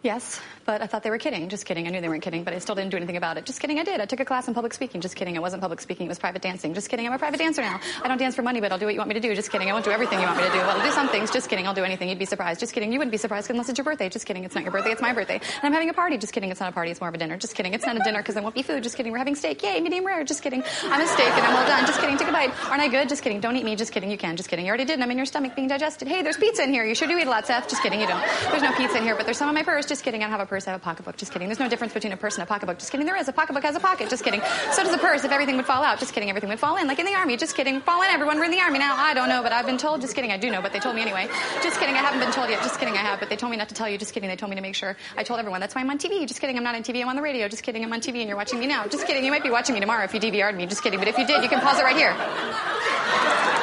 Yes, 0.00 0.40
but 0.64 0.80
I 0.80 0.86
thought 0.86 1.02
they 1.02 1.10
were 1.10 1.18
kidding. 1.18 1.48
Just 1.48 1.66
kidding. 1.66 1.88
I 1.88 1.90
knew 1.90 2.00
they 2.00 2.08
weren't 2.08 2.22
kidding, 2.22 2.44
but 2.44 2.54
I 2.54 2.58
still 2.58 2.76
didn't 2.76 2.90
do 2.90 2.96
anything 2.96 3.16
about 3.16 3.36
it. 3.36 3.44
Just 3.44 3.58
kidding. 3.60 3.80
I 3.80 3.84
did. 3.84 4.00
I 4.00 4.06
took 4.06 4.20
a 4.20 4.24
class 4.24 4.46
in 4.46 4.54
public 4.54 4.72
speaking. 4.72 5.00
Just 5.00 5.16
kidding. 5.16 5.34
It 5.34 5.42
wasn't 5.42 5.60
public 5.60 5.80
speaking. 5.80 6.06
It 6.06 6.08
was 6.08 6.20
private 6.20 6.40
dancing. 6.40 6.72
Just 6.72 6.88
kidding. 6.88 7.04
I'm 7.04 7.12
a 7.12 7.18
private 7.18 7.38
dancer 7.38 7.62
now. 7.62 7.80
I 8.00 8.06
don't 8.06 8.16
dance 8.16 8.36
for 8.36 8.42
money, 8.42 8.60
but 8.60 8.70
I'll 8.70 8.78
do 8.78 8.84
what 8.84 8.94
you 8.94 9.00
want 9.00 9.08
me 9.08 9.14
to 9.14 9.20
do. 9.20 9.34
Just 9.34 9.50
kidding. 9.50 9.68
I 9.68 9.72
won't 9.72 9.84
do 9.84 9.90
everything 9.90 10.20
you 10.20 10.26
want 10.26 10.38
me 10.38 10.44
to 10.44 10.52
do. 10.52 10.58
Well, 10.58 10.78
I'll 10.78 10.86
do 10.86 10.92
some 10.92 11.08
things. 11.08 11.32
Just 11.32 11.50
kidding. 11.50 11.66
I'll 11.66 11.74
do 11.74 11.82
anything. 11.82 12.08
You'd 12.08 12.18
be 12.18 12.26
surprised. 12.26 12.60
Just 12.60 12.74
kidding. 12.74 12.92
You 12.92 13.00
wouldn't 13.00 13.10
be 13.10 13.18
surprised 13.18 13.50
unless 13.50 13.68
it's 13.68 13.78
your 13.78 13.84
birthday. 13.84 14.08
Just 14.08 14.24
kidding. 14.24 14.44
It's 14.44 14.54
not 14.54 14.62
your 14.62 14.70
birthday. 14.70 14.92
It's 14.92 15.02
my 15.02 15.12
birthday. 15.12 15.40
And 15.40 15.64
I'm 15.64 15.72
having 15.72 15.90
a 15.90 15.94
party. 15.94 16.16
Just 16.16 16.32
kidding. 16.32 16.50
It's 16.50 16.60
not 16.60 16.70
a 16.70 16.72
party. 16.72 16.92
It's 16.92 17.00
more 17.00 17.08
of 17.08 17.14
a 17.16 17.18
dinner. 17.18 17.36
Just 17.36 17.56
kidding. 17.56 17.74
It's 17.74 17.84
not 17.84 17.96
a 17.96 18.00
dinner 18.00 18.20
because 18.20 18.34
there 18.34 18.42
won't 18.44 18.54
be 18.54 18.62
food. 18.62 18.84
Just 18.84 18.96
kidding. 18.96 19.10
We're 19.10 19.18
having 19.18 19.34
steak. 19.34 19.62
Yay, 19.64 19.80
medium 19.80 20.06
rare. 20.06 20.22
Just 20.22 20.44
kidding. 20.44 20.62
I'm 20.84 21.00
a 21.00 21.06
steak 21.08 21.26
and 21.26 21.44
I'm 21.44 21.54
well 21.54 21.66
done. 21.66 21.86
Just 21.86 22.00
kidding. 22.00 22.16
Take 22.16 22.28
a 22.28 22.32
bite. 22.32 22.52
Aren't 22.70 22.82
I 22.82 22.88
good? 22.88 23.08
Just 23.08 23.24
kidding. 23.24 23.40
Don't 23.40 23.56
eat 23.56 23.64
me. 23.64 23.74
Just 23.74 23.92
kidding. 23.92 24.10
You 24.10 24.18
can. 24.18 24.36
Just 24.36 24.48
kidding. 24.48 24.64
You 24.64 24.68
already 24.68 24.84
did. 24.84 24.94
And 24.94 25.02
I'm 25.02 25.10
in 25.10 25.16
your 25.16 25.26
stomach 25.26 25.56
being 25.56 25.66
digested. 25.66 26.06
Hey, 26.06 26.22
there's 26.22 26.36
pizza 26.36 26.62
in 26.62 26.72
here. 26.72 26.84
You 26.84 26.94
sure 26.94 27.08
do 27.08 27.18
eat 27.18 27.26
a 27.26 27.30
lot, 27.30 27.48
Seth. 27.48 27.68
Just 27.68 27.82
kidding. 27.82 28.00
You 28.00 28.06
don't. 28.06 28.22
There's 28.50 28.62
no 28.62 28.72
pizza 28.74 28.98
in 28.98 29.02
here, 29.02 29.16
but 29.16 29.24
there's 29.24 29.38
some 29.38 29.48
in 29.48 29.56
my 29.56 29.64
purse. 29.64 29.87
Just 29.88 30.04
kidding. 30.04 30.20
I 30.20 30.24
don't 30.24 30.32
have 30.32 30.40
a 30.40 30.46
purse. 30.46 30.68
I 30.68 30.72
have 30.72 30.80
a 30.80 30.84
pocketbook. 30.84 31.16
Just 31.16 31.32
kidding. 31.32 31.48
There's 31.48 31.58
no 31.58 31.68
difference 31.68 31.94
between 31.94 32.12
a 32.12 32.16
purse 32.16 32.34
and 32.36 32.42
a 32.42 32.46
pocketbook. 32.46 32.78
Just 32.78 32.92
kidding. 32.92 33.06
There 33.06 33.16
is. 33.16 33.26
A 33.26 33.32
pocketbook 33.32 33.62
has 33.64 33.74
a 33.74 33.80
pocket. 33.80 34.10
Just 34.10 34.22
kidding. 34.22 34.42
So 34.72 34.84
does 34.84 34.92
a 34.92 34.98
purse. 34.98 35.24
If 35.24 35.32
everything 35.32 35.56
would 35.56 35.64
fall 35.64 35.82
out. 35.82 35.98
Just 35.98 36.12
kidding. 36.12 36.28
Everything 36.28 36.50
would 36.50 36.60
fall 36.60 36.76
in. 36.76 36.86
Like 36.86 36.98
in 36.98 37.06
the 37.06 37.14
army. 37.14 37.38
Just 37.38 37.56
kidding. 37.56 37.80
Fall 37.80 38.02
in. 38.02 38.10
Everyone. 38.10 38.36
We're 38.38 38.44
in 38.44 38.50
the 38.50 38.60
army 38.60 38.78
now. 38.78 38.94
I 38.96 39.14
don't 39.14 39.30
know, 39.30 39.42
but 39.42 39.52
I've 39.52 39.64
been 39.64 39.78
told. 39.78 40.02
Just 40.02 40.14
kidding. 40.14 40.30
I 40.30 40.36
do 40.36 40.50
know, 40.50 40.60
but 40.60 40.74
they 40.74 40.78
told 40.78 40.94
me 40.94 41.00
anyway. 41.00 41.26
Just 41.62 41.80
kidding. 41.80 41.94
I 41.94 41.98
haven't 41.98 42.20
been 42.20 42.32
told 42.32 42.50
yet. 42.50 42.62
Just 42.62 42.78
kidding. 42.78 42.94
I 42.94 42.98
have, 42.98 43.18
but 43.18 43.30
they 43.30 43.36
told 43.36 43.50
me 43.50 43.56
not 43.56 43.70
to 43.70 43.74
tell 43.74 43.88
you. 43.88 43.96
Just 43.96 44.12
kidding. 44.12 44.28
They 44.28 44.36
told 44.36 44.50
me 44.50 44.56
to 44.56 44.62
make 44.62 44.74
sure. 44.74 44.94
I 45.16 45.22
told 45.22 45.40
everyone. 45.40 45.60
That's 45.60 45.74
why 45.74 45.80
I'm 45.80 45.90
on 45.90 45.98
TV. 45.98 46.26
Just 46.28 46.40
kidding. 46.40 46.58
I'm 46.58 46.64
not 46.64 46.74
on 46.74 46.82
TV. 46.82 47.00
I'm 47.00 47.08
on 47.08 47.16
the 47.16 47.22
radio. 47.22 47.48
Just 47.48 47.62
kidding. 47.62 47.82
I'm 47.82 47.92
on 47.92 48.00
TV 48.00 48.20
and 48.20 48.28
you're 48.28 48.36
watching 48.36 48.60
me 48.60 48.66
now. 48.66 48.86
Just 48.86 49.06
kidding. 49.06 49.24
You 49.24 49.30
might 49.30 49.42
be 49.42 49.50
watching 49.50 49.74
me 49.74 49.80
tomorrow 49.80 50.04
if 50.04 50.12
you 50.12 50.20
DVR'd 50.20 50.54
me. 50.54 50.66
Just 50.66 50.82
kidding. 50.82 50.98
But 50.98 51.08
if 51.08 51.16
you 51.16 51.26
did, 51.26 51.42
you 51.42 51.48
can 51.48 51.60
pause 51.60 51.78
it 51.78 51.84
right 51.84 51.96
here. 51.96 53.57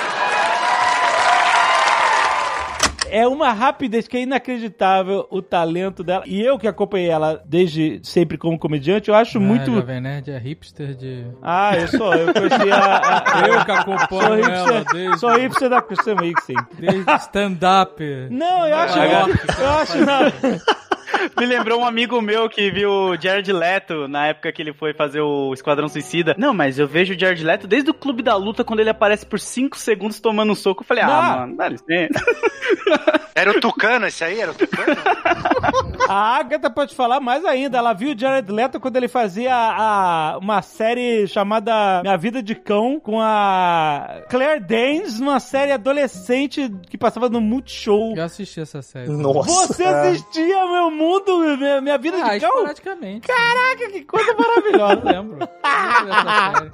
É 3.18 3.28
uma 3.28 3.54
rapidez 3.54 4.08
que 4.08 4.18
é 4.18 4.22
inacreditável 4.22 5.26
o 5.30 5.42
talento 5.42 6.04
dela. 6.04 6.24
E 6.28 6.42
eu 6.42 6.58
que 6.60 6.68
acompanhei 6.68 7.10
ela 7.10 7.42
desde 7.46 8.00
sempre 8.04 8.38
como 8.38 8.60
comediante, 8.60 9.08
eu 9.10 9.16
acho 9.16 9.38
Ah, 9.38 9.42
muito. 9.42 9.74
Jovem 9.74 10.02
Nerd 10.02 10.30
é 10.32 10.38
hipster 10.38 10.94
de... 10.96 11.26
Ah, 11.42 11.78
eu 11.78 11.88
sou. 11.88 12.14
Eu 12.14 12.34
conheci 12.34 12.72
a. 12.72 13.24
a- 13.24 13.48
Eu 13.48 13.60
que 13.66 13.72
Sou 13.72 13.76
acompanho 13.94 14.44
ela 14.44 14.80
hipster, 14.80 14.94
desde, 14.94 15.20
sou 15.20 15.30
hipster 15.38 15.70
da 15.70 15.82
Christian 15.82 16.16
Mixing. 16.16 16.56
desde 16.78 17.12
stand-up. 17.20 18.04
Não, 18.30 18.68
eu 18.68 18.76
acho. 18.76 19.00
York, 19.00 19.32
Eu 19.60 19.70
acho 19.70 19.98
não. 20.00 20.60
Me 21.40 21.46
lembrou 21.46 21.82
um 21.82 21.86
amigo 21.86 22.22
meu 22.22 22.50
que 22.50 22.70
viu 22.72 22.90
o 22.90 23.22
Jared 23.22 23.52
Leto 23.52 24.08
na 24.08 24.28
época 24.28 24.52
que 24.52 24.62
ele 24.62 24.74
foi 24.74 24.94
fazer 24.94 25.22
o 25.22 25.54
Esquadrão 25.54 25.88
Suicida. 25.88 26.36
Não, 26.38 26.54
mas 26.54 26.80
eu 26.80 26.88
vejo 26.88 27.14
o 27.14 27.20
Jared 27.20 27.44
Leto 27.44 27.68
desde 27.68 27.90
o 27.90 27.94
Clube 27.94 28.22
da 28.24 28.36
Luta, 28.36 28.64
quando 28.64 28.80
ele 28.80 28.90
aparece 28.90 29.26
por 29.26 29.40
5 29.40 29.78
segundos 29.78 30.20
tomando 30.20 30.52
um 30.52 30.56
soco. 30.56 30.84
Eu 30.84 30.88
falei, 30.88 31.04
ah, 31.04 31.08
Não. 31.08 31.40
mano, 31.40 31.58
dá 31.58 31.70
licença. 31.70 32.14
Era 33.38 33.52
o 33.52 33.60
Tucano 33.60 34.08
esse 34.08 34.24
aí? 34.24 34.40
Era 34.40 34.52
o 34.52 34.56
Tucano? 34.56 34.96
A 36.08 36.38
Agatha 36.38 36.70
pode 36.70 36.96
falar 36.96 37.20
mais 37.20 37.44
ainda. 37.44 37.78
Ela 37.80 37.92
viu 37.92 38.14
o 38.16 38.18
Jared 38.18 38.50
Leto 38.52 38.80
quando 38.80 38.96
ele 38.96 39.08
fazia 39.08 39.54
a, 39.54 40.38
uma 40.40 40.62
série 40.62 41.28
chamada 41.28 42.02
Minha 42.04 42.16
Vida 42.18 42.42
de 42.44 42.54
Cão 42.56 43.00
com 43.00 43.20
a 43.20 44.22
Claire 44.30 44.60
Danes, 44.62 45.20
numa 45.20 45.40
série 45.40 45.72
adolescente 45.72 46.72
que 46.90 46.98
passava 46.98 47.28
no 47.28 47.42
Multishow. 47.42 48.16
Eu 48.16 48.24
assisti 48.24 48.62
essa 48.62 48.82
série. 48.82 49.10
Nossa. 49.10 49.74
Você 49.74 49.84
assistia 49.84 50.66
Meu 50.68 50.92
Mundo, 50.92 51.58
Minha, 51.58 51.82
minha 51.82 51.98
Vida 51.98 52.18
Ah, 52.24 52.36
de 52.36 52.40
Cão? 52.40 52.50
esporadicamente. 52.50 53.28
Caraca, 53.28 53.90
que 53.92 54.02
coisa 54.06 54.32
Eu 54.32 54.38
maravilhosa. 54.38 55.02
lembro. 55.12 55.40
Eu 55.40 56.06
lembro 56.06 56.06
dessa 56.06 56.54
série. 56.60 56.72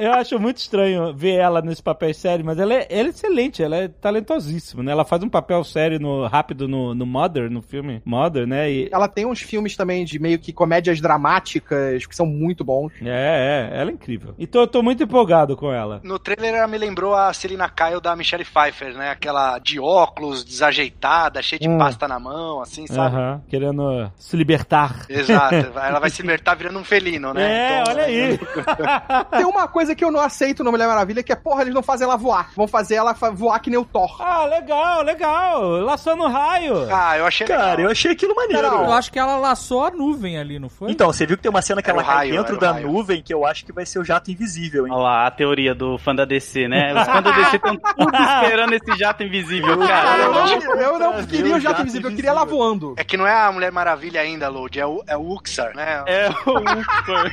Eu 0.00 0.12
acho 0.14 0.38
muito 0.38 0.58
estranho 0.58 1.12
ver 1.14 1.34
ela 1.36 1.60
nesse 1.60 1.82
papel 1.82 2.12
sério, 2.14 2.44
mas 2.44 2.58
ela 2.58 2.74
é, 2.74 2.86
ela 2.90 3.08
é 3.08 3.10
excelente, 3.10 3.62
ela 3.62 3.76
é 3.76 3.88
talentosíssima, 3.88 4.82
né? 4.82 4.92
Ela 4.92 5.04
faz 5.04 5.22
um 5.22 5.28
papel 5.28 5.62
sério 5.64 5.98
no, 6.00 6.26
rápido 6.26 6.66
no, 6.68 6.94
no 6.94 7.06
Mother, 7.06 7.50
no 7.50 7.62
filme 7.62 8.00
Mother, 8.04 8.46
né? 8.46 8.70
E, 8.70 8.88
Ela 8.92 9.08
tem 9.08 9.26
uns 9.26 9.40
filmes 9.40 9.76
também 9.76 10.04
de 10.04 10.18
meio 10.18 10.38
que 10.38 10.52
comédias 10.52 11.00
dramáticas 11.00 12.06
que 12.06 12.14
são 12.16 12.26
muito 12.26 12.64
bons. 12.64 12.92
é, 13.02 13.70
é, 13.72 13.80
ela 13.80 13.90
é 13.90 13.92
incrível. 13.94 14.34
Então 14.38 14.60
eu 14.62 14.66
tô 14.66 14.82
muito 14.82 15.02
empolgado 15.02 15.56
com 15.56 15.72
ela. 15.72 16.00
No 16.02 16.18
trailer 16.18 16.54
ela 16.54 16.66
me 16.66 16.78
lembrou 16.78 17.14
a 17.14 17.32
Selina 17.32 17.68
Kyle 17.68 18.00
da 18.00 18.14
Michelle 18.16 18.44
Pfeiffer, 18.44 18.94
né? 18.94 19.10
Aquela 19.10 19.58
de 19.58 19.78
óculos, 19.80 20.44
desajeitada, 20.44 21.42
cheia 21.42 21.58
de 21.58 21.68
Hum. 21.68 21.78
pasta 21.78 22.08
na 22.08 22.18
mão, 22.18 22.60
assim, 22.60 22.86
sabe? 22.86 23.14
Aham, 23.16 23.42
querendo 23.48 24.10
se 24.16 24.36
libertar. 24.36 25.06
Exato. 25.08 25.54
Ela 25.78 25.98
vai 26.00 26.10
se 26.10 26.20
libertar 26.22 26.54
virando 26.56 26.78
um 26.78 26.84
felino, 26.84 27.32
né? 27.32 27.42
É, 27.42 27.80
Então, 27.80 27.92
olha 27.94 28.02
aí. 28.04 28.38
Tem 29.36 29.44
uma 29.44 29.68
coisa 29.68 29.89
que 29.94 30.04
eu 30.04 30.10
não 30.10 30.20
aceito 30.20 30.62
no 30.64 30.70
Mulher 30.70 30.86
Maravilha, 30.86 31.22
que 31.22 31.32
é, 31.32 31.36
porra, 31.36 31.62
eles 31.62 31.74
não 31.74 31.82
fazem 31.82 32.06
ela 32.06 32.16
voar. 32.16 32.50
Vão 32.56 32.66
fazer 32.68 32.96
ela 32.96 33.12
voar 33.12 33.58
que 33.60 33.70
nem 33.70 33.78
o 33.78 33.84
Thor. 33.84 34.20
Ah, 34.20 34.44
legal, 34.44 35.02
legal. 35.02 35.62
Laçando 35.80 36.26
raio. 36.26 36.88
Ah, 36.92 37.16
eu 37.18 37.26
achei 37.26 37.46
Cara, 37.46 37.70
legal. 37.70 37.84
eu 37.86 37.90
achei 37.90 38.12
aquilo 38.12 38.34
maneiro. 38.34 38.62
Não. 38.70 38.84
Eu 38.84 38.92
acho 38.92 39.10
que 39.12 39.18
ela 39.18 39.36
laçou 39.36 39.84
a 39.84 39.90
nuvem 39.90 40.38
ali, 40.38 40.58
não 40.58 40.68
foi? 40.68 40.90
Então, 40.90 41.12
você 41.12 41.26
viu 41.26 41.36
que 41.36 41.42
tem 41.42 41.50
uma 41.50 41.62
cena 41.62 41.82
que 41.82 41.90
Era 41.90 41.98
ela 41.98 42.04
o 42.04 42.06
cai 42.06 42.16
raio, 42.16 42.32
dentro 42.32 42.58
da 42.58 42.72
raio. 42.72 42.86
nuvem 42.88 43.22
que 43.22 43.32
eu 43.32 43.44
acho 43.46 43.64
que 43.64 43.72
vai 43.72 43.86
ser 43.86 43.98
o 43.98 44.04
jato 44.04 44.30
invisível, 44.30 44.86
hein? 44.86 44.92
Olha 44.92 45.02
lá, 45.02 45.26
a 45.26 45.30
teoria 45.30 45.74
do 45.74 45.98
fã 45.98 46.14
da 46.14 46.24
DC, 46.24 46.68
né? 46.68 46.92
Os 46.94 47.06
fãs 47.06 47.24
da 47.24 47.30
DC 47.30 47.56
estão 47.56 47.76
tudo 47.76 48.16
esperando 48.16 48.72
esse 48.74 48.98
jato 48.98 49.22
invisível, 49.22 49.78
Cara, 49.78 50.18
eu 50.18 50.32
não, 50.32 50.80
eu 50.80 50.98
não 50.98 51.24
queria 51.26 51.54
o 51.54 51.56
o 51.56 51.60
jato 51.60 51.70
jato 51.70 51.82
invisível, 51.82 52.10
eu 52.10 52.16
queria 52.16 52.30
ela 52.30 52.44
voando. 52.44 52.94
É 52.96 53.04
que 53.04 53.16
não 53.16 53.26
é 53.26 53.32
a 53.32 53.50
Mulher 53.52 53.70
Maravilha 53.72 54.20
ainda, 54.20 54.48
Lodi, 54.48 54.80
é 54.80 54.86
o, 54.86 55.02
é 55.06 55.16
o 55.16 55.32
Uxar, 55.32 55.74
né? 55.74 56.02
É 56.06 56.28
o 56.46 56.50
Ultor. 56.60 57.30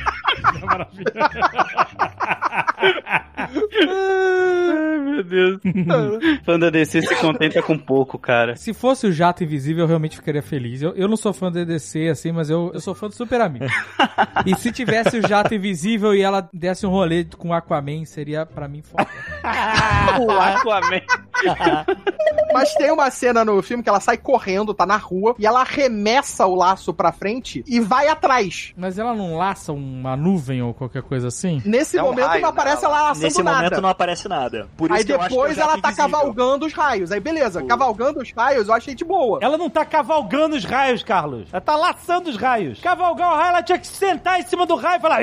Ai, 3.88 4.98
meu 4.98 5.24
Deus. 5.24 5.60
fã 6.44 6.58
da 6.58 6.70
DC 6.70 7.02
se 7.02 7.14
contenta 7.16 7.62
com 7.62 7.78
pouco, 7.78 8.18
cara. 8.18 8.56
Se 8.56 8.72
fosse 8.72 9.06
o 9.06 9.12
Jato 9.12 9.44
Invisível, 9.44 9.84
eu 9.84 9.88
realmente 9.88 10.16
ficaria 10.16 10.42
feliz. 10.42 10.82
Eu, 10.82 10.94
eu 10.94 11.08
não 11.08 11.16
sou 11.16 11.32
fã 11.32 11.50
do 11.50 11.58
EDC, 11.58 12.08
assim, 12.08 12.32
mas 12.32 12.50
eu, 12.50 12.70
eu 12.74 12.80
sou 12.80 12.94
fã 12.94 13.08
do 13.08 13.14
Super 13.14 13.40
Amigo. 13.40 13.66
e 14.46 14.54
se 14.56 14.72
tivesse 14.72 15.18
o 15.18 15.26
Jato 15.26 15.54
Invisível 15.54 16.14
e 16.14 16.22
ela 16.22 16.48
desse 16.52 16.86
um 16.86 16.90
rolê 16.90 17.24
com 17.24 17.48
o 17.48 17.52
Aquaman, 17.52 18.04
seria 18.04 18.44
pra 18.46 18.68
mim 18.68 18.82
foda. 18.82 19.08
O 20.20 20.30
Aquaman. 20.32 21.00
Mas 22.52 22.74
tem 22.74 22.90
uma 22.90 23.10
cena 23.10 23.44
no 23.44 23.62
filme 23.62 23.82
que 23.82 23.88
ela 23.88 24.00
sai 24.00 24.16
correndo, 24.16 24.74
tá 24.74 24.84
na 24.86 24.96
rua, 24.96 25.34
e 25.38 25.46
ela 25.46 25.60
arremessa 25.60 26.46
o 26.46 26.54
laço 26.54 26.92
pra 26.92 27.12
frente 27.12 27.62
e 27.66 27.78
vai 27.78 28.08
atrás. 28.08 28.72
Mas 28.76 28.98
ela 28.98 29.14
não 29.14 29.36
laça 29.36 29.72
uma 29.72 30.16
nuvem 30.16 30.62
ou 30.62 30.72
qualquer 30.74 31.02
coisa 31.02 31.28
assim? 31.28 31.62
Nesse 31.64 31.98
É 31.98 32.02
um 32.02 32.06
momento 32.06 32.26
raio, 32.26 32.42
não 32.42 32.48
aparece 32.48 32.82
né? 32.82 32.88
ela 32.88 33.02
laçando 33.02 33.24
Nesse 33.24 33.42
nada. 33.42 33.56
momento 33.58 33.80
não 33.82 33.88
aparece 33.88 34.28
nada. 34.28 34.68
Por 34.76 34.90
Aí 34.90 35.04
depois 35.04 35.56
ela 35.58 35.78
tá 35.78 35.90
invisível. 35.90 36.10
cavalgando 36.10 36.66
os 36.66 36.72
raios. 36.72 37.12
Aí 37.12 37.20
beleza, 37.20 37.62
cavalgando 37.62 38.20
os 38.20 38.32
raios 38.32 38.68
eu 38.68 38.74
achei 38.74 38.94
de 38.94 39.04
boa. 39.04 39.38
Ela 39.42 39.56
não 39.58 39.70
tá 39.70 39.84
cavalgando 39.84 40.56
os 40.56 40.64
raios, 40.64 41.02
Carlos. 41.02 41.48
Ela 41.52 41.60
tá 41.60 41.76
laçando 41.76 42.30
os 42.30 42.36
raios. 42.36 42.80
Cavalgar 42.80 43.32
o 43.32 43.36
raio, 43.36 43.48
ela 43.50 43.62
tinha 43.62 43.78
que 43.78 43.86
sentar 43.86 44.40
em 44.40 44.42
cima 44.46 44.66
do 44.66 44.74
raio 44.74 44.98
e 44.98 45.00
falar. 45.00 45.20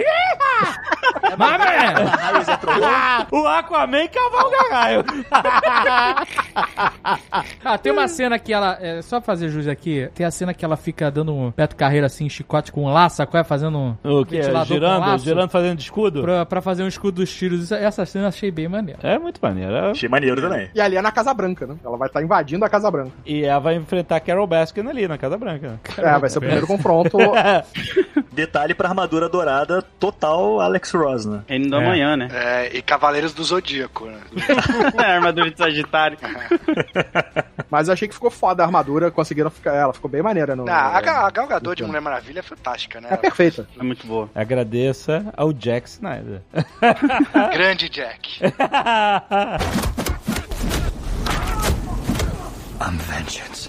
É 1.24 2.58
trovão. 2.58 3.28
o 3.32 3.48
Aquaman 3.48 4.08
cavalga 4.08 4.58
raio. 4.72 5.04
Ah, 7.64 7.78
tem 7.78 7.92
uma 7.92 8.08
cena 8.08 8.38
que 8.40 8.54
ela. 8.54 8.78
É, 8.80 9.02
só 9.02 9.20
pra 9.20 9.26
fazer 9.26 9.50
jus 9.50 9.68
aqui, 9.68 10.10
tem 10.14 10.26
a 10.26 10.32
cena 10.32 10.54
que 10.54 10.64
ela 10.64 10.76
fica 10.78 11.10
dando 11.12 11.34
um 11.34 11.52
Beto 11.56 11.76
Carreira 11.76 12.06
assim, 12.08 12.28
chicote 12.30 12.72
com 12.72 12.86
um 12.86 12.92
laço, 12.94 13.26
qual 13.28 13.42
é? 13.42 13.44
Fazendo 13.44 13.78
um 13.78 13.96
O 14.04 14.26
que? 14.26 14.42
Girando, 14.42 15.00
laço 15.02 15.24
girando, 15.24 15.50
fazendo 15.50 15.78
de 15.78 15.84
escudo? 15.84 16.22
pra, 16.22 16.46
pra 16.46 16.62
fazer 16.62 16.84
um 16.84 16.88
escudo 16.88 17.22
dos 17.22 17.34
tiros. 17.34 17.64
Isso- 17.64 17.76
essa 17.76 18.06
cena 18.06 18.26
eu 18.26 18.30
achei 18.30 18.52
bem 18.52 18.68
maneira. 18.68 19.00
É 19.04 19.18
muito 19.20 19.40
maneiro. 19.42 19.72
É- 19.74 19.92
Achei 19.92 20.08
maneiro 20.10 20.42
também. 20.42 20.70
E 20.74 20.82
ali 20.82 20.96
é 20.96 21.02
na 21.02 21.12
Casa 21.12 21.34
Branca, 21.34 21.66
né? 21.68 21.76
Ela 21.84 21.98
vai 21.98 22.08
estar 22.08 22.22
invadindo 22.24 22.64
a 22.66 22.70
Casa 22.70 22.90
Branca. 22.90 23.12
E 23.26 23.44
ela 23.44 23.60
vai 23.60 23.76
enfrentar 23.76 24.20
Carol 24.20 24.48
Baskin 24.48 24.88
ali 24.88 25.08
na 25.08 25.18
Casa 25.18 25.38
Branca. 25.38 25.68
né? 25.70 25.80
É, 25.98 26.20
vai 26.20 26.30
ser 26.30 26.38
o 26.38 26.42
primeiro 26.42 26.68
confronto. 26.68 27.18
Detalhe 28.32 28.74
pra 28.74 28.90
armadura 28.90 29.30
dourada 29.30 29.82
total 30.00 30.60
Alex 30.60 30.92
Ross, 30.92 31.26
né? 31.26 31.42
Do 31.70 31.76
É. 31.76 31.78
amanhã, 31.84 32.18
né? 32.18 32.28
É, 32.34 32.78
e 32.78 32.82
Cavaleiros 32.82 33.34
do 33.34 33.44
Zodíaco, 33.44 34.06
né? 34.08 34.18
a 34.98 35.04
armadura 35.16 35.50
de 35.50 35.58
Sagitário. 35.58 36.18
Mas 37.70 37.88
eu 37.88 37.94
achei 37.94 38.08
que 38.08 38.14
ficou 38.14 38.32
foda 38.32 38.64
a 38.64 38.66
armadura, 38.66 39.12
conseguiram 39.12 39.50
ficar. 39.50 39.74
Ela 39.74 39.94
ficou 39.94 40.10
bem 40.10 40.22
maneira 40.22 40.56
no. 40.56 40.68
Ah, 40.70 40.98
a, 40.98 41.28
a 41.28 41.30
Gal 41.30 41.48
Gadot 41.48 41.76
de 41.76 41.84
Mulher 41.84 42.02
Maravilha 42.02 42.40
é 42.40 42.44
fantástica, 42.44 43.02
né? 43.02 43.10
É 43.12 43.18
perfeita. 43.18 43.68
É 43.78 43.84
muito 43.84 44.06
boa. 44.06 44.30
Agradeça 44.36 45.34
ao 45.36 45.52
Jack 45.52 45.88
Snyder. 45.90 46.42
Grande 47.54 47.90
Jack. 47.90 48.40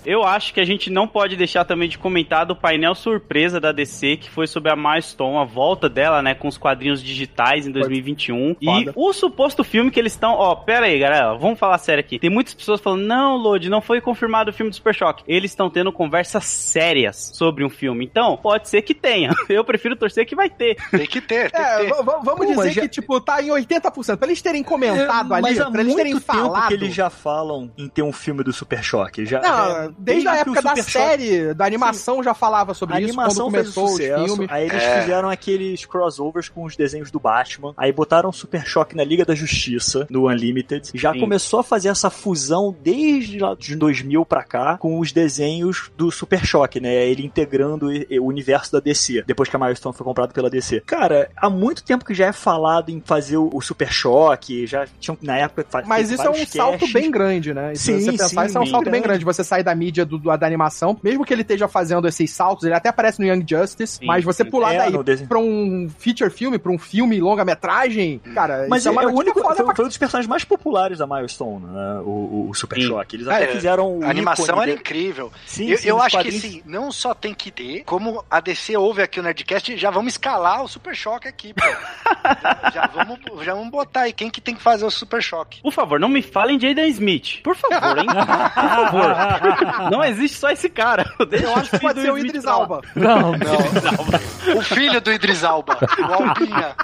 Eu 0.05 0.25
acho 0.25 0.53
que 0.55 0.61
a 0.61 0.65
gente 0.65 0.91
não 0.91 1.07
pode 1.09 1.37
deixar 1.37 1.65
também 1.65 1.89
de 1.89 1.99
comentar 1.99 2.45
do 2.47 2.55
painel 2.55 2.95
surpresa 2.95 3.61
da 3.61 3.73
DC, 3.73 4.17
que 4.19 4.31
foi 4.31 4.47
sobre 4.47 4.71
a 4.71 4.77
Milestone, 4.77 5.37
a 5.39 5.45
volta 5.45 5.89
dela, 5.89 6.23
né, 6.23 6.35
com 6.35 6.49
os 6.49 6.57
quadrinhos 6.59 7.03
digitais 7.03 7.67
em 7.67 7.73
2021. 7.73 8.57
E 8.61 8.65
Foda. 8.67 8.93
o 8.95 9.13
suposto 9.13 9.65
filme 9.65 9.91
que 9.91 9.99
eles 9.99 10.13
estão. 10.13 10.33
Ó, 10.35 10.55
pera 10.55 10.87
aí, 10.87 10.99
galera, 10.99 11.35
vamos 11.35 11.59
falar 11.59 11.79
sério 11.79 12.01
aqui. 12.01 12.19
Tem 12.19 12.31
muitas 12.31 12.55
pessoas 12.55 12.81
falando, 12.81 13.03
não, 13.05 13.37
Lodi, 13.37 13.69
não 13.69 13.81
foi 13.81 14.01
confirmado 14.01 14.51
o 14.51 14.53
filme 14.55 14.71
do 14.71 14.77
Super 14.77 14.95
Choque. 14.95 15.25
Eles 15.27 15.51
estão 15.51 15.71
tendo 15.71 15.93
conversas 15.93 16.45
sérias 16.45 17.31
sobre 17.35 17.65
um 17.65 17.71
filme. 17.71 18.05
Então, 18.05 18.37
pode 18.37 18.69
ser 18.69 18.83
que 18.83 18.95
tenha. 18.95 19.31
Eu 19.49 19.65
prefiro 19.65 19.97
torcer 19.97 20.27
que 20.27 20.35
vai 20.37 20.49
ter. 20.51 20.77
Tem 20.91 21.07
que 21.07 21.21
ter, 21.21 21.51
tem 21.51 21.61
É, 21.65 21.77
que 21.85 21.95
ter. 21.95 22.03
vamos 22.05 22.37
Pô, 22.37 22.45
dizer 22.45 22.71
já- 22.73 22.81
que, 22.83 22.89
tipo, 22.89 23.21
tá 23.21 23.43
em 23.43 23.49
80%. 23.51 24.17
Pra 24.19 24.29
eles 24.29 24.43
terem 24.43 24.63
comentado 24.63 25.33
ali, 25.33 25.43
Mas 25.43 25.61
há 25.61 25.71
pra 25.71 25.81
eles 25.81 25.95
terem 25.95 26.21
falado. 26.21 26.69
que 26.69 26.75
eles 26.75 26.95
já 26.95 27.09
falam 27.11 27.71
em 27.79 27.89
ter 27.89 28.03
um 28.03 28.13
filme 28.13 28.43
do 28.43 28.53
Super 28.53 28.83
Choque. 28.83 28.96
Já, 29.25 29.41
Não, 29.41 29.77
é, 29.79 29.91
desde, 29.99 30.29
a 30.29 30.37
época 30.37 30.63
da 30.63 30.77
série, 30.77 31.55
da 31.55 31.65
animação 31.65 32.23
já 32.23 32.35
falava 32.35 32.75
sobre 32.75 32.97
A 32.97 33.01
isso, 33.01 33.11
animação 33.11 33.47
quando 33.51 33.55
fez 33.55 33.75
começou 33.75 33.89
sucesso, 33.89 34.45
aí 34.49 34.67
eles 34.67 34.83
É. 34.83 35.01
fizeram 35.01 35.29
aqueles 35.29 35.85
crossovers 35.85 36.49
com 36.49 36.65
os 36.65 36.77
desenhos 36.77 37.11
do 37.11 37.19
Batman, 37.21 37.75
aí 37.77 37.93
botaram 37.93 38.33
Super 38.33 38.67
Choque 38.67 38.97
na 38.97 39.05
Liga 39.05 39.25
da 39.25 39.35
Justiça, 39.35 40.07
no 40.11 40.29
Unlimited, 40.29 40.91
e 40.95 40.99
já 40.99 41.13
Sim. 41.13 41.21
começou 41.21 41.61
a 41.61 41.63
fazer 41.65 41.89
essa 41.89 42.11
fusão 42.11 42.75
desde 42.83 43.39
lá 43.39 43.55
de 43.55 43.77
2000 43.77 44.25
pra 44.25 44.43
cá 44.43 44.77
com 44.79 44.99
os 44.99 45.13
desenhos 45.13 45.91
do 45.97 46.11
Super 46.11 46.45
Choque, 46.45 46.81
né? 46.81 46.95
Ele 47.07 47.25
integrando 47.25 47.89
o 47.89 48.25
universo 48.27 48.73
da 48.73 48.81
DC, 48.81 49.25
depois 49.27 49.49
que 49.49 49.57
a 49.57 49.59
Milestone 49.59 49.95
foi 49.95 50.05
comprada 50.05 50.33
pela 50.33 50.51
DC. 50.51 50.83
Cara, 50.87 51.31
há 51.37 51.49
muito 51.51 51.83
tempo 51.83 52.05
que 52.05 52.15
já 52.15 52.27
é 52.27 52.33
falado 52.33 52.91
em 52.91 53.01
fazer 53.05 53.37
o, 53.37 53.61
Super 53.61 53.91
Choque, 53.91 54.67
já 54.67 54.87
tinham 55.01 55.17
na 55.21 55.37
época 55.39 55.67
Mas 55.87 56.11
isso 56.11 56.23
é 56.23 56.31
um 56.31 56.47
salto 56.47 56.87
bem 56.93 57.11
grande, 57.11 57.53
né? 57.53 57.75
Se 57.75 57.87
Sim, 57.87 58.01
você 58.01 58.11
pensar, 58.13 58.29
sim, 58.29 58.47
isso 58.47 58.59
é 58.59 58.61
um 58.61 58.65
bem 58.65 58.73
salto 58.87 58.93
bem 58.93 59.03
grande. 59.03 59.25
Você 59.25 59.45
sai 59.45 59.63
da 59.63 59.75
mídia 59.75 60.05
do, 60.05 60.19
do- 60.19 60.37
da 60.37 60.47
animação, 60.47 60.99
mesmo 61.03 61.25
que 61.25 61.33
ele 61.33 61.43
esteja 61.43 61.69
fazendo 61.69 62.07
esses 62.09 62.31
saltos, 62.31 62.65
ele 62.65 62.75
até 62.75 62.89
aparece 62.89 63.21
no 63.21 63.27
Young 63.27 63.45
Justice, 63.49 63.99
Sim, 63.99 64.07
mas 64.07 64.25
você 64.25 64.45
sim. 64.45 64.51
pular 64.51 64.75
É, 64.75 64.79
daí 64.79 64.91
no 64.93 65.05
pra 65.29 65.39
um 65.39 65.89
feature 65.99 66.31
filme, 66.31 66.59
pra 66.59 66.73
um 66.73 66.79
filme 66.79 67.21
longa-metragem, 67.21 68.21
cara, 68.35 68.67
Mas 68.69 68.81
isso 68.85 68.89
é, 68.89 68.93
é 68.93 68.95
é 68.95 68.99
o 68.99 69.03
notícia 69.03 69.21
único, 69.21 69.41
foda 69.41 69.55
foi, 69.57 69.65
pra 69.65 69.75
foi 69.75 69.85
um 69.85 69.89
dos 69.89 69.97
personagens 69.99 70.29
mais 70.29 70.45
populares 70.45 70.99
da 70.99 71.07
Milestone, 71.07 71.65
né? 71.67 72.01
O, 72.05 72.09
o- 72.11 72.51
o 72.51 72.55
Super 72.55 72.81
Sim. 72.81 72.89
Choque. 72.89 73.17
Eles 73.17 73.29
até 73.29 73.45
É, 73.45 73.49
fizeram 73.49 73.99
o 73.99 74.05
A 74.05 74.11
animação 74.11 74.57
era 74.57 74.67
dele. 74.67 74.79
incrível. 74.81 75.33
Sim, 75.47 75.71
eu 75.71 75.79
sim, 75.79 75.89
eu 75.89 76.01
acho 76.01 76.17
quadrinhos- 76.17 76.41
que 76.43 76.47
assim, 76.49 76.63
não 76.67 76.91
só 76.93 77.15
tem 77.15 77.33
que 77.35 77.51
ter, 77.51 77.85
como 77.85 78.25
a 78.31 78.41
DC 78.41 78.77
ouve 78.77 79.03
aqui 79.03 79.21
o 79.21 79.23
Nerdcast, 79.23 79.77
já 79.77 79.91
vamos 79.91 80.13
escalar 80.15 80.63
o 80.63 80.69
Super 80.69 80.95
Choque 80.95 81.29
aqui, 81.29 81.53
pô. 81.55 81.65
já, 82.73 82.87
vamos, 82.95 83.19
já 83.45 83.55
vamos 83.55 83.71
botar 83.71 84.03
aí 84.03 84.13
quem 84.13 84.31
que 84.31 84.41
tem 84.41 84.55
que 84.55 84.63
fazer 84.63 84.85
o 84.85 84.91
Super 84.91 85.23
Choque. 85.23 85.61
Por 85.63 85.73
favor, 85.73 85.99
não 86.01 86.09
me 86.09 86.23
falem 86.23 86.59
de 86.59 86.67
Aiden 86.67 86.89
Smith. 86.91 87.41
Por 87.43 87.55
favor, 87.57 87.99
hein? 87.99 88.07
Por 88.77 88.91
favor. 88.91 89.91
Não 89.91 90.05
existe 90.05 90.39
só 90.39 90.51
esse 90.51 90.69
cara. 90.69 91.05
Eu 91.31 91.55
acho 91.55 91.71
que 91.71 91.79
pode 91.81 92.01
ser 92.01 92.13
o 92.13 92.19
Idris. 92.19 92.47
Alba. 92.47 92.81
Não, 92.95 93.33
O 94.57 94.63
filho 94.63 95.01
do 95.01 95.13
Idris 95.13 95.43
Alba, 95.45 95.79
o 95.99 96.13
Albinha. 96.13 96.75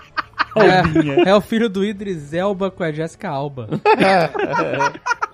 É, 0.55 1.31
é 1.31 1.35
o 1.35 1.41
filho 1.41 1.69
do 1.69 1.85
Idris 1.85 2.35
Elba 2.35 2.71
com 2.71 2.83
a 2.83 2.93
Jessica 2.93 3.29
Alba. 3.29 3.69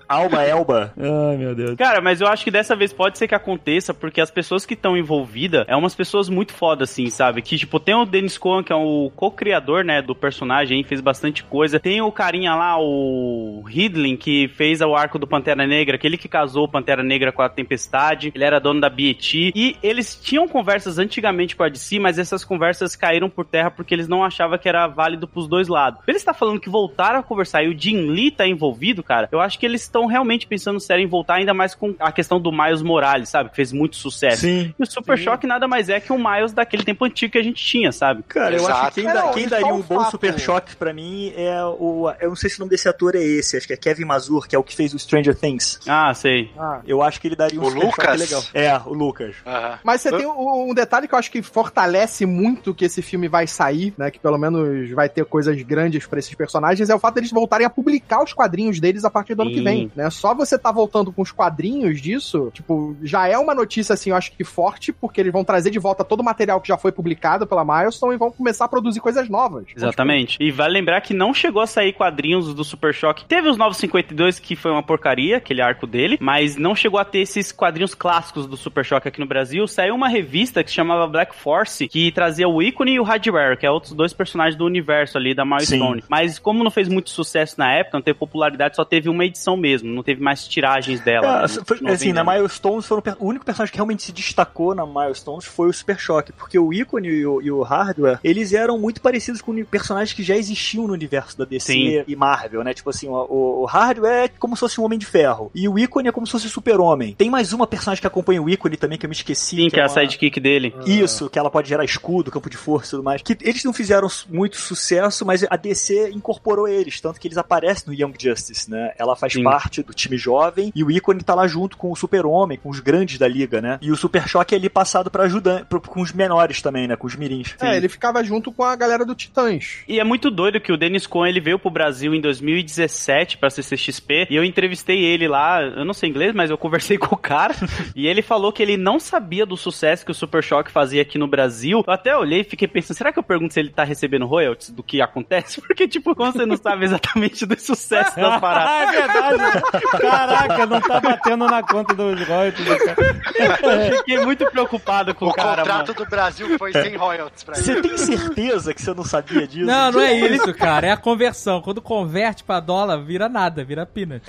Alba 0.09 0.43
Elba. 0.43 0.91
Ai, 0.99 1.37
meu 1.37 1.53
Deus. 1.53 1.75
Cara, 1.75 2.01
mas 2.01 2.19
eu 2.19 2.27
acho 2.27 2.43
que 2.43 2.49
dessa 2.49 2.75
vez 2.75 2.91
pode 2.91 3.17
ser 3.17 3.27
que 3.27 3.35
aconteça, 3.35 3.93
porque 3.93 4.19
as 4.19 4.31
pessoas 4.31 4.65
que 4.65 4.73
estão 4.73 4.97
envolvidas 4.97 5.65
é 5.67 5.75
umas 5.75 5.93
pessoas 5.93 6.27
muito 6.27 6.51
foda, 6.51 6.83
assim, 6.83 7.09
sabe? 7.11 7.41
Que, 7.43 7.57
tipo, 7.57 7.79
tem 7.79 7.93
o 7.93 8.05
Dennis 8.05 8.37
Cohen, 8.37 8.63
que 8.63 8.73
é 8.73 8.75
o 8.75 9.11
co-criador, 9.15 9.83
né, 9.85 10.01
do 10.01 10.15
personagem, 10.15 10.79
aí, 10.79 10.83
fez 10.83 10.99
bastante 10.99 11.43
coisa. 11.43 11.79
Tem 11.79 12.01
o 12.01 12.11
carinha 12.11 12.55
lá, 12.55 12.77
o 12.79 13.61
Ridley, 13.67 14.17
que 14.17 14.47
fez 14.49 14.81
o 14.81 14.95
arco 14.95 15.19
do 15.19 15.27
Pantera 15.27 15.67
Negra, 15.67 15.95
aquele 15.95 16.17
que 16.17 16.27
casou 16.27 16.65
o 16.65 16.67
Pantera 16.67 17.03
Negra 17.03 17.31
com 17.31 17.41
a 17.41 17.49
Tempestade. 17.49 18.31
Ele 18.33 18.43
era 18.43 18.59
dono 18.59 18.81
da 18.81 18.89
BET. 18.89 19.51
E 19.55 19.77
eles 19.83 20.15
tinham 20.15 20.47
conversas 20.47 20.97
antigamente 20.97 21.55
com 21.55 21.63
a 21.63 21.69
DC, 21.69 21.99
mas 21.99 22.17
essas 22.17 22.43
conversas 22.43 22.95
caíram 22.95 23.29
por 23.29 23.45
terra 23.45 23.69
porque 23.69 23.93
eles 23.93 24.07
não 24.07 24.23
achavam 24.23 24.57
que 24.57 24.67
era 24.67 24.87
válido 24.87 25.27
pros 25.27 25.47
dois 25.47 25.67
lados. 25.67 26.01
Ele 26.07 26.17
está 26.17 26.33
falando 26.33 26.59
que 26.59 26.69
voltaram 26.69 27.19
a 27.19 27.23
conversar 27.23 27.63
e 27.63 27.69
o 27.69 27.79
Jim 27.79 28.09
Lee 28.09 28.31
tá 28.31 28.47
envolvido, 28.47 29.03
cara. 29.03 29.29
Eu 29.31 29.39
acho 29.39 29.59
que 29.59 29.65
eles 29.65 29.81
estão 29.81 29.98
realmente 30.05 30.47
pensando 30.47 30.79
sério 30.79 31.03
em 31.03 31.07
voltar, 31.07 31.35
ainda 31.35 31.53
mais 31.53 31.73
com 31.75 31.95
a 31.99 32.11
questão 32.11 32.39
do 32.39 32.51
Miles 32.51 32.81
Morales, 32.81 33.29
sabe? 33.29 33.49
Que 33.49 33.55
fez 33.55 33.71
muito 33.71 33.95
sucesso. 33.95 34.41
Sim. 34.41 34.73
E 34.77 34.83
o 34.83 34.85
Super 34.85 35.17
Choque 35.17 35.45
nada 35.47 35.67
mais 35.67 35.89
é 35.89 35.99
que 35.99 36.11
um 36.13 36.17
Miles 36.17 36.51
daquele 36.53 36.83
tempo 36.83 37.05
antigo 37.05 37.31
que 37.33 37.37
a 37.37 37.43
gente 37.43 37.63
tinha, 37.63 37.91
sabe? 37.91 38.23
Cara, 38.27 38.55
eu 38.55 38.65
acho 38.67 38.69
Exato. 38.69 38.93
que 38.95 39.01
quem, 39.01 39.13
dá- 39.13 39.27
quem 39.29 39.47
daria 39.47 39.67
um 39.73 39.79
o 39.79 39.83
bom 39.83 39.99
fato- 39.99 40.11
Super 40.11 40.39
Choque 40.39 40.75
pra 40.75 40.93
mim 40.93 41.33
é 41.35 41.63
o. 41.63 42.11
Eu 42.19 42.29
não 42.29 42.35
sei 42.35 42.49
se 42.49 42.57
o 42.57 42.59
nome 42.59 42.69
desse 42.71 42.87
ator 42.87 43.15
é 43.15 43.21
esse, 43.23 43.57
acho 43.57 43.67
que 43.67 43.73
é 43.73 43.77
Kevin 43.77 44.05
Mazur, 44.05 44.47
que 44.47 44.55
é 44.55 44.59
o 44.59 44.63
que 44.63 44.75
fez 44.75 44.93
o 44.93 44.99
Stranger 44.99 45.35
Things. 45.35 45.79
Ah, 45.87 46.13
sei. 46.13 46.51
Eu 46.85 47.01
acho 47.01 47.19
que 47.21 47.27
ele 47.27 47.35
daria 47.35 47.59
um 47.59 47.63
O 47.63 47.69
Super 47.69 47.81
Choque 47.81 48.01
Lucas? 48.07 48.19
legal. 48.19 48.43
É, 48.53 48.77
o 48.85 48.93
Lucas. 48.93 49.35
Mas 49.83 50.01
você 50.01 50.11
tem 50.11 50.25
um, 50.25 50.73
detalhe 50.73 51.07
que 51.07 51.13
eu 51.13 51.19
acho 51.19 51.31
que 51.31 51.41
fortalece 51.41 52.25
muito 52.25 52.73
que 52.73 52.85
esse 52.85 53.01
filme 53.01 53.27
vai 53.27 53.47
sair, 53.47 53.93
né? 53.97 54.09
Que 54.11 54.19
pelo 54.19 54.37
menos 54.37 54.89
vai 54.91 55.09
ter 55.09 55.25
coisas 55.25 55.59
grandes 55.61 56.05
pra 56.07 56.19
esses 56.19 56.33
personagens, 56.35 56.89
é 56.89 56.95
o 56.95 56.99
fato 56.99 57.15
deles 57.15 57.31
voltarem 57.31 57.65
a 57.65 57.69
publicar 57.69 58.23
os 58.23 58.33
quadrinhos 58.33 58.79
deles 58.79 59.03
a 59.05 59.09
partir 59.09 59.35
do 59.35 59.41
ano 59.43 59.51
que 59.51 59.57
Sim. 59.57 59.63
Né? 59.95 60.09
Só 60.09 60.33
você 60.33 60.57
tá 60.57 60.71
voltando 60.71 61.11
com 61.11 61.21
os 61.21 61.31
quadrinhos 61.31 62.01
disso, 62.01 62.51
tipo, 62.53 62.95
já 63.03 63.27
é 63.27 63.37
uma 63.37 63.53
notícia, 63.53 63.93
assim, 63.93 64.09
eu 64.09 64.15
acho 64.15 64.31
que 64.31 64.43
forte, 64.43 64.91
porque 64.91 65.21
eles 65.21 65.31
vão 65.31 65.43
trazer 65.43 65.69
de 65.69 65.79
volta 65.79 66.03
todo 66.03 66.21
o 66.21 66.23
material 66.23 66.61
que 66.61 66.67
já 66.67 66.77
foi 66.77 66.91
publicado 66.91 67.47
pela 67.47 67.65
Milestone 67.65 68.15
e 68.15 68.17
vão 68.17 68.31
começar 68.31 68.65
a 68.65 68.67
produzir 68.67 68.99
coisas 68.99 69.29
novas. 69.29 69.65
Exatamente. 69.75 70.37
E 70.39 70.51
vale 70.51 70.73
lembrar 70.73 71.01
que 71.01 71.13
não 71.13 71.33
chegou 71.33 71.61
a 71.61 71.67
sair 71.67 71.93
quadrinhos 71.93 72.53
do 72.53 72.63
Super 72.63 72.93
Choque. 72.93 73.25
Teve 73.25 73.49
os 73.49 73.57
952, 73.57 74.39
que 74.39 74.55
foi 74.55 74.71
uma 74.71 74.83
porcaria, 74.83 75.37
aquele 75.37 75.61
arco 75.61 75.87
dele, 75.87 76.17
mas 76.19 76.55
não 76.55 76.75
chegou 76.75 76.99
a 76.99 77.05
ter 77.05 77.19
esses 77.19 77.51
quadrinhos 77.51 77.93
clássicos 77.93 78.45
do 78.45 78.57
Super 78.57 78.83
Choque 78.83 79.07
aqui 79.07 79.19
no 79.19 79.25
Brasil. 79.25 79.67
Saiu 79.67 79.95
uma 79.95 80.07
revista 80.07 80.63
que 80.63 80.69
se 80.69 80.75
chamava 80.75 81.07
Black 81.07 81.35
Force, 81.35 81.87
que 81.87 82.11
trazia 82.11 82.47
o 82.47 82.61
Ícone 82.61 82.93
e 82.93 82.99
o 82.99 83.03
Hardware, 83.03 83.57
que 83.57 83.65
é 83.65 83.71
outros 83.71 83.93
dois 83.93 84.13
personagens 84.13 84.57
do 84.57 84.65
universo 84.65 85.17
ali 85.17 85.33
da 85.33 85.45
Milestone. 85.45 86.01
Sim. 86.01 86.07
Mas 86.09 86.39
como 86.39 86.63
não 86.63 86.71
fez 86.71 86.87
muito 86.87 87.09
sucesso 87.09 87.55
na 87.57 87.71
época, 87.73 87.97
não 87.97 88.03
teve 88.03 88.17
popularidade, 88.17 88.75
só 88.75 88.83
teve 88.83 89.09
uma 89.09 89.25
edição 89.25 89.55
mesmo, 89.55 89.78
não 89.83 90.03
teve 90.03 90.21
mais 90.21 90.47
tiragens 90.47 90.99
dela. 91.01 91.39
É, 91.39 91.41
né? 91.41 91.63
foi- 91.65 91.79
assim, 91.91 92.13
na. 92.13 92.23
Milestones 92.23 92.85
foram 92.85 93.01
o 93.19 93.25
único 93.27 93.43
personagem 93.45 93.71
que 93.71 93.77
realmente 93.77 94.03
se 94.03 94.11
destacou 94.11 94.75
na 94.75 94.85
Milestones 94.85 95.45
foi 95.45 95.67
o 95.69 95.73
Super 95.73 95.97
Choque, 95.99 96.31
porque 96.31 96.59
o 96.59 96.71
Ícone 96.71 97.07
e 97.07 97.25
o, 97.25 97.41
e 97.41 97.51
o 97.51 97.61
Hardware, 97.63 98.19
eles 98.23 98.53
eram 98.53 98.77
muito 98.77 99.01
parecidos 99.01 99.41
com 99.41 99.53
personagens 99.65 100.13
que 100.13 100.21
já 100.21 100.35
existiam 100.35 100.85
no 100.87 100.93
universo 100.93 101.37
da 101.37 101.45
DC 101.45 101.73
Sim. 101.73 102.03
e 102.07 102.15
Marvel, 102.15 102.63
né? 102.63 102.73
Tipo 102.73 102.89
assim, 102.91 103.07
o, 103.07 103.61
o- 103.61 103.65
Hardware 103.65 104.25
é 104.25 104.27
como 104.27 104.55
se 104.55 104.59
fosse 104.59 104.79
um 104.79 104.83
Homem 104.83 104.99
de 104.99 105.05
Ferro, 105.05 105.49
e 105.55 105.67
o 105.67 105.77
Ícone 105.79 106.09
é 106.09 106.11
como 106.11 106.25
se 106.27 106.31
fosse 106.31 106.45
o 106.47 106.49
Super-Homem. 106.49 107.15
Tem 107.17 107.29
mais 107.29 107.51
uma 107.53 107.65
personagem 107.65 108.01
que 108.01 108.07
acompanha 108.07 108.41
o 108.41 108.49
Ícone 108.49 108.77
também, 108.77 108.97
que 108.97 109.05
eu 109.05 109.09
me 109.09 109.15
esqueci. 109.15 109.55
Sim, 109.55 109.69
que 109.69 109.79
é 109.79 109.83
a 109.83 109.87
uma- 109.87 109.89
sidekick 109.89 110.39
dele. 110.39 110.73
Isso, 110.85 111.29
que 111.29 111.39
ela 111.39 111.49
pode 111.49 111.67
gerar 111.69 111.83
escudo, 111.83 112.29
campo 112.31 112.49
de 112.49 112.57
força 112.57 112.87
e 112.87 112.91
tudo 112.91 113.03
mais. 113.03 113.21
Que 113.21 113.35
eles 113.41 113.63
não 113.63 113.73
fizeram 113.73 114.07
muito 114.29 114.57
sucesso, 114.57 115.25
mas 115.25 115.43
a 115.49 115.55
DC 115.55 116.11
incorporou 116.11 116.67
eles, 116.67 116.99
tanto 117.01 117.19
que 117.19 117.27
eles 117.27 117.37
aparecem 117.37 117.85
no 117.87 117.93
Young 117.93 118.13
Justice, 118.19 118.69
né? 118.69 118.93
Ela 118.97 119.15
faz 119.15 119.33
Sim. 119.33 119.43
parte 119.43 119.68
do 119.77 119.93
time 119.93 120.17
jovem 120.17 120.71
e 120.75 120.83
o 120.83 120.91
ícone 120.91 121.21
tá 121.21 121.35
lá 121.35 121.47
junto 121.47 121.77
com 121.77 121.91
o 121.91 121.95
Super-Homem, 121.95 122.57
com 122.57 122.69
os 122.69 122.79
grandes 122.79 123.17
da 123.17 123.27
liga, 123.27 123.61
né? 123.61 123.77
E 123.81 123.91
o 123.91 123.95
Super 123.95 124.27
Choque 124.27 124.55
é 124.55 124.57
ali 124.57 124.69
passado 124.69 125.09
pra 125.09 125.23
ajudar, 125.23 125.65
com 125.65 126.01
os 126.01 126.11
menores 126.11 126.61
também, 126.61 126.87
né? 126.87 126.95
Com 126.95 127.07
os 127.07 127.15
mirins. 127.15 127.55
É, 127.61 127.77
ele 127.77 127.87
ficava 127.87 128.23
junto 128.23 128.51
com 128.51 128.63
a 128.63 128.75
galera 128.75 129.05
do 129.05 129.15
Titãs. 129.15 129.83
E 129.87 129.99
é 129.99 130.03
muito 130.03 130.29
doido 130.29 130.59
que 130.59 130.71
o 130.71 130.77
Dennis 130.77 131.07
Cohen 131.07 131.29
ele 131.29 131.39
veio 131.39 131.59
pro 131.59 131.69
Brasil 131.69 132.13
em 132.13 132.21
2017 132.21 133.37
pra 133.37 133.49
CCXP 133.49 134.27
e 134.29 134.35
eu 134.35 134.43
entrevistei 134.43 135.03
ele 135.03 135.27
lá, 135.27 135.61
eu 135.61 135.85
não 135.85 135.93
sei 135.93 136.09
inglês, 136.09 136.33
mas 136.33 136.49
eu 136.49 136.57
conversei 136.57 136.97
com 136.99 137.15
o 137.15 137.17
cara 137.17 137.55
e 137.95 138.07
ele 138.07 138.21
falou 138.21 138.51
que 138.51 138.61
ele 138.61 138.77
não 138.77 138.99
sabia 138.99 139.45
do 139.45 139.57
sucesso 139.57 140.05
que 140.05 140.11
o 140.11 140.15
Super 140.15 140.43
Choque 140.43 140.71
fazia 140.71 141.01
aqui 141.01 141.17
no 141.17 141.27
Brasil. 141.27 141.83
Eu 141.85 141.93
até 141.93 142.15
olhei 142.15 142.41
e 142.41 142.43
fiquei 142.43 142.67
pensando, 142.67 142.97
será 142.97 143.11
que 143.11 143.19
eu 143.19 143.23
pergunto 143.23 143.53
se 143.53 143.59
ele 143.59 143.69
tá 143.69 143.83
recebendo 143.83 144.25
royalties 144.25 144.69
do 144.69 144.83
que 144.83 145.01
acontece? 145.01 145.61
Porque, 145.65 145.87
tipo, 145.87 146.15
como 146.15 146.31
você 146.31 146.45
não 146.45 146.57
sabe 146.57 146.85
exatamente 146.85 147.45
do 147.45 147.59
sucesso 147.59 148.15
das 148.15 148.39
paradas. 148.39 148.95
é 148.95 149.07
verdade. 149.07 149.58
Caraca, 149.99 150.65
não 150.65 150.81
tá 150.81 150.99
batendo 150.99 151.45
na 151.47 151.61
conta 151.63 151.93
dos 151.93 152.27
royalties. 152.27 152.67
cara. 152.83 153.85
Eu 153.85 153.97
fiquei 153.97 154.19
muito 154.25 154.45
preocupado 154.51 155.13
com 155.15 155.25
o, 155.25 155.29
O 155.29 155.33
cara, 155.33 155.57
contrato 155.61 155.87
mano. 155.89 155.93
do 155.93 156.05
Brasil 156.09 156.57
foi 156.57 156.71
sem 156.73 156.95
royalties 156.95 157.43
pra 157.43 157.55
ele. 157.57 157.63
Você 157.65 157.81
tem 157.81 157.97
certeza 157.97 158.73
que 158.73 158.81
você 158.81 158.93
não 158.93 159.03
sabia 159.03 159.47
disso? 159.47 159.65
Não, 159.65 159.91
não 159.91 160.01
é 160.01 160.13
isso, 160.13 160.53
cara. 160.53 160.87
É 160.87 160.91
a 160.91 160.97
conversão. 160.97 161.61
Quando 161.61 161.81
converte 161.81 162.43
pra 162.43 162.59
dólar, 162.59 162.97
vira 163.03 163.27
nada, 163.29 163.63
vira 163.63 163.85
peanut. 163.85 164.23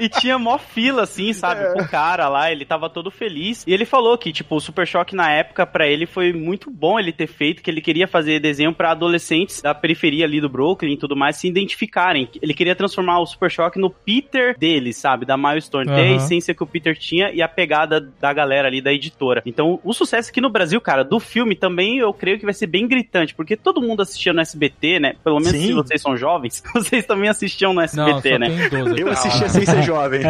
E 0.00 0.08
tinha 0.08 0.38
mó 0.38 0.58
fila, 0.58 1.02
assim, 1.02 1.32
sabe? 1.32 1.62
O 1.80 1.86
cara 1.88 2.28
lá, 2.28 2.50
ele 2.50 2.64
tava 2.64 2.88
todo 2.90 3.10
feliz. 3.10 3.62
E 3.66 3.72
ele 3.72 3.84
falou 3.84 4.16
que, 4.18 4.32
tipo, 4.32 4.56
o 4.56 4.60
Super 4.60 4.86
Choque 4.86 5.14
na 5.14 5.30
época, 5.30 5.66
pra 5.66 5.86
ele, 5.86 6.06
foi 6.06 6.32
muito 6.32 6.70
bom 6.70 6.98
ele 6.98 7.12
ter 7.12 7.26
feito, 7.26 7.62
que 7.62 7.70
ele 7.70 7.80
queria 7.80 8.08
fazer 8.08 8.40
desenho 8.40 8.72
pra 8.74 8.90
adolescentes 8.92 9.60
da 9.60 9.74
periferia 9.74 10.24
ali 10.24 10.40
do 10.40 10.48
Brooklyn 10.48 10.94
e 10.94 10.98
tudo 10.98 11.14
mais 11.14 11.36
se 11.36 11.46
identificarem. 11.46 12.28
Ele 12.40 12.54
queria 12.54 12.74
transformar 12.74 13.01
o 13.20 13.26
Super 13.26 13.50
Choque 13.50 13.78
no 13.78 13.90
Peter 13.90 14.56
dele, 14.58 14.92
sabe? 14.92 15.24
Da 15.26 15.36
Milestone. 15.36 15.86
Ter 15.86 15.94
a 16.00 16.12
essência 16.16 16.54
que 16.54 16.62
o 16.62 16.66
Peter 16.66 16.96
tinha 16.96 17.30
e 17.30 17.42
a 17.42 17.48
pegada 17.48 18.00
da 18.20 18.32
galera 18.32 18.68
ali 18.68 18.80
da 18.80 18.92
editora. 18.92 19.42
Então, 19.46 19.80
o 19.82 19.92
sucesso 19.92 20.30
aqui 20.30 20.40
no 20.40 20.50
Brasil, 20.50 20.80
cara, 20.80 21.04
do 21.04 21.18
filme 21.20 21.54
também 21.54 21.98
eu 21.98 22.12
creio 22.12 22.38
que 22.38 22.44
vai 22.44 22.54
ser 22.54 22.66
bem 22.66 22.86
gritante, 22.86 23.34
porque 23.34 23.56
todo 23.56 23.80
mundo 23.80 24.02
assistia 24.02 24.32
no 24.32 24.40
SBT, 24.40 25.00
né? 25.00 25.14
Pelo 25.22 25.36
menos 25.38 25.52
Sim. 25.52 25.66
se 25.68 25.72
vocês 25.72 26.00
são 26.02 26.16
jovens, 26.16 26.62
vocês 26.74 27.04
também 27.06 27.28
assistiam 27.28 27.70
no 27.72 27.76
Não, 27.76 27.82
SBT, 27.84 28.30
só 28.32 28.38
né? 28.38 28.68
tem 28.68 28.84
12. 28.84 29.00
Eu 29.00 29.08
assistia 29.10 29.48
sem 29.48 29.66
ser 29.66 29.82
jovem. 29.82 30.22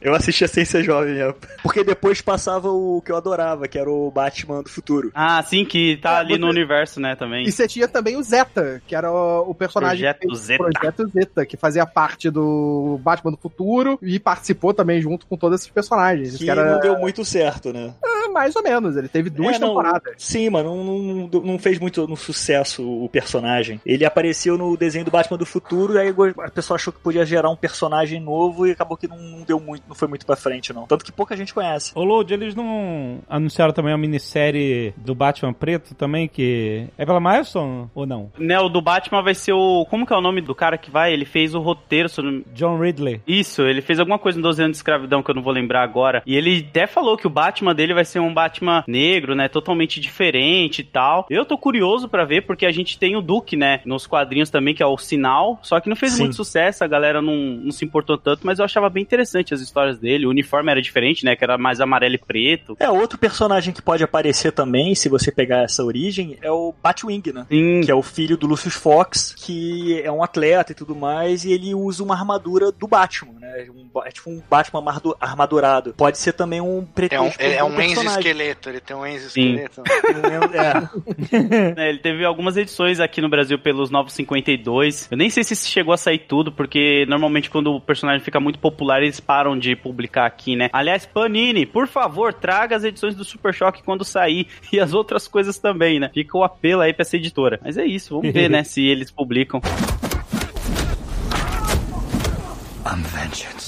eu 0.00 0.14
assistia 0.14 0.48
sem 0.48 0.64
ser 0.64 0.82
jovem. 0.84 1.20
é. 1.20 1.34
Porque 1.62 1.84
depois 1.84 2.20
passava 2.20 2.68
o 2.70 3.00
que 3.04 3.12
eu 3.12 3.16
adorava, 3.16 3.68
que 3.68 3.78
era 3.78 3.90
o 3.90 4.10
Batman 4.10 4.62
do 4.62 4.68
futuro. 4.68 5.10
Ah, 5.14 5.42
sim, 5.42 5.64
que 5.64 5.96
tá 5.98 6.16
É, 6.16 6.20
ali 6.20 6.38
no 6.38 6.48
universo, 6.48 7.00
né, 7.00 7.14
também. 7.16 7.44
E 7.46 7.52
você 7.52 7.66
tinha 7.68 7.88
também 7.88 8.16
o 8.16 8.22
Zeta, 8.22 8.82
que 8.86 8.94
era 8.94 9.10
o, 9.10 9.50
o 9.50 9.54
personagem. 9.54 10.02
Projeto 10.02 10.34
Zeta. 10.34 10.64
Projeto 10.64 11.06
Zeta, 11.12 11.46
que 11.46 11.56
fazia 11.56 11.86
parte 11.86 12.30
do 12.30 12.98
Batman 13.02 13.32
do 13.32 13.36
Futuro 13.36 13.98
e 14.02 14.18
participou 14.18 14.72
também 14.72 15.00
junto 15.00 15.26
com 15.26 15.36
todos 15.36 15.60
esses 15.60 15.70
personagens. 15.70 16.36
Que 16.36 16.44
Que 16.44 16.50
era 16.50 16.72
não 16.72 16.80
deu 16.80 16.98
muito 16.98 17.24
certo, 17.24 17.72
né? 17.72 17.94
ah, 18.04 18.21
mais 18.32 18.54
ou 18.56 18.62
menos. 18.62 18.96
Ele 18.96 19.08
teve 19.08 19.30
duas 19.30 19.56
É, 19.56 19.58
não, 19.58 19.68
temporadas. 19.68 20.14
Sim, 20.18 20.50
mano, 20.50 20.74
não, 20.84 20.98
não, 20.98 21.40
não- 21.42 21.58
fez 21.58 21.78
muito 21.78 22.06
no 22.08 22.16
sucesso 22.16 22.82
o 22.82 23.08
personagem. 23.08 23.80
Ele 23.86 24.04
apareceu 24.04 24.58
no 24.58 24.76
desenho 24.76 25.04
do 25.04 25.10
Batman 25.10 25.38
do 25.38 25.46
futuro, 25.46 25.94
e 25.94 25.98
aí 25.98 26.14
a 26.44 26.50
pessoa 26.50 26.76
achou 26.76 26.92
que 26.92 26.98
podia 27.00 27.24
gerar 27.24 27.50
um 27.50 27.56
personagem 27.56 28.18
novo 28.20 28.66
e 28.66 28.72
acabou 28.72 28.96
que 28.96 29.06
não, 29.06 29.42
deu 29.46 29.60
muito, 29.60 29.84
não 29.88 29.94
foi 29.94 30.08
muito 30.08 30.26
pra 30.26 30.34
frente, 30.36 30.72
não. 30.72 30.86
Tanto 30.86 31.04
que 31.04 31.12
pouca 31.12 31.36
gente 31.36 31.54
conhece. 31.54 31.92
Ô, 31.94 32.02
Load, 32.02 32.32
eles 32.34 32.54
não 32.54 33.18
anunciaram 33.28 33.72
também 33.72 33.92
a 33.92 33.98
minissérie 33.98 34.94
do 34.96 35.14
Batman 35.14 35.52
Preto 35.52 35.94
também, 35.94 36.26
que 36.26 36.86
é 36.96 37.04
pela 37.04 37.20
Milestone 37.20 37.88
ou 37.94 38.06
não? 38.06 38.30
Né, 38.38 38.58
o 38.58 38.68
do 38.68 38.80
Batman 38.80 39.22
vai 39.22 39.34
ser 39.34 39.52
o. 39.52 39.84
Como 39.88 40.06
que 40.06 40.12
é 40.12 40.16
o 40.16 40.20
nome 40.20 40.40
do 40.40 40.54
cara 40.54 40.78
que 40.78 40.90
vai? 40.90 41.12
Ele 41.12 41.24
fez 41.24 41.54
o 41.54 41.60
roteiro. 41.60 42.08
não- 42.18 42.42
John 42.54 42.78
Ridley. 42.80 43.20
Isso, 43.26 43.62
ele 43.62 43.80
fez 43.82 43.98
alguma 43.98 44.18
coisa 44.18 44.38
no 44.38 44.42
12 44.42 44.62
anos 44.62 44.72
de 44.76 44.78
escravidão 44.78 45.22
que 45.22 45.30
eu 45.30 45.34
não 45.34 45.42
vou 45.42 45.52
lembrar 45.52 45.82
agora. 45.82 46.22
E 46.26 46.34
ele 46.36 46.66
até 46.68 46.86
falou 46.86 47.16
que 47.16 47.26
o 47.26 47.30
Batman 47.30 47.74
dele 47.74 47.92
vai 47.94 48.04
ser 48.04 48.18
um 48.22 48.32
Batman 48.34 48.84
negro, 48.86 49.34
né? 49.34 49.48
Totalmente 49.48 50.00
diferente 50.00 50.80
e 50.80 50.84
tal. 50.84 51.26
Eu 51.30 51.44
tô 51.44 51.56
curioso 51.58 52.08
pra 52.08 52.24
ver, 52.24 52.42
porque 52.42 52.66
a 52.66 52.72
gente 52.72 52.98
tem 52.98 53.16
o 53.16 53.20
Duke, 53.22 53.56
né? 53.56 53.80
Nos 53.84 54.06
quadrinhos 54.06 54.50
também, 54.50 54.74
que 54.74 54.82
é 54.82 54.86
o 54.86 54.96
sinal. 54.98 55.58
Só 55.62 55.80
que 55.80 55.88
não 55.88 55.96
fez 55.96 56.12
Sim. 56.12 56.22
muito 56.22 56.36
sucesso, 56.36 56.84
a 56.84 56.86
galera 56.86 57.20
não, 57.20 57.34
não 57.36 57.72
se 57.72 57.84
importou 57.84 58.16
tanto, 58.18 58.46
mas 58.46 58.58
eu 58.58 58.64
achava 58.64 58.88
bem 58.88 59.02
interessante 59.02 59.54
as 59.54 59.60
histórias 59.60 59.98
dele. 59.98 60.26
O 60.26 60.30
uniforme 60.30 60.70
era 60.70 60.80
diferente, 60.82 61.24
né? 61.24 61.36
Que 61.36 61.44
era 61.44 61.58
mais 61.58 61.80
amarelo 61.80 62.14
e 62.14 62.18
preto. 62.18 62.76
É, 62.78 62.88
outro 62.90 63.18
personagem 63.18 63.72
que 63.72 63.82
pode 63.82 64.02
aparecer 64.04 64.52
também, 64.52 64.94
se 64.94 65.08
você 65.08 65.30
pegar 65.30 65.62
essa 65.62 65.84
origem, 65.84 66.36
é 66.42 66.50
o 66.50 66.74
Batwing, 66.82 67.22
né? 67.34 67.46
Sim, 67.50 67.80
Que 67.82 67.90
é 67.90 67.94
o 67.94 68.02
filho 68.02 68.36
do 68.36 68.46
Lucius 68.46 68.74
Fox, 68.74 69.34
que 69.38 70.00
é 70.02 70.10
um 70.10 70.22
atleta 70.22 70.72
e 70.72 70.74
tudo 70.74 70.94
mais, 70.94 71.44
e 71.44 71.52
ele 71.52 71.74
usa 71.74 72.02
uma 72.02 72.14
armadura 72.14 72.70
do 72.72 72.86
Batman, 72.86 73.34
né? 73.40 73.66
Um, 73.70 73.88
é 74.04 74.10
tipo 74.10 74.30
um 74.30 74.42
Batman 74.50 74.80
armadu- 74.80 75.16
armadurado. 75.20 75.94
Pode 75.96 76.18
ser 76.18 76.32
também 76.32 76.60
um 76.60 76.78
É 76.78 76.80
um, 76.80 76.84
pretexto 76.84 77.40
é, 77.42 77.54
é 77.56 77.64
um 77.64 77.74
personagem. 77.74 78.11
Exoesqueleto, 78.12 78.68
ele 78.68 78.80
tem 78.80 78.96
um 78.96 79.06
exoesqueleto. 79.06 79.82
É. 79.86 81.72
É, 81.76 81.88
ele 81.88 81.98
teve 81.98 82.24
algumas 82.24 82.56
edições 82.56 83.00
aqui 83.00 83.20
no 83.20 83.28
Brasil 83.28 83.58
pelos 83.58 83.90
Novos 83.90 84.12
52. 84.14 85.08
Eu 85.10 85.16
nem 85.16 85.30
sei 85.30 85.44
se 85.44 85.56
chegou 85.68 85.92
a 85.92 85.96
sair 85.96 86.18
tudo, 86.18 86.52
porque 86.52 87.04
normalmente 87.08 87.50
quando 87.50 87.74
o 87.74 87.80
personagem 87.80 88.22
fica 88.22 88.38
muito 88.40 88.58
popular, 88.58 89.02
eles 89.02 89.20
param 89.20 89.58
de 89.58 89.74
publicar 89.74 90.26
aqui, 90.26 90.56
né? 90.56 90.68
Aliás, 90.72 91.06
Panini, 91.06 91.64
por 91.66 91.86
favor, 91.86 92.32
traga 92.32 92.76
as 92.76 92.84
edições 92.84 93.14
do 93.14 93.24
Super 93.24 93.54
Choque 93.54 93.82
quando 93.82 94.04
sair 94.04 94.46
e 94.72 94.80
as 94.80 94.92
outras 94.92 95.26
coisas 95.26 95.58
também, 95.58 95.98
né? 95.98 96.10
Fica 96.12 96.36
o 96.36 96.44
apelo 96.44 96.82
aí 96.82 96.92
pra 96.92 97.02
essa 97.02 97.16
editora. 97.16 97.58
Mas 97.62 97.76
é 97.76 97.84
isso, 97.84 98.14
vamos 98.16 98.32
ver, 98.32 98.48
né, 98.48 98.62
se 98.64 98.84
eles 98.84 99.10
publicam. 99.10 99.60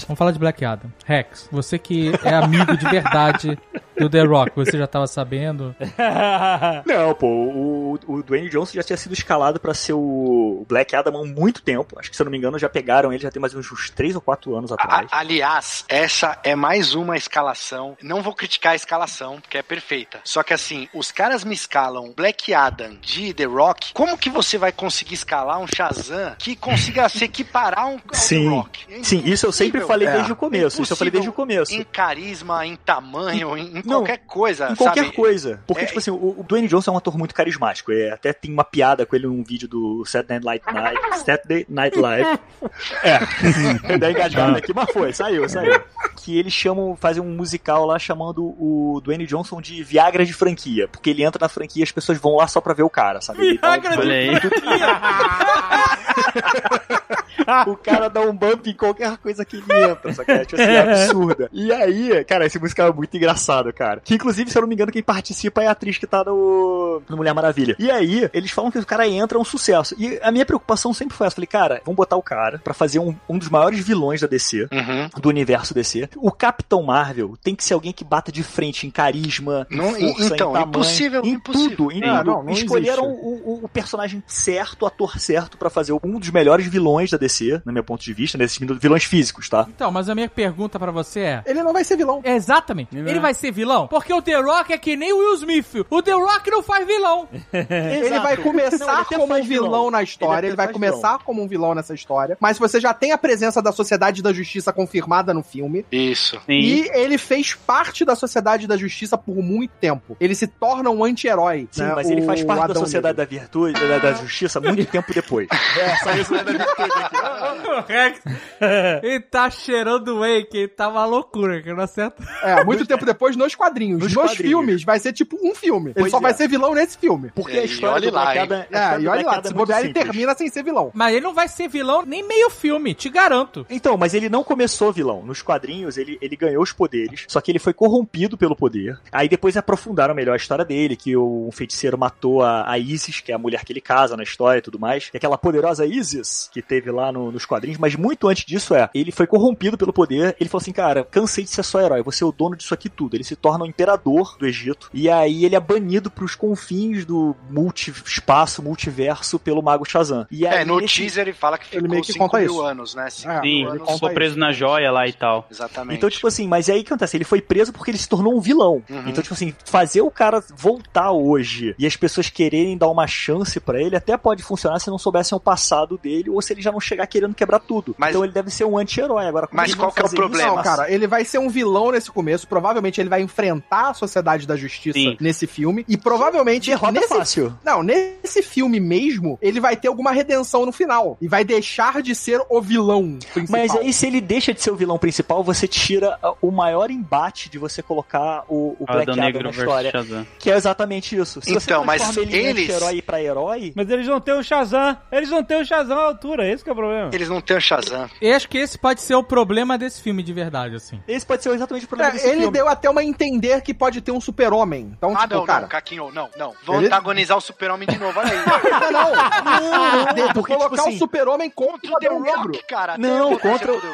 Vamos 0.07 0.19
falar 0.19 0.33
de 0.33 0.39
Black 0.39 0.65
Adam. 0.65 0.93
Rex, 1.05 1.49
você 1.51 1.79
que 1.79 2.13
é 2.23 2.35
amigo 2.35 2.77
de 2.77 2.89
verdade 2.89 3.59
do 3.99 4.09
The 4.11 4.23
Rock, 4.23 4.53
você 4.57 4.77
já 4.79 4.87
tava 4.87 5.07
sabendo? 5.07 5.75
Não, 6.87 7.15
pô, 7.15 7.27
o, 7.27 7.99
o 8.07 8.23
Dwayne 8.23 8.49
Johnson 8.49 8.75
já 8.75 8.83
tinha 8.83 8.97
sido 8.97 9.13
escalado 9.13 9.61
pra 9.61 9.75
ser 9.75 9.93
o 9.95 10.65
Black 10.69 10.95
Adam 10.95 11.17
há 11.23 11.25
muito 11.27 11.63
tempo. 11.63 11.99
Acho 11.99 12.11
que, 12.11 12.17
se 12.17 12.23
eu 12.23 12.25
não 12.25 12.31
me 12.33 12.39
engano, 12.39 12.59
já 12.59 12.69
pegaram 12.69 13.13
ele 13.13 13.23
já 13.23 13.31
tem 13.31 13.41
mais 13.41 13.55
uns, 13.55 13.71
uns 13.71 13.91
3 13.91 14.15
ou 14.15 14.21
4 14.21 14.55
anos 14.57 14.73
atrás. 14.73 15.09
A- 15.11 15.19
aliás, 15.19 15.85
essa 15.89 16.39
é 16.43 16.55
mais 16.55 16.95
uma 16.95 17.17
escalação. 17.17 17.97
Não 18.03 18.23
vou 18.23 18.35
criticar 18.35 18.73
a 18.73 18.77
escalação, 18.77 19.41
porque 19.41 19.59
é 19.59 19.63
perfeita. 19.63 20.21
Só 20.25 20.43
que 20.43 20.53
assim, 20.53 20.89
os 20.95 21.11
caras 21.13 21.45
me 21.45 21.55
escalam 21.55 22.13
Black 22.17 22.53
Adam 22.53 22.97
de 23.01 23.33
The 23.35 23.45
Rock. 23.45 23.93
Como 23.93 24.17
que 24.19 24.31
você 24.31 24.59
vai 24.59 24.73
conseguir 24.73 25.15
escalar 25.15 25.59
um 25.61 25.67
Shazam 25.67 26.35
que 26.39 26.57
consiga 26.57 27.09
se 27.09 27.25
equiparar 27.25 27.87
um, 27.87 27.93
ao 28.09 28.15
Sim. 28.15 28.45
The 28.45 28.49
Rock? 28.57 28.81
É 28.91 29.03
Sim, 29.03 29.23
isso 29.25 29.47
eu 29.47 29.53
sempre 29.53 29.81
falei 29.83 30.09
É. 30.09 30.13
desde 30.13 30.33
o 30.33 30.37
começo. 30.37 30.83
Isso 30.83 30.93
eu 30.93 30.97
falei 30.97 31.11
desde 31.11 31.31
o 31.31 31.33
começo. 31.33 31.73
Em 31.75 31.85
carisma, 31.85 32.67
em 32.67 32.77
tamanho, 32.77 33.57
em, 33.57 33.83
em 33.85 33.89
Não, 33.89 33.99
qualquer 33.99 34.19
coisa. 34.27 34.71
Em 34.71 34.75
qualquer 34.75 35.05
sabe? 35.05 35.17
coisa. 35.17 35.61
Porque, 35.67 35.83
É, 35.83 35.87
tipo 35.87 35.99
assim, 35.99 36.11
o, 36.11 36.41
o 36.41 36.45
Dwayne 36.47 36.69
Johnson 36.69 36.91
é 36.91 36.95
um 36.95 36.99
ator 36.99 37.17
muito 37.19 37.35
carismático. 37.35 37.93
É, 37.93 38.11
até 38.11 38.33
tem 38.33 38.53
uma 38.53 38.65
piada 38.65 39.05
com 39.07 39.15
ele 39.17 39.27
num 39.27 39.43
vídeo 39.43 39.69
do 39.69 40.05
Saturday 40.05 40.41
Night 40.41 40.65
Night, 40.73 41.19
Saturday 41.25 41.67
Night 41.69 41.99
Live. 41.99 42.39
é. 43.05 43.99
Dá 43.99 44.11
engasgado 44.11 44.57
aqui, 44.57 44.73
mas 44.75 44.91
foi, 44.93 45.13
saiu, 45.13 45.49
saiu. 45.49 45.81
Que 46.17 46.39
eles 46.39 46.53
chamam, 46.53 46.97
fazem 46.97 47.23
um 47.23 47.35
musical 47.35 47.87
lá 47.87 47.99
chamando 47.99 48.45
o 48.59 49.01
Dwayne 49.03 49.27
Johnson 49.27 49.61
de 49.61 49.83
Viagra 49.83 50.25
de 50.25 50.33
franquia. 50.33 50.89
Porque 50.89 51.11
ele 51.11 51.25
entra 51.25 51.39
na 51.41 51.49
franquia 51.49 51.83
e 51.83 51.85
as 51.85 51.93
pessoas 51.93 52.19
vão 52.19 52.37
lá 52.37 52.47
só 52.47 52.61
pra 52.61 52.75
ver 52.75 52.83
o 52.83 52.91
cara, 52.91 53.21
sabe? 53.21 53.41
Um- 53.41 53.59
Viagra 53.61 53.99
Olha 53.99 54.15
aí. 54.15 54.31
o 57.67 57.77
cara 57.77 58.09
dá 58.09 58.21
um 58.21 58.35
bump 58.35 58.67
em 58.69 58.75
qualquer 58.75 59.17
coisa 59.19 59.45
que 59.45 59.57
ele 59.57 59.65
entra, 59.91 60.13
só 60.15 60.25
que 60.25 60.31
é 60.31 60.45
tipo 60.45 60.61
assim, 60.61 60.77
absurda. 60.77 61.49
E 61.53 61.73
aí, 61.73 62.25
cara, 62.25 62.47
esse 62.47 62.59
musical 62.59 62.89
é 62.89 62.93
muito 62.93 63.17
engraçado, 63.17 63.73
cara. 63.75 64.01
Que 64.05 64.15
inclusive, 64.15 64.51
se 64.51 64.57
eu 64.57 64.63
não 64.63 64.69
me 64.69 64.75
engano, 64.75 64.93
quem 64.93 65.03
participa 65.03 65.63
é 65.63 65.67
a 65.67 65.73
atriz 65.73 65.99
que 65.99 66.07
tá 66.07 66.25
no, 66.25 67.03
no 67.09 67.17
Mulher 67.17 67.35
Maravilha. 67.35 67.77
E 67.79 67.91
aí, 67.91 68.29
eles 68.33 68.51
falam 68.51 68.71
que 68.71 68.79
o 68.79 68.87
cara 68.87 69.07
entra 69.09 69.37
é 69.39 69.41
um 69.41 69.45
sucesso. 69.45 69.95
E 69.99 70.19
a 70.23 70.31
minha 70.31 70.47
preocupação 70.47 70.93
sempre 70.95 71.17
foi 71.17 71.27
essa. 71.27 71.35
Falei, 71.37 71.47
cara, 71.47 71.81
vamos 71.85 71.97
botar 71.97 72.17
o 72.17 72.23
cara 72.23 72.59
pra 72.63 72.73
fazer 72.75 72.99
um, 72.99 73.15
um 73.29 73.37
dos 73.39 73.49
maiores 73.49 73.81
vilões 73.81 74.21
da 74.21 74.27
DC. 74.27 74.69
Uhum. 74.73 75.21
Do 75.21 75.29
universo 75.29 75.75
DC. 75.75 76.09
O 76.17 76.31
Capitão 76.31 76.83
Marvel 76.83 77.35
tem 77.43 77.55
que 77.55 77.65
ser 77.65 77.75
alguém 77.75 77.93
que 77.93 78.05
bata 78.05 78.31
de 78.31 78.43
frente 78.43 78.87
em 78.87 78.91
carisma, 78.91 79.67
em 79.71 79.77
Não, 79.77 79.91
força, 79.95 80.25
então, 80.35 80.51
em 80.51 80.53
tamanho, 80.55 80.67
impossível, 80.69 81.23
em 81.25 81.31
impossível. 81.31 81.77
tudo, 81.77 81.93
em 81.93 82.05
Ah, 82.05 82.19
tudo. 82.19 82.31
não, 82.31 82.43
não 82.45 82.53
Escolheram 82.53 83.05
existe. 83.07 83.25
o, 83.25 83.29
o- 83.29 83.65
o 83.65 83.69
personagem 83.69 84.23
certo, 84.27 84.83
o 84.83 84.87
ator 84.87 85.19
certo 85.19 85.57
pra 85.59 85.69
fazer 85.71 85.93
um 86.05 86.19
dos 86.19 86.31
melhores 86.31 86.67
vilões 86.67 87.11
da 87.11 87.17
DC, 87.19 87.61
no 87.65 87.73
meu 87.73 87.83
ponto 87.85 88.03
de 88.03 88.13
vista, 88.13 88.37
nesses 88.39 88.59
vilões 88.79 89.05
físicos, 89.05 89.49
tá? 89.49 89.67
Então, 89.69 89.91
mas 89.91 90.09
a 90.09 90.15
minha 90.15 90.29
pergunta 90.29 90.79
pra 90.79 90.91
você 90.93 91.21
é... 91.21 91.43
Ele 91.47 91.63
não 91.63 91.73
vai 91.73 91.85
ser 91.85 91.97
vilão. 91.97 92.21
Exatamente. 92.25 92.97
Ele 92.97 93.21
vai 93.21 93.35
ser 93.35 93.51
vilão? 93.51 93.64
Porque 93.89 94.13
o 94.13 94.21
The 94.23 94.41
Rock 94.41 94.73
é 94.73 94.79
que 94.79 94.97
nem 94.97 95.13
o 95.13 95.19
Will 95.19 95.35
Smith. 95.35 95.87
O 95.91 96.03
The 96.03 96.13
Rock 96.13 96.51
não 96.51 96.63
faz 96.63 96.87
vilão. 96.87 97.29
Ele 97.53 98.19
vai 98.21 98.37
começar 98.37 98.79
Não, 98.79 98.93
ele 98.93 99.01
até 99.03 99.17
como 99.19 99.35
um 99.35 99.43
vilão, 99.43 99.65
vilão. 99.71 99.91
na 99.91 99.99
Ele 99.99 100.05
história, 100.09 100.37
até 100.39 100.47
ele, 100.49 100.57
vai 100.57 100.73
começar 100.73 101.19
como 101.21 101.43
um 101.43 101.49
vilão 101.49 101.75
nessa 101.75 101.95
história, 101.95 102.37
mas 102.41 102.59
você 102.59 102.81
já 102.81 102.93
tem 102.95 103.13
a 103.13 103.19
presença 103.19 103.61
da 103.63 103.73
Sociedade 103.73 104.23
da 104.23 104.33
Justiça 104.33 104.73
confirmada 104.73 105.33
no 105.35 105.43
filme, 105.43 105.85
Isso. 105.91 106.37
Sim. 106.47 106.53
e 106.53 106.91
ele 106.95 107.19
fez 107.19 107.55
parte 107.55 108.05
da 108.05 108.15
Sociedade 108.15 108.67
da 108.67 108.77
Justiça 108.77 109.17
por 109.17 109.37
muito 109.37 109.73
tempo. 109.81 110.17
Ele 110.21 110.35
se 110.35 110.47
torna 110.47 110.91
um 110.91 111.05
anti-herói. 111.05 111.69
Sim, 111.71 111.83
né, 111.85 111.93
mas 111.95 112.11
ele 112.11 112.23
o 112.23 112.27
faz 112.27 112.43
parte 112.45 112.59
da 112.61 112.65
Adão 112.73 112.83
Sociedade 112.83 113.17
Negro. 113.19 113.35
da 113.35 113.41
Virtude, 113.41 113.89
da, 113.89 113.99
da 113.99 114.13
Justiça, 114.15 114.61
muito 114.61 114.85
tempo 114.87 115.13
depois. 115.13 115.49
É, 115.75 115.97
só 115.97 116.11
isso 116.13 116.33
da 116.33 116.43
virtude 116.45 116.93
aqui. 117.03 117.69
O 117.69 117.81
Rex, 117.87 118.21
ele 119.03 119.21
tá 119.21 119.51
cheirando 119.51 120.21
whey, 120.21 120.45
que 120.45 120.69
tá 120.69 120.89
uma 120.89 121.05
loucura, 121.05 121.61
que 121.63 121.73
não 121.73 121.83
acerta. 121.83 122.23
É, 122.43 122.63
muito 122.65 122.87
tempo 122.87 123.05
depois 123.05 123.35
nos 123.37 123.54
quadrinhos. 123.55 124.01
Nos 124.01 124.13
Nos, 124.15 124.23
quadrinhos. 124.25 124.49
filmes 124.49 124.85
vai 124.85 124.99
ser 124.99 125.13
tipo 125.13 125.37
um 125.43 125.55
filme. 125.55 125.91
ele 125.91 126.01
Pois 126.01 126.11
só 126.11 126.19
é. 126.19 126.21
vai 126.21 126.35
ser 126.35 126.49
vilão 126.49 126.75
nesse 126.75 126.97
filme. 126.99 127.31
Porque 127.35 127.57
É, 127.57 127.61
a 127.61 127.63
e 127.63 127.67
história 127.67 127.95
olhe 127.97 128.11
do 128.11 128.15
lá, 128.15 128.35
É, 128.35 128.43
história 128.43 129.03
e 129.03 129.09
olha 129.09 129.27
lá, 129.27 129.41
é 129.45 129.49
se 129.49 129.55
bobear, 129.55 129.81
ele 129.85 129.93
termina 129.93 130.35
sem 130.35 130.49
ser 130.49 130.63
vilão. 130.63 130.91
Mas 130.95 131.13
ele 131.15 131.23
não 131.25 131.35
vai 131.35 131.49
ser 131.49 131.69
vilão 131.69 132.05
nem 132.07 132.23
meio 132.27 132.51
filme, 132.51 132.95
te 132.95 133.09
garanto. 133.09 133.67
Então, 133.71 133.97
mas 133.97 134.15
ele 134.15 134.29
não 134.29 134.43
começou 134.45 134.93
vilão. 134.93 135.23
Nos 135.25 135.43
quadrinhos, 135.43 135.97
ele, 135.99 136.19
ele 136.21 136.37
ganhou 136.37 136.63
os 136.63 136.73
poderes, 136.73 137.25
só 137.29 137.41
que 137.41 137.51
ele 137.51 137.59
foi 137.59 137.73
corrompido 137.73 138.37
pelo 138.37 138.57
poder. 138.57 138.99
Aí 139.13 139.29
depois 139.29 139.57
aprofundaram 139.57 140.15
melhor 140.15 140.35
a 140.35 140.37
história 140.37 140.65
dele, 140.65 140.97
que 140.97 141.17
o, 141.17 141.47
um 141.49 141.53
feiticeiro 141.53 141.97
matou 141.99 142.43
a, 142.43 142.71
a 142.71 142.79
Isis, 142.79 143.21
que 143.21 143.33
é 143.33 143.35
a 143.35 143.39
mulher 143.39 143.65
que 143.65 143.73
ele 143.73 143.81
casa 143.81 144.17
na 144.17 144.23
história 144.23 144.59
e 144.59 144.63
tudo 144.63 144.79
mais. 144.79 145.11
E 145.13 145.17
aquela 145.17 145.39
poderosa 145.39 145.87
Isis, 145.87 146.49
que 146.53 146.63
teve 146.63 146.91
lá 146.91 147.11
no- 147.13 147.31
nos 147.33 147.45
quadrinhos, 147.47 147.79
mas 147.79 147.95
muito 147.97 148.29
antes 148.29 148.45
disso 148.45 148.75
é, 148.75 148.89
ele 148.95 149.13
foi 149.13 149.27
corrompido 149.27 149.77
pelo 149.79 149.93
poder, 149.93 150.37
ele 150.41 150.49
falou 150.49 150.61
assim, 150.63 150.73
cara, 150.73 151.05
cansei 151.11 151.45
de 151.45 151.51
ser 151.51 151.63
só 151.63 151.81
herói, 151.81 152.03
você 152.03 152.25
é 152.25 152.27
o 152.27 152.33
dono 152.33 152.57
disso 152.57 152.75
aqui 152.75 152.89
tudo. 152.89 153.15
Ele 153.17 153.25
se 153.25 153.37
torna 153.45 153.65
o 153.65 153.67
imperador 153.67 154.37
do 154.39 154.47
Egito, 154.47 154.89
e 154.95 155.11
aí 155.11 155.45
ele 155.45 155.55
é 155.55 155.61
banido 155.61 156.11
pros 156.11 156.35
confins 156.35 157.05
do 157.05 157.37
multi-espaço, 157.51 158.63
multiverso, 158.63 159.39
pelo 159.39 159.63
mago 159.63 159.85
Shazam. 159.85 160.27
E 160.31 160.47
aí, 160.47 160.63
É, 160.63 160.65
no 160.65 160.81
esse- 160.81 160.95
teaser 161.03 161.25
ele 161.29 161.33
fala 161.35 161.59
que 161.59 161.67
Ele 161.67 161.83
ficou 161.83 161.91
meio 161.91 162.03
que 162.03 162.13
5 162.15 162.25
conta 162.25 162.39
mil 162.39 162.51
isso. 162.53 162.63
anos, 162.63 162.95
né? 162.95 163.11
Cinco 163.11 163.33
É, 163.33 163.41
Sim, 163.43 163.43
mil 163.43 163.69
ele 163.75 163.79
anos. 163.83 163.93
ficou 163.95 164.11
preso 164.11 164.39
na 164.39 164.51
joia 164.53 164.91
lá 164.91 165.07
e 165.07 165.13
tal. 165.13 165.47
Exatamente. 165.51 165.99
Então, 165.99 166.09
tipo 166.09 166.27
assim, 166.27 166.49
mas 166.49 166.71
aí 166.71 166.81
o 166.81 166.85
que 166.85 166.89
acontece? 166.93 167.17
Ele 167.17 167.25
foi 167.25 167.43
preso 167.43 167.71
porque 167.73 167.91
ele 167.91 167.99
se 167.99 168.09
tornou 168.09 168.35
um 168.35 168.41
vilão. 168.41 168.83
Uhum. 168.89 169.03
Então, 169.09 169.23
tipo 169.23 169.35
assim, 169.35 169.55
fazer 169.67 170.01
o 170.01 170.11
cara 170.11 170.43
voltar 170.57 171.11
hoje 171.13 171.75
e 171.79 171.87
as 171.87 171.97
pessoas 171.97 172.31
quererem 172.31 172.79
dar 172.79 172.89
uma 172.89 173.07
chance 173.07 173.61
pra 173.61 173.79
ele 173.81 173.95
até 173.97 174.17
pode 174.17 174.43
funcionar 174.43 174.79
se 174.79 174.89
não 174.89 174.99
soubessem 174.99 175.37
o 175.37 175.41
passado 175.41 175.99
dele 176.03 176.31
ou 176.31 176.41
se 176.41 176.53
ele 176.53 176.63
já 176.63 176.73
não 176.73 176.81
chegar 176.81 177.07
querendo 177.07 177.35
quebrar 177.35 177.59
tudo. 177.59 177.95
Mas- 177.99 178.11
Então 178.11 178.25
ele 178.25 178.33
deve 178.33 178.51
ser 178.51 178.65
um 178.65 178.79
anti-herói. 178.79 179.27
Agora, 179.27 179.49
Mas 179.53 179.75
qual 179.75 179.93
que 179.93 180.01
é 180.01 180.03
o 180.03 180.07
fazer 180.07 180.17
problema? 180.17 180.57
Não, 180.57 180.63
cara, 180.63 180.91
ele 180.91 181.07
vai 181.07 181.25
ser 181.25 181.39
um 181.39 181.49
vilão 181.51 181.91
nesse 181.93 182.11
começo. 182.11 182.47
Provavelmente 182.47 183.01
ele 183.01 183.09
vai 183.11 183.21
enfrentar 183.35 183.91
a 183.91 183.95
Sociedade 183.95 184.47
da 184.47 184.57
Justiça 184.57 184.99
Sim. 184.99 185.17
nesse 185.21 185.47
filme. 185.47 185.85
E 185.89 185.97
provavelmente. 185.97 186.71
Derrota 186.71 186.93
nesse... 186.93 187.09
fácil. 187.09 187.59
Não, 187.65 187.83
nesse 187.83 188.43
filme 188.43 188.79
mesmo, 188.79 189.39
ele 189.43 189.61
vai 189.61 189.77
ter 189.77 189.89
alguma 189.89 190.13
redenção 190.13 190.65
no 190.65 190.73
final. 190.73 191.19
E 191.21 191.27
vai 191.27 191.45
deixar 191.45 192.01
de 192.01 192.15
ser 192.15 192.41
o 192.49 192.61
vilão 192.61 193.19
principal. 193.33 193.61
Mas 193.61 193.75
aí, 193.77 193.93
se 193.93 194.07
ele 194.07 194.21
deixa 194.21 194.55
de 194.55 194.63
ser 194.63 194.71
o 194.71 194.77
vilão 194.77 194.99
principal, 194.99 195.43
você 195.43 195.67
tira 195.67 196.17
ah, 196.23 196.35
o 196.41 196.51
maior 196.51 196.91
embate 196.91 197.51
de 197.51 197.59
você 197.59 197.83
colocar 197.83 198.45
o, 198.49 198.77
o 198.79 198.87
Black 198.87 199.03
Adão 199.03 199.15
Adam 199.15 199.25
Negro 199.25 199.43
na 199.45 199.51
história. 199.51 199.91
Shazam. 199.91 200.27
Que 200.39 200.51
é 200.51 200.57
exatamente 200.57 201.17
isso. 201.17 201.41
Se 201.43 201.53
você 201.53 201.65
Então, 201.67 201.85
mas 201.85 202.17
ele 202.17 202.37
eles- 202.37 202.71
anti-herói 202.71 203.03
pra 203.03 203.21
herói, 203.23 203.73
Mas 203.75 203.91
eles 203.91 204.07
não 204.07 204.21
têm 204.21 204.35
o 204.35 204.43
Shazam. 204.43 204.97
Eles 205.11 205.29
não 205.31 205.43
têm 205.43 205.61
o 205.61 205.65
Shazam 205.65 205.99
à 205.99 206.05
altura, 206.05 206.51
esse 206.51 206.63
que 206.63 206.71
é 206.71 206.73
o 206.73 206.77
problema. 206.77 207.11
Eles 207.13 207.29
não 207.29 207.41
têm 207.41 207.57
o 207.57 207.61
Shazam. 207.61 208.09
Eu 208.21 208.35
acho 208.37 208.49
que 208.49 208.59
esse 208.59 208.79
pode 208.79 209.01
ser 209.03 209.15
o 209.15 209.23
problema 209.23 209.77
desse 209.77 210.01
filme 210.01 210.23
de 210.23 210.33
verdade, 210.33 210.77
assim. 210.77 211.01
esse 211.09 211.25
pode 211.27 211.43
ser 211.43 211.51
exatamente 211.51 211.85
o 211.85 211.89
problema 211.89 212.11
É, 212.11 212.15
desse 212.15 212.27
ele 212.29 212.39
filme. 212.39 212.53
deu 212.53 212.69
até 212.69 212.89
uma 212.89 213.03
entender 213.27 213.61
que 213.63 213.73
pode 213.75 214.01
ter 214.01 214.13
um 214.13 214.21
super-homem. 214.21 214.93
Então, 214.97 215.15
Ah, 215.17 215.23
tipo, 215.23 215.35
não, 215.35 215.45
cara. 215.47 215.61
não, 215.63 215.69
Caquinho, 215.69 216.11
não, 216.13 216.29
não. 216.37 216.55
Ele- 216.77 216.87
antagonizar 216.87 217.37
o 217.37 217.41
super-homem 217.41 217.89
de 217.89 217.99
novo, 217.99 218.19
olha 218.19 218.31
aí. 218.31 218.45
Não, 218.93 219.11
não. 219.13 220.15
De- 220.15 220.35
Porque, 220.35 220.55
colocar 220.55 220.71
tipo 220.77 220.81
assim, 220.89 220.97
o 220.97 220.99
super-homem 220.99 221.51
contra 221.51 221.91
Contra 221.91 222.13
o 222.15 222.21
o 222.21 222.23
The 222.25 222.31
Negro. 222.31 222.53
Rock, 222.53 222.65
cara. 222.67 222.99
Não, 222.99 223.31
vou 223.31 223.39
contra 223.39 223.73
Rock. 223.73 223.87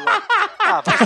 Ah, 0.59 0.81
vai 0.85 0.97
se 0.97 1.05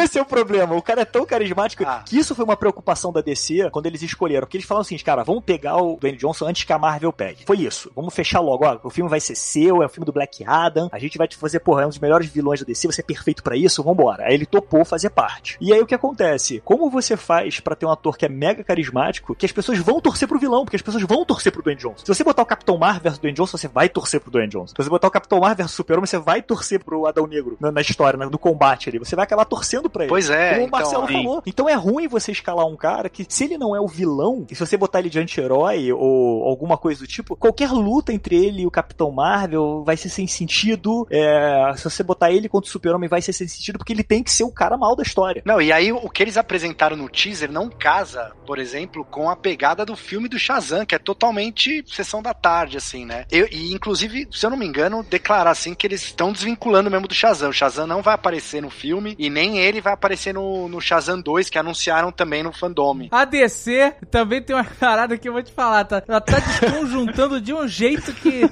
Esse 0.02 0.18
é 0.18 0.22
o 0.22 0.24
problema. 0.24 0.74
O 0.74 0.82
cara 0.82 1.02
é 1.02 1.04
tão 1.04 1.24
carismático 1.26 1.84
Ah. 1.86 2.02
que 2.04 2.18
isso 2.18 2.34
foi 2.34 2.44
uma 2.44 2.56
preocupação 2.56 3.12
da 3.12 3.20
DC 3.20 3.68
quando 3.70 3.86
eles 3.86 4.02
escolheram. 4.02 4.46
Porque 4.46 4.56
eles 4.56 4.66
falaram 4.66 4.82
o 4.82 4.84
seguinte, 4.84 5.04
cara, 5.04 5.22
vamos 5.24 5.44
pegar 5.44 5.76
o 5.76 5.96
Dwayne 5.96 6.18
Johnson 6.18 6.46
antes 6.46 6.64
que 6.64 6.72
a 6.72 6.78
Marvel 6.78 7.12
pegue. 7.12 7.44
Foi 7.46 7.58
isso. 7.58 7.90
Vamos 7.94 8.14
fechar 8.14 8.40
logo. 8.40 8.64
Ó, 8.66 8.78
o 8.84 8.90
filme 8.90 9.10
vai 9.10 9.20
ser 9.20 9.34
seu, 9.34 9.82
é 9.82 9.86
o 9.86 9.88
filme 9.88 10.04
do 10.06 10.12
Black 10.12 10.44
Adam. 10.46 10.88
A 10.92 10.98
gente 10.98 11.18
vai 11.18 11.26
te 11.28 11.36
fazer, 11.36 11.60
porra, 11.60 11.82
é 11.82 11.86
um 11.86 11.90
dos 11.90 11.98
melhores 11.98 12.28
vilões 12.28 12.60
da 12.60 12.66
DC. 12.66 12.86
Você 12.86 13.00
é 13.00 13.04
perfeito 13.04 13.42
pra 13.42 13.56
isso, 13.56 13.82
vambora. 13.82 14.24
Aí 14.26 14.34
ele 14.34 14.46
topou 14.46 14.84
fazer 14.84 15.10
parte. 15.10 15.29
E 15.60 15.72
aí 15.72 15.80
o 15.80 15.86
que 15.86 15.94
acontece? 15.94 16.60
Como 16.64 16.90
você 16.90 17.16
faz 17.16 17.60
pra 17.60 17.74
ter 17.74 17.86
um 17.86 17.90
ator 17.90 18.16
que 18.16 18.24
é 18.26 18.28
mega 18.28 18.62
carismático 18.64 19.34
que 19.34 19.46
as 19.46 19.52
pessoas 19.52 19.78
vão 19.78 20.00
torcer 20.00 20.26
pro 20.28 20.38
vilão? 20.38 20.64
Porque 20.64 20.76
as 20.76 20.82
pessoas 20.82 21.02
vão 21.04 21.24
torcer 21.24 21.52
pro 21.52 21.62
Dwayne 21.62 21.80
Johnson. 21.80 22.04
Se 22.04 22.14
você 22.14 22.24
botar 22.24 22.42
o 22.42 22.46
Capitão 22.46 22.76
Marvel 22.78 23.02
versus 23.02 23.18
Dwayne 23.20 23.36
Johnson, 23.36 23.56
você 23.56 23.68
vai 23.68 23.88
torcer 23.88 24.20
pro 24.20 24.30
Dwayne 24.30 24.50
Johnson. 24.50 24.74
Se 24.76 24.82
você 24.84 24.90
botar 24.90 25.08
o 25.08 25.10
Capitão 25.10 25.40
Marvel 25.40 25.56
versus 25.56 25.74
Super-Homem, 25.76 26.06
você 26.06 26.18
vai 26.18 26.42
torcer 26.42 26.82
pro 26.82 27.06
Adão 27.06 27.26
Negro 27.26 27.56
na, 27.60 27.70
na 27.70 27.80
história, 27.80 28.18
na- 28.18 28.28
no 28.30 28.38
combate 28.38 28.88
ali. 28.88 28.98
Você 28.98 29.14
vai 29.16 29.24
acabar 29.24 29.44
torcendo 29.44 29.88
pra 29.90 30.04
ele. 30.04 30.08
Pois 30.10 30.30
é, 30.30 30.50
Como 30.54 30.64
o 30.64 30.66
então, 30.68 30.80
Marcelo 30.80 31.06
sim. 31.06 31.12
falou. 31.12 31.42
Então 31.46 31.68
é 31.68 31.74
ruim 31.74 32.08
você 32.08 32.32
escalar 32.32 32.66
um 32.66 32.76
cara 32.76 33.08
que, 33.08 33.24
se 33.28 33.44
ele 33.44 33.58
não 33.58 33.74
é 33.74 33.80
o 33.80 33.86
vilão, 33.88 34.46
e 34.50 34.54
se 34.54 34.64
você 34.64 34.76
botar 34.76 34.98
ele 35.00 35.10
de 35.10 35.18
anti-herói 35.18 35.92
ou 35.92 36.44
alguma 36.48 36.76
coisa 36.76 37.00
do 37.00 37.06
tipo, 37.06 37.36
qualquer 37.36 37.70
luta 37.72 38.12
entre 38.12 38.36
ele 38.36 38.62
e 38.62 38.66
o 38.66 38.70
Capitão 38.70 39.10
Marvel 39.10 39.82
vai 39.84 39.96
ser 39.96 40.08
sem 40.08 40.26
sentido. 40.26 41.06
É, 41.10 41.72
se 41.76 41.84
você 41.84 42.02
botar 42.02 42.30
ele 42.30 42.48
contra 42.48 42.68
o 42.68 42.70
Super-Homem, 42.72 43.08
vai 43.08 43.22
ser 43.22 43.32
sem 43.32 43.46
sentido, 43.48 43.78
porque 43.78 43.92
ele 43.92 44.02
tem 44.04 44.22
que 44.22 44.30
ser 44.30 44.44
o 44.44 44.50
cara 44.52 44.76
mal 44.76 44.94
da 44.96 45.02
história. 45.02 45.19
Não, 45.44 45.60
e 45.60 45.72
aí 45.72 45.92
o 45.92 46.08
que 46.08 46.22
eles 46.22 46.36
apresentaram 46.36 46.96
no 46.96 47.08
teaser 47.08 47.50
não 47.50 47.68
casa, 47.68 48.32
por 48.46 48.58
exemplo, 48.58 49.04
com 49.04 49.28
a 49.30 49.36
pegada 49.36 49.84
do 49.84 49.96
filme 49.96 50.28
do 50.28 50.38
Shazam, 50.38 50.84
que 50.86 50.94
é 50.94 50.98
totalmente 50.98 51.84
sessão 51.86 52.22
da 52.22 52.32
tarde, 52.34 52.76
assim, 52.76 53.04
né? 53.04 53.24
Eu, 53.30 53.46
e 53.50 53.72
inclusive, 53.72 54.28
se 54.32 54.44
eu 54.44 54.50
não 54.50 54.56
me 54.56 54.66
engano, 54.66 55.02
declarar 55.02 55.50
assim 55.50 55.74
que 55.74 55.86
eles 55.86 56.02
estão 56.02 56.32
desvinculando 56.32 56.90
mesmo 56.90 57.06
do 57.08 57.14
Shazam. 57.14 57.50
O 57.50 57.52
Shazam 57.52 57.86
não 57.86 58.02
vai 58.02 58.14
aparecer 58.14 58.60
no 58.62 58.70
filme 58.70 59.14
e 59.18 59.28
nem 59.30 59.58
ele 59.58 59.80
vai 59.80 59.92
aparecer 59.92 60.32
no, 60.34 60.68
no 60.68 60.80
Shazam 60.80 61.20
2, 61.20 61.48
que 61.50 61.58
anunciaram 61.58 62.10
também 62.12 62.42
no 62.42 62.52
fandome. 62.52 63.08
A 63.10 63.24
DC 63.24 63.94
também 64.10 64.42
tem 64.42 64.54
uma 64.56 64.64
parada 64.64 65.16
que 65.18 65.28
eu 65.28 65.32
vou 65.32 65.42
te 65.42 65.52
falar, 65.52 65.84
tá? 65.84 66.02
Ela 66.06 66.20
tá 66.20 66.38
desconjuntando 66.38 67.40
de 67.40 67.52
um 67.52 67.66
jeito 67.66 68.12
que 68.14 68.42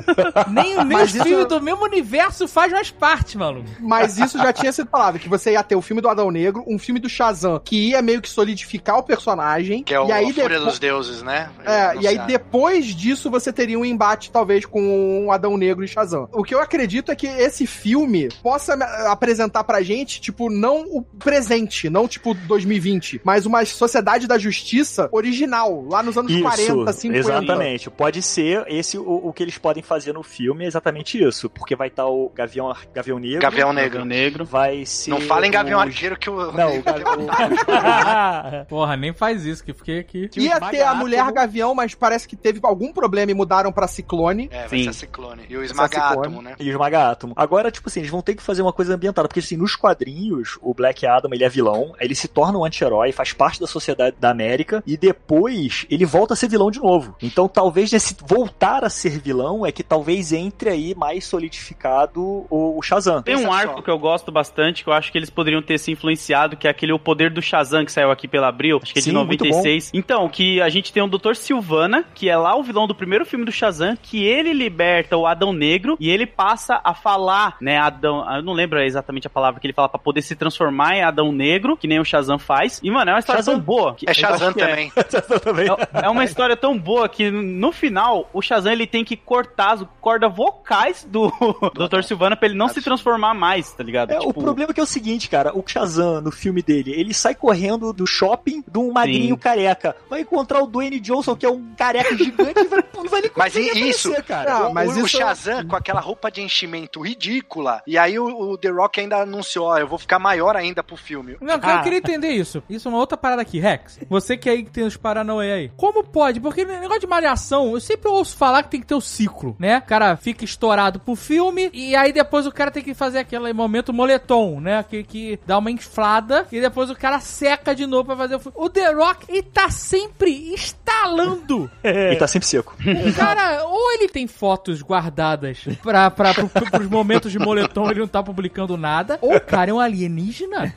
nem, 0.49 0.85
nem 0.85 0.99
os 1.03 1.15
isso- 1.15 1.25
filmes 1.25 1.47
do 1.47 1.61
mesmo 1.61 1.85
universo 1.85 2.47
faz 2.49 2.73
mais 2.73 2.91
parte, 2.91 3.37
maluco. 3.37 3.69
Mas 3.81 4.19
isso 4.19 4.39
já 4.39 4.53
tinha 4.53 4.73
sido 4.73 4.89
falado, 4.91 5.19
que 5.19 5.29
você 5.29 5.53
ia 5.53 5.63
ter 5.63 5.77
o 5.77 5.83
filme 5.83 6.01
do 6.03 6.09
Adão 6.09 6.31
Negro, 6.31 6.58
um 6.67 6.79
filme 6.79 7.01
do 7.01 7.09
Shazam, 7.09 7.61
que 7.65 7.91
ia 7.91 8.03
meio 8.03 8.21
que 8.21 8.29
solidificar 8.29 8.99
o 8.99 9.03
personagem. 9.03 9.83
Que 9.83 9.95
é 9.95 10.01
o, 10.01 10.09
e 10.09 10.13
aí 10.13 10.31
a 10.31 10.35
Fúria 10.35 10.61
dos 10.61 10.79
Deuses, 10.79 11.23
né? 11.23 11.51
É, 11.65 11.97
e 12.01 12.07
aí 12.07 12.19
depois 12.27 12.87
disso 12.87 13.31
você 13.31 13.53
teria 13.53 13.79
um 13.79 13.85
embate, 13.85 14.31
talvez, 14.31 14.65
com 14.65 15.27
o 15.27 15.33
Adão 15.33 15.57
Negro 15.57 15.85
e 15.85 15.89
Shazam. 15.89 16.29
O 16.33 16.43
que 16.43 16.55
eu 16.55 16.61
acredito 16.61 17.11
é 17.11 17.17
que 17.17 17.27
esse 17.27 17.67
filme 17.67 18.29
possa 18.43 18.75
apresentar 19.11 19.65
pra 19.65 19.83
gente, 19.83 20.21
tipo, 20.21 20.51
não 20.51 20.85
o 20.91 21.03
presente, 21.03 21.89
não 21.89 22.07
tipo 22.09 22.35
2020, 22.35 23.21
mas 23.25 23.47
uma 23.47 23.65
sociedade 23.65 24.27
da 24.27 24.39
justiça 24.39 25.09
original, 25.13 25.85
lá 25.89 26.03
nos 26.03 26.17
anos 26.17 26.33
40, 26.41 26.93
50. 26.93 27.19
exatamente. 27.19 27.91
Pode 27.91 28.23
ser 28.23 28.65
esse 28.69 28.99
o, 28.99 29.29
o 29.29 29.33
que 29.33 29.43
eles 29.43 29.59
podem 29.59 29.83
fazer 29.83 30.13
no 30.13 30.23
filme, 30.23 30.65
é 30.65 30.69
exatamente 30.69 31.23
isso. 31.23 31.49
Porque 31.51 31.75
vai 31.75 31.89
estar 31.89 32.07
o 32.07 32.31
Gavião, 32.35 32.75
Gavião 32.95 33.19
Negro. 33.19 33.41
Gavião 33.41 33.73
Negro. 33.73 33.91
Gavião 33.91 34.05
Negro. 34.05 34.45
Vai 34.45 34.85
ser. 34.85 35.11
Não 35.11 35.21
fala 35.21 35.47
em 35.47 35.51
Gavião 35.51 35.81
Arqueiro 35.81 36.19
que 36.19 36.29
o. 36.31 36.48
Não, 36.53 36.77
o, 36.79 36.83
Ga- 36.83 36.95
o- 38.63 38.67
Porra, 38.67 38.97
nem 38.97 39.13
faz 39.13 39.45
isso, 39.45 39.63
que 39.65 39.73
fiquei 39.73 39.99
aqui. 40.01 40.31
Ia 40.37 40.61
ter 40.61 40.83
a 40.83 40.95
Mulher 40.95 41.31
Gavião, 41.33 41.75
mas 41.75 41.95
parece 41.95 42.27
que 42.29 42.37
teve 42.37 42.61
algum 42.63 42.93
problema 42.93 43.31
e 43.31 43.35
mudaram 43.35 43.73
pra 43.73 43.87
Ciclone. 43.87 44.49
É, 44.53 44.61
vai 44.67 44.69
Sim. 44.69 44.83
ser 44.85 44.91
a 44.91 44.93
Ciclone. 44.93 45.43
E 45.49 45.57
o 45.57 45.65
Esmaga 45.65 45.95
Ciclone. 46.01 46.19
Átomo, 46.21 46.43
né? 46.43 46.55
E 46.59 46.69
o 46.69 46.71
Esmaga 46.73 47.11
Átomo. 47.11 47.33
Agora, 47.37 47.71
tipo 47.71 47.89
assim, 47.89 48.01
eles 48.01 48.11
vão 48.11 48.23
ter 48.23 48.35
que 48.35 48.43
fazer 48.43 48.63
uma 48.63 48.73
coisa 48.73 48.95
ambientada, 48.95 49.29
porque 49.29 49.41
assim, 49.41 49.57
nos 49.57 49.77
quadrinhos, 49.77 50.59
o 50.63 50.73
Black 50.75 51.07
Adam, 51.07 51.31
ele 51.33 51.45
é 51.45 51.49
vilão, 51.49 51.95
ele 52.01 52.15
se 52.15 52.29
torna 52.29 52.59
um 52.59 52.65
anti-herói, 52.65 53.13
faz 53.13 53.33
parte 53.33 53.61
da 53.61 53.67
sociedade 53.67 54.17
da 54.19 54.31
América, 54.31 54.83
e 54.87 54.97
depois 54.97 55.87
ele 55.91 56.05
volta 56.05 56.35
a 56.35 56.37
ser 56.37 56.49
vilão 56.49 56.71
de 56.71 56.79
novo. 56.81 57.17
Então, 57.23 57.49
talvez 57.49 57.91
nesse 57.93 58.17
voltar 58.27 58.85
a 58.85 58.91
ser 58.91 59.19
vilão 59.19 59.65
é 59.67 59.73
que 59.73 59.83
talvez 59.83 60.33
entre 60.33 60.71
aí 60.71 60.95
mais 60.95 61.25
solidificado 61.27 62.47
o, 62.51 62.79
o 62.79 62.83
Shazam. 62.83 63.23
Tem 63.23 63.37
um 63.37 63.53
arco 63.53 63.83
que 63.83 63.91
eu 63.91 63.99
gosto 63.99 64.31
bastante, 64.31 64.83
que 64.85 64.91
eu 64.91 64.93
acho 64.95 65.11
que 65.13 65.19
eles 65.19 65.31
poderiam 65.31 65.63
ter 65.63 65.79
se 65.79 65.91
influenciado, 65.91 66.29
que 66.57 66.67
é 66.67 66.71
aquele 66.71 66.93
O 66.93 66.99
Poder 66.99 67.31
do 67.31 67.41
Shazam, 67.43 67.85
que 67.85 67.93
saiu 67.93 68.11
aqui 68.11 68.29
pela 68.29 68.49
Abril, 68.49 68.79
acho 68.83 68.93
que 68.93 68.99
é 68.99 69.03
de 69.03 69.11
Sim, 69.11 69.13
muito 69.17 69.45
96. 69.45 69.91
Então, 69.95 70.29
que 70.29 70.61
a 70.61 70.69
gente 70.69 70.93
tem 70.93 71.03
o 71.03 71.09
Dr. 71.09 71.35
Silvana, 71.35 72.05
que 72.15 72.29
é 72.29 72.37
lá 72.37 72.57
o 72.57 72.63
vilão 72.63 72.87
do 72.87 72.95
primeiro 72.95 73.25
filme 73.25 73.45
do 73.45 73.53
Shazam, 73.53 73.97
que 74.01 74.25
ele 74.25 74.53
liberta 74.53 75.17
o 75.17 75.27
Adão 75.27 75.53
Negro 75.53 75.97
e 76.01 76.11
ele 76.11 76.27
passa 76.27 76.81
a 76.85 76.95
falar, 76.95 77.57
né, 77.61 77.79
Adão, 77.79 78.25
eu 78.37 78.43
não 78.43 78.53
lembro 78.53 78.81
exatamente 78.81 79.27
a 79.27 79.31
palavra 79.31 79.61
que 79.61 79.67
ele 79.67 79.73
fala, 79.75 79.89
pra 79.89 79.99
poder 79.99 80.23
se 80.23 80.35
transformar 80.37 80.97
em 80.97 81.03
Adão 81.03 81.33
Negro, 81.33 81.77
que 81.77 81.87
nem 81.87 81.99
o 82.01 82.05
Shazam 82.05 82.39
faz. 82.39 82.81
E, 82.83 82.91
mano, 82.91 83.11
é 83.11 83.15
uma 83.15 83.21
história 83.21 83.43
Shazam. 83.43 83.55
tão 83.55 83.63
boa. 83.63 83.95
que- 83.95 84.09
É 84.09 84.15
Shazam 84.15 84.49
acho 84.49 84.55
que 84.57 84.63
é- 84.63 84.67
também. 84.69 84.93
também. 85.43 85.67
é, 85.69 86.07
é 86.07 86.09
uma 86.09 86.25
história 86.25 86.57
tão 86.57 86.77
boa 86.79 87.09
que 87.09 87.31
no 87.31 87.73
final 87.73 88.29
o 88.33 88.41
Shazam 88.43 88.73
ele 88.73 88.87
tem 88.87 89.05
que 89.05 89.17
cortar 89.17 89.73
as 89.73 89.85
cordas 90.01 90.33
vocais 90.35 91.05
do 91.09 91.29
Dr. 91.75 92.03
Silvana 92.03 92.37
pra 92.37 92.47
ele 92.49 92.57
não 92.57 92.69
se 92.69 92.81
transformar 92.83 93.35
mais, 93.35 93.73
tá 93.73 93.83
ligado? 93.83 94.11
É, 94.13 94.19
O 94.19 94.29
Tipo, 94.29 94.41
problema 94.43 94.71
é 94.71 94.75
que 94.75 94.81
é 94.81 94.83
o 94.83 94.87
seguinte, 94.87 95.29
cara, 95.29 95.53
o 95.57 95.63
Shazam, 95.67 96.23
no 96.29 96.33
filme 96.33 96.61
dele, 96.63 96.93
ele 96.93 97.15
sai 97.15 97.35
correndo 97.35 97.93
do 97.93 98.07
shopping 98.07 98.63
de 98.71 98.79
um 98.79 98.93
magrinho 98.93 99.35
Sim. 99.35 99.41
careca. 99.41 99.97
Vai 100.11 100.21
encontrar 100.21 100.63
o 100.63 100.67
Dwayne 100.67 101.01
Johnson, 101.01 101.35
que 101.35 101.47
é 101.47 101.51
um 101.51 101.73
careca 101.77 102.15
gigante, 102.17 102.61
e 102.61 102.65
vai, 102.69 102.85
não 102.95 103.05
vai 103.05 103.21
nem 103.23 103.31
Mas 103.35 103.53
conseguir 103.55 103.89
isso? 103.89 104.09
aparecer, 104.09 104.27
cara. 104.27 104.53
Ah, 104.55 104.69
o, 104.69 104.75
mas 104.75 104.89
o 104.97 104.99
isso- 105.01 105.09
Shazam 105.19 105.67
com 105.67 105.75
aquela 105.77 106.01
roupa 106.01 106.31
de 106.31 106.43
enchimento 106.43 107.01
ridícula. 107.01 107.83
E 107.87 107.97
aí 107.97 108.19
o, 108.19 108.27
o 108.27 108.59
The 108.59 108.69
Rock 108.69 109.01
ainda 109.01 109.17
anunciou: 109.23 109.67
ó, 109.69 109.79
eu 109.79 109.89
vou 109.89 109.99
ficar 109.99 110.19
maior 110.19 110.55
ainda 110.57 110.83
pro 110.83 110.97
filme. 110.97 111.37
Não, 111.41 111.55
eu 111.55 111.61
Ah. 111.63 111.83
queria 111.83 111.99
entender 111.99 112.31
isso. 112.31 112.63
Isso 112.69 112.89
é 112.89 112.91
uma 112.91 112.99
outra 112.99 113.17
parada 113.17 113.43
aqui, 113.43 113.59
Rex. 113.59 113.99
Você 114.09 114.37
que 114.37 114.49
aí 114.51 114.63
que 114.63 114.71
tem 114.71 114.85
os 114.85 114.97
Paranauê 114.97 115.51
aí. 115.53 115.73
Como 115.77 116.05
pode? 116.05 116.41
Porque 116.41 116.65
negócio 116.65 117.01
de 117.01 117.07
malhação, 117.07 117.73
eu 117.73 117.81
sempre 117.81 118.09
ouço 118.09 118.37
falar 118.37 118.63
que 118.63 118.71
tem 118.71 118.81
que 118.81 118.87
ter 118.87 118.95
o 118.95 119.01
ciclo, 119.01 119.57
né? 119.59 119.79
O 119.79 119.83
cara 119.83 120.17
fica 120.17 120.45
estourado 120.45 121.01
pro 121.01 121.15
filme 121.17 121.71
e 121.73 121.95
aí 121.97 122.13
depois 122.13 122.47
o 122.47 122.53
cara 122.53 122.71
tem 122.71 122.83
que 122.83 122.95
fazer 122.95 123.19
aquele 123.21 123.53
momento 123.53 123.93
moletom, 123.93 124.61
né? 124.61 124.83
Que, 124.89 125.03
que 125.05 125.39
dá 125.47 125.59
uma 125.59 125.71
inflada 125.71 126.18
e 126.53 126.61
depois 126.61 126.91
o 126.91 126.97
cara 126.97 127.21
seca 127.21 127.75
de 127.75 127.87
novo 127.87 128.07
pra 128.07 128.17
fazer 128.17 128.37
o 128.37 128.41
filme. 128.41 128.57
O 128.59 128.69
The 128.69 128.93
Rock, 128.93 129.27
ele 129.29 129.43
tá 129.43 129.71
sempre 129.71 130.55
estalando. 130.55 131.71
Ele 131.83 132.17
tá 132.17 132.27
sempre 132.27 132.47
seco. 132.47 132.77
O 132.79 133.15
cara, 133.15 133.65
ou 133.65 133.93
ele 133.93 134.09
tem 134.09 134.27
fotos 134.27 134.83
guardadas 134.83 135.61
pra, 135.83 136.11
pra, 136.11 136.35
pro, 136.35 136.49
pros 136.49 136.89
momentos 136.89 137.31
de 137.33 137.39
moletom 137.39 137.91
ele 137.91 138.01
não 138.01 138.09
tá 138.09 138.23
publicando 138.23 138.77
nada, 138.77 139.19
ou 139.21 139.37
o 139.37 139.41
cara 139.41 139.71
é 139.71 139.75
um 139.75 139.81
alienígena 139.81 140.75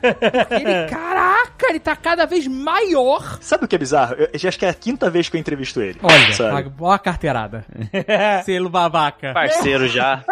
ele, 0.50 0.88
caraca, 0.88 1.66
ele 1.68 1.80
tá 1.80 1.96
cada 1.96 2.26
vez 2.26 2.46
maior. 2.46 3.38
Sabe 3.40 3.64
o 3.64 3.68
que 3.68 3.76
é 3.76 3.78
bizarro? 3.78 4.14
Eu, 4.14 4.28
eu 4.32 4.48
acho 4.48 4.58
que 4.58 4.66
é 4.66 4.68
a 4.68 4.74
quinta 4.74 5.10
vez 5.10 5.28
que 5.28 5.36
eu 5.36 5.40
entrevisto 5.40 5.80
ele. 5.80 5.98
Olha, 6.02 6.32
sabe? 6.32 6.68
boa 6.70 6.98
carteirada. 6.98 7.64
Selo 8.44 8.68
babaca. 8.68 9.32
Parceiro 9.32 9.88
já. 9.88 10.24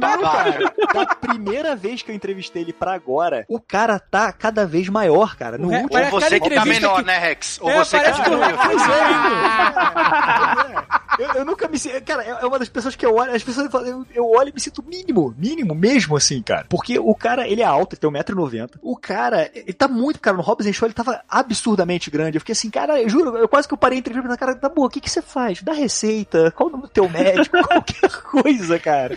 Cara. 0.00 0.72
Da 0.92 1.06
primeira 1.16 1.76
vez 1.76 2.02
que 2.02 2.10
eu 2.10 2.14
entrevistei 2.14 2.62
ele 2.62 2.72
pra 2.72 2.94
agora, 2.94 3.44
o 3.48 3.60
cara 3.60 3.98
tá 3.98 4.32
cada 4.32 4.51
vez 4.66 4.88
maior, 4.88 5.36
cara. 5.36 5.58
No 5.58 5.68
Re- 5.68 5.82
último. 5.82 6.04
Ou 6.04 6.10
você 6.10 6.38
cada 6.38 6.40
que 6.40 6.50
tá 6.54 6.64
menor, 6.64 6.96
que- 6.96 7.02
né, 7.06 7.18
Rex? 7.18 7.58
Ou 7.60 7.70
É, 7.70 7.76
você 7.78 7.98
que 7.98 8.04
parece 8.04 8.18
tá 8.18 8.24
que 8.24 8.30
Eu, 11.18 11.28
eu 11.36 11.44
nunca 11.44 11.68
me 11.68 11.78
sinto. 11.78 12.02
Cara, 12.04 12.22
é 12.24 12.42
é 12.42 12.46
uma 12.46 12.58
das 12.58 12.68
pessoas 12.68 12.96
que 12.96 13.06
eu 13.06 13.14
olho. 13.14 13.32
As 13.32 13.42
pessoas 13.42 13.70
falam, 13.70 14.04
eu, 14.12 14.30
olho 14.30 14.50
e 14.50 14.52
me 14.52 14.60
sinto 14.60 14.82
mínimo. 14.82 15.34
Mínimo 15.38 15.74
mesmo, 15.74 16.16
assim, 16.16 16.42
cara. 16.42 16.66
Porque 16.68 16.98
o 16.98 17.14
cara, 17.14 17.46
ele 17.46 17.62
é 17.62 17.64
alto, 17.64 17.94
ele 17.94 18.00
tem 18.00 18.10
1,90m. 18.10 18.70
O 18.82 18.96
cara, 18.96 19.50
ele 19.54 19.72
tá 19.72 19.86
muito, 19.86 20.20
cara. 20.20 20.36
No 20.36 20.42
Hobbs 20.42 20.74
Show 20.74 20.86
ele 20.86 20.94
tava 20.94 21.22
absurdamente 21.28 22.10
grande. 22.10 22.36
Eu 22.36 22.40
fiquei 22.40 22.52
assim, 22.52 22.70
cara, 22.70 23.00
eu 23.00 23.08
juro, 23.08 23.36
eu 23.36 23.48
quase 23.48 23.68
que 23.68 23.74
eu 23.74 23.78
parei 23.78 23.98
entrevista 23.98 24.28
na 24.28 24.36
cara, 24.36 24.54
tá 24.54 24.68
boa, 24.68 24.86
o 24.86 24.90
que 24.90 25.00
que 25.00 25.10
você 25.10 25.22
faz? 25.22 25.62
Dá 25.62 25.72
receita? 25.72 26.50
Qual 26.52 26.68
o 26.68 26.72
nome 26.72 26.84
do 26.84 26.88
teu 26.88 27.08
médico? 27.08 27.56
Qualquer 27.62 28.10
coisa, 28.22 28.78
cara. 28.78 29.16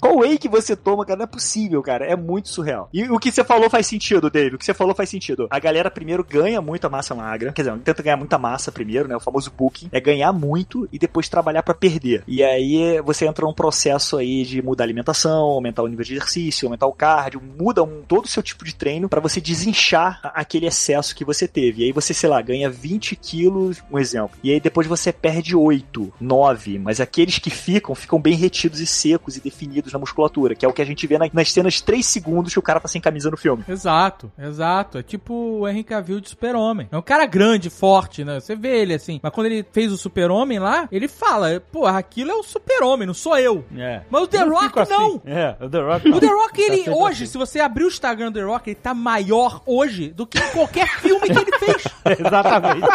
Qual 0.00 0.18
whey 0.18 0.36
que 0.36 0.48
você 0.48 0.76
toma, 0.76 1.04
cara? 1.04 1.18
Não 1.18 1.24
é 1.24 1.28
possível, 1.28 1.82
cara. 1.82 2.04
É 2.04 2.16
muito 2.16 2.48
surreal. 2.48 2.88
E 2.92 3.04
o 3.08 3.18
que 3.18 3.32
você 3.32 3.42
falou 3.42 3.70
faz 3.70 3.86
sentido, 3.86 4.28
Dave. 4.28 4.56
O 4.56 4.58
que 4.58 4.64
você 4.64 4.74
falou 4.74 4.94
faz 4.94 5.08
sentido. 5.08 5.46
A 5.50 5.58
galera 5.58 5.90
primeiro 5.90 6.24
ganha 6.24 6.60
muita 6.60 6.88
massa 6.88 7.14
magra. 7.14 7.52
Quer 7.52 7.62
dizer, 7.62 7.78
tenta 7.78 8.02
ganhar 8.02 8.16
muita 8.16 8.38
massa 8.38 8.70
primeiro, 8.70 9.08
né? 9.08 9.16
O 9.16 9.20
famoso 9.20 9.50
booking. 9.56 9.88
É 9.92 10.00
ganhar 10.00 10.32
muito 10.32 10.88
e 10.92 10.98
depois 11.06 11.28
trabalhar 11.28 11.62
pra 11.62 11.74
perder. 11.74 12.22
E 12.26 12.42
aí 12.42 13.00
você 13.02 13.26
entra 13.26 13.44
num 13.46 13.52
processo 13.52 14.16
aí 14.16 14.44
de 14.44 14.60
mudar 14.62 14.84
a 14.84 14.86
alimentação, 14.86 15.40
aumentar 15.42 15.82
o 15.82 15.86
nível 15.88 16.04
de 16.04 16.14
exercício, 16.14 16.66
aumentar 16.66 16.86
o 16.86 16.92
cardio, 16.92 17.40
muda 17.58 17.82
um, 17.82 18.02
todo 18.06 18.24
o 18.24 18.28
seu 18.28 18.42
tipo 18.42 18.64
de 18.64 18.74
treino 18.74 19.08
pra 19.08 19.20
você 19.20 19.40
desinchar 19.40 20.20
aquele 20.34 20.66
excesso 20.66 21.14
que 21.14 21.24
você 21.24 21.46
teve. 21.48 21.82
E 21.82 21.84
aí 21.86 21.92
você, 21.92 22.12
sei 22.14 22.28
lá, 22.28 22.40
ganha 22.40 22.68
20 22.70 23.16
quilos, 23.16 23.82
um 23.90 23.98
exemplo. 23.98 24.36
E 24.42 24.50
aí 24.52 24.60
depois 24.60 24.86
você 24.86 25.12
perde 25.12 25.54
8, 25.56 26.12
9. 26.20 26.78
Mas 26.78 27.00
aqueles 27.00 27.38
que 27.38 27.50
ficam, 27.50 27.94
ficam 27.94 28.20
bem 28.20 28.34
retidos 28.34 28.80
e 28.80 28.86
secos 28.86 29.36
e 29.36 29.40
definidos 29.40 29.92
na 29.92 29.98
musculatura, 29.98 30.54
que 30.54 30.64
é 30.64 30.68
o 30.68 30.72
que 30.72 30.82
a 30.82 30.86
gente 30.86 31.06
vê 31.06 31.18
na- 31.18 31.28
nas 31.32 31.50
cenas 31.52 31.80
3 31.80 32.04
segundos 32.06 32.52
que 32.52 32.58
o 32.58 32.62
cara 32.62 32.80
tá 32.80 32.88
sem 32.88 33.00
camisa 33.00 33.30
no 33.30 33.36
filme. 33.36 33.64
Exato, 33.68 34.30
exato. 34.38 34.98
É 34.98 35.02
tipo 35.02 35.34
o 35.34 35.68
Henry 35.68 35.84
Cavill 35.84 36.20
de 36.20 36.28
Super-Homem. 36.30 36.88
É 36.90 36.96
um 36.96 37.02
cara 37.02 37.26
grande, 37.26 37.68
forte, 37.70 38.24
né? 38.24 38.40
Você 38.40 38.54
vê 38.56 38.80
ele 38.80 38.94
assim. 38.94 39.20
Mas 39.22 39.32
quando 39.32 39.46
ele 39.46 39.64
fez 39.72 39.92
o 39.92 39.96
Super-Homem 39.96 40.58
lá, 40.58 40.88
ele 40.96 41.08
fala, 41.08 41.62
pô, 41.72 41.86
aquilo 41.86 42.30
é 42.30 42.34
o 42.34 42.42
Super-Homem, 42.42 43.06
não 43.06 43.14
sou 43.14 43.36
eu. 43.38 43.64
É. 43.76 44.02
Mas 44.10 44.22
o 44.22 44.26
The 44.26 44.42
Eu 44.42 44.50
Rock 44.52 44.78
assim. 44.80 44.92
não. 44.92 45.22
É, 45.26 45.56
o 45.60 45.68
The 45.68 45.80
Rock 45.80 46.08
O 46.10 46.20
The 46.20 46.26
Rock, 46.26 46.54
Tá 46.56 46.62
ele 46.72 46.76
sempre 46.84 46.92
hoje, 46.94 47.24
assim. 47.24 47.32
se 47.32 47.38
você 47.38 47.60
abrir 47.60 47.84
o 47.84 47.88
Instagram 47.88 48.30
do 48.32 48.38
The 48.38 48.44
Rock, 48.46 48.70
ele 48.70 48.74
tá 48.76 48.94
maior 48.94 49.60
hoje 49.66 50.08
do 50.10 50.26
que 50.26 50.38
em 50.38 50.50
qualquer 50.50 50.88
filme 51.00 51.20
que 51.28 51.38
ele 51.38 51.58
fez. 51.58 51.84
Exatamente. 52.18 52.88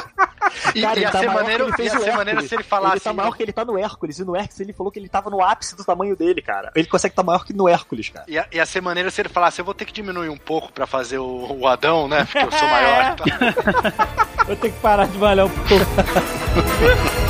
E, 0.76 0.82
Cara, 0.82 1.00
ia 1.00 1.04
ele 1.06 1.12
tá 1.12 1.20
ser 1.20 1.28
maneiro, 1.30 1.64
ele 1.66 1.74
fez 1.74 1.94
ia 1.94 2.00
o 2.00 2.04
ser 2.04 2.16
maneiro 2.16 2.42
se 2.48 2.56
ele 2.56 2.64
falasse. 2.64 2.94
Ele 2.96 3.00
tá 3.02 3.14
maior 3.14 3.36
que 3.36 3.44
ele 3.44 3.54
tá 3.54 3.64
no 3.66 3.78
Hércules. 3.78 4.20
E 4.20 4.24
no 4.26 4.36
Hércules 4.36 4.60
ele 4.60 4.74
falou 4.74 4.92
que 4.92 5.00
ele 5.00 5.08
tava 5.10 5.30
no 5.30 5.42
ápice 5.44 5.76
do 5.76 5.84
tamanho 5.84 6.16
dele, 6.16 6.42
cara. 6.42 6.72
Ele 6.76 6.88
consegue 6.88 7.12
estar 7.12 7.24
maior 7.24 7.46
que 7.46 7.54
no 7.54 7.68
Hércules, 7.70 8.10
cara. 8.10 8.26
Ia, 8.28 8.48
ia 8.52 8.66
ser 8.66 8.82
maneiro 8.82 9.10
se 9.12 9.22
ele 9.22 9.30
falasse, 9.30 9.62
eu 9.62 9.66
vou 9.66 9.74
ter 9.74 9.86
que 9.86 9.94
diminuir 9.94 10.30
um 10.30 10.38
pouco 10.38 10.72
pra 10.72 10.88
fazer 10.88 11.18
o, 11.20 11.58
o 11.60 11.68
Adão, 11.68 12.08
né? 12.08 12.26
Porque 12.26 12.40
eu 12.40 12.52
sou 12.52 12.68
maior. 12.70 13.16
Tá? 13.16 14.46
Vou 14.48 14.56
ter 14.56 14.72
que 14.72 14.80
parar 14.80 15.08
de 15.08 15.18
malhar 15.18 15.46
um 15.46 15.50
pouco. 15.50 15.86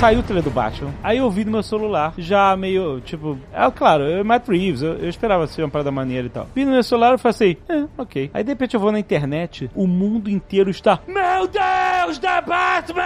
Saiu 0.00 0.20
o 0.20 0.22
trailer 0.22 0.44
do 0.44 0.50
Batman. 0.50 0.92
Aí 1.02 1.18
eu 1.18 1.30
vi 1.30 1.44
no 1.44 1.50
meu 1.52 1.62
celular, 1.62 2.12
já 2.18 2.54
meio, 2.54 3.00
tipo... 3.00 3.38
É 3.52 3.70
claro, 3.70 4.04
eu 4.04 4.22
Matt 4.24 4.46
Reeves, 4.46 4.82
eu, 4.82 4.94
eu 4.98 5.08
esperava 5.08 5.46
ser 5.46 5.62
uma 5.62 5.70
parada 5.70 5.90
maneira 5.90 6.26
e 6.26 6.30
tal. 6.30 6.46
Vi 6.54 6.64
no 6.66 6.72
meu 6.72 6.82
celular 6.82 7.14
e 7.14 7.18
falei 7.18 7.34
assim, 7.34 7.56
é, 7.68 7.84
ok. 7.96 8.30
Aí 8.34 8.44
de 8.44 8.50
repente 8.50 8.74
eu 8.74 8.80
vou 8.80 8.92
na 8.92 8.98
internet, 8.98 9.70
o 9.74 9.86
mundo 9.86 10.28
inteiro 10.28 10.68
está... 10.70 11.00
Meu 11.08 11.48
Deus, 11.48 12.18
da 12.18 12.42
Batman! 12.42 13.02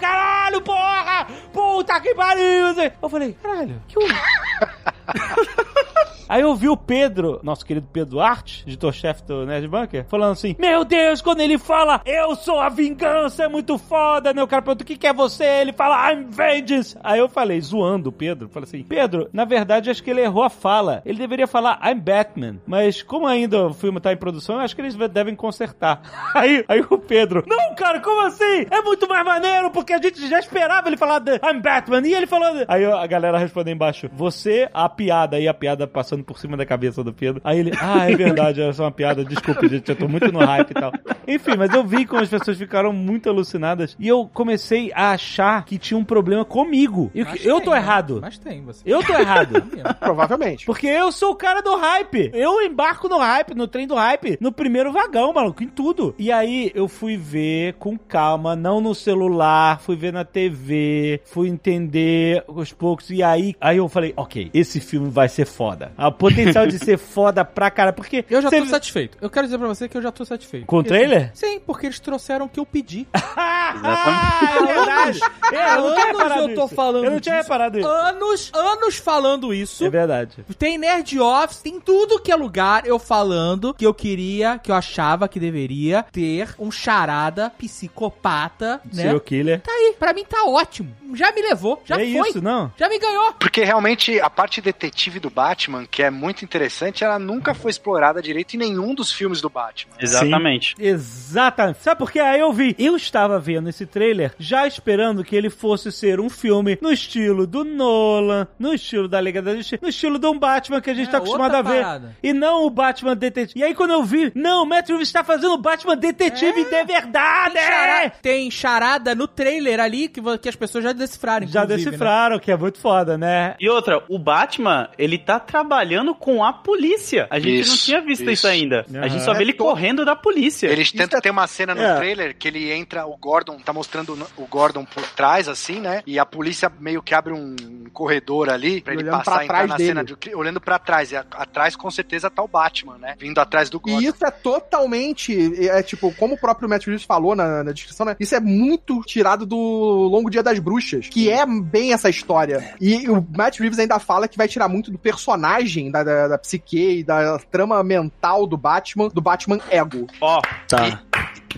Caralho, 0.00 0.62
porra! 0.62 1.26
Puta 1.52 2.00
que 2.00 2.14
pariu! 2.14 2.90
Eu 3.02 3.08
falei, 3.08 3.36
caralho, 3.42 3.82
que 3.86 3.98
o... 3.98 4.02
Aí 6.30 6.42
eu 6.42 6.54
vi 6.54 6.68
o 6.68 6.76
Pedro, 6.76 7.40
nosso 7.42 7.66
querido 7.66 7.88
Pedro 7.92 8.10
Duarte, 8.10 8.62
editor-chefe 8.64 9.24
do 9.24 9.44
Nerd 9.44 9.66
Bunker, 9.66 10.04
falando 10.08 10.30
assim: 10.30 10.54
Meu 10.60 10.84
Deus, 10.84 11.20
quando 11.20 11.40
ele 11.40 11.58
fala, 11.58 12.00
eu 12.06 12.36
sou 12.36 12.60
a 12.60 12.68
vingança, 12.68 13.42
é 13.42 13.48
muito 13.48 13.76
foda, 13.76 14.32
né? 14.32 14.40
O 14.40 14.46
cara 14.46 14.62
pergunta: 14.62 14.84
O 14.84 14.86
que, 14.86 14.96
que 14.96 15.08
é 15.08 15.12
você? 15.12 15.42
Ele 15.42 15.72
fala, 15.72 16.12
I'm 16.12 16.26
vengeance. 16.30 16.96
Aí 17.02 17.18
eu 17.18 17.28
falei, 17.28 17.60
zoando 17.60 18.10
o 18.10 18.12
Pedro, 18.12 18.48
falei 18.48 18.68
assim: 18.68 18.84
Pedro, 18.84 19.28
na 19.32 19.44
verdade, 19.44 19.90
acho 19.90 20.04
que 20.04 20.10
ele 20.10 20.20
errou 20.20 20.44
a 20.44 20.48
fala. 20.48 21.02
Ele 21.04 21.18
deveria 21.18 21.48
falar, 21.48 21.80
I'm 21.84 21.98
Batman. 21.98 22.60
Mas 22.64 23.02
como 23.02 23.26
ainda 23.26 23.66
o 23.66 23.74
filme 23.74 23.98
tá 23.98 24.12
em 24.12 24.16
produção, 24.16 24.54
eu 24.54 24.60
acho 24.60 24.76
que 24.76 24.82
eles 24.82 24.94
devem 25.08 25.34
consertar. 25.34 26.00
Aí, 26.32 26.64
aí 26.68 26.80
o 26.88 26.96
Pedro: 26.96 27.42
Não, 27.44 27.74
cara, 27.74 27.98
como 27.98 28.24
assim? 28.24 28.66
É 28.70 28.80
muito 28.82 29.08
mais 29.08 29.24
maneiro, 29.24 29.68
porque 29.72 29.92
a 29.92 30.00
gente 30.00 30.28
já 30.28 30.38
esperava 30.38 30.88
ele 30.88 30.96
falar, 30.96 31.20
I'm 31.42 31.60
Batman. 31.60 32.06
E 32.06 32.14
ele 32.14 32.28
falando. 32.28 32.64
Aí 32.68 32.84
a 32.84 33.06
galera 33.08 33.36
respondeu 33.36 33.74
embaixo: 33.74 34.08
Você, 34.12 34.68
a 34.72 34.88
piada 34.88 35.36
aí, 35.36 35.48
a 35.48 35.54
piada 35.54 35.88
passando 35.88 36.19
por 36.22 36.38
cima 36.38 36.56
da 36.56 36.66
cabeça 36.66 37.02
do 37.02 37.12
Pedro. 37.12 37.40
Aí 37.44 37.58
ele, 37.58 37.72
ah, 37.80 38.10
é 38.10 38.16
verdade, 38.16 38.60
era 38.60 38.72
só 38.72 38.84
uma 38.84 38.92
piada, 38.92 39.24
desculpe, 39.24 39.68
gente, 39.68 39.88
eu 39.88 39.96
tô 39.96 40.08
muito 40.08 40.30
no 40.32 40.40
hype 40.40 40.70
e 40.70 40.74
tal. 40.74 40.92
Enfim, 41.26 41.52
mas 41.56 41.72
eu 41.72 41.84
vi 41.84 42.04
como 42.04 42.22
as 42.22 42.28
pessoas 42.28 42.58
ficaram 42.58 42.92
muito 42.92 43.28
alucinadas 43.28 43.96
e 43.98 44.08
eu 44.08 44.28
comecei 44.32 44.90
a 44.94 45.12
achar 45.12 45.64
que 45.64 45.78
tinha 45.78 45.98
um 45.98 46.04
problema 46.04 46.44
comigo. 46.44 47.10
Eu, 47.14 47.24
Mas 47.24 47.44
eu 47.44 47.56
tem, 47.56 47.64
tô 47.64 47.70
né? 47.70 47.76
errado. 47.78 48.18
Mas 48.20 48.38
tem, 48.38 48.62
você. 48.62 48.82
Eu 48.84 49.02
tô 49.02 49.12
errado. 49.12 49.62
Provavelmente. 50.00 50.66
Porque 50.66 50.86
eu 50.86 51.12
sou 51.12 51.30
o 51.30 51.36
cara 51.36 51.60
do 51.60 51.76
hype. 51.76 52.30
Eu 52.34 52.60
embarco 52.62 53.08
no 53.08 53.18
hype, 53.18 53.54
no 53.54 53.68
trem 53.68 53.86
do 53.86 53.94
hype, 53.94 54.38
no 54.40 54.52
primeiro 54.52 54.92
vagão, 54.92 55.32
maluco, 55.32 55.62
em 55.62 55.68
tudo. 55.68 56.14
E 56.18 56.32
aí 56.32 56.70
eu 56.74 56.88
fui 56.88 57.16
ver 57.16 57.74
com 57.74 57.96
calma, 57.96 58.56
não 58.56 58.80
no 58.80 58.94
celular, 58.94 59.80
fui 59.80 59.96
ver 59.96 60.12
na 60.12 60.24
TV, 60.24 61.20
fui 61.24 61.48
entender 61.48 62.44
aos 62.48 62.72
poucos. 62.72 63.10
E 63.10 63.22
aí, 63.22 63.54
aí 63.60 63.76
eu 63.76 63.88
falei, 63.88 64.12
ok, 64.16 64.50
esse 64.52 64.80
filme 64.80 65.10
vai 65.10 65.28
ser 65.28 65.46
foda. 65.46 65.92
O 66.10 66.12
potencial 66.12 66.66
de 66.66 66.78
ser 66.78 66.98
foda 66.98 67.44
pra 67.44 67.70
cara. 67.70 67.92
Porque. 67.92 68.24
Eu 68.28 68.42
já 68.42 68.50
tô 68.50 68.66
satisfeito. 68.66 69.16
Eu 69.20 69.30
quero 69.30 69.46
dizer 69.46 69.58
pra 69.58 69.68
você 69.68 69.88
que 69.88 69.96
eu 69.96 70.02
já 70.02 70.12
tô 70.12 70.24
satisfeito. 70.24 70.66
Com 70.66 70.78
o 70.78 70.84
trailer? 70.84 71.30
Sim, 71.34 71.60
porque 71.60 71.86
eles 71.86 71.98
trouxeram 72.00 72.46
o 72.46 72.48
que 72.48 72.60
eu 72.60 72.66
pedi. 72.66 73.06
Ah, 73.72 74.40
é 74.58 74.66
verdade. 74.74 75.20
É, 75.52 75.74
eu 75.74 75.86
Anos 75.86 76.48
eu 76.50 76.54
tô 76.54 76.66
isso. 76.66 76.74
falando 76.76 77.04
Eu 77.04 77.10
não 77.10 77.20
tinha 77.20 77.36
disso. 77.36 77.44
reparado 77.44 77.78
isso. 77.78 77.88
Anos, 77.88 78.52
anos 78.54 78.96
falando 78.98 79.52
isso. 79.52 79.84
É 79.84 79.90
verdade. 79.90 80.44
Tem 80.56 80.78
Nerd 80.78 81.18
Office, 81.18 81.60
tem 81.60 81.80
tudo 81.80 82.20
que 82.20 82.30
é 82.30 82.36
lugar 82.36 82.86
eu 82.86 82.98
falando 83.00 83.74
que 83.74 83.84
eu 83.84 83.92
queria, 83.92 84.58
que 84.58 84.70
eu 84.70 84.76
achava 84.76 85.26
que 85.28 85.40
deveria 85.40 86.04
ter 86.12 86.54
um 86.56 86.70
charada 86.70 87.50
psicopata, 87.50 88.80
né? 88.84 89.02
Serial 89.02 89.20
killer. 89.20 89.60
Tá 89.60 89.72
aí, 89.72 89.94
pra 89.98 90.12
mim 90.12 90.24
tá 90.24 90.44
ótimo. 90.44 90.94
Já 91.14 91.32
me 91.32 91.42
levou, 91.42 91.82
já 91.84 91.96
é 92.00 92.12
foi. 92.12 92.28
isso, 92.28 92.40
não? 92.40 92.72
Já 92.76 92.88
me 92.88 92.98
ganhou. 92.98 93.32
Porque 93.32 93.64
realmente 93.64 94.20
a 94.20 94.30
parte 94.30 94.60
detetive 94.60 95.18
do 95.18 95.30
Batman, 95.30 95.84
que 95.84 95.99
é 96.02 96.10
muito 96.10 96.44
interessante, 96.44 97.04
ela 97.04 97.18
nunca 97.18 97.54
foi 97.54 97.70
explorada 97.70 98.20
direito 98.22 98.54
em 98.54 98.58
nenhum 98.58 98.94
dos 98.94 99.12
filmes 99.12 99.40
do 99.40 99.48
Batman. 99.50 99.94
Exatamente. 99.98 100.74
Exatamente. 100.78 101.82
Sabe 101.82 101.98
por 101.98 102.10
quê? 102.10 102.20
Aí 102.20 102.40
eu 102.40 102.52
vi. 102.52 102.74
Eu 102.78 102.96
estava 102.96 103.38
vendo 103.38 103.68
esse 103.68 103.86
trailer 103.86 104.32
já 104.38 104.66
esperando 104.66 105.22
que 105.24 105.34
ele 105.36 105.50
fosse 105.50 105.90
ser 105.92 106.20
um 106.20 106.28
filme 106.28 106.78
no 106.80 106.90
estilo 106.92 107.46
do 107.46 107.64
Nolan, 107.64 108.46
no 108.58 108.72
estilo 108.72 109.08
da 109.08 109.20
Liga 109.20 109.42
da 109.42 109.54
Justiça, 109.54 109.78
no 109.82 109.88
estilo 109.88 110.18
de 110.18 110.26
um 110.26 110.38
Batman 110.38 110.80
que 110.80 110.90
a 110.90 110.94
gente 110.94 111.08
É, 111.08 111.12
tá 111.12 111.18
acostumado 111.18 111.54
a 111.54 111.62
ver. 111.62 111.82
parada. 111.82 112.16
E 112.22 112.32
não 112.32 112.64
o 112.66 112.70
Batman 112.70 113.16
detetive. 113.16 113.58
E 113.60 113.64
aí 113.64 113.74
quando 113.74 113.92
eu 113.92 114.02
vi, 114.04 114.32
não, 114.34 114.62
o 114.62 114.66
Matt 114.66 114.88
Reeves 114.88 115.08
está 115.08 115.22
fazendo 115.24 115.52
o 115.54 115.58
Batman 115.58 115.96
detetive 115.96 116.64
de 116.64 116.84
verdade! 116.84 117.54
Tem 117.54 117.62
charada, 117.62 118.12
tem 118.22 118.50
charada 118.50 119.14
no 119.14 119.26
trailer 119.28 119.80
ali 119.80 120.08
que, 120.08 120.20
que 120.38 120.48
as 120.48 120.56
pessoas 120.56 120.84
já 120.84 120.92
decifraram. 120.92 121.46
Já 121.46 121.60
né? 121.62 121.66
decifraram, 121.76 122.38
que 122.38 122.50
é 122.50 122.56
muito 122.56 122.78
foda, 122.78 123.16
né? 123.18 123.54
E 123.60 123.68
outra, 123.68 124.02
o 124.08 124.18
Batman, 124.18 124.88
ele 124.98 125.18
tá 125.18 125.38
trabalhando 125.40 125.89
com 126.14 126.42
a 126.44 126.52
polícia. 126.52 127.26
A 127.30 127.38
gente 127.38 127.60
Isso, 127.60 127.70
não 127.70 127.76
tinha 127.78 128.00
visto 128.00 128.22
isso, 128.22 128.30
isso. 128.32 128.46
ainda. 128.46 128.84
A 129.00 129.08
gente 129.08 129.22
só 129.24 129.30
Aham. 129.30 129.38
vê 129.38 129.44
ele 129.44 129.52
correndo 129.52 130.04
da 130.04 130.14
polícia. 130.16 130.68
Eles 130.68 130.90
tentam 130.92 131.20
ter 131.20 131.30
uma 131.30 131.46
cena 131.46 131.74
no 131.74 131.82
é- 131.82 131.96
trailer 131.96 132.36
que 132.36 132.48
ele 132.48 132.70
entra, 132.72 133.06
o 133.06 133.16
Gordon 133.16 133.58
tá 133.58 133.72
mostrando 133.72 134.16
o 134.36 134.46
Gordon 134.46 134.84
por 134.84 135.02
trás, 135.10 135.48
assim, 135.48 135.80
né? 135.80 136.02
E 136.06 136.18
a 136.18 136.24
polícia 136.26 136.70
meio 136.80 137.02
que 137.02 137.14
abre 137.14 137.32
um 137.32 137.54
corredor 137.92 138.48
ali 138.50 138.80
pra 138.80 138.92
ele 138.94 139.02
Olhando 139.02 139.18
passar 139.18 139.32
pra 139.32 139.42
e 139.42 139.44
entrar 139.44 139.68
na 139.68 139.76
dele. 139.76 139.88
cena 139.88 140.04
de, 140.04 140.16
olhando 140.34 140.60
pra 140.60 140.78
trás. 140.78 141.12
E 141.12 141.16
a- 141.16 141.24
atrás, 141.32 141.74
com 141.76 141.90
certeza, 141.90 142.30
tá 142.30 142.42
o 142.42 142.48
Batman, 142.48 142.98
né? 142.98 143.14
Vindo 143.18 143.38
atrás 143.40 143.68
do 143.68 143.78
Gordon. 143.80 144.00
E 144.00 144.06
isso 144.06 144.24
é 144.24 144.30
totalmente, 144.30 145.68
é 145.68 145.82
tipo, 145.82 146.12
como 146.14 146.34
o 146.34 146.38
próprio 146.38 146.68
Matt 146.68 146.86
Reeves 146.86 147.04
falou 147.04 147.34
na, 147.34 147.62
na 147.64 147.72
descrição, 147.72 148.06
né? 148.06 148.16
Isso 148.18 148.34
é 148.34 148.40
muito 148.40 149.00
tirado 149.02 149.44
do 149.44 149.56
Longo 149.56 150.30
Dia 150.30 150.42
das 150.42 150.58
Bruxas, 150.58 151.08
que 151.08 151.28
é 151.30 151.44
bem 151.46 151.92
essa 151.92 152.08
história. 152.08 152.74
E 152.80 153.08
o 153.08 153.26
Matt 153.36 153.58
Reeves 153.58 153.78
ainda 153.78 153.98
fala 153.98 154.28
que 154.28 154.36
vai 154.38 154.48
tirar 154.48 154.68
muito 154.68 154.90
do 154.90 154.98
personagem, 154.98 155.69
da, 155.90 156.02
da, 156.02 156.28
da 156.28 156.38
psique 156.38 156.98
e 156.98 157.04
da 157.04 157.38
trama 157.50 157.82
mental 157.82 158.46
do 158.46 158.56
Batman, 158.56 159.08
do 159.08 159.20
Batman 159.20 159.60
ego. 159.70 160.06
Ó, 160.20 160.40
Tá. 160.66 161.02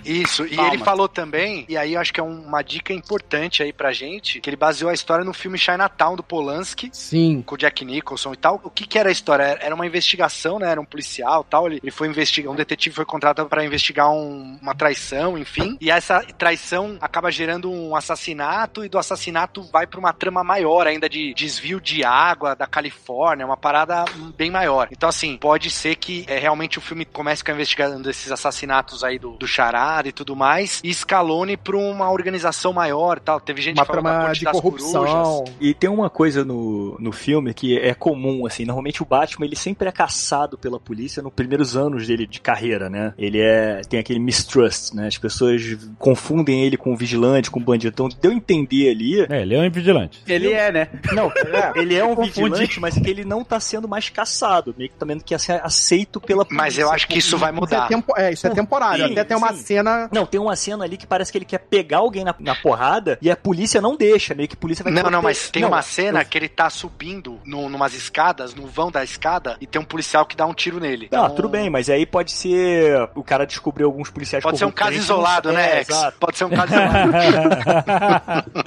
Isso, 0.04 0.44
e 0.46 0.56
Palma. 0.56 0.74
ele 0.74 0.82
falou 0.84 1.08
também, 1.08 1.64
e 1.68 1.76
aí 1.76 1.94
eu 1.94 2.00
acho 2.00 2.12
que 2.12 2.20
é 2.20 2.22
uma 2.22 2.62
dica 2.62 2.92
importante 2.92 3.62
aí 3.62 3.72
pra 3.72 3.92
gente, 3.92 4.40
que 4.40 4.48
ele 4.48 4.56
baseou 4.56 4.90
a 4.90 4.94
história 4.94 5.24
no 5.24 5.32
filme 5.32 5.58
Chinatown 5.58 6.16
do 6.16 6.22
Polanski, 6.22 6.90
Sim. 6.92 7.42
com 7.42 7.54
o 7.54 7.58
Jack 7.58 7.84
Nicholson 7.84 8.32
e 8.32 8.36
tal. 8.36 8.60
O 8.64 8.70
que 8.70 8.86
que 8.86 8.98
era 8.98 9.08
a 9.08 9.12
história? 9.12 9.58
Era 9.60 9.74
uma 9.74 9.86
investigação, 9.86 10.58
né? 10.58 10.70
Era 10.70 10.80
um 10.80 10.84
policial 10.84 11.44
e 11.46 11.50
tal. 11.50 11.66
Ele, 11.66 11.80
ele 11.82 11.90
foi 11.90 12.08
investigar, 12.08 12.52
um 12.52 12.56
detetive 12.56 12.94
foi 12.94 13.04
contratado 13.04 13.48
pra 13.48 13.64
investigar 13.64 14.10
um- 14.10 14.58
uma 14.60 14.74
traição, 14.74 15.36
enfim. 15.38 15.76
E 15.80 15.90
essa 15.90 16.20
traição 16.38 16.96
acaba 17.00 17.30
gerando 17.30 17.70
um 17.70 17.94
assassinato 17.96 18.84
e 18.84 18.88
do 18.88 18.98
assassinato 18.98 19.62
vai 19.72 19.86
pra 19.86 19.98
uma 20.00 20.12
trama 20.12 20.42
maior 20.44 20.86
ainda 20.86 21.08
de 21.08 21.34
desvio 21.34 21.80
de 21.80 22.04
água 22.04 22.54
da 22.54 22.66
Califórnia, 22.66 23.46
uma 23.46 23.56
parada 23.56 24.04
bem 24.36 24.50
maior. 24.50 24.88
Então 24.90 25.08
assim, 25.08 25.36
pode 25.36 25.70
ser 25.70 25.96
que 25.96 26.24
é, 26.28 26.38
realmente 26.38 26.78
o 26.78 26.80
filme 26.80 27.04
comece 27.04 27.44
com 27.44 27.50
a 27.50 27.54
investigação 27.54 28.00
desses 28.00 28.30
assassinatos 28.30 29.02
aí 29.04 29.18
do, 29.18 29.32
do 29.36 29.46
charada 29.82 30.08
e 30.08 30.12
tudo 30.12 30.36
mais 30.36 30.80
e 30.84 30.90
escalone 30.90 31.56
pra 31.56 31.76
uma 31.76 32.10
organização 32.10 32.72
maior 32.72 33.18
e 33.18 33.20
tal. 33.20 33.40
Teve 33.40 33.60
gente 33.60 33.78
Uma 33.78 33.84
falando 33.84 34.04
trama 34.04 34.32
de 34.32 34.44
corrupção. 34.44 35.04
Corujas. 35.04 35.54
E 35.60 35.74
tem 35.74 35.90
uma 35.90 36.08
coisa 36.08 36.44
no, 36.44 36.96
no 36.98 37.12
filme 37.12 37.52
que 37.52 37.78
é 37.78 37.94
comum, 37.94 38.46
assim, 38.46 38.64
normalmente 38.64 39.02
o 39.02 39.06
Batman 39.06 39.46
ele 39.46 39.56
sempre 39.56 39.88
é 39.88 39.92
caçado 39.92 40.56
pela 40.56 40.78
polícia 40.78 41.22
nos 41.22 41.32
primeiros 41.32 41.76
anos 41.76 42.06
dele 42.06 42.26
de 42.26 42.40
carreira, 42.40 42.88
né? 42.88 43.12
Ele 43.18 43.40
é 43.40 43.80
tem 43.88 43.98
aquele 43.98 44.18
mistrust, 44.18 44.94
né? 44.94 45.08
As 45.08 45.18
pessoas 45.18 45.62
confundem 45.98 46.64
ele 46.64 46.76
com 46.76 46.92
o 46.92 46.96
vigilante, 46.96 47.50
com 47.50 47.60
o 47.60 47.62
bandido. 47.62 47.92
Então 47.92 48.08
deu 48.20 48.30
a 48.30 48.34
entender 48.34 48.90
ali. 48.90 49.20
É, 49.28 49.42
ele 49.42 49.54
é 49.54 49.60
um 49.60 49.70
vigilante. 49.70 50.22
Ele 50.26 50.52
é, 50.52 50.70
né? 50.70 50.88
Não, 51.12 51.30
é. 51.36 51.72
Ele 51.80 51.96
é 51.96 52.04
um 52.04 52.14
vigilante, 52.14 52.78
mas 52.80 52.94
que 52.94 53.08
ele 53.08 53.24
não 53.24 53.42
tá 53.44 53.58
sendo 53.58 53.88
mais 53.88 54.08
caçado, 54.08 54.74
meio 54.76 54.90
que 54.90 54.96
também 54.96 55.18
que 55.18 55.38
ser 55.38 55.60
aceito 55.64 56.20
pela 56.20 56.44
polícia. 56.44 56.64
Mas 56.64 56.78
eu 56.78 56.90
acho 56.90 57.08
que 57.08 57.18
isso 57.18 57.38
vai 57.38 57.50
Isso 57.50 57.58
é, 57.58 57.60
mudar. 57.60 57.88
tempo, 57.88 58.12
é, 58.16 58.32
isso 58.32 58.46
é 58.46 58.50
temporário. 58.50 59.06
Sim, 59.06 59.12
Até 59.12 59.24
tem 59.24 59.36
uma 59.36 59.52
sim. 59.52 59.71
Cena. 59.74 60.08
Não, 60.12 60.26
tem 60.26 60.40
uma 60.40 60.56
cena 60.56 60.84
ali 60.84 60.96
que 60.96 61.06
parece 61.06 61.30
que 61.32 61.38
ele 61.38 61.44
quer 61.44 61.58
pegar 61.58 61.98
alguém 61.98 62.24
na, 62.24 62.34
na 62.38 62.54
porrada 62.54 63.18
e 63.20 63.30
a 63.30 63.36
polícia 63.36 63.80
não 63.80 63.96
deixa, 63.96 64.34
meio 64.34 64.48
que 64.48 64.54
a 64.54 64.58
polícia 64.58 64.82
vai 64.84 64.92
Não, 64.92 65.10
não, 65.10 65.22
mas 65.22 65.50
tem 65.50 65.62
Não, 65.62 65.68
uma 65.70 65.82
cena 65.82 66.20
eu- 66.22 66.24
que 66.26 66.38
ele 66.38 66.48
tá 66.48 66.68
subindo 66.70 67.40
no, 67.44 67.68
numas 67.68 67.94
escadas, 67.94 68.54
no 68.54 68.66
vão 68.66 68.90
da 68.90 69.02
escada, 69.04 69.56
e 69.60 69.66
tem 69.66 69.80
um 69.80 69.84
policial 69.84 70.24
que 70.26 70.36
dá 70.36 70.46
um 70.46 70.54
tiro 70.54 70.78
nele. 70.80 71.08
Ah, 71.12 71.16
Então, 71.16 71.30
tudo 71.34 71.48
bem, 71.48 71.68
mas 71.70 71.88
aí 71.90 72.04
pode 72.06 72.32
ser. 72.32 73.08
O 73.14 73.22
cara 73.22 73.44
descobriu 73.46 73.86
alguns 73.86 74.10
policiais 74.10 74.42
Pode 74.42 74.58
ser 74.58 74.64
um 74.64 74.70
caso 74.70 74.92
isolado, 74.92 75.50
é, 75.50 75.52
né, 75.52 75.78
Ex? 75.78 75.88
Exato. 75.88 76.16
Pode 76.18 76.36
ser 76.38 76.44
um 76.44 76.50
caso 76.50 76.72
isolado. 76.72 77.12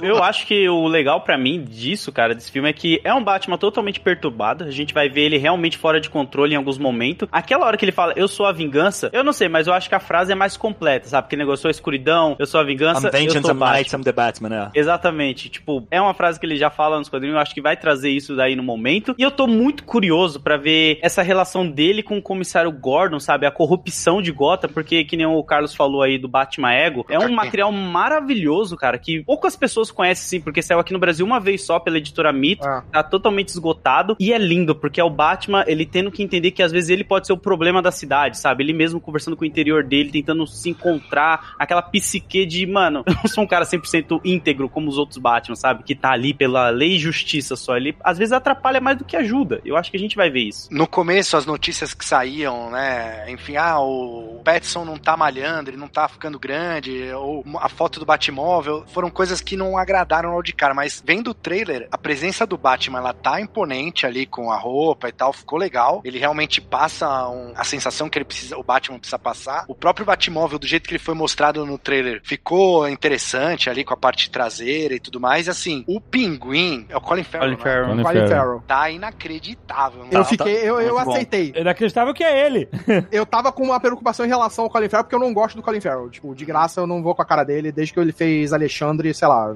Eu 0.02 0.22
acho 0.22 0.46
que 0.46 0.68
o 0.68 0.86
legal 0.86 1.20
pra 1.22 1.36
mim 1.38 1.64
disso, 1.64 2.12
cara, 2.12 2.34
desse 2.34 2.50
filme 2.50 2.68
é 2.68 2.72
que 2.72 3.00
é 3.04 3.12
um 3.14 3.22
Batman 3.22 3.58
totalmente 3.58 4.00
perturbado. 4.00 4.64
A 4.64 4.70
gente 4.70 4.92
vai 4.94 5.08
ver 5.08 5.22
ele 5.22 5.38
realmente 5.38 5.76
fora 5.78 6.00
de 6.00 6.08
controle 6.10 6.54
em 6.54 6.56
alguns 6.56 6.78
momentos. 6.78 7.28
Aquela 7.32 7.66
hora 7.66 7.76
que 7.76 7.84
ele 7.84 7.92
fala, 7.92 8.12
eu 8.16 8.28
sou 8.28 8.46
a 8.46 8.52
vingança, 8.52 9.10
eu 9.12 9.24
não 9.24 9.32
sei, 9.32 9.48
mas 9.48 9.66
eu 9.66 9.72
acho 9.74 9.88
que 9.88 9.94
a 9.94 10.00
frase 10.00 10.32
é 10.32 10.34
mais 10.34 10.56
completa, 10.56 10.95
sabe? 11.04 11.26
Porque 11.26 11.36
negociou 11.36 11.68
a 11.68 11.70
escuridão, 11.70 12.36
eu 12.38 12.46
sou 12.46 12.60
a 12.60 12.64
vingança, 12.64 13.08
I'm 13.08 13.10
vengeance, 13.10 13.36
eu 13.36 13.42
sou 13.42 13.50
I'm 13.54 13.58
Batman. 13.58 13.98
I'm 13.98 14.04
the 14.04 14.12
Batman, 14.12 14.48
né? 14.48 14.70
Exatamente, 14.74 15.48
tipo, 15.48 15.86
é 15.90 16.00
uma 16.00 16.14
frase 16.14 16.38
que 16.40 16.46
ele 16.46 16.56
já 16.56 16.70
fala 16.70 16.98
nos 16.98 17.08
quadrinhos, 17.08 17.34
eu 17.34 17.40
acho 17.40 17.54
que 17.54 17.60
vai 17.60 17.76
trazer 17.76 18.10
isso 18.10 18.34
daí 18.36 18.56
no 18.56 18.62
momento. 18.62 19.14
E 19.18 19.22
eu 19.22 19.30
tô 19.30 19.46
muito 19.46 19.84
curioso 19.84 20.40
pra 20.40 20.56
ver 20.56 20.98
essa 21.02 21.22
relação 21.22 21.66
dele 21.68 22.02
com 22.02 22.18
o 22.18 22.22
comissário 22.22 22.70
Gordon, 22.72 23.20
sabe? 23.20 23.46
A 23.46 23.50
corrupção 23.50 24.20
de 24.22 24.30
Gotham, 24.32 24.70
porque 24.72 25.04
que 25.04 25.16
nem 25.16 25.26
o 25.26 25.42
Carlos 25.42 25.74
falou 25.74 26.02
aí 26.02 26.18
do 26.18 26.28
Batman 26.28 26.72
Ego, 26.72 27.04
é 27.08 27.18
um 27.18 27.32
material 27.32 27.70
maravilhoso, 27.72 28.76
cara, 28.76 28.98
que 28.98 29.22
poucas 29.24 29.56
pessoas 29.56 29.90
conhecem 29.90 30.38
sim, 30.38 30.40
porque 30.42 30.62
saiu 30.62 30.78
aqui 30.80 30.92
no 30.92 30.98
Brasil 30.98 31.26
uma 31.26 31.40
vez 31.40 31.62
só 31.64 31.78
pela 31.78 31.98
editora 31.98 32.32
Mito, 32.32 32.66
Ah. 32.66 32.82
tá 32.92 33.02
totalmente 33.02 33.48
esgotado 33.48 34.16
e 34.18 34.32
é 34.32 34.38
lindo, 34.38 34.74
porque 34.74 35.00
é 35.00 35.04
o 35.04 35.10
Batman, 35.10 35.64
ele 35.66 35.84
tendo 35.84 36.10
que 36.10 36.22
entender 36.22 36.50
que 36.52 36.62
às 36.62 36.72
vezes 36.72 36.88
ele 36.90 37.04
pode 37.04 37.26
ser 37.26 37.32
o 37.32 37.36
problema 37.36 37.82
da 37.82 37.90
cidade, 37.90 38.38
sabe? 38.38 38.62
Ele 38.64 38.72
mesmo 38.72 39.00
conversando 39.00 39.36
com 39.36 39.44
o 39.44 39.46
interior 39.46 39.82
dele, 39.84 40.10
tentando 40.10 40.46
se 40.46 40.70
encontrar, 40.70 40.85
aquela 41.58 41.82
psique 41.82 42.46
de, 42.46 42.66
mano, 42.66 43.02
eu 43.06 43.14
não 43.14 43.26
sou 43.26 43.44
um 43.44 43.46
cara 43.46 43.64
100% 43.64 44.20
íntegro 44.24 44.68
como 44.68 44.88
os 44.88 44.98
outros 44.98 45.18
Batman, 45.18 45.56
sabe? 45.56 45.82
Que 45.82 45.94
tá 45.94 46.10
ali 46.12 46.32
pela 46.34 46.68
lei 46.70 46.96
e 46.96 46.98
justiça 46.98 47.56
só, 47.56 47.76
ele 47.76 47.96
às 48.02 48.18
vezes 48.18 48.32
atrapalha 48.32 48.80
mais 48.80 48.98
do 48.98 49.04
que 49.04 49.16
ajuda. 49.16 49.60
Eu 49.64 49.76
acho 49.76 49.90
que 49.90 49.96
a 49.96 50.00
gente 50.00 50.16
vai 50.16 50.30
ver 50.30 50.40
isso. 50.42 50.68
No 50.70 50.86
começo, 50.86 51.36
as 51.36 51.46
notícias 51.46 51.94
que 51.94 52.04
saíam, 52.04 52.70
né? 52.70 53.30
Enfim, 53.30 53.56
ah, 53.56 53.80
o 53.80 54.40
Petson 54.44 54.84
não 54.84 54.96
tá 54.98 55.16
malhando, 55.16 55.70
ele 55.70 55.76
não 55.76 55.88
tá 55.88 56.08
ficando 56.08 56.38
grande, 56.38 57.10
ou 57.12 57.44
a 57.58 57.68
foto 57.68 57.98
do 58.00 58.06
Batmóvel, 58.06 58.84
foram 58.88 59.10
coisas 59.10 59.40
que 59.40 59.56
não 59.56 59.76
agradaram 59.76 60.30
ao 60.32 60.42
de 60.42 60.52
cara. 60.52 60.74
Mas 60.74 61.02
vendo 61.04 61.30
o 61.30 61.34
trailer, 61.34 61.88
a 61.90 61.98
presença 61.98 62.46
do 62.46 62.56
Batman, 62.58 62.98
ela 62.98 63.12
tá 63.12 63.40
imponente 63.40 64.06
ali 64.06 64.26
com 64.26 64.50
a 64.50 64.56
roupa 64.58 65.08
e 65.08 65.12
tal, 65.12 65.32
ficou 65.32 65.58
legal. 65.58 66.00
Ele 66.04 66.18
realmente 66.18 66.60
passa 66.60 67.28
um- 67.28 67.52
a 67.56 67.64
sensação 67.64 68.08
que 68.08 68.18
ele 68.18 68.24
precisa, 68.24 68.56
o 68.58 68.62
Batman 68.62 68.98
precisa 68.98 69.18
passar. 69.18 69.64
O 69.68 69.74
próprio 69.74 70.06
Batmóvel, 70.06 70.58
do 70.58 70.66
jeito 70.66 70.75
que 70.84 70.92
ele 70.92 70.98
foi 70.98 71.14
mostrado 71.14 71.64
no 71.64 71.78
trailer, 71.78 72.20
ficou 72.24 72.88
interessante 72.88 73.68
ali 73.70 73.84
com 73.84 73.94
a 73.94 73.96
parte 73.96 74.30
traseira 74.30 74.94
e 74.94 75.00
tudo 75.00 75.20
mais. 75.20 75.46
E 75.46 75.50
assim, 75.50 75.84
o 75.86 76.00
pinguim, 76.00 76.86
é 76.88 76.96
o 76.96 77.00
Colin 77.00 77.24
Farrell, 77.24 77.56
Colin 77.56 77.56
né? 77.56 77.62
Farrell. 77.62 77.86
Colin 77.86 78.02
Colin 78.02 78.18
Farrell. 78.20 78.36
Farrell. 78.36 78.62
Tá 78.66 78.90
inacreditável. 78.90 80.02
Eu 80.04 80.10
Tá- 80.10 80.24
fiquei, 80.24 80.56
eu, 80.56 80.80
eu 80.80 80.94
muito 80.94 81.04
bom. 81.04 81.10
aceitei. 81.12 81.52
É 81.54 81.60
inacreditável 81.60 82.14
que 82.14 82.24
é 82.24 82.46
ele. 82.46 82.68
Eu 83.10 83.24
tava 83.26 83.52
com 83.52 83.62
uma 83.64 83.78
preocupação 83.80 84.24
em 84.26 84.28
relação 84.28 84.64
ao 84.64 84.70
Colin 84.70 84.88
Farrell, 84.88 85.04
porque 85.04 85.14
eu 85.14 85.20
não 85.20 85.32
gosto 85.32 85.56
do 85.56 85.62
Colin 85.62 85.80
Farrell. 85.80 86.10
Tipo, 86.10 86.34
de 86.34 86.44
graça 86.44 86.80
eu 86.80 86.86
não 86.86 87.02
vou 87.02 87.14
com 87.14 87.22
a 87.22 87.24
cara 87.24 87.44
dele, 87.44 87.70
desde 87.72 87.92
que 87.94 88.00
ele 88.00 88.12
fez 88.12 88.52
Alexandre, 88.52 89.12
sei 89.14 89.28
lá. 89.28 89.54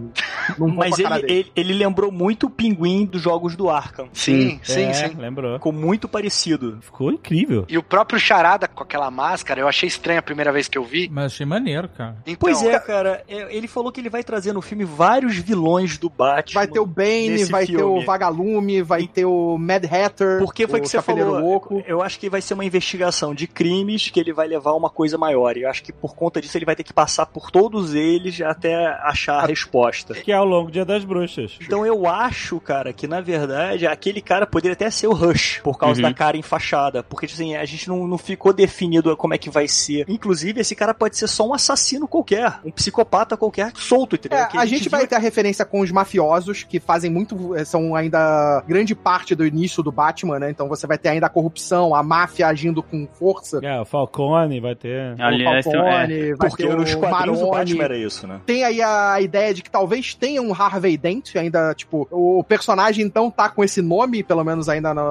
Não 0.58 0.68
vou 0.68 0.76
Mas 0.76 0.94
com 0.96 1.00
a 1.00 1.02
cara 1.04 1.18
ele, 1.18 1.26
dele. 1.26 1.52
ele, 1.56 1.72
ele 1.72 1.74
lembrou 1.78 2.10
muito 2.12 2.46
o 2.46 2.50
pinguim 2.50 3.04
dos 3.04 3.20
jogos 3.22 3.56
do 3.56 3.68
Arkham. 3.68 4.08
Sim, 4.12 4.60
sim, 4.62 4.84
É, 4.84 4.92
sim. 4.92 5.14
Lembrou. 5.18 5.54
Ficou 5.54 5.72
muito 5.72 6.08
parecido. 6.08 6.78
Ficou 6.80 7.10
incrível. 7.12 7.64
E 7.68 7.76
o 7.78 7.82
próprio 7.82 8.18
Charada 8.20 8.66
com 8.68 8.82
aquela 8.82 9.10
máscara, 9.10 9.60
eu 9.60 9.68
achei 9.68 9.86
estranho 9.88 10.18
a 10.18 10.22
primeira 10.22 10.52
vez 10.52 10.68
que 10.68 10.78
eu 10.78 10.84
vi. 10.84 11.08
Mas 11.10 11.32
achei 11.32 11.44
maneiro, 11.44 11.88
cara. 11.88 12.16
Então, 12.24 12.36
Pois 12.38 12.62
é, 12.62 12.78
cara. 12.78 13.22
é, 13.28 13.54
Ele 13.54 13.66
falou 13.66 13.90
que 13.90 14.00
ele 14.00 14.08
vai 14.08 14.22
trazer 14.22 14.52
no 14.52 14.62
filme 14.62 14.84
vários 14.84 15.36
vilões 15.36 15.98
do 15.98 16.08
Batman. 16.08 16.60
Vai 16.60 16.68
ter 16.68 16.78
o 16.80 16.86
Bane, 16.86 17.44
vai 17.46 17.66
ter 17.66 17.76
filme. 17.76 18.02
o 18.02 18.04
Vagalume, 18.04 18.82
vai 18.82 19.06
ter 19.06 19.24
o 19.24 19.58
Mad 19.58 19.84
Hatter. 19.84 20.38
Por 20.38 20.54
que 20.54 20.66
foi 20.68 20.78
o 20.78 20.82
que 20.82 20.88
você 20.88 21.02
falou? 21.02 21.38
Louco. 21.40 21.82
Eu 21.86 22.00
acho 22.02 22.18
que 22.18 22.30
vai 22.30 22.40
ser 22.40 22.54
uma 22.54 22.64
investigação 22.64 23.34
de 23.34 23.46
crimes 23.46 24.08
que 24.10 24.20
ele 24.20 24.32
vai 24.32 24.46
levar 24.46 24.70
a 24.70 24.74
uma 24.76 24.90
coisa 24.90 25.18
maior. 25.18 25.56
E 25.56 25.62
eu 25.62 25.70
acho 25.70 25.82
que 25.82 25.92
por 25.92 26.14
conta 26.14 26.40
disso 26.40 26.56
ele 26.56 26.64
vai 26.64 26.76
ter 26.76 26.84
que 26.84 26.92
passar 26.92 27.26
por 27.26 27.50
todos 27.50 27.94
eles 27.94 28.40
até 28.40 28.86
achar 29.02 29.42
a 29.42 29.46
resposta. 29.46 30.14
Que 30.14 30.30
é 30.32 30.36
ao 30.36 30.44
longo 30.44 30.66
do 30.70 30.72
Dia 30.72 30.84
das 30.84 31.04
Bruxas. 31.04 31.58
Então 31.60 31.84
eu 31.84 32.06
acho, 32.06 32.60
cara, 32.60 32.92
que 32.92 33.06
na 33.08 33.20
verdade 33.20 33.86
aquele 33.86 34.20
cara 34.20 34.46
poderia 34.46 34.74
até 34.74 34.88
ser 34.90 35.06
o 35.08 35.12
Rush, 35.12 35.60
por 35.64 35.76
causa 35.78 36.00
Uhum. 36.00 36.08
da 36.08 36.14
cara 36.14 36.36
enfaixada. 36.36 37.02
Porque, 37.02 37.26
assim, 37.26 37.56
a 37.56 37.64
gente 37.64 37.88
não, 37.88 38.06
não 38.06 38.16
ficou 38.18 38.52
definido 38.52 39.16
como 39.16 39.34
é 39.34 39.38
que 39.38 39.50
vai 39.50 39.66
ser. 39.66 40.04
Inclusive, 40.08 40.60
esse 40.60 40.74
cara 40.76 40.89
pode 40.94 41.16
ser 41.16 41.26
só 41.28 41.46
um 41.48 41.54
assassino 41.54 42.06
qualquer, 42.08 42.58
um 42.64 42.70
psicopata 42.70 43.36
qualquer 43.36 43.72
solto, 43.74 44.16
entendeu? 44.16 44.38
É, 44.38 44.46
Que 44.46 44.58
a 44.58 44.64
gente 44.66 44.78
gente 44.80 44.88
vai 44.88 45.00
viu- 45.00 45.08
ter 45.08 45.16
a 45.16 45.18
referência 45.18 45.64
com 45.64 45.80
os 45.80 45.90
mafiosos, 45.90 46.64
que 46.64 46.80
fazem 46.80 47.10
muito. 47.10 47.54
eh, 47.56 47.64
são 47.64 47.94
ainda 47.94 48.62
grande 48.66 48.94
parte 48.94 49.34
do 49.34 49.46
início 49.46 49.82
do 49.82 49.92
Batman, 49.92 50.38
né? 50.38 50.50
Então 50.50 50.68
você 50.68 50.86
vai 50.86 50.96
ter 50.98 51.10
ainda 51.10 51.26
a 51.26 51.30
corrupção, 51.30 51.94
a 51.94 52.02
máfia 52.02 52.46
agindo 52.46 52.82
com 52.82 53.06
força. 53.12 53.60
É, 53.62 53.80
o 53.80 53.84
Falcone 53.84 54.60
vai 54.60 54.74
ter. 54.74 55.14
Aliás, 55.20 55.66
o 55.66 55.70
é, 55.70 55.72
Falcone, 55.72 56.34
vai 56.34 56.48
Porque 56.48 56.62
ter 56.66 56.76
nos 56.76 56.92
o 56.94 56.98
quadrinhos 56.98 57.40
o 57.40 57.50
Maroni. 57.50 57.58
Batman 57.74 57.84
era 57.84 57.96
isso, 57.98 58.26
né? 58.26 58.40
Tem 58.46 58.64
aí 58.64 58.80
a 58.82 59.20
ideia 59.20 59.52
de 59.54 59.62
que 59.62 59.70
talvez 59.70 60.14
tenha 60.14 60.40
um 60.42 60.52
Harvey 60.52 60.96
Dent, 60.96 61.36
ainda, 61.36 61.74
tipo, 61.74 62.06
o 62.10 62.42
personagem 62.44 63.04
então 63.04 63.30
tá 63.30 63.48
com 63.48 63.62
esse 63.64 63.82
nome, 63.82 64.22
pelo 64.22 64.44
menos 64.44 64.68
ainda 64.68 64.94
no, 64.94 65.02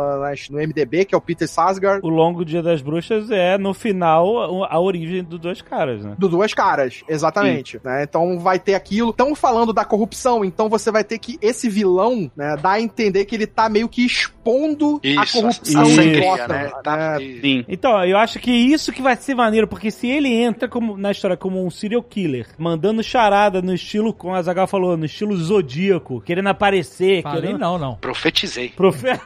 no 0.50 0.58
MDB, 0.58 1.06
que 1.06 1.14
é 1.16 1.18
o 1.18 1.22
Peter 1.22 1.48
Sarsgaard. 1.48 2.06
O 2.06 2.10
longo 2.10 2.44
Dia 2.44 2.62
das 2.64 2.82
Bruxas 2.82 3.30
é, 3.32 3.58
no 3.58 3.74
final, 3.74 4.64
a 4.66 4.80
a 4.80 4.80
origem 4.82 5.24
dos 5.24 5.40
dois 5.40 5.62
caras, 5.70 6.04
né? 6.04 6.16
Do 6.18 6.28
Duas 6.28 6.54
Caras, 6.54 7.04
exatamente. 7.08 7.80
Né? 7.84 8.04
Então 8.04 8.40
vai 8.40 8.60
ter 8.60 8.74
aquilo. 8.76 9.12
Estão 9.12 9.36
falando 9.36 9.72
da 9.72 9.86
corrupção, 9.86 10.44
então 10.44 10.68
você 10.68 10.92
vai 10.92 11.04
ter 11.04 11.20
que 11.20 11.38
esse 11.42 11.70
vilão, 11.70 12.30
né, 12.36 12.58
dar 12.62 12.72
a 12.72 12.82
entender 12.82 13.26
que 13.26 13.36
ele 13.36 13.46
tá 13.48 13.70
meio 13.70 13.88
que 13.88 14.06
expondo 14.06 15.00
a 15.04 15.24
Isso, 15.24 15.34
corrupção 15.40 15.82
a 15.82 15.84
de 15.86 15.96
sangria, 15.96 16.22
Gotham. 16.22 16.48
né? 16.48 16.72
Tá- 16.84 16.98
né? 16.98 17.24
e- 17.24 17.42
Sim. 17.42 17.66
Então, 17.68 18.04
eu 18.04 18.18
acho 18.18 18.40
que 18.40 18.52
isso 18.52 18.92
que 18.92 19.02
vai 19.02 19.16
ser 19.16 19.36
maneiro, 19.36 19.68
porque 19.68 19.92
se 19.92 20.08
ele 20.08 20.30
entra 20.34 20.68
como, 20.68 20.98
na 20.98 21.12
história 21.12 21.38
como 21.38 21.64
um 21.66 21.70
serial 21.70 22.02
killer, 22.04 22.48
mandando 22.58 23.04
charada 23.04 23.62
no 23.62 23.74
estilo, 23.74 24.14
como 24.14 24.34
a 24.36 24.42
Zagal 24.42 24.68
falou, 24.68 24.98
no 24.98 25.06
estilo 25.06 25.36
zodíaco, 25.38 26.22
querendo 26.22 26.48
aparecer, 26.48 27.22
Falei 27.22 27.42
querendo... 27.42 27.60
não, 27.60 27.78
não. 27.78 27.96
Profetizei. 27.96 28.70
Profe... 28.70 29.08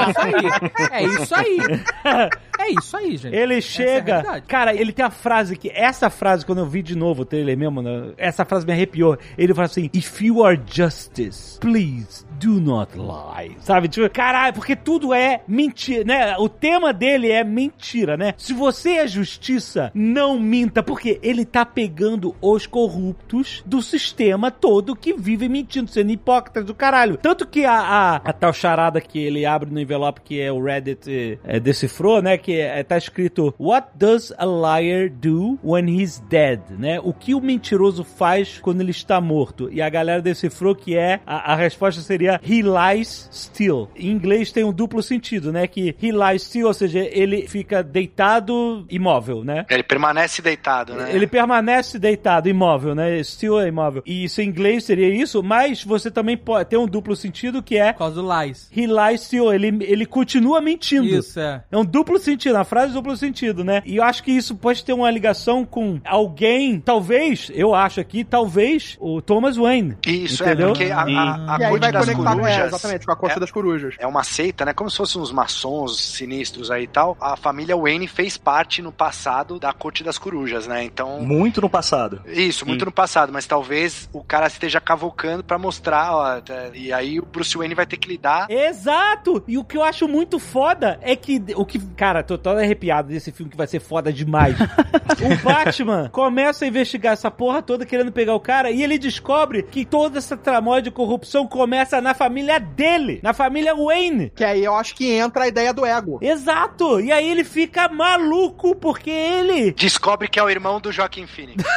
É 0.00 0.10
isso 0.10 0.20
aí. 0.20 0.90
É 0.90 1.04
isso 1.22 1.34
aí. 1.34 1.58
É 2.60 2.70
isso 2.70 2.96
aí, 2.96 3.16
gente. 3.16 3.34
Ele 3.34 3.58
é 3.58 3.60
chega. 3.60 4.20
realidade. 4.20 4.46
cara, 4.46 4.74
ele 4.74 4.92
tem 4.92 5.04
a 5.04 5.10
frase 5.10 5.56
que. 5.56 5.70
Essa 5.70 6.10
frase, 6.10 6.44
quando 6.44 6.58
eu 6.58 6.66
vi 6.66 6.82
de 6.82 6.94
novo 6.94 7.22
o 7.22 7.24
trailer 7.24 7.56
mesmo, 7.56 7.80
né, 7.80 8.12
essa 8.18 8.44
frase 8.44 8.66
me 8.66 8.72
arrepiou. 8.72 9.16
Ele 9.38 9.54
fala 9.54 9.66
assim: 9.66 9.88
If 9.94 10.20
you 10.20 10.44
are 10.44 10.60
justice, 10.66 11.58
please 11.58 12.26
do 12.40 12.58
not 12.58 12.96
lie. 12.96 13.56
Sabe? 13.60 13.86
Tipo, 13.88 14.08
caralho, 14.08 14.54
porque 14.54 14.74
tudo 14.74 15.12
é 15.12 15.42
mentira, 15.46 16.04
né? 16.04 16.36
O 16.38 16.48
tema 16.48 16.92
dele 16.92 17.30
é 17.30 17.44
mentira, 17.44 18.16
né? 18.16 18.32
Se 18.38 18.54
você 18.54 18.92
é 18.92 19.06
justiça, 19.06 19.90
não 19.94 20.40
minta, 20.40 20.82
porque 20.82 21.20
ele 21.22 21.44
tá 21.44 21.66
pegando 21.66 22.34
os 22.40 22.66
corruptos 22.66 23.62
do 23.66 23.82
sistema 23.82 24.50
todo 24.50 24.96
que 24.96 25.12
vivem 25.12 25.50
mentindo, 25.50 25.90
sendo 25.90 26.10
hipócritas 26.10 26.64
do 26.64 26.74
caralho. 26.74 27.18
Tanto 27.18 27.46
que 27.46 27.64
a, 27.64 27.78
a, 27.78 28.16
a 28.16 28.32
tal 28.32 28.52
charada 28.52 29.00
que 29.00 29.18
ele 29.18 29.44
abre 29.44 29.70
no 29.70 29.80
envelope 29.80 30.22
que 30.22 30.40
é 30.40 30.50
o 30.50 30.62
Reddit 30.62 31.38
é, 31.44 31.60
decifrou, 31.60 32.22
né? 32.22 32.38
Que 32.38 32.58
é, 32.60 32.82
tá 32.82 32.96
escrito 32.96 33.54
What 33.58 33.88
does 33.94 34.32
a 34.38 34.46
liar 34.46 35.10
do 35.10 35.58
when 35.62 35.88
he's 35.88 36.20
dead, 36.30 36.60
né? 36.70 36.98
O 37.02 37.12
que 37.12 37.34
o 37.34 37.40
mentiroso 37.40 38.02
faz 38.02 38.58
quando 38.60 38.80
ele 38.80 38.92
está 38.92 39.20
morto? 39.20 39.68
E 39.70 39.82
a 39.82 39.88
galera 39.90 40.22
decifrou 40.22 40.74
que 40.74 40.96
é, 40.96 41.20
a, 41.26 41.52
a 41.52 41.56
resposta 41.56 42.00
seria 42.00 42.29
He 42.42 42.62
lies 42.62 43.28
still. 43.32 43.88
Em 43.96 44.10
inglês 44.10 44.52
tem 44.52 44.64
um 44.64 44.72
duplo 44.72 45.02
sentido, 45.02 45.52
né? 45.52 45.66
Que 45.66 45.94
he 46.02 46.10
lies 46.10 46.42
still, 46.42 46.66
ou 46.66 46.74
seja, 46.74 46.98
ele 46.98 47.48
fica 47.48 47.82
deitado 47.82 48.84
imóvel, 48.90 49.44
né? 49.44 49.66
Ele 49.70 49.82
permanece 49.82 50.42
deitado, 50.42 50.94
né? 50.94 51.14
Ele 51.14 51.26
permanece 51.26 51.98
deitado, 51.98 52.48
imóvel, 52.48 52.94
né? 52.94 53.22
Still 53.22 53.60
é 53.60 53.68
imóvel. 53.68 54.02
E 54.06 54.24
isso 54.24 54.40
em 54.40 54.48
inglês 54.48 54.84
seria 54.84 55.08
isso, 55.08 55.42
mas 55.42 55.84
você 55.84 56.10
também 56.10 56.36
pode 56.36 56.68
ter 56.68 56.76
um 56.76 56.86
duplo 56.86 57.16
sentido 57.16 57.62
que 57.62 57.76
é 57.76 57.92
Por 57.92 58.00
causa 58.00 58.20
do 58.20 58.28
lies. 58.28 58.70
He 58.74 58.86
lies 58.86 59.22
still. 59.22 59.52
Ele, 59.52 59.84
ele 59.84 60.06
continua 60.06 60.60
mentindo. 60.60 61.06
Isso, 61.06 61.38
é. 61.40 61.62
É 61.70 61.76
um 61.76 61.84
duplo 61.84 62.18
sentido, 62.18 62.56
a 62.56 62.64
frase 62.64 62.92
duplo 62.92 63.16
sentido, 63.16 63.64
né? 63.64 63.82
E 63.84 63.96
eu 63.96 64.04
acho 64.04 64.22
que 64.22 64.30
isso 64.30 64.54
pode 64.54 64.84
ter 64.84 64.92
uma 64.92 65.10
ligação 65.10 65.64
com 65.64 66.00
alguém, 66.04 66.80
talvez, 66.80 67.50
eu 67.54 67.74
acho 67.74 68.00
aqui, 68.00 68.24
talvez 68.24 68.96
o 69.00 69.20
Thomas 69.20 69.56
Wayne. 69.56 69.96
Isso, 70.06 70.42
Entendeu? 70.42 70.68
é, 70.68 70.70
porque 70.70 70.84
a, 70.90 71.00
a, 71.00 71.56
a 71.56 71.58
e 71.58 71.64
aí 71.64 71.78
vai 71.78 71.92
conectar, 71.92 72.19
corujas... 72.24 72.58
é, 72.58 72.66
exatamente, 72.66 73.06
com 73.06 73.12
a 73.12 73.16
Corte 73.16 73.36
é- 73.36 73.40
das 73.40 73.50
Corujas. 73.50 73.94
É 73.98 74.06
uma 74.06 74.24
seita, 74.24 74.64
né? 74.64 74.72
Como 74.72 74.90
se 74.90 74.96
fossem 74.96 75.20
uns 75.20 75.32
maçons 75.32 75.98
sinistros 75.98 76.70
aí 76.70 76.84
e 76.84 76.88
tal. 76.88 77.16
A 77.20 77.36
família 77.36 77.76
Wayne 77.76 78.06
fez 78.06 78.36
parte 78.36 78.82
no 78.82 78.92
passado 78.92 79.58
da 79.58 79.72
Corte 79.72 80.02
das 80.02 80.18
Corujas, 80.18 80.66
né? 80.66 80.84
Então. 80.84 81.20
Muito 81.20 81.60
no 81.60 81.68
passado. 81.68 82.22
Isso, 82.26 82.66
muito 82.66 82.84
no 82.84 82.92
passado, 82.92 83.32
mas 83.32 83.46
talvez 83.46 84.08
o 84.12 84.22
cara 84.22 84.46
esteja 84.46 84.80
cavocando 84.80 85.44
pra 85.44 85.58
mostrar, 85.58 86.14
ó, 86.14 86.40
e 86.74 86.92
aí 86.92 87.18
o 87.18 87.26
Bruce 87.26 87.56
Wayne 87.56 87.74
vai 87.74 87.86
ter 87.86 87.96
que 87.96 88.08
lidar. 88.08 88.50
Exato! 88.50 89.42
E 89.46 89.58
o 89.58 89.64
que 89.64 89.76
eu 89.76 89.82
acho 89.82 90.08
muito 90.08 90.38
foda 90.38 90.98
é 91.02 91.14
que 91.14 91.42
o 91.54 91.64
que, 91.64 91.78
cara, 91.78 92.22
tô 92.22 92.36
todo 92.38 92.58
arrepiado 92.58 93.08
desse 93.08 93.30
filme 93.32 93.50
que 93.50 93.56
vai 93.56 93.66
ser 93.66 93.80
foda 93.80 94.12
demais. 94.12 94.56
o 94.60 95.44
Batman 95.44 96.08
começa 96.10 96.64
a 96.64 96.68
investigar 96.68 97.12
essa 97.12 97.30
porra 97.30 97.62
toda 97.62 97.86
querendo 97.86 98.12
pegar 98.12 98.34
o 98.34 98.40
cara 98.40 98.70
e 98.70 98.82
ele 98.82 98.98
descobre 98.98 99.62
que 99.62 99.84
toda 99.84 100.18
essa 100.18 100.36
tramóia 100.36 100.82
de 100.82 100.90
corrupção 100.90 101.46
começa 101.46 102.00
na 102.00 102.09
família 102.14 102.58
dele, 102.58 103.20
na 103.22 103.32
família 103.32 103.74
Wayne. 103.74 104.32
Que 104.34 104.44
aí 104.44 104.64
eu 104.64 104.74
acho 104.74 104.94
que 104.94 105.10
entra 105.10 105.44
a 105.44 105.48
ideia 105.48 105.72
do 105.72 105.84
ego. 105.86 106.18
Exato! 106.22 107.00
E 107.00 107.10
aí 107.12 107.28
ele 107.28 107.44
fica 107.44 107.88
maluco 107.88 108.74
porque 108.74 109.10
ele 109.10 109.72
Descobre 109.72 110.28
que 110.28 110.38
é 110.38 110.42
o 110.42 110.50
irmão 110.50 110.80
do 110.80 110.92
Joaquim 110.92 111.26
Phoenix. 111.26 111.64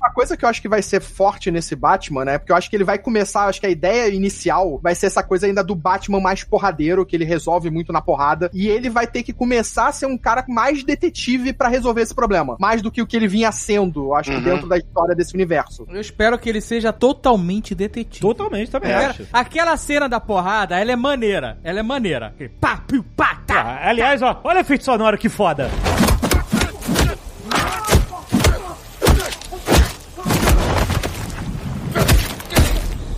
Uma 0.00 0.10
coisa 0.12 0.36
que 0.36 0.44
eu 0.44 0.48
acho 0.48 0.60
que 0.60 0.68
vai 0.68 0.82
ser 0.82 1.00
forte 1.00 1.50
nesse 1.50 1.76
Batman, 1.76 2.24
né? 2.24 2.38
Porque 2.38 2.50
eu 2.52 2.56
acho 2.56 2.68
que 2.68 2.76
ele 2.76 2.84
vai 2.84 2.98
começar, 2.98 3.44
acho 3.46 3.60
que 3.60 3.66
a 3.66 3.70
ideia 3.70 4.08
inicial 4.12 4.80
vai 4.82 4.94
ser 4.94 5.06
essa 5.06 5.22
coisa 5.22 5.46
ainda 5.46 5.62
do 5.62 5.74
Batman 5.74 6.20
mais 6.20 6.42
porradeiro, 6.44 7.04
que 7.06 7.14
ele 7.16 7.24
resolve 7.24 7.70
muito 7.70 7.92
na 7.92 8.00
porrada. 8.02 8.50
E 8.52 8.68
ele 8.68 8.90
vai 8.90 9.06
ter 9.06 9.22
que 9.22 9.32
começar 9.32 9.88
a 9.88 9.92
ser 9.92 10.06
um 10.06 10.18
cara 10.18 10.44
mais 10.48 10.82
detetive 10.84 11.52
pra 11.52 11.68
resolver 11.68 12.02
esse 12.02 12.14
problema. 12.14 12.56
Mais 12.58 12.82
do 12.82 12.90
que 12.90 13.00
o 13.02 13.06
que 13.06 13.16
ele 13.16 13.28
vinha 13.28 13.52
sendo, 13.52 14.14
acho 14.14 14.30
que 14.30 14.36
Uhum. 14.36 14.42
dentro 14.42 14.68
da 14.68 14.76
história 14.76 15.14
desse 15.14 15.34
universo. 15.34 15.86
Eu 15.90 16.00
espero 16.00 16.38
que 16.38 16.48
ele 16.48 16.60
seja 16.60 16.92
totalmente 16.92 17.74
detetive. 17.74 18.20
totalmente 18.20 18.70
também 18.70 18.92
Aquela, 18.92 19.10
acho. 19.10 19.26
aquela 19.32 19.76
cena 19.76 20.08
da 20.08 20.18
porrada, 20.20 20.78
ela 20.78 20.92
é 20.92 20.96
maneira. 20.96 21.58
Ela 21.62 21.80
é 21.80 21.82
maneira. 21.82 22.34
Pá, 22.60 22.76
piu, 22.86 23.04
pá, 23.16 23.40
tá. 23.46 23.60
Ah, 23.60 23.88
aliás, 23.88 24.22
ó, 24.22 24.40
olha 24.44 24.58
o 24.58 24.60
efeito 24.60 24.84
sonoro 24.84 25.16
que 25.18 25.28
foda. 25.28 25.70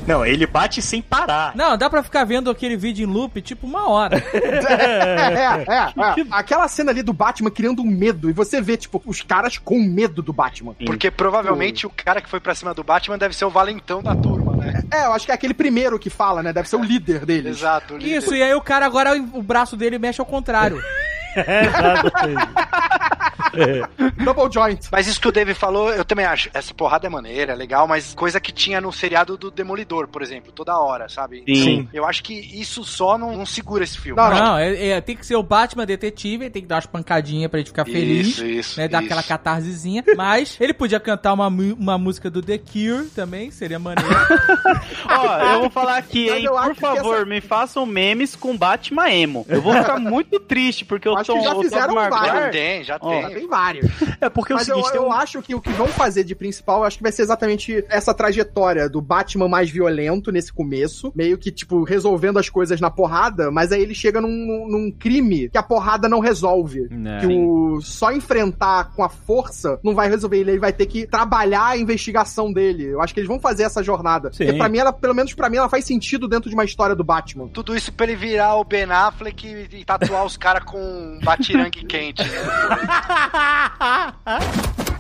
Não, 0.09 0.25
ele 0.25 0.47
bate 0.47 0.81
sem 0.81 1.03
parar. 1.03 1.55
Não, 1.55 1.77
dá 1.77 1.91
pra 1.91 2.03
ficar 2.03 2.25
vendo 2.25 2.51
aquele 2.51 2.79
vídeo 2.79 3.07
em 3.07 3.13
loop 3.13 3.43
tipo 3.43 3.67
uma 3.67 3.91
hora. 3.91 4.17
é, 4.33 5.65
é, 5.65 6.21
é. 6.21 6.27
Aquela 6.31 6.67
cena 6.67 6.91
ali 6.91 7.03
do 7.03 7.13
Batman 7.13 7.51
criando 7.51 7.83
um 7.83 7.87
medo. 7.87 8.31
E 8.31 8.33
você 8.33 8.59
vê, 8.59 8.79
tipo, 8.79 9.03
os 9.05 9.21
caras 9.21 9.59
com 9.59 9.79
medo 9.79 10.23
do 10.23 10.33
Batman. 10.33 10.75
Porque 10.87 11.11
provavelmente 11.11 11.87
o 11.87 11.91
cara 11.91 12.23
que 12.23 12.29
foi 12.29 12.41
pra 12.41 12.55
cima 12.55 12.73
do 12.73 12.83
Batman 12.83 13.19
deve 13.19 13.37
ser 13.37 13.45
o 13.45 13.51
valentão 13.51 14.03
da 14.03 14.17
turma, 14.17 14.57
né? 14.57 14.83
É, 14.91 15.05
eu 15.05 15.13
acho 15.13 15.27
que 15.27 15.33
é 15.33 15.35
aquele 15.35 15.53
primeiro 15.53 15.99
que 15.99 16.09
fala, 16.09 16.43
né? 16.43 16.55
Deve 16.55 16.71
ser 16.71 16.77
o 16.77 16.83
líder 16.83 17.27
deles. 17.27 17.59
Exato. 17.59 17.95
o 17.95 17.99
líder. 17.99 18.17
Isso, 18.17 18.35
e 18.35 18.43
aí 18.43 18.55
o 18.55 18.63
cara 18.63 18.87
agora, 18.87 19.13
o 19.15 19.43
braço 19.43 19.77
dele 19.77 19.99
mexe 19.99 20.21
ao 20.21 20.27
contrário. 20.27 20.83
É, 21.37 21.69
exatamente. 23.55 24.25
Double 24.25 24.53
joint. 24.53 24.81
Mas 24.91 25.07
isso 25.07 25.21
que 25.21 25.29
o 25.29 25.33
Dave 25.33 25.55
falou, 25.55 25.91
eu 25.93 26.05
também 26.05 26.25
acho. 26.27 26.51
Essa 26.53 26.73
porrada 26.75 27.07
é 27.07 27.11
maneira, 27.11 27.53
é 27.53 27.57
legal, 27.57 27.87
mas 27.87 28.15
coisa 28.15 28.41
que 28.41 28.53
tinha 28.53 28.81
no 28.81 28.93
seriado 28.93 29.37
do 29.37 29.51
Demolidor, 29.51 30.09
por 30.09 30.23
exemplo, 30.23 30.53
toda 30.53 30.79
hora, 30.79 31.09
sabe? 31.09 31.43
Sim. 31.47 31.89
Eu 31.93 32.05
acho 32.07 32.23
que 32.23 32.35
isso 32.35 32.85
só 32.85 33.17
não, 33.19 33.37
não 33.37 33.47
segura 33.47 33.85
esse 33.85 33.99
filme. 33.99 34.21
Não, 34.21 34.31
Não, 34.31 34.59
é, 34.59 34.89
é, 34.89 35.01
tem 35.01 35.17
que 35.17 35.25
ser 35.27 35.37
o 35.37 35.43
Batman 35.43 35.87
detetive, 35.87 36.45
ele 36.45 36.51
tem 36.51 36.63
que 36.63 36.69
dar 36.69 36.77
umas 36.77 36.87
pancadinhas 36.87 37.51
pra 37.51 37.59
gente 37.59 37.69
ficar 37.69 37.85
feliz. 37.85 38.29
Isso, 38.29 38.45
isso, 38.47 38.81
né, 38.81 38.89
dar 38.89 38.99
isso. 39.03 39.07
aquela 39.07 39.23
catarsezinha. 39.23 40.05
Mas 40.17 40.57
ele 40.61 40.73
podia 40.75 41.01
cantar 41.01 41.33
uma, 41.33 41.47
uma 41.49 41.99
música 41.99 42.31
do 42.31 42.43
The 42.43 42.59
Cure 42.59 43.07
também, 43.15 43.51
seria 43.51 43.79
maneiro. 43.79 44.09
Ó, 45.09 45.39
eu 45.55 45.61
vou 45.61 45.71
falar 45.71 45.99
aqui, 45.99 46.29
hein? 46.29 46.47
Por 46.47 46.75
favor, 46.75 47.17
essa- 47.17 47.25
me 47.27 47.41
façam 47.41 47.87
memes 47.87 48.35
com 48.37 48.57
Batman 48.57 49.11
emo. 49.11 49.47
Eu 49.49 49.61
vou 49.63 49.73
ficar 49.75 49.99
muito 49.99 50.39
triste, 50.41 50.85
porque 50.85 51.07
eu 51.09 51.17
Acho 51.17 51.33
tô 51.33 51.39
que 51.39 51.45
já 51.45 51.55
o 51.55 51.63
fizeram 51.63 51.95
Tobey 51.95 52.11
vários. 52.11 52.35
Já 52.39 52.51
tem, 52.51 52.85
já 52.85 52.99
tem. 52.99 53.38
Tem 53.39 53.49
vários. 53.49 53.87
É 54.21 54.29
porque 54.29 54.53
é 54.53 54.57
o 54.57 54.59
Mas 54.59 54.67
eu, 54.69 54.77
seguinte, 54.77 54.97
eu 54.97 55.07
um... 55.07 55.13
acho 55.13 55.41
que 55.41 55.55
o 55.55 55.61
que 55.61 55.71
vão 55.71 55.87
fazer 55.87 56.25
de 56.25 56.35
principal, 56.35 56.79
eu 56.81 56.85
acho 56.85 56.97
que 56.97 57.03
vai 57.05 57.13
ser 57.13 57.23
exatamente 57.23 57.85
essa 57.89 58.13
trajetória 58.13 58.89
do 58.89 59.01
Batman 59.01 59.47
mais 59.47 59.71
violento 59.71 60.33
nesse 60.33 60.53
começo, 60.53 61.13
meio 61.15 61.39
que, 61.39 61.53
tipo, 61.53 61.85
resolvendo 61.85 62.37
as 62.39 62.49
coisas 62.49 62.81
na 62.81 62.91
porrada, 62.91 63.49
mas 63.53 63.71
aí 63.71 63.81
ele 63.81 63.95
chega 63.95 64.21
num, 64.21 64.29
num- 64.29 64.91
crime 64.99 65.49
que 65.51 65.59
a 65.59 65.63
porrada 65.63 66.09
não 66.09 66.19
resolve. 66.19 66.89
Né. 66.91 67.21
Que 67.21 67.27
o 67.27 67.81
só 67.81 68.11
enfrentar 68.11 68.93
com 68.97 69.05
a 69.05 69.09
força 69.09 69.79
não 69.85 69.95
vai 69.95 70.09
resolver. 70.09 70.39
Ele 70.39 70.59
vai 70.59 70.73
ter 70.73 70.87
que 70.87 71.07
trabalhar 71.07 71.67
a 71.69 71.77
investigação 71.79 72.53
dele. 72.53 72.87
Eu 72.87 73.01
acho 73.01 73.15
que 73.15 73.21
eles 73.21 73.29
vão 73.29 73.39
fazer 73.39 73.63
essa 73.65 73.83
jornada. 73.83 74.33
Sim. 74.33 74.47
Porque 74.47 74.59
pra 74.59 74.69
mim, 74.69 74.79
ela, 74.79 74.93
pelo 74.93 75.15
menos 75.15 75.33
pra 75.35 75.49
mim, 75.49 75.59
ela 75.59 75.69
faz 75.69 75.85
sentido 75.85 76.27
dentro 76.27 76.49
de 76.51 76.57
uma 76.57 76.65
história 76.65 76.97
do 76.97 77.05
Batman. 77.05 77.49
Tudo 77.49 77.77
isso 77.77 77.93
pra 77.93 78.07
ele 78.07 78.17
virar 78.17 78.57
o 78.57 78.65
Ben 78.65 78.85
Affleck 78.91 79.47
e, 79.47 79.69
e 79.81 79.85
tatuar 79.85 80.25
os 80.25 80.37
caras 80.37 80.65
com 80.65 80.79
um 80.79 81.21
batirangue 81.23 81.85
quente. 81.85 82.23
né? 83.33 84.89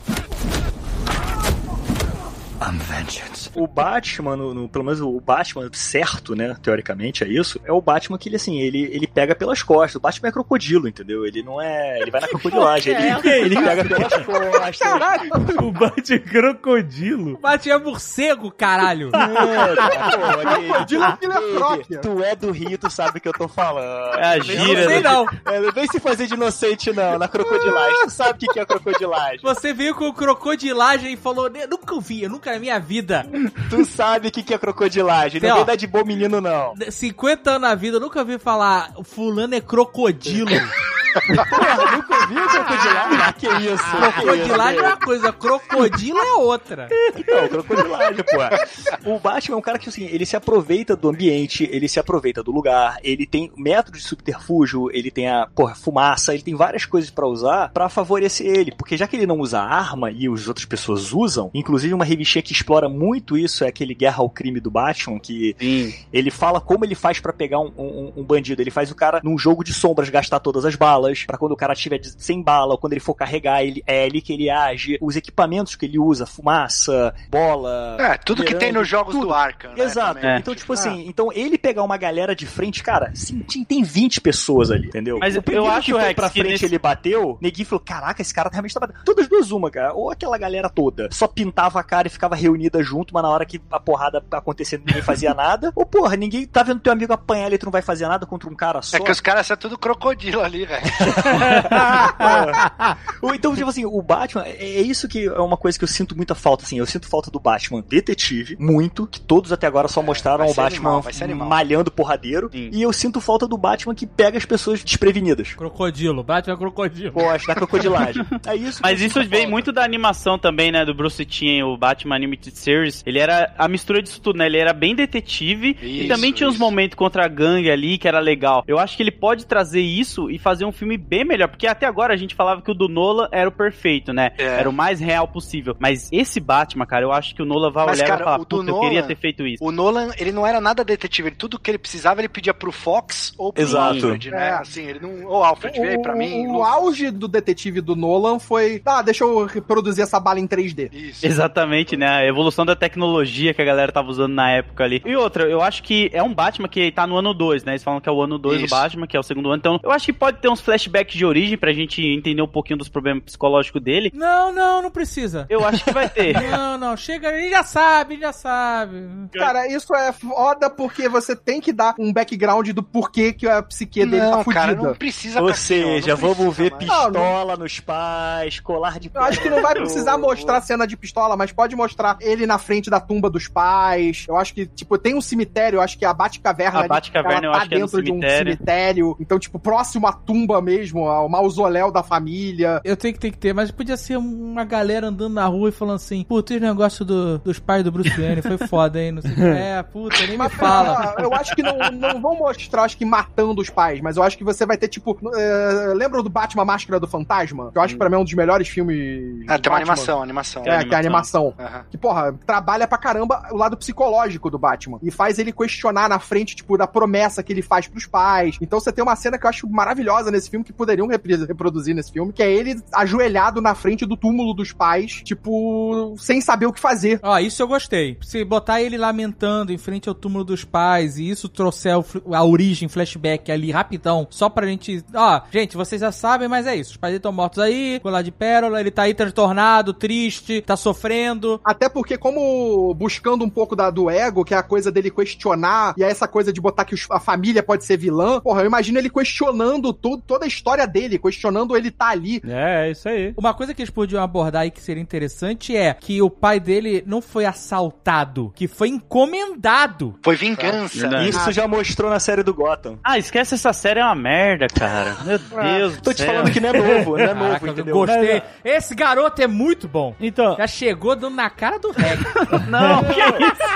O 3.54 3.66
Batman, 3.66 4.36
no, 4.36 4.52
no- 4.52 4.68
pelo 4.68 4.84
menos 4.84 5.00
o 5.00 5.20
Batman 5.20 5.68
certo, 5.72 6.34
né? 6.34 6.56
Teoricamente 6.60 7.22
é 7.22 7.28
isso. 7.28 7.60
É 7.64 7.72
o 7.72 7.80
Batman 7.80 8.18
que 8.18 8.28
ele, 8.28 8.36
assim, 8.36 8.58
ele, 8.60 8.82
ele 8.92 9.06
pega 9.06 9.34
pelas 9.34 9.62
costas. 9.62 9.94
O 9.96 10.00
Batman 10.00 10.28
é 10.28 10.32
crocodilo, 10.32 10.88
entendeu? 10.88 11.24
Ele 11.24 11.42
não 11.42 11.60
é. 11.60 12.00
Ele 12.00 12.10
vai 12.10 12.20
na 12.20 12.28
crocodilagem. 12.28 12.94
Ele, 12.94 13.28
ele 13.30 13.54
pega 13.62 13.84
pelas 13.84 14.12
costas. 14.24 14.78
Caralho! 14.78 15.30
o 15.62 15.72
Bate 15.72 16.18
crocodilo. 16.18 17.38
Batman 17.38 17.74
é 17.74 17.78
morcego, 17.78 18.50
caralho. 18.50 19.10
É, 19.14 20.58
ele- 20.58 20.68
Crocodilo 20.68 21.16
que 21.18 21.24
ele 21.26 21.34
é 21.34 21.54
froque. 21.56 21.98
Tu 21.98 22.22
é 22.24 22.34
do 22.36 22.50
Rio, 22.50 22.78
tu 22.78 22.90
sabe 22.90 23.18
o 23.18 23.20
que 23.20 23.28
eu 23.28 23.32
tô 23.32 23.46
falando. 23.48 24.14
É 24.18 24.24
a 24.24 24.36
Eu 24.38 24.42
não 24.74 24.88
sei 24.90 25.00
não. 25.00 25.26
É, 25.46 25.70
vem 25.72 25.86
se 25.86 26.00
fazer 26.00 26.26
de 26.26 26.34
inocente, 26.34 26.92
não, 26.92 27.18
na 27.18 27.28
crocodilagem. 27.28 28.04
Tu 28.04 28.10
sabe 28.10 28.30
o 28.32 28.36
que 28.36 28.46
que 28.48 28.60
é 28.60 28.66
crocodilagem. 28.66 29.40
Você 29.42 29.72
veio 29.72 29.94
com 29.94 30.12
crocodilagem 30.12 31.12
e 31.12 31.16
falou, 31.16 31.48
"Eu 31.54 31.68
nunca 31.68 31.94
ouvi, 31.94 32.22
eu 32.24 32.30
nunca 32.30 32.47
na 32.52 32.58
minha 32.58 32.78
vida. 32.78 33.26
Tu 33.70 33.84
sabe 33.84 34.28
o 34.28 34.30
que 34.30 34.42
que 34.42 34.54
é 34.54 34.58
crocodilagem. 34.58 35.40
Não 35.40 35.56
vem 35.56 35.64
dar 35.64 35.76
de 35.76 35.86
bom 35.86 36.04
menino, 36.04 36.40
não. 36.40 36.74
50 36.90 37.50
anos 37.50 37.62
na 37.62 37.74
vida, 37.74 37.96
eu 37.96 38.00
nunca 38.00 38.20
ouvi 38.20 38.38
falar, 38.38 38.92
fulano 39.04 39.54
é 39.54 39.60
crocodilo. 39.60 40.50
Porra, 41.12 41.96
nunca 41.96 42.20
ouviu 42.20 42.48
crocodilagem? 42.48 43.18
Ah, 43.20 43.32
que 43.32 43.46
isso. 43.46 43.84
que 43.84 44.20
Crocodilagem 44.22 44.78
é 44.80 44.82
uma 44.86 44.96
coisa, 44.96 45.32
crocodilo 45.32 46.18
é 46.18 46.32
outra. 46.34 46.88
Não, 47.26 47.48
crocodilagem, 47.48 48.24
pô. 48.24 49.10
O 49.14 49.18
Batman 49.18 49.54
é 49.56 49.58
um 49.58 49.62
cara 49.62 49.78
que, 49.78 49.88
assim, 49.88 50.04
ele 50.04 50.26
se 50.26 50.36
aproveita 50.36 50.94
do 50.96 51.08
ambiente, 51.08 51.68
ele 51.72 51.88
se 51.88 51.98
aproveita 51.98 52.42
do 52.42 52.50
lugar, 52.52 52.98
ele 53.02 53.26
tem 53.26 53.50
métodos 53.56 54.02
de 54.02 54.08
subterfúgio, 54.08 54.90
ele 54.92 55.10
tem 55.10 55.28
a, 55.28 55.46
porra, 55.54 55.74
fumaça, 55.74 56.34
ele 56.34 56.42
tem 56.42 56.54
várias 56.54 56.84
coisas 56.84 57.10
pra 57.10 57.26
usar 57.26 57.68
pra 57.70 57.88
favorecer 57.88 58.46
ele. 58.46 58.72
Porque 58.76 58.96
já 58.96 59.06
que 59.06 59.16
ele 59.16 59.26
não 59.26 59.38
usa 59.38 59.60
arma 59.60 60.10
e 60.10 60.28
as 60.28 60.46
outras 60.48 60.66
pessoas 60.66 61.12
usam, 61.12 61.50
inclusive 61.54 61.94
uma 61.94 62.04
revistinha 62.04 62.42
que 62.42 62.52
explora 62.52 62.88
muito 62.88 63.36
isso 63.36 63.64
é 63.64 63.68
aquele 63.68 63.94
Guerra 63.94 64.18
ao 64.18 64.30
Crime 64.30 64.60
do 64.60 64.70
Batman, 64.70 65.18
que 65.18 65.54
Sim. 65.58 65.94
ele 66.12 66.30
fala 66.30 66.60
como 66.60 66.84
ele 66.84 66.94
faz 66.94 67.20
pra 67.20 67.32
pegar 67.32 67.60
um, 67.60 67.72
um- 67.76 68.12
um 68.18 68.24
bandido. 68.24 68.60
Ele 68.62 68.70
faz 68.70 68.90
o 68.90 68.94
cara, 68.94 69.20
num 69.22 69.38
jogo 69.38 69.62
de 69.64 69.72
sombras, 69.72 70.08
gastar 70.08 70.40
todas 70.40 70.64
as 70.64 70.74
balas. 70.74 70.97
Balas, 70.98 71.24
pra 71.24 71.38
quando 71.38 71.52
o 71.52 71.56
cara 71.56 71.74
tiver 71.74 72.00
sem 72.04 72.42
bala, 72.42 72.72
ou 72.72 72.78
quando 72.78 72.92
ele 72.92 73.00
for 73.00 73.14
carregar, 73.14 73.62
ele, 73.62 73.82
é 73.86 74.04
ali 74.04 74.20
que 74.20 74.32
ele 74.32 74.50
age, 74.50 74.98
os 75.00 75.16
equipamentos 75.16 75.76
que 75.76 75.86
ele 75.86 75.98
usa, 75.98 76.26
fumaça, 76.26 77.14
bola. 77.30 77.96
É, 78.00 78.16
tudo 78.18 78.44
que 78.44 78.54
tem 78.54 78.72
nos 78.72 78.88
jogos 78.88 79.14
tudo. 79.14 79.28
do 79.28 79.34
Arkham, 79.34 79.72
né, 79.74 79.84
Exato. 79.84 80.26
É. 80.26 80.38
Então, 80.38 80.54
tipo 80.54 80.72
assim, 80.72 81.04
então 81.06 81.32
ele 81.32 81.56
pegar 81.58 81.82
uma 81.82 81.96
galera 81.96 82.34
de 82.34 82.46
frente, 82.46 82.82
cara, 82.82 83.10
sim, 83.14 83.40
tem 83.64 83.82
20 83.82 84.20
pessoas 84.20 84.70
ali, 84.70 84.88
entendeu? 84.88 85.18
Mas 85.18 85.36
o 85.36 85.42
primeiro 85.42 85.66
eu 85.66 85.70
acho, 85.72 85.86
que 85.86 85.92
foi 85.92 86.02
Rex, 86.02 86.14
pra 86.14 86.30
frente 86.30 86.48
nesse- 86.48 86.64
ele 86.64 86.78
bateu, 86.78 87.38
neguinho 87.40 87.66
falou, 87.66 87.84
caraca, 87.84 88.20
esse 88.22 88.34
cara 88.34 88.48
realmente 88.50 88.74
tá 88.74 88.80
batendo. 88.80 88.98
Todas 89.04 89.28
duas 89.28 89.50
uma, 89.50 89.70
cara. 89.70 89.92
Ou 89.94 90.10
aquela 90.10 90.36
galera 90.38 90.68
toda 90.68 91.08
só 91.12 91.26
pintava 91.26 91.78
a 91.80 91.82
cara 91.82 92.08
e 92.08 92.10
ficava 92.10 92.34
reunida 92.34 92.82
junto, 92.82 93.12
mas 93.14 93.22
na 93.22 93.28
hora 93.28 93.46
que 93.46 93.60
a 93.70 93.78
porrada 93.80 94.22
acontecendo 94.32 94.84
ninguém 94.86 95.02
fazia 95.02 95.32
nada. 95.34 95.72
Ou, 95.74 95.84
porra, 95.86 96.16
ninguém 96.16 96.46
tá 96.46 96.62
vendo 96.62 96.80
teu 96.80 96.92
amigo 96.92 97.12
apanhar 97.12 97.52
e 97.52 97.58
tu 97.58 97.66
não 97.66 97.72
vai 97.72 97.82
fazer 97.82 98.06
nada 98.08 98.26
contra 98.26 98.48
um 98.48 98.54
cara 98.54 98.82
só. 98.82 98.96
É 98.96 99.00
que 99.00 99.10
os 99.10 99.20
caras 99.20 99.46
são 99.46 99.56
tudo 99.56 99.76
crocodilo 99.78 100.40
ali, 100.40 100.64
velho. 100.64 100.82
Ou 103.22 103.34
então, 103.34 103.54
tipo 103.54 103.68
assim, 103.68 103.84
o 103.84 104.02
Batman, 104.02 104.44
é 104.46 104.78
é 104.78 104.82
isso 104.82 105.08
que 105.08 105.26
é 105.26 105.40
uma 105.40 105.56
coisa 105.56 105.78
que 105.78 105.84
eu 105.84 105.88
sinto 105.88 106.16
muita 106.16 106.34
falta, 106.34 106.64
assim. 106.64 106.78
Eu 106.78 106.86
sinto 106.86 107.08
falta 107.08 107.30
do 107.30 107.40
Batman 107.40 107.82
detetive, 107.86 108.56
muito, 108.58 109.06
que 109.06 109.20
todos 109.20 109.52
até 109.52 109.66
agora 109.66 109.88
só 109.88 110.02
mostraram 110.02 110.44
vai 110.44 110.52
o 110.52 110.54
Batman 110.54 111.02
animal, 111.22 111.48
malhando 111.48 111.90
porradeiro. 111.90 112.48
Sim. 112.52 112.70
E 112.72 112.82
eu 112.82 112.92
sinto 112.92 113.20
falta 113.20 113.46
do 113.46 113.58
Batman 113.58 113.94
que 113.94 114.06
pega 114.06 114.38
as 114.38 114.44
pessoas 114.44 114.82
desprevenidas. 114.84 115.54
Crocodilo, 115.54 116.22
Batman 116.22 116.54
é 116.54 116.56
crocodilo. 116.56 117.12
Pô, 117.12 117.28
acho 117.28 117.46
da 117.46 117.54
crocodilagem. 117.54 118.24
É 118.46 118.54
isso 118.54 118.80
Mas 118.82 119.00
isso 119.00 119.18
vem 119.20 119.40
falta. 119.40 119.50
muito 119.50 119.72
da 119.72 119.84
animação 119.84 120.38
também, 120.38 120.70
né? 120.70 120.84
Do 120.84 120.94
Bruce 120.94 121.24
Timm, 121.24 121.64
o 121.64 121.76
Batman 121.76 122.16
Animated 122.16 122.56
Series. 122.56 123.02
Ele 123.06 123.18
era 123.18 123.54
a 123.58 123.68
mistura 123.68 124.02
disso 124.02 124.20
tudo, 124.20 124.38
né? 124.38 124.46
Ele 124.46 124.58
era 124.58 124.72
bem 124.72 124.94
detetive 124.94 125.76
e 125.82 126.00
Isso, 126.00 126.08
também 126.08 126.32
tinha 126.32 126.48
uns 126.48 126.54
isso. 126.54 126.62
momentos 126.62 126.96
contra 126.96 127.24
a 127.24 127.28
gangue 127.28 127.70
ali 127.70 127.98
que 127.98 128.06
era 128.06 128.20
legal. 128.20 128.62
Eu 128.66 128.78
acho 128.78 128.96
que 128.96 129.02
ele 129.02 129.10
pode 129.10 129.46
trazer 129.46 129.80
isso 129.80 130.30
e 130.30 130.38
fazer 130.38 130.64
um 130.64 130.72
filme 130.78 130.96
bem 130.96 131.24
melhor, 131.24 131.48
porque 131.48 131.66
até 131.66 131.86
agora 131.86 132.14
a 132.14 132.16
gente 132.16 132.34
falava 132.34 132.62
que 132.62 132.70
o 132.70 132.74
do 132.74 132.88
Nolan 132.88 133.28
era 133.32 133.48
o 133.48 133.52
perfeito, 133.52 134.12
né? 134.12 134.30
É. 134.38 134.44
Era 134.44 134.68
o 134.68 134.72
mais 134.72 135.00
real 135.00 135.26
possível. 135.28 135.76
Mas 135.78 136.08
esse 136.12 136.40
Batman, 136.40 136.86
cara, 136.86 137.04
eu 137.04 137.12
acho 137.12 137.34
que 137.34 137.42
o 137.42 137.44
Nolan 137.44 137.70
vai 137.70 137.86
Mas, 137.86 137.98
olhar 137.98 138.04
e 138.06 138.08
cara, 138.08 138.24
vai 138.24 138.32
falar, 138.34 138.38
puta, 138.38 138.56
eu 138.56 138.80
queria 138.80 139.00
Nolan- 139.00 139.06
ter 139.08 139.16
feito 139.16 139.46
isso. 139.46 139.64
O 139.64 139.70
Nolan, 139.70 140.10
ele 140.18 140.32
não 140.32 140.46
era 140.46 140.60
nada 140.60 140.84
detetive. 140.84 141.28
Ele, 141.28 141.36
tudo 141.36 141.58
que 141.58 141.70
ele 141.70 141.78
precisava, 141.78 142.20
ele 142.20 142.28
pedia 142.28 142.54
pro 142.54 142.72
Fox 142.72 143.34
ou 143.36 143.52
pro 143.52 143.62
Exato. 143.62 143.94
Alfred, 143.94 144.30
né? 144.30 144.48
É. 144.48 144.50
Assim, 144.52 144.86
ele 144.86 145.00
não... 145.00 145.26
Ô, 145.26 145.42
Alfred, 145.42 145.78
vem 145.78 145.90
aí 145.90 146.02
pra 146.02 146.14
mim. 146.14 146.46
O, 146.46 146.62
auge 146.62 147.10
do 147.10 147.26
detetive 147.28 147.80
do 147.80 147.96
Nolan 147.96 148.38
foi. 148.38 148.80
Ah, 148.84 149.02
deixa 149.02 149.24
eu 149.24 149.44
reproduzir 149.46 150.02
essa 150.04 150.20
bala 150.20 150.38
em 150.40 150.46
3D. 150.46 150.92
Isso. 150.92 151.26
Exatamente, 151.26 151.96
né? 151.96 152.08
A 152.08 152.26
evolução 152.26 152.64
da 152.64 152.76
tecnologia 152.76 153.52
que 153.54 153.62
a 153.62 153.64
galera 153.64 153.90
tava 153.92 154.08
usando 154.10 154.32
na 154.34 154.50
época 154.50 154.84
ali. 154.84 155.02
E 155.04 155.16
outra, 155.16 155.44
eu 155.44 155.60
acho 155.62 155.82
que 155.82 156.10
é 156.12 156.22
um 156.22 156.32
Batman 156.34 156.68
que 156.68 156.90
tá 156.92 157.06
no 157.06 157.16
ano 157.16 157.32
2, 157.34 157.64
né? 157.64 157.72
Eles 157.72 157.82
falam 157.82 158.00
que 158.00 158.08
é 158.08 158.12
o 158.12 158.22
ano 158.22 158.38
2 158.38 158.62
do. 158.62 158.68
Batman, 158.68 159.06
que 159.06 159.16
é 159.16 159.20
o 159.20 159.22
segundo 159.22 159.48
ano. 159.48 159.56
Então, 159.58 159.80
eu 159.82 159.90
acho 159.90 160.06
que 160.06 160.12
pode 160.12 160.38
ter 160.38 160.48
uns 160.48 160.60
flashbacks 160.68 161.16
de 161.16 161.24
origem 161.24 161.56
pra 161.56 161.72
gente 161.72 162.02
entender 162.04 162.42
um 162.42 162.46
pouquinho 162.48 162.78
dos 162.78 162.90
problemas 162.90 163.22
psicológicos 163.24 163.80
dele. 163.82 164.10
Não, 164.14 164.52
não, 164.52 164.82
não 164.82 164.90
precisa. 164.90 165.46
Eu 165.48 165.64
acho 165.64 165.82
que 165.82 165.92
vai 165.92 166.08
ter. 166.10 166.28
Não, 166.58 166.76
não, 166.78 166.96
chega, 166.96 167.28
ele 167.32 167.50
já 167.50 167.62
sabe, 167.62 168.14
ele 168.14 168.22
já 168.22 168.32
sabe. 168.32 168.96
Cara, 169.32 169.66
isso 169.68 169.94
é 169.94 170.12
foda 170.12 170.68
porque 170.68 171.08
você 171.08 171.34
tem 171.36 171.60
que 171.60 171.72
dar 171.72 171.94
um 171.98 172.12
background 172.12 172.68
do 172.70 172.82
porquê 172.82 173.32
que 173.32 173.46
a 173.46 173.62
psique 173.62 174.04
dele 174.04 174.18
tá 174.20 174.30
Não, 174.30 174.44
cara, 174.44 174.68
fudida. 174.72 174.88
não 174.88 174.94
precisa 174.94 175.40
Ou 175.40 175.48
não 175.48 175.54
seja, 175.54 176.14
vamos 176.14 176.56
ver 176.56 176.70
mais. 176.70 176.84
pistola 176.84 177.56
nos 177.56 177.80
pais, 177.80 178.60
colar 178.60 178.98
de 178.98 179.10
Eu 179.12 179.22
acho 179.22 179.40
que 179.40 179.48
não 179.50 179.62
vai 179.62 179.74
precisar 179.74 180.18
mostrar 180.18 180.60
cena 180.60 180.86
de 180.86 180.96
pistola, 180.96 181.36
mas 181.36 181.52
pode 181.52 181.74
mostrar 181.76 182.16
ele 182.20 182.46
na 182.46 182.58
frente 182.58 182.90
da 182.90 183.00
tumba 183.00 183.30
dos 183.30 183.48
pais. 183.48 184.24
Eu 184.28 184.36
acho 184.36 184.52
que, 184.54 184.66
tipo, 184.66 184.98
tem 184.98 185.14
um 185.14 185.20
cemitério, 185.20 185.78
eu 185.78 185.80
acho 185.82 185.98
que 185.98 186.04
a 186.04 186.12
Batcaverna 186.12 186.80
A 186.84 186.88
Batcaverna 186.88 187.46
ela 187.46 187.46
eu 187.46 187.52
tá 187.52 187.58
acho 187.58 187.68
que 187.68 187.74
é 187.74 187.78
no 187.78 187.84
dentro 187.86 188.02
de 188.02 188.12
um 188.12 188.14
cemitério. 188.20 188.52
cemitério. 188.54 189.16
Então, 189.20 189.38
tipo, 189.38 189.58
próximo 189.58 190.06
à 190.06 190.12
tumba 190.12 190.57
mesmo, 190.60 191.08
ao 191.08 191.28
mausoléu 191.28 191.90
da 191.90 192.02
família. 192.02 192.80
Eu 192.84 192.96
tenho 192.96 193.14
que 193.14 193.20
ter 193.20 193.30
que 193.30 193.38
ter, 193.38 193.52
mas 193.52 193.70
podia 193.70 193.96
ser 193.96 194.16
uma 194.16 194.64
galera 194.64 195.08
andando 195.08 195.34
na 195.34 195.46
rua 195.46 195.68
e 195.68 195.72
falando 195.72 195.96
assim, 195.96 196.24
puta, 196.24 196.54
esse 196.54 196.62
negócio 196.62 197.04
do, 197.04 197.38
dos 197.38 197.58
pais 197.58 197.84
do 197.84 197.92
Bruce 197.92 198.10
Wayne 198.10 198.42
foi 198.42 198.58
foda, 198.58 199.00
hein? 199.00 199.12
Não 199.12 199.22
sei 199.22 199.32
o 199.32 199.34
que. 199.34 199.42
É, 199.58 199.82
puta, 199.82 200.18
nem 200.20 200.30
me 200.30 200.36
Mas 200.36 200.54
fala. 200.54 201.14
ah, 201.16 201.22
eu 201.22 201.34
acho 201.34 201.54
que 201.54 201.62
não, 201.62 201.76
não 201.92 202.20
vão 202.20 202.36
mostrar, 202.36 202.84
acho 202.84 202.96
que 202.96 203.04
matando 203.04 203.60
os 203.60 203.68
pais, 203.70 204.00
mas 204.00 204.16
eu 204.16 204.22
acho 204.22 204.36
que 204.38 204.44
você 204.44 204.64
vai 204.64 204.76
ter, 204.76 204.88
tipo. 204.88 205.18
é, 205.34 205.92
lembra 205.94 206.22
do 206.22 206.28
Batman 206.30 206.64
Máscara 206.64 207.00
do 207.00 207.06
Fantasma? 207.08 207.70
Que 207.72 207.78
eu 207.78 207.82
acho 207.82 207.94
que 207.94 207.98
pra 207.98 208.08
mim 208.08 208.16
é 208.16 208.18
um 208.18 208.24
dos 208.24 208.34
melhores 208.34 208.68
filmes. 208.68 209.44
Ah, 209.48 209.58
tem 209.58 209.70
uma 209.70 209.78
animação, 209.78 210.22
animação. 210.22 210.62
É, 210.64 210.84
que 210.84 210.94
é 210.94 210.96
a 210.96 211.00
animação. 211.00 211.54
Aham. 211.58 211.84
Que, 211.90 211.98
porra, 211.98 212.32
trabalha 212.46 212.86
pra 212.86 212.98
caramba 212.98 213.48
o 213.50 213.56
lado 213.56 213.76
psicológico 213.76 214.50
do 214.50 214.58
Batman. 214.58 214.98
E 215.02 215.10
faz 215.10 215.38
ele 215.38 215.52
questionar 215.52 216.08
na 216.08 216.18
frente, 216.18 216.54
tipo, 216.56 216.76
da 216.76 216.86
promessa 216.86 217.42
que 217.42 217.52
ele 217.52 217.62
faz 217.62 217.86
pros 217.88 218.06
pais. 218.06 218.56
Então 218.60 218.78
você 218.78 218.92
tem 218.92 219.02
uma 219.02 219.16
cena 219.16 219.38
que 219.38 219.44
eu 219.44 219.50
acho 219.50 219.68
maravilhosa 219.68 220.30
nesse 220.30 220.47
filme, 220.50 220.64
que 220.64 220.72
poderiam 220.72 221.06
reproduzir 221.06 221.94
nesse 221.94 222.12
filme, 222.12 222.32
que 222.32 222.42
é 222.42 222.52
ele 222.52 222.80
ajoelhado 222.92 223.60
na 223.60 223.74
frente 223.74 224.06
do 224.06 224.16
túmulo 224.16 224.54
dos 224.54 224.72
pais, 224.72 225.22
tipo, 225.24 226.14
sem 226.18 226.40
saber 226.40 226.66
o 226.66 226.72
que 226.72 226.80
fazer. 226.80 227.20
Ó, 227.22 227.38
isso 227.38 227.62
eu 227.62 227.68
gostei. 227.68 228.16
Se 228.22 228.44
botar 228.44 228.80
ele 228.80 228.96
lamentando 228.96 229.72
em 229.72 229.78
frente 229.78 230.08
ao 230.08 230.14
túmulo 230.14 230.44
dos 230.44 230.64
pais 230.64 231.18
e 231.18 231.28
isso 231.28 231.48
trouxer 231.48 231.94
a 232.32 232.44
origem, 232.44 232.88
flashback 232.88 233.50
ali 233.50 233.70
rapidão, 233.70 234.26
só 234.30 234.48
pra 234.48 234.66
gente. 234.66 235.04
Ó, 235.14 235.40
gente, 235.50 235.76
vocês 235.76 236.00
já 236.00 236.12
sabem, 236.12 236.48
mas 236.48 236.66
é 236.66 236.76
isso. 236.76 236.92
Os 236.92 236.96
pais 236.96 237.14
estão 237.14 237.32
mortos 237.32 237.58
aí, 237.58 238.00
colar 238.00 238.22
de 238.22 238.30
pérola, 238.30 238.80
ele 238.80 238.90
tá 238.90 239.02
aí 239.02 239.14
transtornado, 239.14 239.92
triste, 239.92 240.60
tá 240.62 240.76
sofrendo. 240.76 241.60
Até 241.64 241.88
porque, 241.88 242.16
como 242.16 242.94
buscando 242.94 243.44
um 243.44 243.50
pouco 243.50 243.74
da, 243.74 243.90
do 243.90 244.10
ego, 244.10 244.44
que 244.44 244.54
é 244.54 244.56
a 244.56 244.62
coisa 244.62 244.90
dele 244.90 245.10
questionar, 245.10 245.94
e 245.96 246.02
é 246.02 246.10
essa 246.10 246.28
coisa 246.28 246.52
de 246.52 246.60
botar 246.60 246.84
que 246.84 246.94
a 247.10 247.20
família 247.20 247.62
pode 247.62 247.84
ser 247.84 247.96
vilã, 247.96 248.40
porra, 248.40 248.62
eu 248.62 248.66
imagino 248.66 248.98
ele 248.98 249.10
questionando 249.10 249.92
tudo, 249.92 250.22
toda 250.38 250.44
a 250.44 250.48
história 250.48 250.86
dele, 250.86 251.18
questionando 251.18 251.76
ele 251.76 251.90
tá 251.90 252.08
ali. 252.10 252.40
É, 252.46 252.86
é 252.86 252.90
isso 252.92 253.08
aí. 253.08 253.34
Uma 253.36 253.52
coisa 253.52 253.74
que 253.74 253.82
eles 253.82 253.90
podiam 253.90 254.22
abordar 254.22 254.62
aí 254.62 254.70
que 254.70 254.80
seria 254.80 255.02
interessante 255.02 255.76
é 255.76 255.92
que 255.92 256.22
o 256.22 256.30
pai 256.30 256.60
dele 256.60 257.02
não 257.06 257.20
foi 257.20 257.44
assaltado, 257.44 258.52
que 258.54 258.68
foi 258.68 258.88
encomendado. 258.88 260.14
Foi 260.22 260.36
vingança. 260.36 261.00
Verdade. 261.00 261.28
Isso 261.28 261.50
já 261.52 261.66
mostrou 261.66 262.08
na 262.10 262.20
série 262.20 262.44
do 262.44 262.54
Gotham. 262.54 262.98
Ah, 263.02 263.18
esquece 263.18 263.54
essa 263.54 263.72
série, 263.72 263.98
é 263.98 264.04
uma 264.04 264.14
merda, 264.14 264.68
cara. 264.68 265.16
Meu 265.24 265.38
Deus 265.38 265.96
do 265.96 266.02
Tô 266.02 266.12
te 266.14 266.18
céu. 266.22 266.26
falando 266.32 266.52
que 266.52 266.60
não 266.60 266.68
é 266.68 266.72
novo, 266.72 267.16
não 267.16 267.24
é 267.24 267.34
novo, 267.34 267.44
Caraca, 267.48 267.66
eu 267.66 267.72
entendeu? 267.72 267.94
gostei. 267.94 268.42
Esse 268.64 268.94
garoto 268.94 269.42
é 269.42 269.46
muito 269.48 269.88
bom. 269.88 270.14
Então, 270.20 270.56
Já 270.56 270.66
chegou 270.68 271.16
dando 271.16 271.34
na 271.34 271.50
cara 271.50 271.78
do 271.78 271.90
Reg. 271.90 272.18
Não, 272.68 273.02
que 273.04 273.20
isso? 273.20 273.68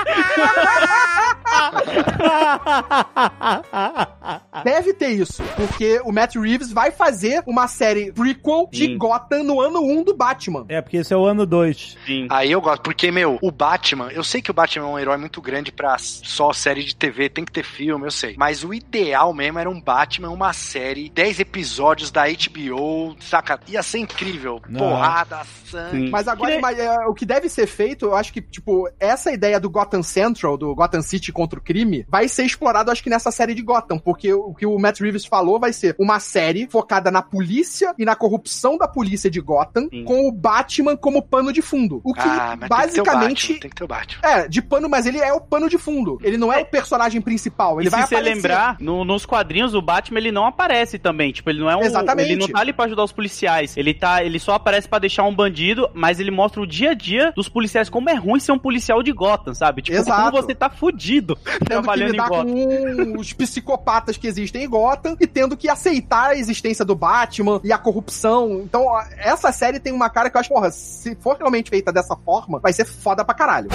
Deve 4.63 4.93
ter 4.93 5.09
isso, 5.09 5.43
porque 5.55 5.99
o 6.03 6.11
Matt 6.11 6.35
Reeves 6.35 6.52
vai 6.57 6.91
fazer 6.91 7.43
uma 7.47 7.67
série 7.67 8.11
prequel 8.11 8.67
de 8.71 8.85
Sim. 8.87 8.97
Gotham 8.97 9.43
no 9.43 9.59
ano 9.61 9.81
1 9.81 10.03
do 10.03 10.13
Batman. 10.15 10.65
é 10.69 10.81
porque 10.81 10.97
esse 10.97 11.13
é 11.13 11.17
o 11.17 11.25
ano 11.25 11.45
2. 11.45 11.97
Sim. 12.05 12.27
Aí 12.29 12.51
eu 12.51 12.61
gosto, 12.61 12.81
porque, 12.81 13.11
meu, 13.11 13.37
o 13.41 13.51
Batman, 13.51 14.09
eu 14.11 14.23
sei 14.23 14.41
que 14.41 14.51
o 14.51 14.53
Batman 14.53 14.85
é 14.85 14.89
um 14.89 14.99
herói 14.99 15.17
muito 15.17 15.41
grande 15.41 15.71
pra 15.71 15.97
só 15.99 16.51
série 16.53 16.83
de 16.83 16.95
TV, 16.95 17.29
tem 17.29 17.45
que 17.45 17.51
ter 17.51 17.63
filme, 17.63 18.05
eu 18.05 18.11
sei. 18.11 18.35
Mas 18.37 18.63
o 18.63 18.73
ideal 18.73 19.33
mesmo 19.33 19.59
era 19.59 19.69
um 19.69 19.79
Batman, 19.81 20.29
uma 20.29 20.53
série, 20.53 21.09
10 21.09 21.39
episódios 21.39 22.11
da 22.11 22.23
HBO, 22.57 23.15
saca? 23.19 23.59
Ia 23.67 23.81
ser 23.83 23.99
incrível. 23.99 24.61
Não. 24.69 24.79
Porrada, 24.79 25.41
sangue. 25.65 26.05
Sim. 26.05 26.09
Mas 26.09 26.27
agora, 26.27 26.51
Que 26.51 26.51
nem- 26.53 26.61
mas, 26.61 26.79
é, 26.79 26.97
o 27.07 27.13
que 27.13 27.25
deve 27.25 27.49
ser 27.49 27.67
feito, 27.67 28.05
eu 28.05 28.15
acho 28.15 28.31
que, 28.31 28.41
tipo, 28.41 28.89
essa 28.99 29.31
ideia 29.31 29.59
do 29.59 29.69
Gotham 29.69 30.03
Central, 30.03 30.57
do 30.57 30.73
Gotham 30.75 31.01
City 31.01 31.31
contra 31.31 31.57
o 31.59 31.61
crime, 31.61 32.05
vai 32.07 32.27
ser 32.27 32.43
explorado, 32.45 32.91
acho 32.91 33.03
que 33.03 33.09
nessa 33.09 33.31
série 33.31 33.53
de 33.55 33.61
Gotham, 33.61 33.97
porque 33.97 34.31
o 34.33 34.53
que 34.53 34.65
o 34.65 34.77
Matt 34.77 34.99
Reeves 34.99 35.25
falou 35.25 35.59
vai 35.59 35.73
ser 35.73 35.95
uma 35.97 36.19
série 36.19 36.42
focada 36.69 37.09
na 37.11 37.21
polícia 37.21 37.93
e 37.97 38.05
na 38.05 38.15
corrupção 38.15 38.77
da 38.77 38.87
polícia 38.87 39.29
de 39.29 39.39
Gotham, 39.41 39.87
Sim. 39.89 40.03
com 40.05 40.27
o 40.27 40.31
Batman 40.31 40.95
como 40.97 41.21
pano 41.21 41.51
de 41.53 41.61
fundo. 41.61 42.01
O 42.03 42.13
que 42.13 42.19
Ah, 42.21 42.55
mas 42.59 42.69
basicamente. 42.69 43.55
tem 43.59 43.69
que 43.69 43.75
ter 43.75 43.83
o 43.83 43.87
Batman. 43.87 44.21
É, 44.27 44.47
de 44.47 44.61
pano, 44.61 44.89
mas 44.89 45.05
ele 45.05 45.19
é 45.19 45.31
o 45.33 45.41
pano 45.41 45.69
de 45.69 45.77
fundo. 45.77 46.19
Ele 46.23 46.37
não 46.37 46.51
é, 46.51 46.61
o 46.61 46.65
personagem 46.65 47.21
principal. 47.21 47.79
Ele 47.79 47.87
e 47.87 47.91
vai 47.91 48.01
se 48.03 48.07
você 48.09 48.15
aparecer. 48.15 48.35
lembrar, 48.35 48.77
no- 48.79 49.03
nos 49.05 49.25
quadrinhos 49.25 49.73
o 49.73 49.81
Batman 49.81 50.19
ele 50.19 50.31
não 50.31 50.45
aparece 50.45 50.97
também. 50.97 51.31
Tipo, 51.31 51.49
ele 51.49 51.59
não 51.59 51.69
é 51.69 51.75
um. 51.77 51.81
Exatamente. 51.81 52.31
Ele 52.31 52.39
não 52.39 52.47
tá 52.47 52.59
ali 52.59 52.73
pra 52.73 52.85
ajudar 52.85 53.03
os 53.03 53.11
policiais. 53.11 53.75
Ele 53.77 53.93
tá. 53.93 54.23
Ele 54.23 54.39
só 54.39 54.53
aparece 54.53 54.87
pra 54.87 54.99
deixar 54.99 55.23
um 55.23 55.33
bandido, 55.35 55.89
mas 55.93 56.19
ele 56.19 56.31
mostra 56.31 56.61
o 56.61 56.67
dia 56.67 56.91
a 56.91 56.93
dia 56.93 57.31
dos 57.35 57.49
policiais, 57.49 57.89
como 57.89 58.09
é 58.09 58.13
ruim 58.15 58.39
ser 58.39 58.51
um 58.51 58.59
policial 58.59 59.01
de 59.03 59.11
Gotham, 59.11 59.53
sabe? 59.53 59.81
Tipo, 59.81 59.97
Exato. 59.97 60.31
como 60.31 60.41
você 60.41 60.55
tá 60.55 60.69
fudido 60.69 61.35
tendo 61.35 61.59
que 61.59 61.65
trabalhando 61.65 62.09
em 62.09 62.11
lidar 62.11 62.29
Gotham. 62.29 63.13
com 63.13 63.19
os 63.19 63.33
psicopatas 63.33 64.17
que 64.17 64.27
existem 64.27 64.63
em 64.63 64.69
Gotham 64.69 65.15
e 65.19 65.27
tendo 65.27 65.55
que 65.57 65.69
aceitar 65.69 66.22
a 66.31 66.35
existência 66.35 66.83
do 66.85 66.95
Batman 66.95 67.59
e 67.63 67.71
a 67.71 67.77
corrupção. 67.77 68.61
Então, 68.63 68.85
essa 69.17 69.51
série 69.51 69.79
tem 69.79 69.93
uma 69.93 70.09
cara 70.09 70.29
que 70.29 70.37
eu 70.37 70.39
acho, 70.41 70.49
porra, 70.49 70.71
se 70.71 71.15
for 71.15 71.37
realmente 71.37 71.69
feita 71.69 71.91
dessa 71.91 72.15
forma, 72.15 72.59
vai 72.59 72.73
ser 72.73 72.85
foda 72.85 73.23
pra 73.23 73.35
caralho. 73.35 73.69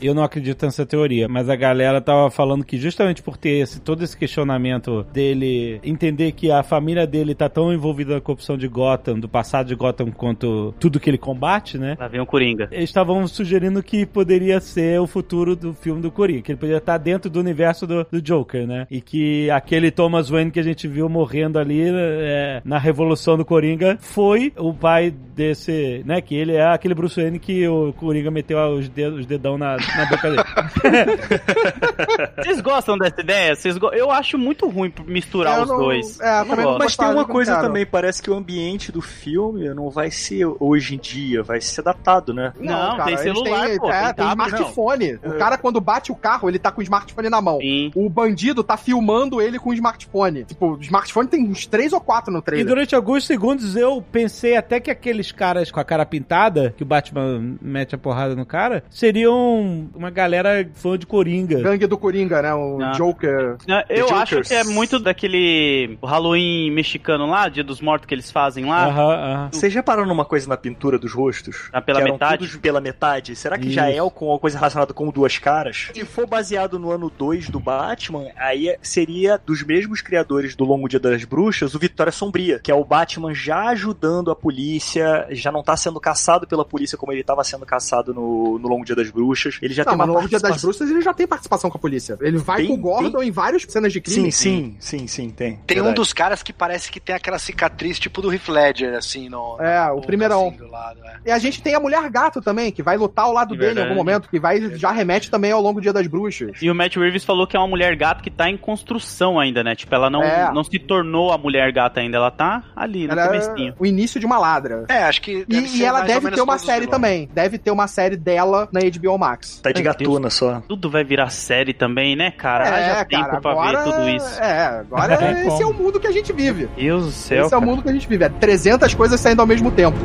Eu 0.00 0.14
não 0.14 0.22
acredito 0.22 0.64
nessa 0.64 0.86
teoria, 0.86 1.28
mas 1.28 1.48
a 1.48 1.56
galera 1.56 2.00
tava 2.00 2.30
falando 2.30 2.64
que 2.64 2.78
justamente 2.78 3.22
por 3.22 3.36
ter 3.36 3.60
esse, 3.62 3.80
todo 3.80 4.04
esse 4.04 4.16
questionamento 4.16 5.04
dele 5.12 5.80
entender 5.82 6.32
que 6.32 6.50
a 6.50 6.62
família 6.62 7.06
dele 7.06 7.34
tá 7.34 7.48
tão 7.48 7.72
envolvida 7.72 8.14
na 8.14 8.20
corrupção 8.20 8.56
de 8.56 8.68
Gotham, 8.68 9.18
do 9.18 9.28
passado 9.28 9.66
de 9.66 9.74
Gotham, 9.74 10.12
quanto 10.12 10.72
tudo 10.78 11.00
que 11.00 11.10
ele 11.10 11.18
combate, 11.18 11.76
né? 11.76 11.96
Lá 11.98 12.06
vem 12.06 12.20
o 12.20 12.26
Coringa. 12.26 12.68
Eles 12.70 12.90
estavam 12.90 13.26
sugerindo 13.26 13.82
que 13.82 14.06
poderia 14.06 14.60
ser 14.60 15.00
o 15.00 15.06
futuro 15.06 15.56
do 15.56 15.74
filme 15.74 16.00
do 16.00 16.10
Coringa, 16.10 16.42
que 16.42 16.52
ele 16.52 16.58
poderia 16.58 16.78
estar 16.78 16.98
dentro 16.98 17.28
do 17.28 17.40
universo 17.40 17.86
do, 17.86 18.06
do 18.10 18.22
Joker, 18.22 18.66
né? 18.66 18.86
E 18.90 19.00
que 19.00 19.50
aquele 19.50 19.90
Thomas 19.90 20.28
Wayne 20.28 20.50
que 20.50 20.60
a 20.60 20.64
gente 20.64 20.86
viu 20.86 21.08
morrendo 21.08 21.58
ali 21.58 21.82
é, 21.82 22.62
na 22.64 22.78
Revolução 22.78 23.36
do 23.36 23.44
Coringa 23.44 23.98
foi 24.00 24.52
o 24.56 24.72
pai 24.72 25.10
desse, 25.10 26.02
né? 26.04 26.20
Que 26.20 26.36
ele 26.36 26.52
é 26.52 26.64
aquele 26.64 26.94
Bruce 26.94 27.20
Wayne 27.20 27.38
que 27.40 27.66
o 27.66 27.92
Coringa 27.92 28.30
meteu 28.30 28.58
os, 28.58 28.88
dedos, 28.88 28.99
os 29.08 29.26
dedão 29.26 29.56
na, 29.58 29.76
na 29.76 30.06
boca 30.06 30.30
dele. 30.30 30.42
Vocês 32.42 32.60
gostam 32.60 32.96
dessa 32.98 33.20
ideia? 33.20 33.54
Vocês 33.54 33.76
go- 33.78 33.90
Eu 33.92 34.10
acho 34.10 34.38
muito 34.38 34.68
ruim 34.68 34.92
misturar 35.06 35.58
Eu 35.58 35.62
os 35.64 35.68
não- 35.68 35.78
dois. 35.78 36.20
é, 36.20 36.44
Não. 36.44 36.78
Mas 36.78 36.96
tem 36.96 37.08
uma 37.08 37.24
coisa 37.24 37.52
cara. 37.56 37.66
também, 37.66 37.86
parece 37.86 38.22
que 38.22 38.30
o 38.30 38.34
ambiente 38.34 38.90
do 38.92 39.00
filme 39.00 39.68
não 39.74 39.90
vai 39.90 40.10
ser 40.10 40.46
hoje 40.58 40.94
em 40.94 40.98
dia, 40.98 41.42
vai 41.42 41.60
ser 41.60 41.82
datado, 41.82 42.32
né? 42.32 42.52
Não, 42.58 42.96
tem 42.98 43.08
eles 43.08 43.20
celular, 43.20 43.66
têm- 43.68 43.78
pô, 43.78 43.90
É, 43.90 44.00
tem 44.12 44.14
tem, 44.14 44.26
tablet, 44.26 44.48
smartphone. 44.54 45.14
O 45.24 45.32
cara, 45.38 45.58
quando 45.58 45.80
bate 45.80 46.12
o 46.12 46.16
carro, 46.16 46.48
ele 46.48 46.58
tá 46.58 46.70
com 46.70 46.80
o 46.80 46.82
smartphone 46.82 47.28
na 47.28 47.40
mão. 47.40 47.58
Sim. 47.60 47.90
O 47.94 48.08
bandido 48.08 48.62
tá 48.62 48.76
filmando 48.76 49.40
ele 49.40 49.58
com 49.58 49.70
o 49.70 49.74
smartphone. 49.74 50.44
Tipo, 50.44 50.74
o 50.76 50.80
smartphone 50.80 51.28
tem 51.28 51.44
uns 51.48 51.66
três 51.66 51.92
ou 51.92 52.00
quatro 52.00 52.32
no 52.32 52.38
E 52.38 52.42
trailer. 52.42 52.66
durante 52.66 52.94
alguns 52.94 53.26
segundos 53.26 53.76
eu 53.76 54.02
pensei 54.10 54.56
até 54.56 54.80
que 54.80 54.90
aqueles 54.90 55.32
caras 55.32 55.70
com 55.70 55.80
a 55.80 55.84
cara 55.84 56.04
pintada, 56.06 56.74
que 56.76 56.82
o 56.82 56.86
Batman 56.86 57.56
mete 57.60 57.94
a 57.94 57.98
porrada 57.98 58.34
no 58.34 58.46
cara, 58.46 58.82
seriam 58.90 59.88
uma 59.94 60.10
galera 60.10 60.68
fã 60.74 60.98
de 60.98 61.06
Coringa. 61.06 61.60
Gangue 61.60 61.86
do 61.86 61.96
Coringa, 61.96 62.42
né? 62.42 62.52
O 62.54 62.78
Ah. 62.82 62.92
Joker. 62.92 63.56
Não, 63.66 63.82
Eu 63.88 64.06
The 64.06 64.14
acho 64.14 64.30
Jokers. 64.36 64.48
que 64.48 64.54
é 64.54 64.64
muito 64.64 64.98
daquele 64.98 65.98
Halloween 66.02 66.70
mexicano 66.70 67.26
lá, 67.26 67.48
Dia 67.48 67.64
dos 67.64 67.80
Mortos 67.80 68.06
que 68.06 68.14
eles 68.14 68.30
fazem 68.30 68.64
lá. 68.66 68.86
Aham, 68.86 69.12
aham. 69.14 69.48
Vocês 69.52 69.72
já 69.72 69.82
pararam 69.82 70.08
numa 70.08 70.24
coisa 70.24 70.48
na 70.48 70.56
pintura 70.56 70.98
dos 70.98 71.12
rostos? 71.12 71.68
Ah, 71.72 71.80
pela 71.80 71.98
Que 72.00 72.04
eram 72.04 72.14
metade? 72.14 72.38
todos 72.38 72.56
pela 72.56 72.80
metade? 72.80 73.36
Será 73.36 73.56
que 73.58 73.70
já 73.70 73.88
Isso. 73.90 73.98
é 74.06 74.10
com 74.10 74.24
alguma 74.26 74.38
coisa 74.38 74.58
relacionada 74.58 74.92
com 74.92 75.08
duas 75.10 75.38
caras? 75.38 75.88
Se 75.94 76.04
for 76.04 76.26
baseado 76.26 76.78
no 76.78 76.90
ano 76.90 77.10
2 77.16 77.48
do 77.48 77.60
Batman, 77.60 78.26
aí 78.36 78.76
seria 78.82 79.38
dos 79.38 79.62
mesmos 79.62 80.00
criadores 80.00 80.54
do 80.54 80.64
Longo 80.64 80.88
Dia 80.88 81.00
das 81.00 81.24
Bruxas, 81.24 81.74
o 81.74 81.78
Vitória 81.78 82.12
Sombria, 82.12 82.58
que 82.58 82.70
é 82.70 82.74
o 82.74 82.84
Batman 82.84 83.32
já 83.34 83.68
ajudando 83.68 84.30
a 84.30 84.36
polícia, 84.36 85.26
já 85.30 85.52
não 85.52 85.62
tá 85.62 85.76
sendo 85.76 86.00
caçado 86.00 86.46
pela 86.46 86.64
polícia 86.64 86.98
como 86.98 87.12
ele 87.12 87.22
tava 87.22 87.44
sendo 87.44 87.64
caçado 87.64 88.12
no, 88.12 88.58
no 88.58 88.68
Longo 88.68 88.79
Dia 88.84 88.96
das 88.96 89.10
Bruxas. 89.10 89.58
Ele 89.62 89.72
já 89.74 89.84
Não, 89.84 89.90
tem 89.92 89.98
uma 89.98 90.06
no 90.06 90.12
Longo 90.14 90.28
Dia 90.28 90.38
das 90.38 90.42
participação- 90.50 90.68
Bruxas 90.70 90.90
ele 90.90 91.00
já 91.02 91.14
tem 91.14 91.26
participação 91.26 91.70
com 91.70 91.76
a 91.78 91.80
polícia. 91.80 92.16
Ele 92.20 92.38
vai 92.38 92.58
Tem- 92.58 92.66
com 92.68 92.74
o 92.74 92.76
Gordon 92.76 93.22
em 93.22 93.30
várias 93.30 93.62
cenas 93.68 93.92
de 93.92 94.00
crime. 94.00 94.30
Sim, 94.32 94.76
sim, 94.80 94.98
sim, 94.98 95.06
sim, 95.06 95.30
tem. 95.30 95.56
Tem 95.66 95.76
um 95.78 95.84
Verdade. 95.84 95.94
dos 95.96 96.12
caras 96.12 96.42
que 96.42 96.52
parece 96.52 96.90
que 96.90 97.00
tem 97.00 97.14
aquela 97.14 97.38
cicatriz 97.38 97.98
tipo 97.98 98.20
do 98.22 98.32
Heath 98.32 98.48
Ledger, 98.48 98.94
assim, 98.94 99.28
no... 99.28 99.56
É, 99.60 99.90
o 99.90 100.00
primeirão. 100.00 100.48
assim, 100.48 100.56
do 100.58 100.68
lado, 100.70 101.00
é. 101.04 101.16
E 101.26 101.30
a 101.30 101.38
gente 101.38 101.62
tem 101.62 101.74
a 101.74 101.80
Mulher 101.80 102.08
Gato 102.10 102.40
também, 102.40 102.70
que 102.72 102.82
vai 102.82 102.96
lutar 102.96 103.24
ao 103.26 103.32
lado 103.32 103.54
É 103.54 103.58
dele 103.58 103.80
em 103.80 103.82
algum 103.82 103.94
momento, 103.94 104.28
que 104.28 104.38
vai 104.38 104.60
já 104.76 104.90
remete 104.90 105.30
também 105.30 105.52
ao 105.52 105.60
Longo 105.60 105.80
Dia 105.80 105.92
das 105.92 106.06
Bruxas. 106.06 106.60
E 106.62 106.70
o 106.70 106.74
Matt 106.74 106.96
Reeves 106.96 107.24
falou 107.24 107.46
que 107.46 107.56
é 107.56 107.60
uma 107.60 107.68
mulher 107.68 107.94
gato 107.96 108.22
que 108.22 108.30
tá 108.30 108.48
em 108.48 108.56
construção 108.56 109.38
ainda, 109.38 109.62
né? 109.62 109.74
Tipo, 109.74 109.94
ela 109.94 110.08
não, 110.10 110.22
É. 110.22 110.52
não 110.52 110.64
se 110.64 110.78
tornou 110.78 111.32
a 111.32 111.38
mulher 111.38 111.72
gata 111.72 112.00
ainda, 112.00 112.16
ela 112.16 112.30
tá 112.30 112.62
ali 112.74 113.06
no 113.06 113.12
Ela 113.12 113.26
comecinho. 113.26 113.70
é 113.72 113.74
o 113.78 113.86
início 113.86 114.18
de 114.20 114.26
uma 114.26 114.38
ladra. 114.38 114.84
É, 114.88 115.02
acho 115.04 115.20
que 115.22 115.38
E, 115.40 115.44
deve 115.44 115.66
e 115.66 115.68
ser 115.68 115.84
ela 115.84 115.98
mais 115.98 116.02
ou 116.02 116.08
deve 116.14 116.24
menos 116.24 116.36
ter 116.38 116.42
uma 116.42 116.58
série 116.58 116.86
também. 116.86 117.28
Deve 117.32 117.58
ter 117.58 117.70
uma 117.70 117.86
série 117.86 118.16
dela 118.16 118.59
na 118.72 118.80
HBO 118.80 119.18
Max. 119.18 119.60
Tá 119.62 119.72
de 119.72 119.82
Meu 119.82 119.92
gatuna 119.92 120.30
só. 120.30 120.62
Tudo 120.68 120.90
vai 120.90 121.04
virar 121.04 121.30
série 121.30 121.72
também, 121.72 122.16
né, 122.16 122.30
cara? 122.30 122.64
Haja 122.64 123.04
tempo 123.04 123.40
pra 123.40 123.54
ver 123.54 123.84
tudo 123.84 124.08
isso. 124.08 124.40
É, 124.40 124.80
agora 124.80 125.16
Tem 125.16 125.46
esse 125.46 125.62
é 125.62 125.66
o 125.66 125.72
mundo 125.72 126.00
que 126.00 126.06
a 126.06 126.12
gente 126.12 126.32
vive. 126.32 126.68
Deus 126.76 127.06
do 127.06 127.12
céu, 127.12 127.44
esse 127.44 127.54
é 127.54 127.56
o 127.56 127.60
cara. 127.60 127.70
mundo 127.70 127.82
que 127.82 127.88
a 127.88 127.92
gente 127.92 128.08
vive. 128.08 128.24
É 128.24 128.28
300 128.28 128.94
coisas 128.94 129.20
saindo 129.20 129.40
ao 129.40 129.46
mesmo 129.46 129.70
tempo. 129.70 129.98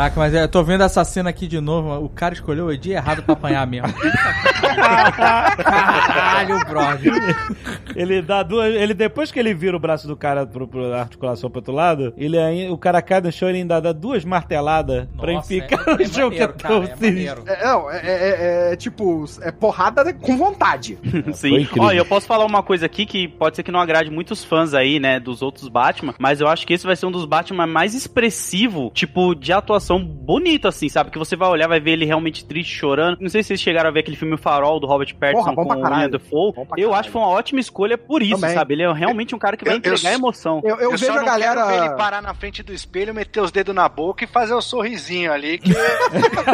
Caraca, 0.00 0.18
mas 0.18 0.32
eu 0.32 0.48
tô 0.48 0.64
vendo 0.64 0.82
essa 0.82 1.04
cena 1.04 1.28
aqui 1.28 1.46
de 1.46 1.60
novo. 1.60 2.02
O 2.02 2.08
cara 2.08 2.32
escolheu 2.32 2.68
o 2.68 2.78
dia 2.78 2.96
errado 2.96 3.22
pra 3.22 3.34
apanhar 3.34 3.66
mesmo. 3.66 3.86
Caralho, 5.62 6.58
brother. 6.60 7.12
Ele 7.94 8.22
dá 8.22 8.42
duas. 8.42 8.74
Ele, 8.74 8.94
depois 8.94 9.30
que 9.30 9.38
ele 9.38 9.52
vira 9.52 9.76
o 9.76 9.80
braço 9.80 10.08
do 10.08 10.16
cara 10.16 10.46
pro, 10.46 10.66
pro 10.66 10.94
articulação 10.94 11.50
pro 11.50 11.58
outro 11.58 11.74
lado, 11.74 12.14
ele 12.16 12.38
aí, 12.38 12.70
o 12.70 12.78
cara 12.78 13.02
cai 13.02 13.20
no 13.20 13.30
chão 13.30 13.48
e 13.48 13.52
ele 13.52 13.58
ainda 13.58 13.78
dá 13.78 13.92
duas 13.92 14.24
marteladas 14.24 15.06
pra 15.18 15.34
Nossa, 15.34 15.48
ficar 15.48 15.82
é- 15.86 15.94
no 15.94 16.02
é 16.02 16.04
chão 16.06 16.30
que 16.30 16.36
é 16.38 16.46
maneiro, 16.46 16.52
tão 16.54 16.86
cara, 16.86 16.96
é. 17.02 17.60
É, 17.60 17.66
não, 17.66 17.90
é, 17.90 18.00
é- 18.02 18.72
é 18.72 18.76
tipo, 18.76 19.24
é 19.42 19.52
porrada 19.52 20.14
com 20.14 20.34
vontade. 20.36 20.98
Sim. 21.34 21.68
Olha, 21.78 21.98
eu 21.98 22.06
posso 22.06 22.26
falar 22.26 22.46
uma 22.46 22.62
coisa 22.62 22.86
aqui 22.86 23.04
que 23.04 23.28
pode 23.28 23.56
ser 23.56 23.62
que 23.62 23.70
não 23.72 23.80
agrade 23.80 24.10
muitos 24.10 24.42
fãs 24.44 24.72
aí, 24.72 24.98
né, 24.98 25.20
dos 25.20 25.42
outros 25.42 25.68
Batman, 25.68 26.14
mas 26.18 26.40
eu 26.40 26.48
acho 26.48 26.66
que 26.66 26.72
esse 26.72 26.86
vai 26.86 26.96
ser 26.96 27.04
um 27.06 27.10
dos 27.10 27.26
Batman 27.26 27.66
mais 27.66 27.94
expressivo, 27.94 28.90
tipo, 28.94 29.34
de 29.34 29.52
atuação 29.52 29.89
bonito, 29.98 30.68
assim, 30.68 30.88
sabe? 30.88 31.10
Que 31.10 31.18
você 31.18 31.36
vai 31.36 31.48
olhar, 31.48 31.68
vai 31.68 31.80
ver 31.80 31.92
ele 31.92 32.04
realmente 32.04 32.44
triste, 32.44 32.74
chorando. 32.74 33.18
Não 33.20 33.28
sei 33.28 33.42
se 33.42 33.48
vocês 33.48 33.60
chegaram 33.60 33.88
a 33.88 33.92
ver 33.92 34.00
aquele 34.00 34.16
filme 34.16 34.34
O 34.34 34.38
Farol, 34.38 34.78
do 34.78 34.86
Robert 34.86 35.14
Pattinson 35.16 35.54
Porra, 35.54 35.74
com 35.74 35.80
o. 35.80 35.90
William 35.90 36.10
Dafoe. 36.10 36.52
Eu 36.76 36.94
acho 36.94 37.08
que 37.08 37.12
foi 37.12 37.22
uma 37.22 37.30
ótima 37.30 37.60
escolha 37.60 37.96
por 37.98 38.22
isso, 38.22 38.40
Também. 38.40 38.54
sabe? 38.54 38.74
Ele 38.74 38.82
é 38.82 38.92
realmente 38.92 39.34
um 39.34 39.38
cara 39.38 39.56
que 39.56 39.64
vai 39.64 39.74
Eu- 39.74 39.76
eu 39.76 39.78
entregar 39.78 40.10
s- 40.10 40.18
emoção. 40.18 40.60
Eu, 40.64 40.76
eu, 40.76 40.80
Eu, 40.82 40.90
vejo 40.92 41.06
só 41.06 41.12
a 41.12 41.16
não 41.16 41.24
galera. 41.24 41.54
quero 41.64 41.68
ver 41.68 41.86
ele 41.86 41.96
parar 41.96 42.22
na 42.22 42.34
frente 42.34 42.62
do 42.62 42.72
espelho, 42.72 43.14
meter 43.14 43.40
os 43.40 43.50
dedos 43.50 43.74
na 43.74 43.88
boca 43.88 44.24
e 44.24 44.26
fazer 44.26 44.54
o 44.54 44.60
sorrisinho 44.62 45.32
ali, 45.32 45.58
que 45.58 45.70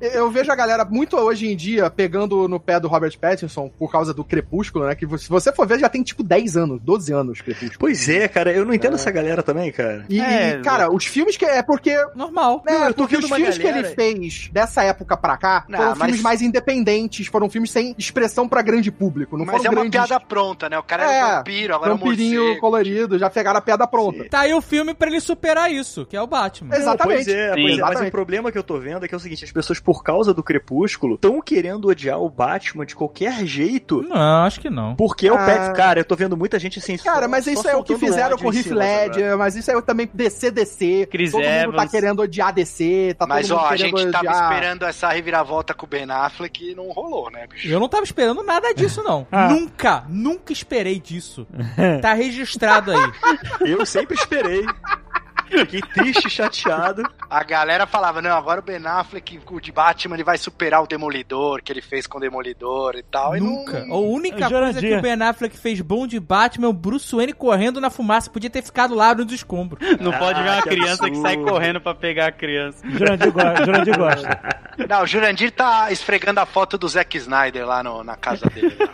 É, 0.00 0.18
eu 0.18 0.30
vejo 0.30 0.50
a 0.50 0.54
galera 0.56 0.84
muito 0.84 1.16
hoje 1.16 1.50
em 1.50 1.56
dia 1.56 1.90
pegando 1.90 2.48
no 2.48 2.58
pé 2.60 2.78
do 2.80 2.88
Robert 2.88 3.16
Pattinson 3.18 3.68
por 3.78 3.90
causa 3.90 4.12
do 4.14 4.24
Crepúsculo, 4.24 4.86
né? 4.86 4.94
Que 4.94 5.06
se 5.18 5.28
você 5.28 5.52
for 5.52 5.66
ver, 5.66 5.78
já 5.78 5.88
tem 5.88 6.02
tipo 6.02 6.22
10 6.22 6.56
anos, 6.56 6.80
12 6.82 7.12
anos 7.12 7.40
Crepúsculo. 7.40 7.78
Pois 7.78 8.08
é, 8.08 8.28
cara, 8.28 8.52
eu 8.52 8.64
não 8.64 8.74
entendo 8.74 8.94
essa 8.94 9.10
galera 9.10 9.42
também, 9.42 9.70
cara. 9.72 10.04
E, 10.08 10.20
É, 10.20 10.54
e, 10.54 10.62
cara, 10.62 10.92
os 10.92 11.04
filmes 11.04 11.36
que. 11.36 11.44
É 11.44 11.62
porque. 11.62 11.87
Normal. 12.14 12.62
Né, 12.66 12.72
Não, 12.72 12.84
eu 12.86 12.94
tô 12.94 13.02
porque 13.02 13.16
os 13.16 13.26
filmes 13.26 13.56
que 13.56 13.62
galera- 13.64 13.86
ele 13.88 13.94
fez 13.94 14.48
dessa 14.52 14.82
época 14.82 15.16
pra 15.16 15.36
cá 15.36 15.64
Não, 15.68 15.78
foram 15.78 15.90
mas- 15.96 16.06
filmes 16.06 16.22
mais 16.22 16.42
independentes, 16.42 17.26
foram 17.26 17.48
filmes 17.48 17.70
sem 17.70 17.94
expressão 17.98 18.48
pra 18.48 18.62
grande 18.62 18.90
público. 18.90 19.36
Não 19.36 19.44
Mas 19.44 19.56
é 19.56 19.58
foram 19.58 19.72
uma 19.72 19.80
grandes 19.88 20.06
piada 20.08 20.24
pronta, 20.24 20.68
né? 20.68 20.78
O 20.78 20.82
cara 20.82 21.12
é, 21.12 21.18
É, 21.18 21.24
um 21.26 21.36
vampiro, 21.38 21.74
agora 21.74 21.90
é 21.90 21.94
um 21.94 21.98
vampirinho 21.98 22.58
colorido, 22.60 23.18
já 23.18 23.30
pegaram 23.30 23.58
a 23.58 23.62
piada 23.62 23.86
pronta. 23.86 24.28
Tá 24.28 24.40
aí 24.40 24.54
o 24.54 24.60
filme 24.60 24.94
pra 24.94 25.08
ele 25.08 25.20
superar 25.20 25.70
isso, 25.70 26.04
que 26.06 26.16
é 26.16 26.22
o 26.22 26.26
Batman. 26.26 26.74
Exato. 26.74 26.88
Exatamente. 26.88 27.24
Pois 27.24 27.28
é, 27.28 27.48
Sim. 27.48 27.54
pois 27.54 27.64
é, 27.64 27.68
mas 27.68 27.74
Exatamente. 27.78 28.08
o 28.08 28.12
problema 28.12 28.52
que 28.52 28.58
eu 28.58 28.62
tô 28.62 28.78
vendo 28.78 29.04
é 29.04 29.08
que 29.08 29.14
é 29.14 29.16
o 29.16 29.20
seguinte, 29.20 29.44
as 29.44 29.52
pessoas, 29.52 29.78
por 29.80 30.02
causa 30.02 30.32
do 30.34 30.42
Crepúsculo, 30.42 31.14
estão 31.14 31.40
querendo 31.40 31.88
odiar 31.88 32.18
o 32.20 32.28
Batman 32.28 32.84
de 32.86 32.94
qualquer 32.96 33.44
jeito. 33.46 34.02
Não, 34.02 34.44
acho 34.44 34.60
que 34.60 34.70
não. 34.70 34.94
Porque 34.96 35.28
é 35.28 35.32
o 35.32 35.36
Ah. 35.36 35.44
Pat, 35.44 35.76
cara, 35.76 36.00
eu 36.00 36.04
tô 36.04 36.14
vendo 36.16 36.36
muita 36.36 36.58
gente 36.58 36.78
assim. 36.78 36.96
Cara, 36.98 37.22
só- 37.22 37.28
mas 37.28 37.46
isso 37.46 37.68
é 37.68 37.76
o 37.76 37.82
que 37.82 37.96
fizeram 37.96 38.36
com 38.38 38.48
o 38.48 38.54
Heath? 38.54 38.66
Ledger, 38.70 39.36
mas 39.38 39.56
isso 39.56 39.70
é 39.70 39.80
também 39.82 40.08
DC, 40.12 40.50
DC. 40.50 41.06
Chris 41.10 41.32
todo 41.32 41.42
mundo 41.42 41.76
tá 41.84 41.90
querendo 41.90 42.22
odiar 42.22 42.52
DC, 42.52 43.14
tá 43.18 43.26
Mas 43.26 43.48
todo 43.48 43.58
mundo 43.58 43.66
ó, 43.66 43.70
a 43.70 43.76
gente 43.76 44.10
tava 44.10 44.18
odiar... 44.18 44.52
esperando 44.52 44.84
essa 44.84 45.08
reviravolta 45.08 45.74
com 45.74 45.86
o 45.86 45.88
Ben 45.88 46.10
Affleck 46.10 46.70
e 46.70 46.74
não 46.74 46.90
rolou, 46.90 47.30
né, 47.30 47.46
bicho? 47.46 47.68
Eu 47.68 47.80
não 47.80 47.88
tava 47.88 48.04
esperando 48.04 48.42
nada 48.42 48.72
disso, 48.74 49.02
não. 49.02 49.26
Ah. 49.38 49.48
Nunca, 49.48 50.04
nunca 50.08 50.52
esperei 50.52 50.98
disso. 50.98 51.46
Tá 52.00 52.12
registrado 52.14 52.90
aí. 52.90 53.12
Eu 53.70 53.84
sempre 53.86 54.16
esperei. 54.16 54.64
Fiquei 55.50 55.80
triste, 55.80 56.28
chateado. 56.30 57.02
A 57.28 57.42
galera 57.42 57.86
falava, 57.86 58.20
não, 58.22 58.36
agora 58.36 58.60
o 58.60 58.62
Ben 58.62 58.84
Affleck, 58.86 59.40
o 59.50 59.60
de 59.60 59.72
Batman, 59.72 60.14
ele 60.16 60.24
vai 60.24 60.38
superar 60.38 60.82
o 60.82 60.86
Demolidor, 60.86 61.62
que 61.62 61.72
ele 61.72 61.80
fez 61.82 62.06
com 62.06 62.18
o 62.18 62.20
Demolidor 62.20 62.94
e 62.96 63.02
tal. 63.02 63.36
e 63.36 63.40
não- 63.40 63.48
Nunca. 63.58 63.84
A 63.90 63.96
única 63.96 64.44
É 64.44 64.48
coisa 64.48 64.80
que 64.80 64.94
o 64.96 65.00
Ben 65.02 65.20
Affleck 65.22 65.56
fez 65.56 65.80
bom 65.80 66.06
de 66.06 66.20
Batman 66.20 66.66
é 66.66 66.70
o 66.70 66.72
Bruce 66.72 67.14
Wayne 67.14 67.32
correndo 67.32 67.80
na 67.80 67.90
fumaça. 67.90 68.30
Podia 68.30 68.50
ter 68.50 68.62
ficado 68.62 68.94
lá 68.94 69.14
nos 69.14 69.32
escombros. 69.32 69.80
Não 70.00 70.12
pode 70.12 70.42
ver 70.42 70.48
uma 70.50 70.62
que 70.62 70.68
criança 70.68 71.08
que 71.10 71.16
sai 71.16 71.34
absurdo. 71.34 71.52
correndo 71.52 71.80
pra 71.80 71.94
pegar 71.94 72.26
a 72.28 72.32
criança. 72.32 72.78
Jurandir, 72.88 73.32
go 73.32 73.40
Jurandir 73.64 73.98
gosta. 73.98 74.40
Não, 74.88 75.02
o 75.02 75.06
Jurandir 75.06 75.50
tá 75.50 75.90
esfregando 75.90 76.40
a 76.40 76.46
foto 76.46 76.78
do 76.78 76.88
Zack 76.88 77.16
Snyder 77.18 77.66
lá 77.66 77.82
no- 77.82 78.04
na 78.04 78.16
casa 78.16 78.46
dele. 78.50 78.76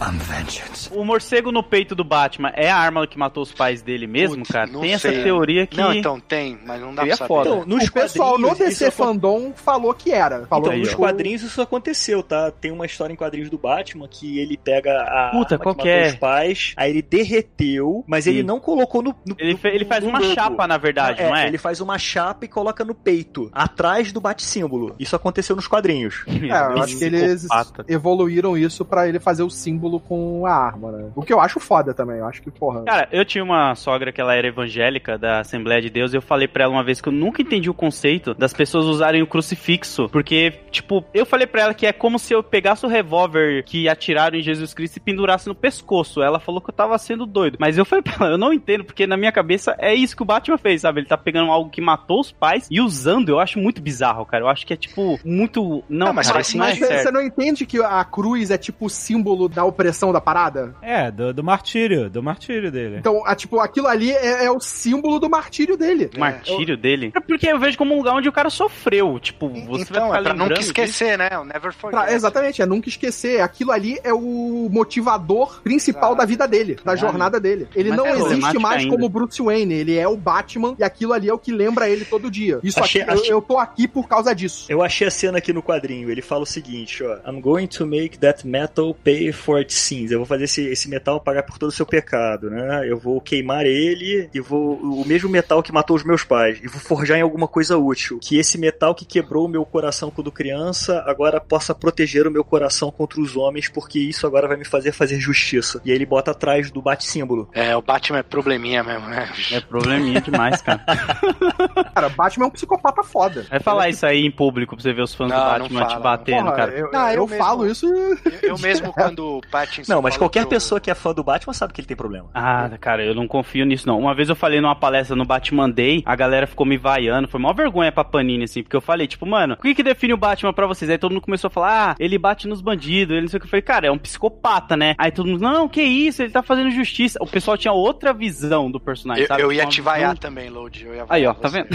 I'm 0.00 0.18
vengeance. 0.18 0.90
O 0.92 1.04
morcego 1.04 1.50
no 1.52 1.62
peito 1.62 1.94
do 1.94 2.04
Batman 2.04 2.50
é 2.54 2.68
a 2.70 2.76
arma 2.76 3.06
que 3.06 3.18
matou 3.18 3.42
os 3.42 3.52
pais 3.52 3.80
dele 3.80 4.06
mesmo, 4.06 4.38
Putz, 4.38 4.50
cara? 4.50 4.66
não 4.70 4.80
Tem 4.80 4.92
essa 4.92 5.08
sei. 5.10 5.22
teoria 5.22 5.66
que. 5.66 5.76
Não, 5.76 5.92
então 5.94 6.18
tem, 6.20 6.58
mas 6.66 6.80
não 6.80 6.94
dá 6.94 7.02
Seria 7.02 7.16
pra 7.16 7.26
saber. 7.26 7.28
foda. 7.28 7.50
Então, 7.50 7.66
nos 7.66 7.88
o 7.88 7.92
pessoal 7.92 8.38
no 8.38 8.48
quadrinhos, 8.48 8.78
DC 8.78 8.90
Fandom 8.90 9.52
falou 9.54 9.94
que 9.94 10.10
era. 10.10 10.46
Falou 10.46 10.64
Então, 10.66 10.72
Aí, 10.74 10.80
nos 10.80 10.92
ó. 10.94 10.96
quadrinhos 10.96 11.42
isso 11.42 11.62
aconteceu, 11.62 12.22
tá? 12.22 12.50
Tem 12.50 12.70
uma 12.70 12.86
história 12.86 13.12
em 13.12 13.16
quadrinhos 13.16 13.48
do 13.50 13.56
Batman 13.58 14.06
que 14.08 14.38
ele 14.38 14.56
pega 14.56 14.90
a 15.02 15.30
Puta, 15.30 15.54
arma 15.54 15.62
qual 15.62 15.74
que 15.74 15.88
matou 15.88 15.92
é? 16.04 16.06
os 16.08 16.14
pais, 16.16 16.72
aí 16.76 16.90
ele 16.90 17.02
derreteu, 17.02 18.04
mas 18.06 18.26
ele 18.26 18.38
Sim. 18.40 18.46
não 18.46 18.60
colocou 18.60 19.02
no, 19.02 19.14
no- 19.26 19.36
Ele, 19.38 19.56
fe- 19.56 19.68
ele 19.68 19.84
faz 19.84 20.02
no 20.04 20.10
uma 20.10 20.18
logo. 20.18 20.34
chapa, 20.34 20.66
na 20.66 20.76
verdade, 20.76 21.22
não 21.22 21.34
é? 21.36 21.46
Ele 21.46 21.58
faz 21.58 21.80
uma 21.80 21.98
chapa 21.98 22.44
e 22.44 22.48
coloca 22.48 22.84
no 22.84 22.94
peito, 22.94 23.48
atrás 23.52 24.12
do 24.12 24.20
bate-símbolo. 24.20 24.94
Isso 24.98 25.14
aconteceu 25.16 25.54
nos 25.56 25.66
quadrinhos. 25.66 26.24
É, 26.44 26.58
eu 26.76 26.82
acho 26.82 26.98
que 26.98 27.04
eles 27.04 27.46
evoluíram 27.88 28.56
isso 28.56 28.84
pra 28.84 29.08
ele 29.08 29.18
fazer 29.18 29.42
o 29.42 29.50
símbolo 29.50 29.93
com 30.00 30.46
a 30.46 30.52
arma, 30.52 30.92
né? 30.92 31.10
O 31.14 31.22
que 31.22 31.32
eu 31.32 31.40
acho 31.40 31.60
foda 31.60 31.92
também. 31.94 32.18
Eu 32.18 32.26
acho 32.26 32.42
que, 32.42 32.50
porra. 32.50 32.82
Cara, 32.84 33.08
eu 33.12 33.24
tinha 33.24 33.42
uma 33.42 33.74
sogra 33.74 34.12
que 34.12 34.20
ela 34.20 34.34
era 34.34 34.46
evangélica 34.48 35.18
da 35.18 35.40
Assembleia 35.40 35.80
de 35.80 35.90
Deus 35.90 36.12
e 36.12 36.16
eu 36.16 36.22
falei 36.22 36.48
pra 36.48 36.64
ela 36.64 36.72
uma 36.72 36.84
vez 36.84 37.00
que 37.00 37.08
eu 37.08 37.12
nunca 37.12 37.42
entendi 37.42 37.68
o 37.68 37.74
conceito 37.74 38.34
das 38.34 38.52
pessoas 38.52 38.86
usarem 38.86 39.22
o 39.22 39.26
crucifixo, 39.26 40.08
porque, 40.08 40.52
tipo, 40.70 41.04
eu 41.12 41.26
falei 41.26 41.46
pra 41.46 41.62
ela 41.62 41.74
que 41.74 41.86
é 41.86 41.92
como 41.92 42.18
se 42.18 42.32
eu 42.32 42.42
pegasse 42.42 42.84
o 42.84 42.88
revólver 42.88 43.62
que 43.64 43.88
atiraram 43.88 44.36
em 44.36 44.42
Jesus 44.42 44.74
Cristo 44.74 44.96
e 44.96 45.00
pendurasse 45.00 45.48
no 45.48 45.54
pescoço. 45.54 46.22
Ela 46.22 46.40
falou 46.40 46.60
que 46.60 46.70
eu 46.70 46.74
tava 46.74 46.96
sendo 46.98 47.26
doido, 47.26 47.56
mas 47.60 47.78
eu 47.78 47.84
falei 47.84 48.02
pra 48.02 48.14
ela, 48.20 48.34
eu 48.34 48.38
não 48.38 48.52
entendo, 48.52 48.84
porque 48.84 49.06
na 49.06 49.16
minha 49.16 49.32
cabeça 49.32 49.74
é 49.78 49.94
isso 49.94 50.16
que 50.16 50.22
o 50.22 50.26
Batman 50.26 50.58
fez, 50.58 50.82
sabe? 50.82 51.00
Ele 51.00 51.06
tá 51.06 51.16
pegando 51.16 51.50
algo 51.50 51.70
que 51.70 51.80
matou 51.80 52.20
os 52.20 52.32
pais 52.32 52.66
e 52.70 52.80
usando, 52.80 53.28
eu 53.30 53.38
acho 53.40 53.58
muito 53.58 53.80
bizarro, 53.80 54.24
cara. 54.26 54.44
Eu 54.44 54.48
acho 54.48 54.66
que 54.66 54.72
é, 54.72 54.76
tipo, 54.76 55.18
muito... 55.24 55.82
Não, 55.88 56.08
Não, 56.08 56.12
mas 56.12 56.28
cara, 56.28 56.40
isso 56.40 56.56
não 56.56 56.64
é 56.64 56.68
Mas 56.70 56.78
você 56.78 56.86
certo. 56.86 57.12
não 57.12 57.22
entende 57.22 57.66
que 57.66 57.82
a 57.82 58.04
cruz 58.04 58.50
é 58.50 58.58
tipo 58.58 58.86
o 58.86 58.90
símbolo 58.90 59.48
da 59.48 59.64
opressão 59.74 60.12
da 60.12 60.20
parada? 60.20 60.74
É, 60.80 61.10
do, 61.10 61.32
do 61.34 61.42
martírio, 61.44 62.08
do 62.08 62.22
martírio 62.22 62.70
dele. 62.70 62.96
Então, 62.98 63.22
a, 63.26 63.34
tipo, 63.34 63.58
aquilo 63.60 63.86
ali 63.88 64.12
é, 64.12 64.44
é 64.44 64.50
o 64.50 64.60
símbolo 64.60 65.18
do 65.18 65.28
martírio 65.28 65.76
dele. 65.76 66.10
O 66.16 66.20
martírio 66.20 66.76
dele. 66.76 67.12
É 67.14 67.20
porque 67.20 67.48
eu 67.48 67.58
vejo 67.58 67.76
como 67.76 67.94
um 67.94 67.98
lugar 67.98 68.14
onde 68.14 68.28
o 68.28 68.32
cara 68.32 68.48
sofreu. 68.50 69.18
Tipo, 69.18 69.48
você 69.48 69.58
então, 69.58 69.64
vai 69.68 69.82
é 69.82 69.82
ficar 69.84 70.08
pra 70.08 70.18
lembrando 70.20 70.38
nunca 70.38 70.54
disso. 70.54 70.68
esquecer, 70.70 71.18
né? 71.18 71.28
O 71.38 71.44
Never 71.44 71.60
Pra- 71.74 71.90
Forget. 71.90 72.12
exatamente, 72.14 72.62
é 72.62 72.66
nunca 72.66 72.88
esquecer. 72.88 73.40
Aquilo 73.40 73.72
ali 73.72 73.98
é 74.04 74.12
o 74.12 74.68
motivador 74.70 75.60
principal 75.62 76.10
Exato. 76.10 76.16
da 76.16 76.24
vida 76.24 76.46
dele, 76.48 76.76
da 76.84 76.94
jornada 76.96 77.40
dele. 77.40 77.66
Ele 77.74 77.88
Mas 77.90 77.98
não 77.98 78.06
é 78.06 78.12
existe 78.18 78.58
mais 78.58 78.82
ainda. 78.82 78.94
como 78.94 79.08
Bruce 79.08 79.42
Wayne, 79.42 79.74
ele 79.74 79.96
é 79.98 80.06
o 80.06 80.16
Batman 80.16 80.74
e 80.78 80.84
aquilo 80.84 81.12
ali 81.12 81.28
é 81.28 81.32
o 81.34 81.38
que 81.38 81.50
lembra 81.52 81.88
ele 81.88 82.04
todo 82.04 82.30
dia. 82.30 82.60
Isso 82.62 82.78
Achei- 82.80 83.02
aqui, 83.02 83.10
eu- 83.10 83.14
achei- 83.14 83.32
eu, 83.32 83.42
tô 83.42 83.58
aqui 83.58 83.88
por 83.88 84.08
causa 84.08 84.34
disso. 84.34 84.66
Eu 84.68 84.82
achei 84.82 85.06
a 85.06 85.10
cena 85.10 85.38
aqui 85.38 85.52
no 85.52 85.62
quadrinho. 85.62 86.10
Ele 86.10 86.22
fala 86.22 86.42
o 86.42 86.46
seguinte, 86.46 87.02
ó. 87.02 87.18
I'm 87.30 87.40
going 87.40 87.66
to 87.66 87.86
make 87.86 88.18
that 88.18 88.46
metal 88.46 88.94
pay 89.02 89.32
for 89.32 89.63
its 89.64 89.74
sins. 89.76 90.10
Eu 90.10 90.18
vou 90.18 90.26
fazer 90.26 90.44
esse, 90.44 90.62
esse 90.66 90.88
metal 90.88 91.20
pagar 91.20 91.42
por 91.42 91.58
todo 91.58 91.68
o 91.70 91.72
seu 91.72 91.86
pecado, 91.86 92.50
né? 92.50 92.82
Eu 92.88 92.98
vou 92.98 93.20
queimar 93.20 93.64
ele 93.66 94.28
e 94.32 94.40
vou... 94.40 94.74
O 94.76 95.04
mesmo 95.06 95.28
metal 95.28 95.62
que 95.62 95.72
matou 95.72 95.96
os 95.96 96.04
meus 96.04 96.24
pais. 96.24 96.58
E 96.62 96.68
vou 96.68 96.80
forjar 96.80 97.18
em 97.18 97.22
alguma 97.22 97.48
coisa 97.48 97.76
útil. 97.76 98.18
Que 98.22 98.38
esse 98.38 98.58
metal 98.58 98.94
que 98.94 99.04
quebrou 99.04 99.46
o 99.46 99.48
meu 99.48 99.64
coração 99.64 100.10
quando 100.10 100.30
criança 100.32 101.02
agora 101.06 101.40
possa 101.40 101.74
proteger 101.74 102.26
o 102.26 102.30
meu 102.30 102.44
coração 102.44 102.90
contra 102.90 103.20
os 103.20 103.36
homens, 103.36 103.68
porque 103.68 103.98
isso 103.98 104.26
agora 104.26 104.46
vai 104.48 104.56
me 104.56 104.64
fazer 104.64 104.92
fazer 104.92 105.18
justiça. 105.18 105.80
E 105.84 105.90
aí 105.90 105.96
ele 105.96 106.06
bota 106.06 106.30
atrás 106.30 106.70
do 106.70 106.80
bate-símbolo. 106.82 107.48
É, 107.52 107.76
o 107.76 107.82
Batman 107.82 108.18
é 108.18 108.22
probleminha 108.22 108.82
mesmo, 108.82 109.06
né? 109.08 109.28
É 109.52 109.60
probleminha 109.60 110.20
demais, 110.20 110.60
cara. 110.62 110.84
Cara, 111.94 112.08
Batman 112.08 112.44
é 112.46 112.48
um 112.48 112.50
psicopata 112.50 113.02
foda. 113.02 113.46
Vai 113.48 113.60
falar 113.60 113.88
isso 113.88 114.04
aí 114.04 114.24
em 114.24 114.30
público 114.30 114.74
pra 114.74 114.82
você 114.82 114.92
ver 114.92 115.02
os 115.02 115.14
fãs 115.14 115.30
Não, 115.30 115.36
do 115.38 115.44
não 115.44 115.50
Batman 115.68 115.78
fala, 115.80 115.88
te 115.90 115.94
não. 115.94 116.02
batendo, 116.02 116.44
Porra, 116.44 116.56
cara. 116.56 116.72
eu, 116.72 116.90
Não, 116.92 117.08
eu 117.08 117.14
eu 117.14 117.26
mesmo- 117.26 117.44
falo 117.44 117.66
isso. 117.66 117.86
Eu, 117.86 118.18
eu 118.42 118.58
mesmo, 118.58 118.92
quando 118.94 119.40
Não, 119.88 120.02
mas 120.02 120.16
qualquer 120.16 120.46
pessoa 120.46 120.80
que 120.80 120.90
é 120.90 120.94
fã 120.94 121.12
do 121.12 121.22
Batman 121.22 121.52
sabe 121.52 121.72
que 121.72 121.80
ele 121.80 121.86
tem 121.88 121.96
problema. 121.96 122.28
Ah, 122.34 122.70
cara, 122.80 123.04
eu 123.04 123.14
não 123.14 123.26
confio 123.26 123.64
nisso, 123.64 123.86
não. 123.86 123.98
Uma 123.98 124.14
vez 124.14 124.28
eu 124.28 124.36
falei 124.36 124.60
numa 124.60 124.74
palestra 124.74 125.14
no 125.16 125.24
Batman 125.24 125.70
Day, 125.70 126.02
a 126.04 126.16
galera 126.16 126.46
ficou 126.46 126.66
me 126.66 126.76
vaiando, 126.76 127.28
foi 127.28 127.40
maior 127.40 127.54
vergonha 127.54 127.92
pra 127.92 128.04
Panini, 128.04 128.44
assim, 128.44 128.62
porque 128.62 128.76
eu 128.76 128.80
falei, 128.80 129.06
tipo, 129.06 129.26
mano, 129.26 129.54
o 129.54 129.62
que 129.62 129.74
que 129.74 129.82
define 129.82 130.12
o 130.12 130.16
Batman 130.18 130.52
pra 130.52 130.66
vocês? 130.66 130.90
Aí 130.90 130.98
todo 130.98 131.12
mundo 131.12 131.22
começou 131.22 131.48
a 131.48 131.50
falar, 131.50 131.90
ah, 131.92 131.96
ele 131.98 132.18
bate 132.18 132.46
nos 132.48 132.60
bandidos, 132.60 133.12
ele 133.12 133.22
não 133.22 133.28
sei 133.28 133.38
o 133.38 133.40
que. 133.40 133.46
Eu 133.46 133.50
falei, 133.50 133.62
cara, 133.62 133.86
é 133.86 133.90
um 133.90 133.98
psicopata, 133.98 134.76
né? 134.76 134.94
Aí 134.98 135.10
todo 135.10 135.28
mundo, 135.28 135.40
não, 135.42 135.68
que 135.68 135.82
isso, 135.82 136.22
ele 136.22 136.30
tá 136.32 136.42
fazendo 136.42 136.70
justiça. 136.70 137.18
O 137.20 137.26
pessoal 137.26 137.56
tinha 137.56 137.72
outra 137.72 138.12
visão 138.12 138.70
do 138.70 138.80
personagem, 138.80 139.22
Eu, 139.24 139.28
sabe? 139.28 139.42
eu 139.42 139.52
ia 139.52 139.64
Uma 139.64 139.70
te 139.70 139.80
vaiar 139.80 140.18
também, 140.18 140.48
Load. 140.50 140.84
Eu 140.84 140.94
ia 140.94 141.04
Aí, 141.08 141.26
ó, 141.26 141.34
tá 141.34 141.48
você. 141.48 141.62
vendo? 141.62 141.68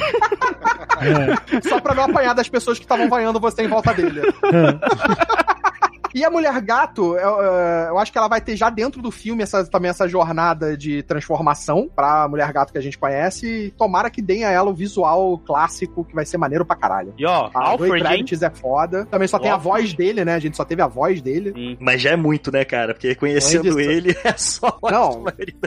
Só 1.68 1.80
pra 1.80 1.94
não 1.96 2.04
apanhar 2.04 2.34
das 2.34 2.50
pessoas 2.50 2.78
que 2.78 2.86
estavam 2.86 3.08
vaiando 3.10 3.40
você 3.40 3.64
em 3.64 3.68
volta 3.68 3.94
dele. 3.94 4.22
E 6.14 6.24
a 6.26 6.30
Mulher 6.30 6.60
Gato, 6.62 7.16
eu, 7.16 7.42
eu 7.90 7.98
acho 8.00 8.12
que 8.12 8.18
ela 8.18 8.28
vai 8.28 8.42
ter 8.42 8.56
já 8.56 8.70
dentro 8.70 9.02
do 9.02 9.12
filme 9.12 9.44
essa, 9.44 9.66
também 9.66 9.90
essa 9.90 10.08
jornada 10.08 10.76
de 10.78 11.04
transformação 11.04 11.90
pra 11.96 12.28
Mulher 12.28 12.52
Gato 12.52 12.72
que 12.72 12.78
a 12.78 12.82
gente 12.82 12.98
conhece. 12.98 13.48
E 13.48 13.72
tomara 13.72 14.10
que 14.10 14.22
deem 14.22 14.44
a 14.46 14.52
ela 14.52 14.70
o 14.70 14.74
visual 14.74 15.38
clássico, 15.40 16.04
que 16.06 16.16
vai 16.16 16.26
ser 16.26 16.38
maneiro 16.38 16.66
pra 16.66 16.76
caralho. 16.76 17.14
E 17.18 17.26
ó, 17.26 17.48
A 17.48 17.52
Zoe 17.52 17.64
Alfred? 17.72 18.00
Kravitz 18.04 18.42
é 18.42 18.50
foda. 18.50 19.06
Também 19.06 19.28
só 19.28 19.40
tem 19.40 19.50
a 19.50 19.54
Alfred. 19.54 19.70
voz 19.70 19.94
dele, 19.94 20.26
né? 20.26 20.36
A 20.36 20.40
gente 20.40 20.58
só 20.58 20.66
teve 20.66 20.82
a 20.82 20.88
voz 20.88 21.22
dele. 21.22 21.52
Sim. 21.54 21.78
Mas 21.80 22.02
já 22.02 22.12
é 22.12 22.16
muito, 22.16 22.52
né, 22.52 22.66
cara? 22.66 22.94
Porque 22.94 23.14
conhecendo 23.16 23.70
Andy- 23.72 23.82
ele 23.84 24.18
é 24.24 24.34
só 24.38 24.78
Não. 24.84 25.24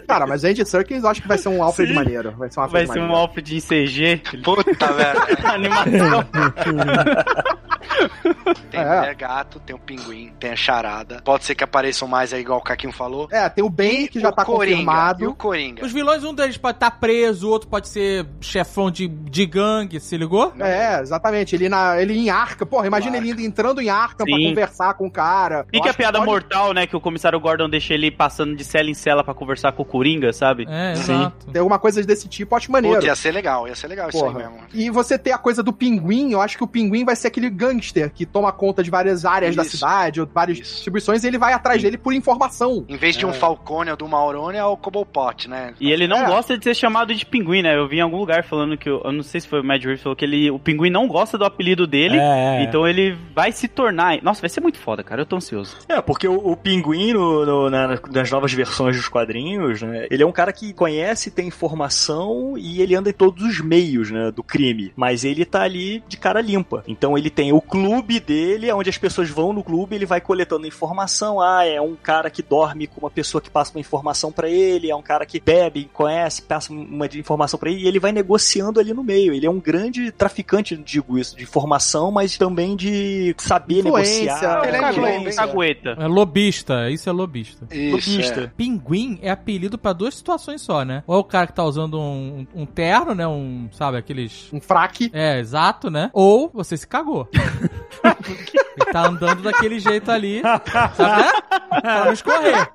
Cara, 0.07 0.27
mas 0.27 0.45
Andy 0.45 0.65
Serkis 0.67 1.03
eu 1.05 1.11
acho 1.11 1.23
que 1.23 1.29
vai 1.29 1.39
ser 1.39 1.49
um 1.49 1.63
Alfred 1.63 1.89
Sim. 1.91 1.95
maneiro. 1.95 2.33
Vai 2.37 2.51
ser 2.51 2.61
um 2.61 2.67
Vai 2.67 2.83
Alfred 2.83 2.93
ser 2.93 2.99
um 2.99 3.03
maneiro. 3.03 3.21
Alfred 3.21 3.57
em 3.57 3.61
CG. 3.61 4.23
Puta, 4.45 4.93
velho. 4.93 5.21
Animação. 5.53 6.25
Tem 8.71 8.81
É. 8.81 8.97
mulher 8.99 9.15
gato, 9.15 9.61
tem 9.61 9.75
o 9.75 9.79
pinguim, 9.79 10.33
tem 10.39 10.51
a 10.53 10.57
charada. 10.57 11.21
Pode 11.25 11.45
ser 11.45 11.55
que 11.55 11.63
apareçam 11.65 12.07
mais 12.09 12.33
aí, 12.33 12.41
igual 12.41 12.59
o 12.59 12.63
Caquinho 12.63 12.93
falou. 12.93 13.29
É, 13.31 13.49
tem 13.49 13.63
o 13.65 13.69
Ben, 13.71 14.07
que 14.07 14.21
já 14.21 14.29
o 14.31 14.33
tá 14.33 14.45
Coringa, 14.45 14.73
E 14.83 14.85
confirmado. 14.85 15.31
o 15.31 15.35
Coringa. 15.35 15.85
Os 15.85 15.93
vilões, 15.93 16.25
um 16.25 16.35
deles 16.35 16.57
pode 16.57 16.77
estar 16.77 16.91
preso, 16.93 17.49
o 17.49 17.51
outro 17.51 17.69
pode 17.69 17.89
ser 17.89 18.27
chefão 18.41 18.91
de, 18.91 19.07
de 19.09 19.47
gangue, 19.47 20.01
se 20.01 20.17
ligou? 20.17 20.53
É, 20.59 21.01
exatamente. 21.01 21.55
Ele, 21.55 21.69
na, 21.69 22.01
ele 22.01 22.17
em 22.17 22.31
arca. 22.31 22.65
Porra, 22.67 22.87
imagina 22.87 23.17
Arca. 23.17 23.29
ele 23.29 23.45
entrando 23.45 23.81
em 23.81 23.89
arca 23.91 24.25
pra 24.25 24.37
Sim. 24.37 24.49
conversar 24.49 24.95
com 24.95 25.07
o 25.07 25.11
cara. 25.11 25.67
E 25.73 25.77
Eu 25.77 25.83
que 25.83 25.89
a 25.89 25.91
acho 25.91 25.99
piada 25.99 26.19
pode- 26.19 26.31
mortal, 26.31 26.73
né? 26.73 26.87
Que 26.87 26.97
o 26.97 27.01
comissário 27.01 27.39
Gordon 27.41 27.69
deixa 27.69 27.95
ele 27.95 28.11
passando 28.11 28.55
de 28.57 28.65
cela 28.65 28.89
em 28.91 28.95
cela 28.95 29.23
pra 29.25 29.35
conversar 29.35 29.73
com 29.73 29.83
o 29.83 29.87
Coringa, 29.87 30.33
sabe? 30.33 30.67
É, 30.69 30.95
Sim. 30.97 31.13
exato. 31.15 31.47
Tem 31.53 31.61
alguma 31.61 31.79
coisa 31.79 32.03
desse 32.03 32.29
tipo, 32.29 32.55
acho 32.57 32.71
maneiro. 32.71 32.97
Puta, 32.97 33.07
ia 33.07 33.15
ser 33.15 33.33
legal, 33.33 33.67
ia 33.69 33.75
ser 33.75 33.89
legal 33.89 34.09
isso 34.09 34.19
Porra. 34.19 34.39
aí 34.39 34.45
mesmo. 34.47 34.59
E 34.73 34.91
você 34.91 35.19
ter 35.19 35.33
a 35.33 35.39
coisa 35.39 35.63
do 35.63 35.73
pinguim, 35.73 36.33
eu 36.33 36.41
acho 36.41 36.57
que 36.57 36.65
o 36.65 36.67
pinguim 36.67 37.05
vai 37.05 37.17
ser 37.17 37.29
aquele 37.29 37.51
gangster 37.51 38.11
que 38.11 38.25
toma 38.33 38.51
conta 38.53 38.83
de 38.83 38.91
várias 38.91 39.25
áreas 39.25 39.55
da 39.55 39.63
Isso. 39.63 39.77
cidade, 39.77 40.21
ou 40.21 40.27
várias 40.33 40.59
Isso. 40.59 40.75
distribuições, 40.75 41.23
e 41.25 41.27
ele 41.29 41.39
vai 41.39 41.53
atrás 41.53 41.83
dele 41.83 41.99
por 41.99 42.13
informação. 42.13 42.85
Em 42.89 42.97
vez 42.97 43.17
de 43.17 43.27
um 43.27 43.33
Falcone 43.33 43.91
ou 43.91 43.97
do 43.97 44.09
Maurone, 44.09 44.57
é 44.59 44.65
o 44.65 44.77
Cobblepot, 44.77 45.49
né? 45.49 45.75
E 45.81 45.91
ele 45.93 46.07
não 46.09 46.19
É. 46.25 46.27
gosta 46.27 46.57
de 46.57 46.65
ser 46.65 46.75
chamado 46.75 47.15
de 47.15 47.25
pinguim, 47.27 47.63
né? 47.63 47.77
Eu 47.77 47.87
vi 47.89 47.99
em 47.99 48.01
algum 48.01 48.19
lugar 48.19 48.45
falando 48.45 48.77
que, 48.77 48.89
eu, 48.89 49.01
não 49.13 49.23
sei 49.23 49.41
se 49.41 49.49
foi 49.49 49.61
o 49.61 49.65
Mad 49.65 49.83
Reeves, 49.83 50.03
falou 50.03 50.17
que 50.17 50.25
ele, 50.25 50.51
o 50.51 50.59
pinguim 50.59 50.91
não 50.91 51.07
gosta 51.07 51.37
do 51.37 51.45
apelido 51.45 51.87
dele, 51.87 52.19
É, 52.19 52.61
é. 52.61 52.63
então 52.65 52.87
ele 52.87 53.17
vai 53.35 53.53
se 53.53 53.69
tornar... 53.69 54.21
Nossa, 54.23 54.41
vai 54.41 54.51
ser 54.51 54.61
muito 54.61 54.79
foda, 54.79 55.03
cara, 55.03 55.23
eu 55.23 55.27
tô 55.27 55.37
ansioso. 55.37 55.77
É, 55.89 56.01
porque 56.01 56.27
o, 56.27 56.35
o 56.53 56.57
Pinguim, 56.57 57.13
no, 57.13 57.45
no- 57.47 57.71
na- 57.71 57.99
nas 58.11 58.31
novas 58.31 58.53
versões 58.53 58.97
dos 58.97 59.09
quadrinhos, 59.09 59.83
né, 59.83 60.07
ele 60.11 60.23
é 60.23 60.27
um 60.27 60.33
cara 60.33 60.53
que 60.53 60.73
conhece, 60.73 61.31
tem 61.31 61.49
informação 61.49 62.55
e 62.57 62.81
ele 62.81 62.95
anda 62.95 63.11
em 63.11 63.13
todos 63.13 63.45
os 63.45 63.61
meios, 63.61 64.11
né, 64.11 64.31
do 64.31 64.43
crime. 64.43 64.93
Mas 64.97 65.25
ele 65.25 65.45
tá 65.45 65.63
ali 65.63 66.03
de 66.09 66.17
cara 66.17 66.41
limpa. 66.41 66.83
Então 66.87 67.17
ele 67.19 67.31
tem 67.31 67.53
o 67.53 67.61
clube 67.61 68.21
dele, 68.23 68.71
onde 68.73 68.89
as 68.91 68.97
pessoas 68.99 69.29
vão 69.29 69.53
no 69.53 69.63
clube, 69.63 69.95
ele 69.97 70.07
vai 70.07 70.21
coletando 70.21 70.67
informação. 70.67 71.41
Ah, 71.41 71.65
é 71.67 71.81
um 71.81 71.95
cara 71.95 72.31
que 72.31 72.43
dorme 72.43 72.87
com 72.87 73.01
uma 73.01 73.11
pessoa 73.11 73.41
que 73.41 73.51
passa 73.51 73.73
uma 73.73 73.81
informação 73.81 74.31
pra 74.33 74.49
ele, 74.49 74.91
é 74.91 74.97
um 74.97 75.03
cara 75.03 75.27
que 75.27 75.41
bebe, 75.41 75.91
conhece, 75.93 76.43
passa 76.43 76.73
uma 76.73 77.07
informação 77.07 77.59
pra 77.59 77.71
ele, 77.71 77.83
e 77.83 77.89
ele 77.89 77.99
vai 78.01 78.13
negociando 78.13 78.79
ali 78.81 78.93
no 78.95 79.03
meio. 79.05 79.35
Ele 79.35 79.47
é 79.47 79.51
um 79.51 79.61
grande 79.61 80.11
traficante, 80.13 80.77
digo 80.77 81.19
isso, 81.19 81.37
de 81.37 81.43
informação, 81.43 82.11
mas 82.11 82.37
também 82.39 82.77
de 82.77 83.35
saber 83.39 83.81
Influência. 83.81 84.25
negociar. 84.25 84.65
Ele 84.69 84.77
é 84.77 84.81
Cagu- 84.81 84.99
influencer. 85.01 85.35
Cagueta. 85.47 85.97
É 85.99 86.07
lobista, 86.07 86.91
isso 86.91 87.09
é 87.09 87.13
lobista. 87.13 87.67
Isso, 87.71 88.11
é. 88.11 88.15
Lobista. 88.17 88.53
Pinguim 88.57 89.19
é 89.23 89.31
apelido 89.31 89.77
pra 89.79 89.93
duas 89.93 90.15
situações 90.15 90.61
só, 90.61 90.85
né? 90.85 91.03
Ou 91.07 91.17
é 91.17 91.19
o 91.19 91.25
cara 91.25 91.47
que 91.47 91.53
tá 91.55 91.65
usando 91.65 91.99
um, 92.01 92.47
um 92.55 92.67
terno, 92.67 93.15
né? 93.15 93.27
Um, 93.27 93.69
sabe, 93.73 93.97
aqueles. 93.99 94.49
Um 94.53 94.61
fraque. 94.61 95.11
É, 95.13 95.39
exato, 95.39 95.91
né? 95.91 96.11
Ou 96.13 96.51
você 96.53 96.77
se 96.77 96.87
cagou. 96.87 97.29
Ele 98.21 98.93
tá 98.93 99.07
andando 99.07 99.43
daquele 99.43 99.79
jeito 99.79 100.11
ali, 100.11 100.41
sabe? 100.43 101.03
né? 101.23 101.33
Pra 101.81 102.05
não 102.07 102.13
escorrer. 102.13 102.69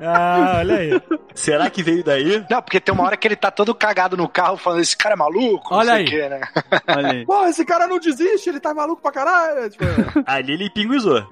Ah, 0.00 0.56
olha 0.58 0.76
aí. 0.76 1.02
Será 1.34 1.68
que 1.70 1.82
veio 1.82 2.04
daí? 2.04 2.44
Não, 2.48 2.62
porque 2.62 2.78
tem 2.80 2.94
uma 2.94 3.04
hora 3.04 3.16
que 3.16 3.26
ele 3.26 3.34
tá 3.36 3.50
todo 3.50 3.74
cagado 3.74 4.16
no 4.16 4.28
carro 4.28 4.56
falando, 4.56 4.80
esse 4.80 4.96
cara 4.96 5.14
é 5.14 5.18
maluco, 5.18 5.74
Olha 5.74 5.98
não 5.98 5.98
sei 5.98 6.00
aí. 6.00 6.06
o 6.06 6.10
quê, 6.10 6.28
né? 6.28 6.40
Olha 6.96 7.10
aí. 7.12 7.26
Pô, 7.26 7.46
esse 7.46 7.64
cara 7.64 7.86
não 7.86 7.98
desiste, 7.98 8.48
ele 8.48 8.60
tá 8.60 8.72
maluco 8.74 9.02
pra 9.02 9.10
caralho. 9.10 9.68
Tipo, 9.70 9.84
Ali 10.26 10.52
ele 10.52 10.70
pinguizou. 10.70 11.26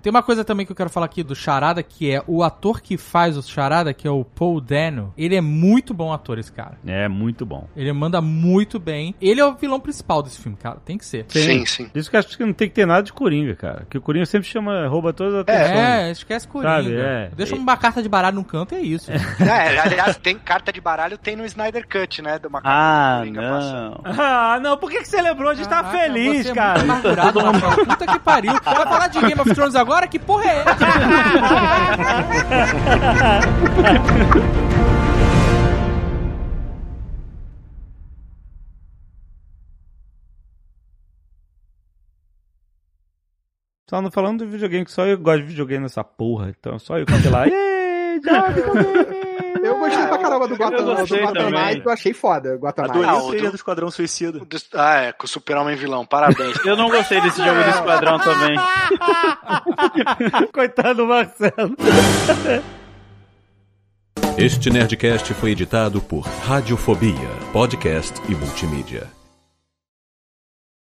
Tem 0.00 0.10
uma 0.10 0.22
coisa 0.22 0.44
também 0.44 0.64
que 0.66 0.72
eu 0.72 0.76
quero 0.76 0.90
falar 0.90 1.06
aqui 1.06 1.22
do 1.22 1.34
Charada, 1.34 1.82
que 1.82 2.10
é 2.12 2.22
o 2.26 2.42
ator 2.42 2.80
que 2.80 2.96
faz 2.96 3.36
o 3.36 3.42
Charada, 3.42 3.92
que 3.94 4.06
é 4.06 4.10
o 4.10 4.24
Paul 4.24 4.60
Dano. 4.60 5.12
Ele 5.16 5.34
é 5.34 5.40
muito 5.40 5.92
bom 5.94 6.12
ator, 6.12 6.38
esse 6.38 6.52
cara. 6.52 6.78
É, 6.86 7.08
muito 7.08 7.44
bom. 7.46 7.66
Ele 7.76 7.92
manda 7.92 8.20
muito 8.20 8.78
bem. 8.78 9.14
Ele 9.20 9.40
é 9.40 9.44
o 9.44 9.54
vilão 9.54 9.80
principal 9.80 10.22
desse 10.22 10.38
filme, 10.40 10.56
cara. 10.56 10.78
Tem 10.84 10.98
que 10.98 11.04
ser. 11.04 11.24
Sim, 11.28 11.64
sim. 11.66 11.90
Isso 11.94 12.10
que 12.10 12.16
eu 12.16 12.20
acho 12.20 12.36
que 12.36 12.44
não 12.44 12.52
tem 12.52 12.61
que 12.68 12.74
ter 12.74 12.86
nada 12.86 13.02
de 13.02 13.12
Coringa, 13.12 13.54
cara. 13.54 13.86
Que 13.88 13.98
o 13.98 14.00
Coringa 14.00 14.26
sempre 14.26 14.48
chama, 14.48 14.86
rouba 14.88 15.12
todas 15.12 15.34
as 15.34 15.40
atenções. 15.40 15.70
É, 15.70 16.10
esquece 16.10 16.48
Coringa. 16.48 16.74
Sabe, 16.82 16.94
é. 16.96 17.30
Deixa 17.34 17.54
uma 17.54 17.76
carta 17.76 18.02
de 18.02 18.08
baralho 18.08 18.36
num 18.36 18.44
canto 18.44 18.74
e 18.74 18.78
é 18.78 18.80
isso. 18.80 19.10
É, 19.12 19.16
aliás, 19.80 20.16
tem 20.16 20.38
carta 20.38 20.72
de 20.72 20.80
baralho, 20.80 21.16
tem 21.18 21.36
no 21.36 21.44
Snyder 21.44 21.86
Cut, 21.88 22.22
né? 22.22 22.38
De 22.38 22.46
uma 22.46 22.60
carta 22.62 22.78
Ah, 22.78 23.12
do 23.14 23.18
Coringa 23.20 23.40
passando. 23.42 24.00
não. 24.04 24.24
Ah, 24.24 24.60
não, 24.60 24.76
por 24.76 24.90
que, 24.90 24.98
que 24.98 25.08
você 25.08 25.20
lembrou? 25.22 25.50
A 25.50 25.54
gente 25.54 25.68
tá 25.68 25.82
Caraca, 25.82 25.98
feliz, 25.98 26.42
você 26.46 26.52
é 26.52 26.54
cara. 26.54 26.78
muito 26.78 26.90
amargurado, 26.90 27.38
Rafael. 27.40 27.86
Puta 27.86 28.06
que 28.06 28.18
pariu. 28.18 28.52
Vai 28.52 28.74
falar 28.86 29.08
de 29.08 29.20
Game 29.20 29.40
of 29.40 29.54
Thrones 29.54 29.74
agora? 29.74 30.06
Que 30.06 30.18
porra 30.18 30.44
é 30.44 30.56
essa? 30.60 30.76
Só 43.92 44.00
não 44.00 44.10
falando 44.10 44.38
do 44.38 44.48
videogame, 44.50 44.86
que 44.86 44.90
só 44.90 45.04
eu 45.04 45.18
gosto 45.18 45.42
de 45.42 45.48
videogame 45.48 45.82
nessa 45.82 46.02
porra. 46.02 46.48
Então 46.58 46.78
só 46.78 46.96
eu 46.96 47.04
que 47.04 47.28
lá. 47.28 47.44
Ê, 47.52 48.18
já 48.24 48.48
videogame! 48.48 49.22
Eu 49.62 49.78
gostei 49.78 50.06
pra 50.06 50.16
caramba 50.18 50.48
do. 50.48 50.56
Knight, 51.50 51.82
eu 51.84 51.92
achei 51.92 52.14
foda. 52.14 52.56
Gotham 52.56 52.84
Adorei. 52.86 53.06
Ah, 53.10 53.22
o 53.22 53.30
do- 53.32 53.50
do 53.50 53.54
Esquadrão 53.54 53.90
Suicida. 53.90 54.40
Ah, 54.72 54.94
é, 55.02 55.12
com 55.12 55.26
o 55.26 55.28
Super-Homem 55.28 55.76
vilão. 55.76 56.06
Parabéns. 56.06 56.56
Eu 56.64 56.74
não 56.74 56.88
gostei 56.88 57.20
desse 57.20 57.36
jogo 57.44 57.62
do 57.62 57.68
Esquadrão 57.68 58.18
também. 58.18 58.56
Coitado 60.54 60.94
do 60.94 61.06
Marcelo. 61.06 61.76
Este 64.38 64.70
Nerdcast 64.70 65.34
foi 65.34 65.50
editado 65.50 66.00
por 66.00 66.22
Radiofobia, 66.24 67.28
podcast 67.52 68.14
e 68.26 68.34
multimídia. 68.34 69.06